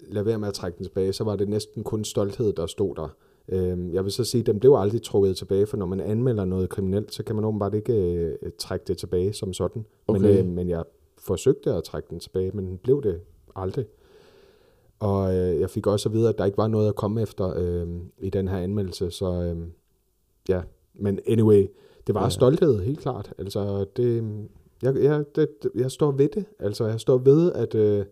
lade 0.00 0.26
være 0.26 0.38
med 0.38 0.48
at 0.48 0.54
trække 0.54 0.78
den 0.78 0.86
tilbage, 0.86 1.12
så 1.12 1.24
var 1.24 1.36
det 1.36 1.48
næsten 1.48 1.84
kun 1.84 2.04
stolthed, 2.04 2.52
der 2.52 2.66
stod 2.66 2.94
der. 2.94 3.08
Øhm, 3.48 3.92
jeg 3.92 4.04
vil 4.04 4.12
så 4.12 4.24
sige, 4.24 4.40
at 4.40 4.46
den 4.46 4.60
blev 4.60 4.74
aldrig 4.74 5.02
trukket 5.02 5.36
tilbage, 5.36 5.66
for 5.66 5.76
når 5.76 5.86
man 5.86 6.00
anmelder 6.00 6.44
noget 6.44 6.68
kriminelt, 6.68 7.14
så 7.14 7.22
kan 7.22 7.36
man 7.36 7.44
åbenbart 7.44 7.74
ikke 7.74 7.92
øh, 7.92 8.36
trække 8.58 8.84
det 8.88 8.98
tilbage 8.98 9.32
som 9.32 9.52
sådan. 9.52 9.84
Okay. 10.06 10.20
Men, 10.20 10.38
øh, 10.38 10.46
men 10.46 10.68
jeg 10.68 10.84
forsøgte 11.18 11.72
at 11.72 11.84
trække 11.84 12.08
den 12.10 12.20
tilbage, 12.20 12.50
men 12.50 12.66
den 12.66 12.78
blev 12.78 13.02
det 13.02 13.20
Aldrig. 13.56 13.86
Og 14.98 15.34
øh, 15.34 15.60
jeg 15.60 15.70
fik 15.70 15.86
også 15.86 16.08
at 16.08 16.12
vide, 16.12 16.28
at 16.28 16.38
der 16.38 16.44
ikke 16.44 16.58
var 16.58 16.68
noget 16.68 16.88
at 16.88 16.94
komme 16.94 17.22
efter 17.22 17.54
øh, 17.56 17.86
i 18.18 18.30
den 18.30 18.48
her 18.48 18.58
anmeldelse, 18.58 19.10
så 19.10 19.26
øh, 19.26 19.56
ja. 20.48 20.62
Men 20.94 21.20
anyway, 21.26 21.66
det 22.06 22.14
var 22.14 22.22
ja. 22.22 22.28
stolthed, 22.28 22.80
helt 22.80 23.00
klart. 23.00 23.32
Altså, 23.38 23.84
det, 23.96 24.38
jeg, 24.82 24.96
jeg, 24.96 25.24
det, 25.36 25.48
jeg 25.74 25.90
står 25.90 26.10
ved 26.10 26.28
det. 26.28 26.44
Altså, 26.58 26.86
jeg 26.86 27.00
står 27.00 27.18
ved, 27.18 27.52
at, 27.52 27.74
øh, 27.74 28.04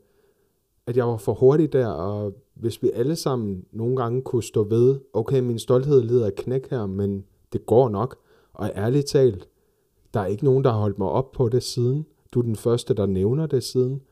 at 0.86 0.96
jeg 0.96 1.06
var 1.06 1.16
for 1.16 1.32
hurtig 1.34 1.72
der, 1.72 1.86
og 1.86 2.34
hvis 2.54 2.82
vi 2.82 2.90
alle 2.94 3.16
sammen 3.16 3.64
nogle 3.72 3.96
gange 3.96 4.22
kunne 4.22 4.42
stå 4.42 4.64
ved, 4.64 4.98
okay, 5.12 5.40
min 5.40 5.58
stolthed 5.58 6.02
lider 6.02 6.26
af 6.26 6.34
knæk 6.34 6.70
her, 6.70 6.86
men 6.86 7.24
det 7.52 7.66
går 7.66 7.88
nok. 7.88 8.16
Og 8.52 8.70
ærligt 8.76 9.06
talt, 9.06 9.48
der 10.14 10.20
er 10.20 10.26
ikke 10.26 10.44
nogen, 10.44 10.64
der 10.64 10.70
har 10.70 10.78
holdt 10.78 10.98
mig 10.98 11.08
op 11.08 11.32
på 11.32 11.48
det 11.48 11.62
siden. 11.62 12.06
Du 12.32 12.38
er 12.38 12.42
den 12.42 12.56
første, 12.56 12.94
der 12.94 13.06
nævner 13.06 13.46
det 13.46 13.62
siden. 13.62 14.02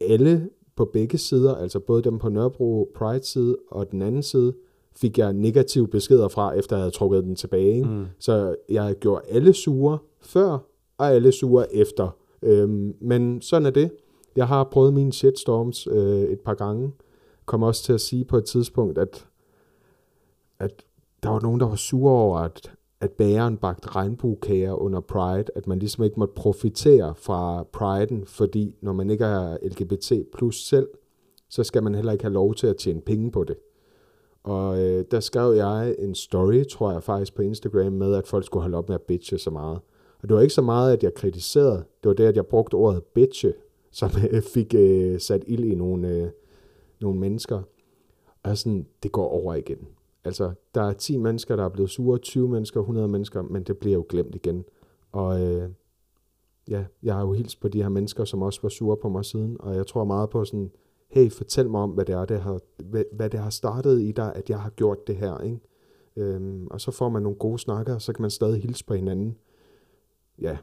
Alle 0.00 0.48
på 0.76 0.84
begge 0.84 1.18
sider, 1.18 1.54
altså 1.54 1.80
både 1.80 2.02
dem 2.02 2.18
på 2.18 2.28
Nørrebro 2.28 2.90
Pride 2.94 3.24
side 3.24 3.56
og 3.70 3.90
den 3.90 4.02
anden 4.02 4.22
side, 4.22 4.54
fik 4.96 5.18
jeg 5.18 5.32
negative 5.32 5.88
beskeder 5.88 6.28
fra, 6.28 6.54
efter 6.54 6.76
jeg 6.76 6.82
havde 6.82 6.94
trukket 6.94 7.24
den 7.24 7.36
tilbage. 7.36 7.74
Ikke? 7.74 7.88
Mm. 7.88 8.06
Så 8.18 8.56
jeg 8.68 8.94
gjorde 9.00 9.22
alle 9.28 9.52
sure 9.52 9.98
før, 10.20 10.58
og 11.00 11.10
alle 11.14 11.32
suger 11.32 11.64
efter. 11.72 12.16
Øhm, 12.42 12.94
men 13.00 13.40
sådan 13.42 13.66
er 13.66 13.70
det. 13.70 13.90
Jeg 14.36 14.48
har 14.48 14.64
prøvet 14.64 14.94
mine 14.94 15.12
shitstorms 15.12 15.86
øh, 15.86 16.22
et 16.22 16.40
par 16.40 16.54
gange. 16.54 16.92
Kom 17.46 17.62
også 17.62 17.84
til 17.84 17.92
at 17.92 18.00
sige 18.00 18.24
på 18.24 18.36
et 18.36 18.44
tidspunkt, 18.44 18.98
at, 18.98 19.26
at 20.58 20.84
der 21.22 21.28
var 21.28 21.40
nogen, 21.40 21.60
der 21.60 21.66
var 21.66 21.76
sure 21.76 22.12
over, 22.12 22.38
at, 22.38 22.72
at 23.00 23.10
bæren 23.10 23.56
bagte 23.56 23.88
regnbuekager 23.88 24.72
under 24.74 25.00
Pride, 25.00 25.44
at 25.54 25.66
man 25.66 25.78
ligesom 25.78 26.04
ikke 26.04 26.20
måtte 26.20 26.34
profitere 26.34 27.14
fra 27.14 27.64
Pride'en, 27.76 28.24
fordi 28.26 28.76
når 28.80 28.92
man 28.92 29.10
ikke 29.10 29.24
er 29.24 29.56
LGBT 29.62 30.12
plus 30.36 30.68
selv, 30.68 30.88
så 31.48 31.64
skal 31.64 31.82
man 31.82 31.94
heller 31.94 32.12
ikke 32.12 32.24
have 32.24 32.34
lov 32.34 32.54
til 32.54 32.66
at 32.66 32.76
tjene 32.76 33.00
penge 33.00 33.30
på 33.30 33.44
det. 33.44 33.56
Og 34.42 34.82
øh, 34.82 35.04
der 35.10 35.20
skrev 35.20 35.54
jeg 35.54 35.94
en 35.98 36.14
story, 36.14 36.64
tror 36.64 36.92
jeg 36.92 37.02
faktisk, 37.02 37.34
på 37.34 37.42
Instagram 37.42 37.92
med, 37.92 38.14
at 38.14 38.26
folk 38.26 38.46
skulle 38.46 38.62
holde 38.62 38.78
op 38.78 38.88
med 38.88 38.94
at 38.94 39.02
bitche 39.02 39.38
så 39.38 39.50
meget. 39.50 39.80
Og 40.22 40.28
det 40.28 40.34
var 40.34 40.40
ikke 40.42 40.54
så 40.54 40.62
meget, 40.62 40.92
at 40.92 41.02
jeg 41.02 41.14
kritiserede, 41.14 41.76
det 41.76 42.08
var 42.08 42.12
det, 42.12 42.24
at 42.24 42.36
jeg 42.36 42.46
brugte 42.46 42.74
ordet 42.74 43.02
bitche, 43.02 43.52
som 43.90 44.10
fik 44.54 44.74
øh, 44.74 45.20
sat 45.20 45.44
ild 45.46 45.64
i 45.64 45.74
nogle, 45.74 46.08
øh, 46.08 46.28
nogle 47.00 47.20
mennesker. 47.20 47.62
Og 48.42 48.58
sådan, 48.58 48.86
det 49.02 49.12
går 49.12 49.28
over 49.28 49.54
igen. 49.54 49.88
Altså, 50.24 50.52
der 50.74 50.82
er 50.82 50.92
10 50.92 51.16
mennesker, 51.16 51.56
der 51.56 51.64
er 51.64 51.68
blevet 51.68 51.90
sure, 51.90 52.18
20 52.18 52.48
mennesker, 52.48 52.80
100 52.80 53.08
mennesker, 53.08 53.42
men 53.42 53.62
det 53.62 53.78
bliver 53.78 53.94
jo 53.94 54.06
glemt 54.08 54.34
igen. 54.34 54.64
Og 55.12 55.42
øh, 55.42 55.70
ja, 56.68 56.84
jeg 57.02 57.14
har 57.14 57.20
jo 57.20 57.32
hilst 57.32 57.60
på 57.60 57.68
de 57.68 57.82
her 57.82 57.88
mennesker, 57.88 58.24
som 58.24 58.42
også 58.42 58.62
var 58.62 58.68
sure 58.68 58.96
på 58.96 59.08
mig 59.08 59.24
siden, 59.24 59.56
og 59.60 59.76
jeg 59.76 59.86
tror 59.86 60.04
meget 60.04 60.30
på 60.30 60.44
sådan, 60.44 60.70
hey, 61.08 61.30
fortæl 61.30 61.70
mig 61.70 61.80
om, 61.80 61.90
hvad 61.90 62.04
det 62.04 62.14
er, 62.14 62.24
det 62.24 62.40
har, 62.40 62.60
hvad, 62.84 63.04
hvad 63.12 63.30
det 63.30 63.40
har 63.40 63.50
startet 63.50 64.00
i 64.00 64.12
dig, 64.12 64.32
at 64.36 64.50
jeg 64.50 64.60
har 64.60 64.70
gjort 64.70 65.06
det 65.06 65.16
her, 65.16 65.38
ikke? 65.38 65.60
Øhm, 66.16 66.66
og 66.70 66.80
så 66.80 66.90
får 66.90 67.08
man 67.08 67.22
nogle 67.22 67.38
gode 67.38 67.58
snakker, 67.58 67.94
og 67.94 68.02
så 68.02 68.12
kan 68.12 68.22
man 68.22 68.30
stadig 68.30 68.62
hilse 68.62 68.84
på 68.84 68.94
hinanden. 68.94 69.36
Ja, 70.40 70.56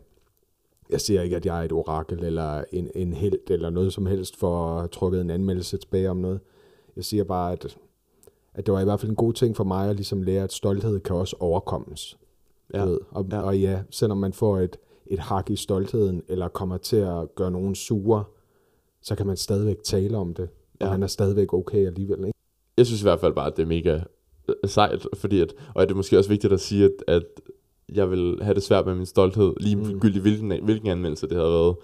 jeg 0.90 1.02
siger 1.02 1.22
ikke, 1.22 1.36
at 1.36 1.46
jeg 1.46 1.60
er 1.60 1.64
et 1.64 1.72
orakel, 1.72 2.24
eller 2.24 2.64
en, 2.72 2.90
en 2.96 3.14
held, 3.14 3.52
eller 3.52 3.70
noget 3.70 3.94
som 3.94 4.06
helst, 4.06 4.38
for 4.38 4.80
at 4.80 4.92
trukket 4.92 5.22
en 5.22 5.30
anmeldelse 5.30 5.78
tilbage 5.78 6.10
om 6.10 6.18
noget. 6.18 6.40
Jeg 6.96 7.06
siger 7.06 7.24
bare, 7.24 7.52
at, 7.52 7.78
at 8.54 8.66
det 8.66 8.74
var 8.74 8.82
i 8.82 8.84
hvert 8.84 9.00
fald 9.00 9.10
en 9.10 9.16
god 9.16 9.34
ting 9.34 9.56
for 9.56 9.64
mig 9.64 9.90
at 9.90 9.96
ligesom 9.96 10.22
lære, 10.22 10.44
at 10.44 10.54
stolthed 10.54 11.00
kan 11.00 11.16
også 11.16 11.36
overkommes. 11.40 12.18
Ja. 12.74 12.86
Ved. 12.86 13.00
Og, 13.12 13.26
ja. 13.32 13.42
og 13.42 13.60
ja, 13.60 13.82
selvom 13.90 14.18
man 14.18 14.34
får 14.34 14.58
et, 14.58 14.78
et 15.08 15.20
hak 15.20 15.50
i 15.50 15.56
stoltheden, 15.56 16.24
eller 16.28 16.48
kommer 16.48 16.78
til 16.78 16.98
at 16.98 17.36
gøre 17.36 17.52
nogen 17.52 17.76
sure, 17.76 18.24
så 19.02 19.16
kan 19.16 19.28
man 19.28 19.38
stadigvæk 19.38 19.84
tale 19.84 20.18
om 20.18 20.34
det, 20.34 20.50
ja. 20.82 20.86
og 20.86 20.92
man 20.92 21.04
er 21.04 21.08
stadigvæk 21.08 21.54
okay 21.54 21.86
alligevel. 21.86 22.20
Ikke? 22.20 22.40
Jeg 22.78 22.86
synes 22.86 23.02
i 23.02 23.06
hvert 23.06 23.20
fald 23.20 23.34
bare, 23.34 23.48
at 23.48 23.58
det 23.58 23.64
er 23.64 23.68
mega 23.68 24.00
sejt, 24.66 25.08
fordi 25.14 25.42
at, 25.42 25.54
og 25.76 25.82
er 25.82 25.86
det 25.86 25.96
måske 25.96 26.18
også 26.18 26.30
vigtigt 26.30 26.54
at 26.54 26.60
sige, 26.60 26.86
at, 26.86 27.04
at 27.08 27.24
jeg 27.94 28.12
vil 28.12 28.40
have 28.42 28.54
det 28.54 28.64
svært 28.64 28.86
med 28.86 28.96
min 28.96 29.06
stolthed, 29.06 29.54
lige 29.60 29.76
mm. 29.76 30.00
gyldigt 30.00 30.22
hvilken, 30.22 30.64
hvilken 30.64 30.88
anmeldelse 30.88 31.28
det 31.28 31.38
havde 31.38 31.52
været. 31.52 31.76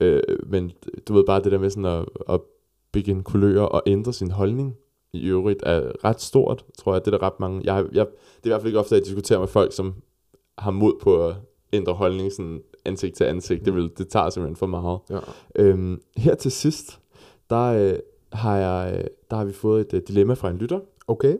Øh, 0.00 0.22
men 0.46 0.72
du 1.08 1.14
ved 1.14 1.24
bare 1.24 1.42
det 1.42 1.52
der 1.52 1.58
med 1.58 1.70
sådan 1.70 1.84
at, 1.84 2.06
at 2.28 2.40
begynde 2.92 3.22
kulør 3.22 3.62
og 3.62 3.82
ændre 3.86 4.12
sin 4.12 4.30
holdning 4.30 4.76
i 5.12 5.28
øvrigt 5.28 5.62
er 5.62 5.92
ret 6.04 6.20
stort, 6.20 6.64
tror 6.78 6.92
jeg. 6.92 7.04
Det 7.04 7.14
er 7.14 7.18
der 7.18 7.26
ret 7.26 7.40
mange. 7.40 7.60
Jeg, 7.64 7.86
jeg, 7.92 8.06
det 8.06 8.42
er 8.42 8.46
i 8.46 8.48
hvert 8.48 8.60
fald 8.60 8.68
ikke 8.68 8.78
ofte, 8.78 8.94
at 8.94 9.00
jeg 9.00 9.06
diskuterer 9.06 9.38
med 9.38 9.48
folk, 9.48 9.72
som 9.72 9.94
har 10.58 10.70
mod 10.70 10.94
på 11.02 11.26
at 11.26 11.34
ændre 11.72 11.92
holdning 11.92 12.32
sådan 12.32 12.62
ansigt 12.84 13.16
til 13.16 13.24
ansigt. 13.24 13.64
Det, 13.64 13.74
vil, 13.74 13.90
det 13.98 14.08
tager 14.08 14.30
simpelthen 14.30 14.56
for 14.56 14.66
meget. 14.66 14.98
Ja. 15.10 15.18
Øhm, 15.56 16.02
her 16.16 16.34
til 16.34 16.50
sidst, 16.50 17.00
der, 17.50 17.92
øh, 17.92 17.98
har 18.32 18.56
jeg, 18.56 18.98
øh, 18.98 19.04
der 19.30 19.36
har 19.36 19.44
vi 19.44 19.52
fået 19.52 19.80
et 19.80 19.92
uh, 19.92 20.00
dilemma 20.08 20.34
fra 20.34 20.50
en 20.50 20.56
lytter. 20.56 20.80
Okay. 21.08 21.36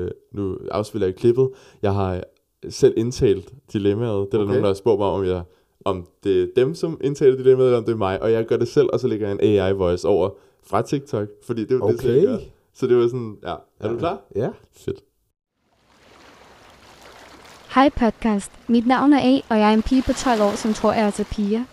Øh, 0.00 0.10
nu 0.32 0.58
afspiller 0.70 1.06
jeg 1.06 1.16
klippet. 1.16 1.50
Jeg 1.82 1.94
har 1.94 2.24
selv 2.68 2.94
indtalt 2.96 3.52
dilemmaet. 3.72 4.28
Det 4.32 4.34
er 4.34 4.38
der 4.38 4.38
okay. 4.38 4.46
nogen, 4.46 4.62
der 4.62 4.68
har 4.68 4.74
spurgt 4.74 4.98
mig 4.98 5.08
om, 5.08 5.24
jeg, 5.24 5.42
om 5.84 6.06
det 6.24 6.42
er 6.42 6.46
dem, 6.56 6.74
som 6.74 7.00
indtaler 7.04 7.36
dilemmaet, 7.36 7.66
eller 7.66 7.78
om 7.78 7.84
det 7.84 7.92
er 7.92 7.96
mig. 7.96 8.22
Og 8.22 8.32
jeg 8.32 8.46
gør 8.46 8.56
det 8.56 8.68
selv, 8.68 8.88
og 8.92 9.00
så 9.00 9.08
lægger 9.08 9.28
jeg 9.28 9.38
en 9.40 9.40
AI-voice 9.40 10.08
over 10.08 10.30
fra 10.62 10.82
TikTok, 10.82 11.28
fordi 11.46 11.62
det 11.62 11.70
er 11.70 11.74
jo 11.74 11.84
okay. 11.84 12.08
det, 12.08 12.16
jeg 12.16 12.26
gør. 12.26 12.38
Så 12.74 12.86
det 12.86 12.96
var 12.96 13.06
sådan, 13.06 13.38
ja. 13.42 13.48
Er 13.48 13.56
ja. 13.82 13.88
du 13.88 13.98
klar? 13.98 14.18
Ja. 14.36 14.48
Fedt. 14.72 15.00
Hej 17.74 17.88
podcast. 17.88 18.50
Mit 18.68 18.86
navn 18.86 19.12
er 19.12 19.20
A, 19.20 19.40
og 19.48 19.58
jeg 19.58 19.70
er 19.70 19.74
en 19.74 19.82
pige 19.82 20.02
på 20.02 20.12
12 20.12 20.42
år, 20.42 20.50
som 20.50 20.74
tror, 20.74 20.92
jeg 20.92 21.06
er 21.06 21.10
til 21.10 21.26
piger. 21.30 21.64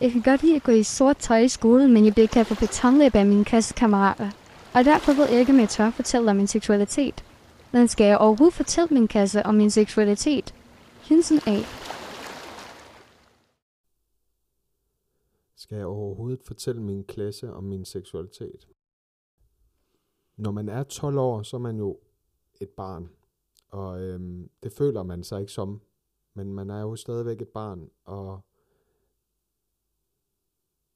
Jeg 0.00 0.12
kan 0.12 0.22
godt 0.22 0.42
lide 0.42 0.56
at 0.56 0.62
gå 0.62 0.72
i 0.72 0.82
sort 0.82 1.16
tøj 1.16 1.38
i 1.38 1.48
skolen, 1.48 1.92
men 1.92 2.04
jeg 2.04 2.12
bliver 2.12 2.26
kaldt 2.26 2.48
for 2.48 2.54
betonlæb 2.54 3.14
af 3.14 3.26
mine 3.26 3.44
klassekammerater. 3.44 4.30
Og 4.74 4.84
derfor 4.84 5.12
ved 5.12 5.28
jeg 5.30 5.40
ikke, 5.40 5.52
om 5.52 5.60
jeg 5.60 5.68
tør 5.68 5.90
fortælle 5.90 6.30
om 6.30 6.36
min 6.36 6.46
seksualitet. 6.46 7.24
Hvordan 7.76 7.88
skal 7.88 8.06
jeg 8.06 8.18
overhovedet 8.18 8.54
fortælle 8.54 8.94
min 8.94 9.08
klasse 9.08 9.42
om 9.42 9.54
min 9.54 9.70
seksualitet? 9.70 10.54
Hinsen 11.08 11.38
A. 11.46 11.56
Skal 15.56 15.76
jeg 15.76 15.86
overhovedet 15.86 16.42
fortælle 16.46 16.82
min 16.82 17.04
klasse 17.04 17.52
om 17.52 17.64
min 17.64 17.84
seksualitet? 17.84 18.68
Når 20.36 20.50
man 20.50 20.68
er 20.68 20.82
12 20.82 21.18
år, 21.18 21.42
så 21.42 21.56
er 21.56 21.60
man 21.60 21.76
jo 21.76 21.98
et 22.60 22.68
barn. 22.68 23.08
Og 23.68 24.00
øhm, 24.00 24.50
det 24.62 24.72
føler 24.72 25.02
man 25.02 25.24
sig 25.24 25.40
ikke 25.40 25.52
som. 25.52 25.80
Men 26.34 26.52
man 26.54 26.70
er 26.70 26.80
jo 26.80 26.96
stadigvæk 26.96 27.40
et 27.40 27.48
barn, 27.48 27.90
og 28.04 28.40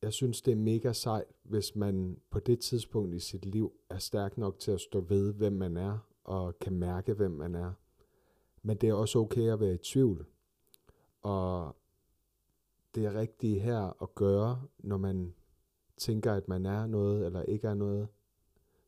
jeg 0.02 0.12
synes, 0.12 0.42
det 0.42 0.52
er 0.52 0.56
mega 0.56 0.92
sejt, 0.92 1.26
hvis 1.42 1.76
man 1.76 2.20
på 2.30 2.40
det 2.40 2.60
tidspunkt 2.60 3.14
i 3.14 3.18
sit 3.20 3.44
liv 3.44 3.72
er 3.90 3.98
stærk 3.98 4.38
nok 4.38 4.58
til 4.58 4.70
at 4.70 4.80
stå 4.80 5.00
ved, 5.00 5.34
hvem 5.34 5.52
man 5.52 5.76
er, 5.76 6.09
og 6.30 6.58
kan 6.58 6.72
mærke, 6.72 7.14
hvem 7.14 7.30
man 7.30 7.54
er. 7.54 7.72
Men 8.62 8.76
det 8.76 8.88
er 8.88 8.94
også 8.94 9.18
okay 9.18 9.52
at 9.52 9.60
være 9.60 9.74
i 9.74 9.78
tvivl. 9.78 10.26
Og 11.22 11.76
det 12.94 13.04
er 13.04 13.14
rigtigt 13.14 13.62
her 13.62 14.02
at 14.02 14.14
gøre, 14.14 14.66
når 14.78 14.96
man 14.96 15.34
tænker, 15.96 16.32
at 16.32 16.48
man 16.48 16.66
er 16.66 16.86
noget 16.86 17.26
eller 17.26 17.42
ikke 17.42 17.68
er 17.68 17.74
noget. 17.74 18.08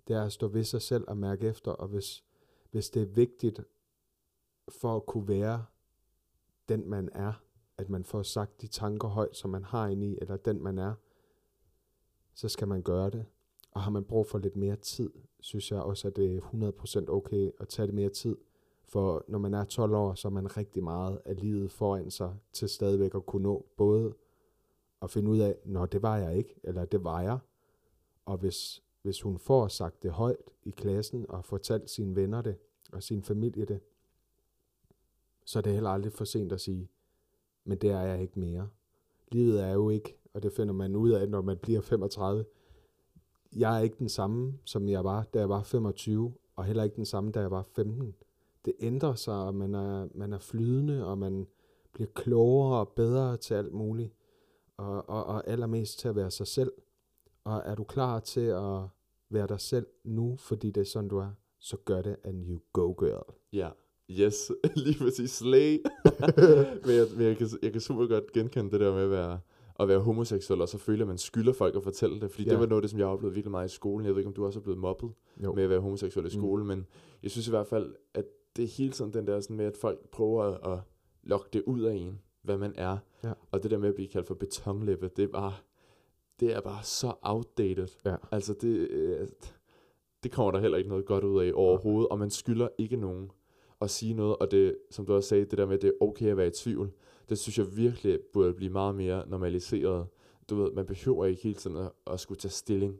Det 0.08 0.16
er 0.16 0.22
at 0.22 0.32
stå 0.32 0.48
ved 0.48 0.64
sig 0.64 0.82
selv 0.82 1.04
og 1.08 1.16
mærke 1.16 1.48
efter, 1.48 1.70
og 1.70 1.88
hvis, 1.88 2.24
hvis 2.70 2.90
det 2.90 3.02
er 3.02 3.06
vigtigt 3.06 3.60
for 4.68 4.96
at 4.96 5.06
kunne 5.06 5.28
være 5.28 5.64
den, 6.68 6.88
man 6.88 7.08
er, 7.12 7.32
at 7.78 7.88
man 7.88 8.04
får 8.04 8.22
sagt 8.22 8.60
de 8.60 8.66
tanker 8.66 9.08
højt, 9.08 9.36
som 9.36 9.50
man 9.50 9.64
har 9.64 9.88
inde 9.88 10.06
i, 10.06 10.18
eller 10.20 10.36
den, 10.36 10.62
man 10.62 10.78
er, 10.78 10.94
så 12.34 12.48
skal 12.48 12.68
man 12.68 12.82
gøre 12.82 13.10
det. 13.10 13.26
Og 13.70 13.82
har 13.82 13.90
man 13.90 14.04
brug 14.04 14.26
for 14.26 14.38
lidt 14.38 14.56
mere 14.56 14.76
tid, 14.76 15.10
synes 15.42 15.70
jeg 15.70 15.82
også, 15.82 16.08
at 16.08 16.16
det 16.16 16.36
er 16.36 16.40
100% 17.06 17.10
okay 17.10 17.50
at 17.60 17.68
tage 17.68 17.86
det 17.86 17.94
mere 17.94 18.08
tid. 18.08 18.36
For 18.84 19.24
når 19.28 19.38
man 19.38 19.54
er 19.54 19.64
12 19.64 19.94
år, 19.94 20.14
så 20.14 20.28
er 20.28 20.32
man 20.32 20.56
rigtig 20.56 20.84
meget 20.84 21.20
af 21.24 21.40
livet 21.40 21.70
foran 21.70 22.10
sig 22.10 22.34
til 22.52 22.68
stadigvæk 22.68 23.14
at 23.14 23.26
kunne 23.26 23.42
nå 23.42 23.66
både 23.76 24.14
at 25.02 25.10
finde 25.10 25.30
ud 25.30 25.38
af, 25.38 25.56
når 25.64 25.86
det 25.86 26.02
var 26.02 26.16
jeg 26.16 26.36
ikke, 26.36 26.60
eller 26.64 26.84
det 26.84 27.04
var 27.04 27.20
jeg. 27.20 27.38
Og 28.24 28.36
hvis, 28.36 28.82
hvis 29.02 29.22
hun 29.22 29.38
får 29.38 29.68
sagt 29.68 30.02
det 30.02 30.10
højt 30.10 30.50
i 30.64 30.70
klassen 30.70 31.26
og 31.28 31.44
fortalt 31.44 31.90
sine 31.90 32.16
venner 32.16 32.42
det, 32.42 32.56
og 32.92 33.02
sin 33.02 33.22
familie 33.22 33.64
det, 33.64 33.80
så 35.44 35.58
er 35.58 35.62
det 35.62 35.72
heller 35.72 35.90
aldrig 35.90 36.12
for 36.12 36.24
sent 36.24 36.52
at 36.52 36.60
sige, 36.60 36.88
men 37.64 37.78
det 37.78 37.90
er 37.90 38.00
jeg 38.00 38.22
ikke 38.22 38.40
mere. 38.40 38.68
Livet 39.32 39.62
er 39.62 39.72
jo 39.72 39.90
ikke, 39.90 40.16
og 40.34 40.42
det 40.42 40.52
finder 40.52 40.74
man 40.74 40.96
ud 40.96 41.10
af, 41.10 41.28
når 41.28 41.42
man 41.42 41.58
bliver 41.58 41.80
35. 41.80 42.44
Jeg 43.56 43.78
er 43.78 43.82
ikke 43.82 43.96
den 43.98 44.08
samme, 44.08 44.58
som 44.64 44.88
jeg 44.88 45.04
var, 45.04 45.22
da 45.34 45.38
jeg 45.38 45.48
var 45.48 45.62
25, 45.62 46.34
og 46.56 46.64
heller 46.64 46.82
ikke 46.82 46.96
den 46.96 47.04
samme, 47.04 47.32
da 47.32 47.40
jeg 47.40 47.50
var 47.50 47.62
15. 47.76 48.14
Det 48.64 48.72
ændrer 48.80 49.14
sig, 49.14 49.34
og 49.34 49.54
man 49.54 49.74
er, 49.74 50.08
man 50.14 50.32
er 50.32 50.38
flydende, 50.38 51.06
og 51.06 51.18
man 51.18 51.46
bliver 51.92 52.08
klogere 52.14 52.80
og 52.80 52.88
bedre 52.88 53.36
til 53.36 53.54
alt 53.54 53.72
muligt, 53.72 54.12
og, 54.76 55.08
og, 55.08 55.24
og 55.24 55.48
allermest 55.48 55.98
til 55.98 56.08
at 56.08 56.16
være 56.16 56.30
sig 56.30 56.46
selv. 56.46 56.72
Og 57.44 57.62
er 57.64 57.74
du 57.74 57.84
klar 57.84 58.20
til 58.20 58.40
at 58.40 58.82
være 59.30 59.46
dig 59.46 59.60
selv 59.60 59.86
nu, 60.04 60.36
fordi 60.36 60.70
det 60.70 60.80
er 60.80 60.84
sådan, 60.84 61.08
du 61.08 61.18
er, 61.18 61.30
så 61.58 61.76
gør 61.84 62.02
det, 62.02 62.16
and 62.24 62.48
you 62.48 62.58
go, 62.72 62.92
girl. 62.92 63.34
Ja. 63.52 63.70
Yes, 64.10 64.52
lige 64.84 64.98
præcis 64.98 65.30
slay. 65.30 65.78
men 66.86 66.94
jeg, 66.96 67.06
men 67.16 67.26
jeg, 67.26 67.36
kan, 67.36 67.48
jeg 67.62 67.72
kan 67.72 67.80
super 67.80 68.06
godt 68.06 68.32
genkende 68.32 68.70
det 68.70 68.80
der 68.80 68.94
med 68.94 69.02
at 69.02 69.10
være 69.10 69.38
at 69.82 69.88
være 69.88 69.98
homoseksuel, 70.00 70.60
og 70.60 70.68
så 70.68 70.78
føler, 70.78 71.04
man 71.04 71.18
skylder 71.18 71.52
folk 71.52 71.76
at 71.76 71.82
fortælle 71.82 72.20
det. 72.20 72.30
Fordi 72.30 72.44
ja. 72.44 72.50
Det 72.50 72.58
var 72.60 72.66
noget 72.66 72.78
af 72.78 72.82
det, 72.82 72.90
som 72.90 72.98
jeg 72.98 73.06
oplevede 73.06 73.34
virkelig 73.34 73.50
meget 73.50 73.70
i 73.70 73.74
skolen. 73.74 74.06
Jeg 74.06 74.14
ved 74.14 74.20
ikke, 74.20 74.28
om 74.28 74.34
du 74.34 74.44
også 74.46 74.58
er 74.58 74.62
blevet 74.62 74.78
mobbet 74.78 75.10
Jo. 75.44 75.52
med 75.54 75.62
at 75.62 75.70
være 75.70 75.80
homoseksuel 75.80 76.26
i 76.26 76.36
Mm. 76.36 76.40
skolen, 76.42 76.64
mm. 76.64 76.68
men 76.68 76.86
jeg 77.22 77.30
synes 77.30 77.46
i 77.46 77.50
hvert 77.50 77.66
fald, 77.66 77.94
at 78.14 78.24
det 78.56 78.62
er 78.62 78.68
hele 78.68 78.92
tiden 78.92 79.12
den 79.12 79.26
der 79.26 79.40
sådan 79.40 79.56
med, 79.56 79.64
at 79.64 79.76
folk 79.76 80.08
prøver 80.08 80.44
at, 80.44 80.72
at 80.72 80.78
lokke 81.22 81.48
det 81.52 81.62
ud 81.66 81.80
af 81.82 81.94
en, 81.94 82.20
hvad 82.42 82.58
man 82.58 82.72
er. 82.76 82.98
Ja. 83.24 83.32
Og 83.50 83.62
det 83.62 83.70
der 83.70 83.78
med 83.78 83.88
at 83.88 83.94
blive 83.94 84.08
kaldt 84.08 84.26
for 84.26 84.34
betonlæbe, 84.34 85.10
det 85.16 85.22
er 85.22 85.28
bare, 85.28 85.52
det 86.40 86.52
er 86.52 86.60
bare 86.60 86.82
så 86.84 87.12
outdated. 87.22 87.88
Ja. 88.04 88.16
Altså 88.32 88.54
det, 88.60 88.68
øh, 88.90 89.28
det 90.22 90.32
kommer 90.32 90.50
der 90.52 90.60
heller 90.60 90.78
ikke 90.78 90.90
noget 90.90 91.04
godt 91.06 91.24
ud 91.24 91.42
af 91.44 91.52
overhovedet, 91.54 92.08
og 92.08 92.18
man 92.18 92.30
skylder 92.30 92.68
ikke 92.78 92.96
nogen 92.96 93.30
at 93.80 93.90
sige 93.90 94.14
noget, 94.14 94.36
og 94.36 94.50
det, 94.50 94.76
som 94.90 95.06
du 95.06 95.14
også 95.14 95.28
sagde, 95.28 95.44
det 95.44 95.58
der 95.58 95.66
med, 95.66 95.74
at 95.74 95.82
det 95.82 95.88
er 95.88 96.04
okay 96.04 96.26
at 96.26 96.36
være 96.36 96.46
i 96.46 96.50
tvivl, 96.50 96.90
det 97.28 97.38
synes 97.38 97.58
jeg 97.58 97.76
virkelig 97.76 98.18
burde 98.32 98.54
blive 98.54 98.72
meget 98.72 98.94
mere 98.94 99.28
normaliseret. 99.28 100.06
Du 100.50 100.54
ved, 100.56 100.72
man 100.72 100.86
behøver 100.86 101.24
ikke 101.26 101.42
hele 101.42 101.54
tiden 101.54 101.76
at, 101.76 101.90
at 102.06 102.20
skulle 102.20 102.38
tage 102.38 102.50
stilling, 102.52 102.98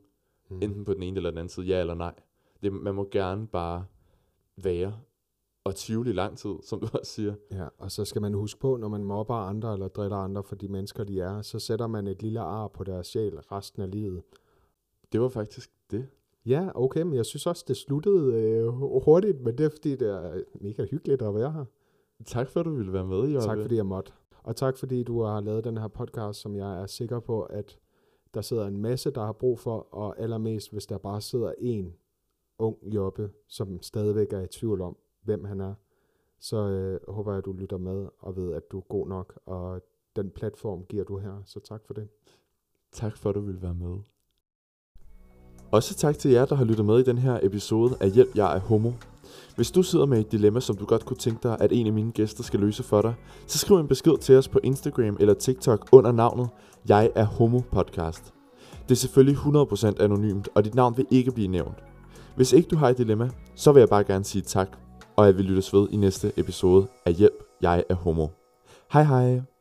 Mm. 0.50 0.58
enten 0.62 0.84
på 0.84 0.94
den 0.94 1.02
ene 1.02 1.16
eller 1.16 1.30
den 1.30 1.38
anden 1.38 1.48
side, 1.48 1.66
ja 1.66 1.80
eller 1.80 1.94
nej. 1.94 2.14
Det, 2.62 2.72
man 2.72 2.94
må 2.94 3.08
gerne 3.10 3.46
bare 3.46 3.84
være 4.62 4.94
og 5.64 5.74
tvivle 5.74 6.10
i 6.10 6.12
lang 6.12 6.38
tid, 6.38 6.54
som 6.62 6.80
du 6.80 6.86
også 6.98 7.12
siger. 7.12 7.34
Ja, 7.52 7.68
og 7.78 7.90
så 7.92 8.04
skal 8.04 8.22
man 8.22 8.34
huske 8.34 8.60
på, 8.60 8.76
når 8.76 8.88
man 8.88 9.04
mobber 9.04 9.34
andre 9.34 9.72
eller 9.72 9.88
driller 9.88 10.16
andre 10.16 10.42
for 10.42 10.54
de 10.54 10.68
mennesker, 10.68 11.04
de 11.04 11.20
er, 11.20 11.42
så 11.42 11.58
sætter 11.58 11.86
man 11.86 12.06
et 12.06 12.22
lille 12.22 12.40
ar 12.40 12.68
på 12.68 12.84
deres 12.84 13.06
sjæl 13.06 13.36
resten 13.40 13.82
af 13.82 13.90
livet. 13.90 14.22
Det 15.12 15.20
var 15.20 15.28
faktisk 15.28 15.70
det. 15.90 16.06
Ja, 16.46 16.68
okay, 16.74 17.02
men 17.02 17.14
jeg 17.14 17.26
synes 17.26 17.46
også, 17.46 17.64
det 17.68 17.76
sluttede 17.76 18.32
øh, 18.34 18.68
hurtigt, 19.04 19.40
men 19.40 19.58
det 19.58 19.66
er 19.66 19.70
fordi, 19.70 19.96
det 19.96 20.08
er 20.08 20.40
mega 20.60 20.84
hyggeligt 20.84 21.22
at 21.22 21.34
være 21.34 21.52
her. 21.52 21.64
Tak 22.26 22.48
for, 22.48 22.60
at 22.60 22.66
du 22.66 22.74
ville 22.74 22.92
være 22.92 23.06
med, 23.06 23.28
Jørgen. 23.28 23.48
Tak 23.48 23.58
fordi 23.58 23.76
jeg 23.76 23.86
måtte. 23.86 24.12
Og 24.42 24.56
tak 24.56 24.76
fordi 24.76 25.02
du 25.02 25.22
har 25.22 25.40
lavet 25.40 25.64
den 25.64 25.76
her 25.76 25.88
podcast, 25.88 26.40
som 26.40 26.56
jeg 26.56 26.82
er 26.82 26.86
sikker 26.86 27.20
på, 27.20 27.42
at 27.42 27.78
der 28.34 28.40
sidder 28.40 28.66
en 28.66 28.76
masse, 28.76 29.10
der 29.10 29.24
har 29.24 29.32
brug 29.32 29.58
for, 29.58 29.94
og 29.94 30.20
allermest, 30.20 30.72
hvis 30.72 30.86
der 30.86 30.98
bare 30.98 31.20
sidder 31.20 31.52
en 31.58 31.94
ung 32.58 32.76
jobbe, 32.84 33.30
som 33.48 33.82
stadigvæk 33.82 34.32
er 34.32 34.40
i 34.40 34.46
tvivl 34.46 34.80
om, 34.80 34.96
hvem 35.22 35.44
han 35.44 35.60
er, 35.60 35.74
så 36.40 36.56
øh, 36.56 37.14
håber 37.14 37.32
jeg, 37.32 37.38
at 37.38 37.44
du 37.44 37.52
lytter 37.52 37.78
med 37.78 38.08
og 38.18 38.36
ved, 38.36 38.52
at 38.52 38.62
du 38.72 38.78
er 38.78 38.82
god 38.88 39.08
nok, 39.08 39.38
og 39.46 39.80
den 40.16 40.30
platform 40.30 40.84
giver 40.88 41.04
du 41.04 41.18
her, 41.18 41.42
så 41.44 41.60
tak 41.60 41.86
for 41.86 41.94
det. 41.94 42.08
Tak 42.92 43.16
for, 43.16 43.28
at 43.28 43.34
du 43.34 43.40
ville 43.40 43.62
være 43.62 43.74
med. 43.74 43.98
Også 45.72 45.94
tak 45.94 46.18
til 46.18 46.30
jer, 46.30 46.44
der 46.44 46.54
har 46.54 46.64
lyttet 46.64 46.86
med 46.86 46.98
i 46.98 47.02
den 47.02 47.18
her 47.18 47.40
episode 47.42 47.94
af 48.00 48.10
Hjælp, 48.10 48.36
jeg 48.36 48.56
er 48.56 48.60
homo. 48.60 48.90
Hvis 49.56 49.70
du 49.70 49.82
sidder 49.82 50.06
med 50.06 50.20
et 50.20 50.32
dilemma, 50.32 50.60
som 50.60 50.76
du 50.76 50.84
godt 50.84 51.04
kunne 51.04 51.16
tænke 51.16 51.48
dig, 51.48 51.56
at 51.60 51.72
en 51.72 51.86
af 51.86 51.92
mine 51.92 52.12
gæster 52.12 52.42
skal 52.42 52.60
løse 52.60 52.82
for 52.82 53.02
dig, 53.02 53.14
så 53.46 53.58
skriv 53.58 53.76
en 53.76 53.88
besked 53.88 54.18
til 54.18 54.36
os 54.36 54.48
på 54.48 54.60
Instagram 54.62 55.16
eller 55.20 55.34
TikTok 55.34 55.88
under 55.92 56.12
navnet 56.12 56.48
Jeg 56.88 57.10
er 57.14 57.24
Homo 57.24 57.60
Podcast. 57.72 58.34
Det 58.88 58.90
er 58.90 58.94
selvfølgelig 58.94 59.36
100% 59.36 60.02
anonymt, 60.02 60.48
og 60.54 60.64
dit 60.64 60.74
navn 60.74 60.96
vil 60.96 61.06
ikke 61.10 61.32
blive 61.32 61.48
nævnt. 61.48 61.76
Hvis 62.36 62.52
ikke 62.52 62.68
du 62.68 62.76
har 62.76 62.88
et 62.88 62.98
dilemma, 62.98 63.30
så 63.54 63.72
vil 63.72 63.80
jeg 63.80 63.88
bare 63.88 64.04
gerne 64.04 64.24
sige 64.24 64.42
tak, 64.42 64.68
og 65.16 65.26
jeg 65.26 65.36
vil 65.36 65.44
lyttes 65.44 65.74
ved 65.74 65.88
i 65.90 65.96
næste 65.96 66.32
episode 66.36 66.86
af 67.06 67.14
Hjælp, 67.14 67.44
jeg 67.62 67.84
er 67.88 67.94
homo. 67.94 68.26
Hej 68.92 69.04
hej! 69.04 69.51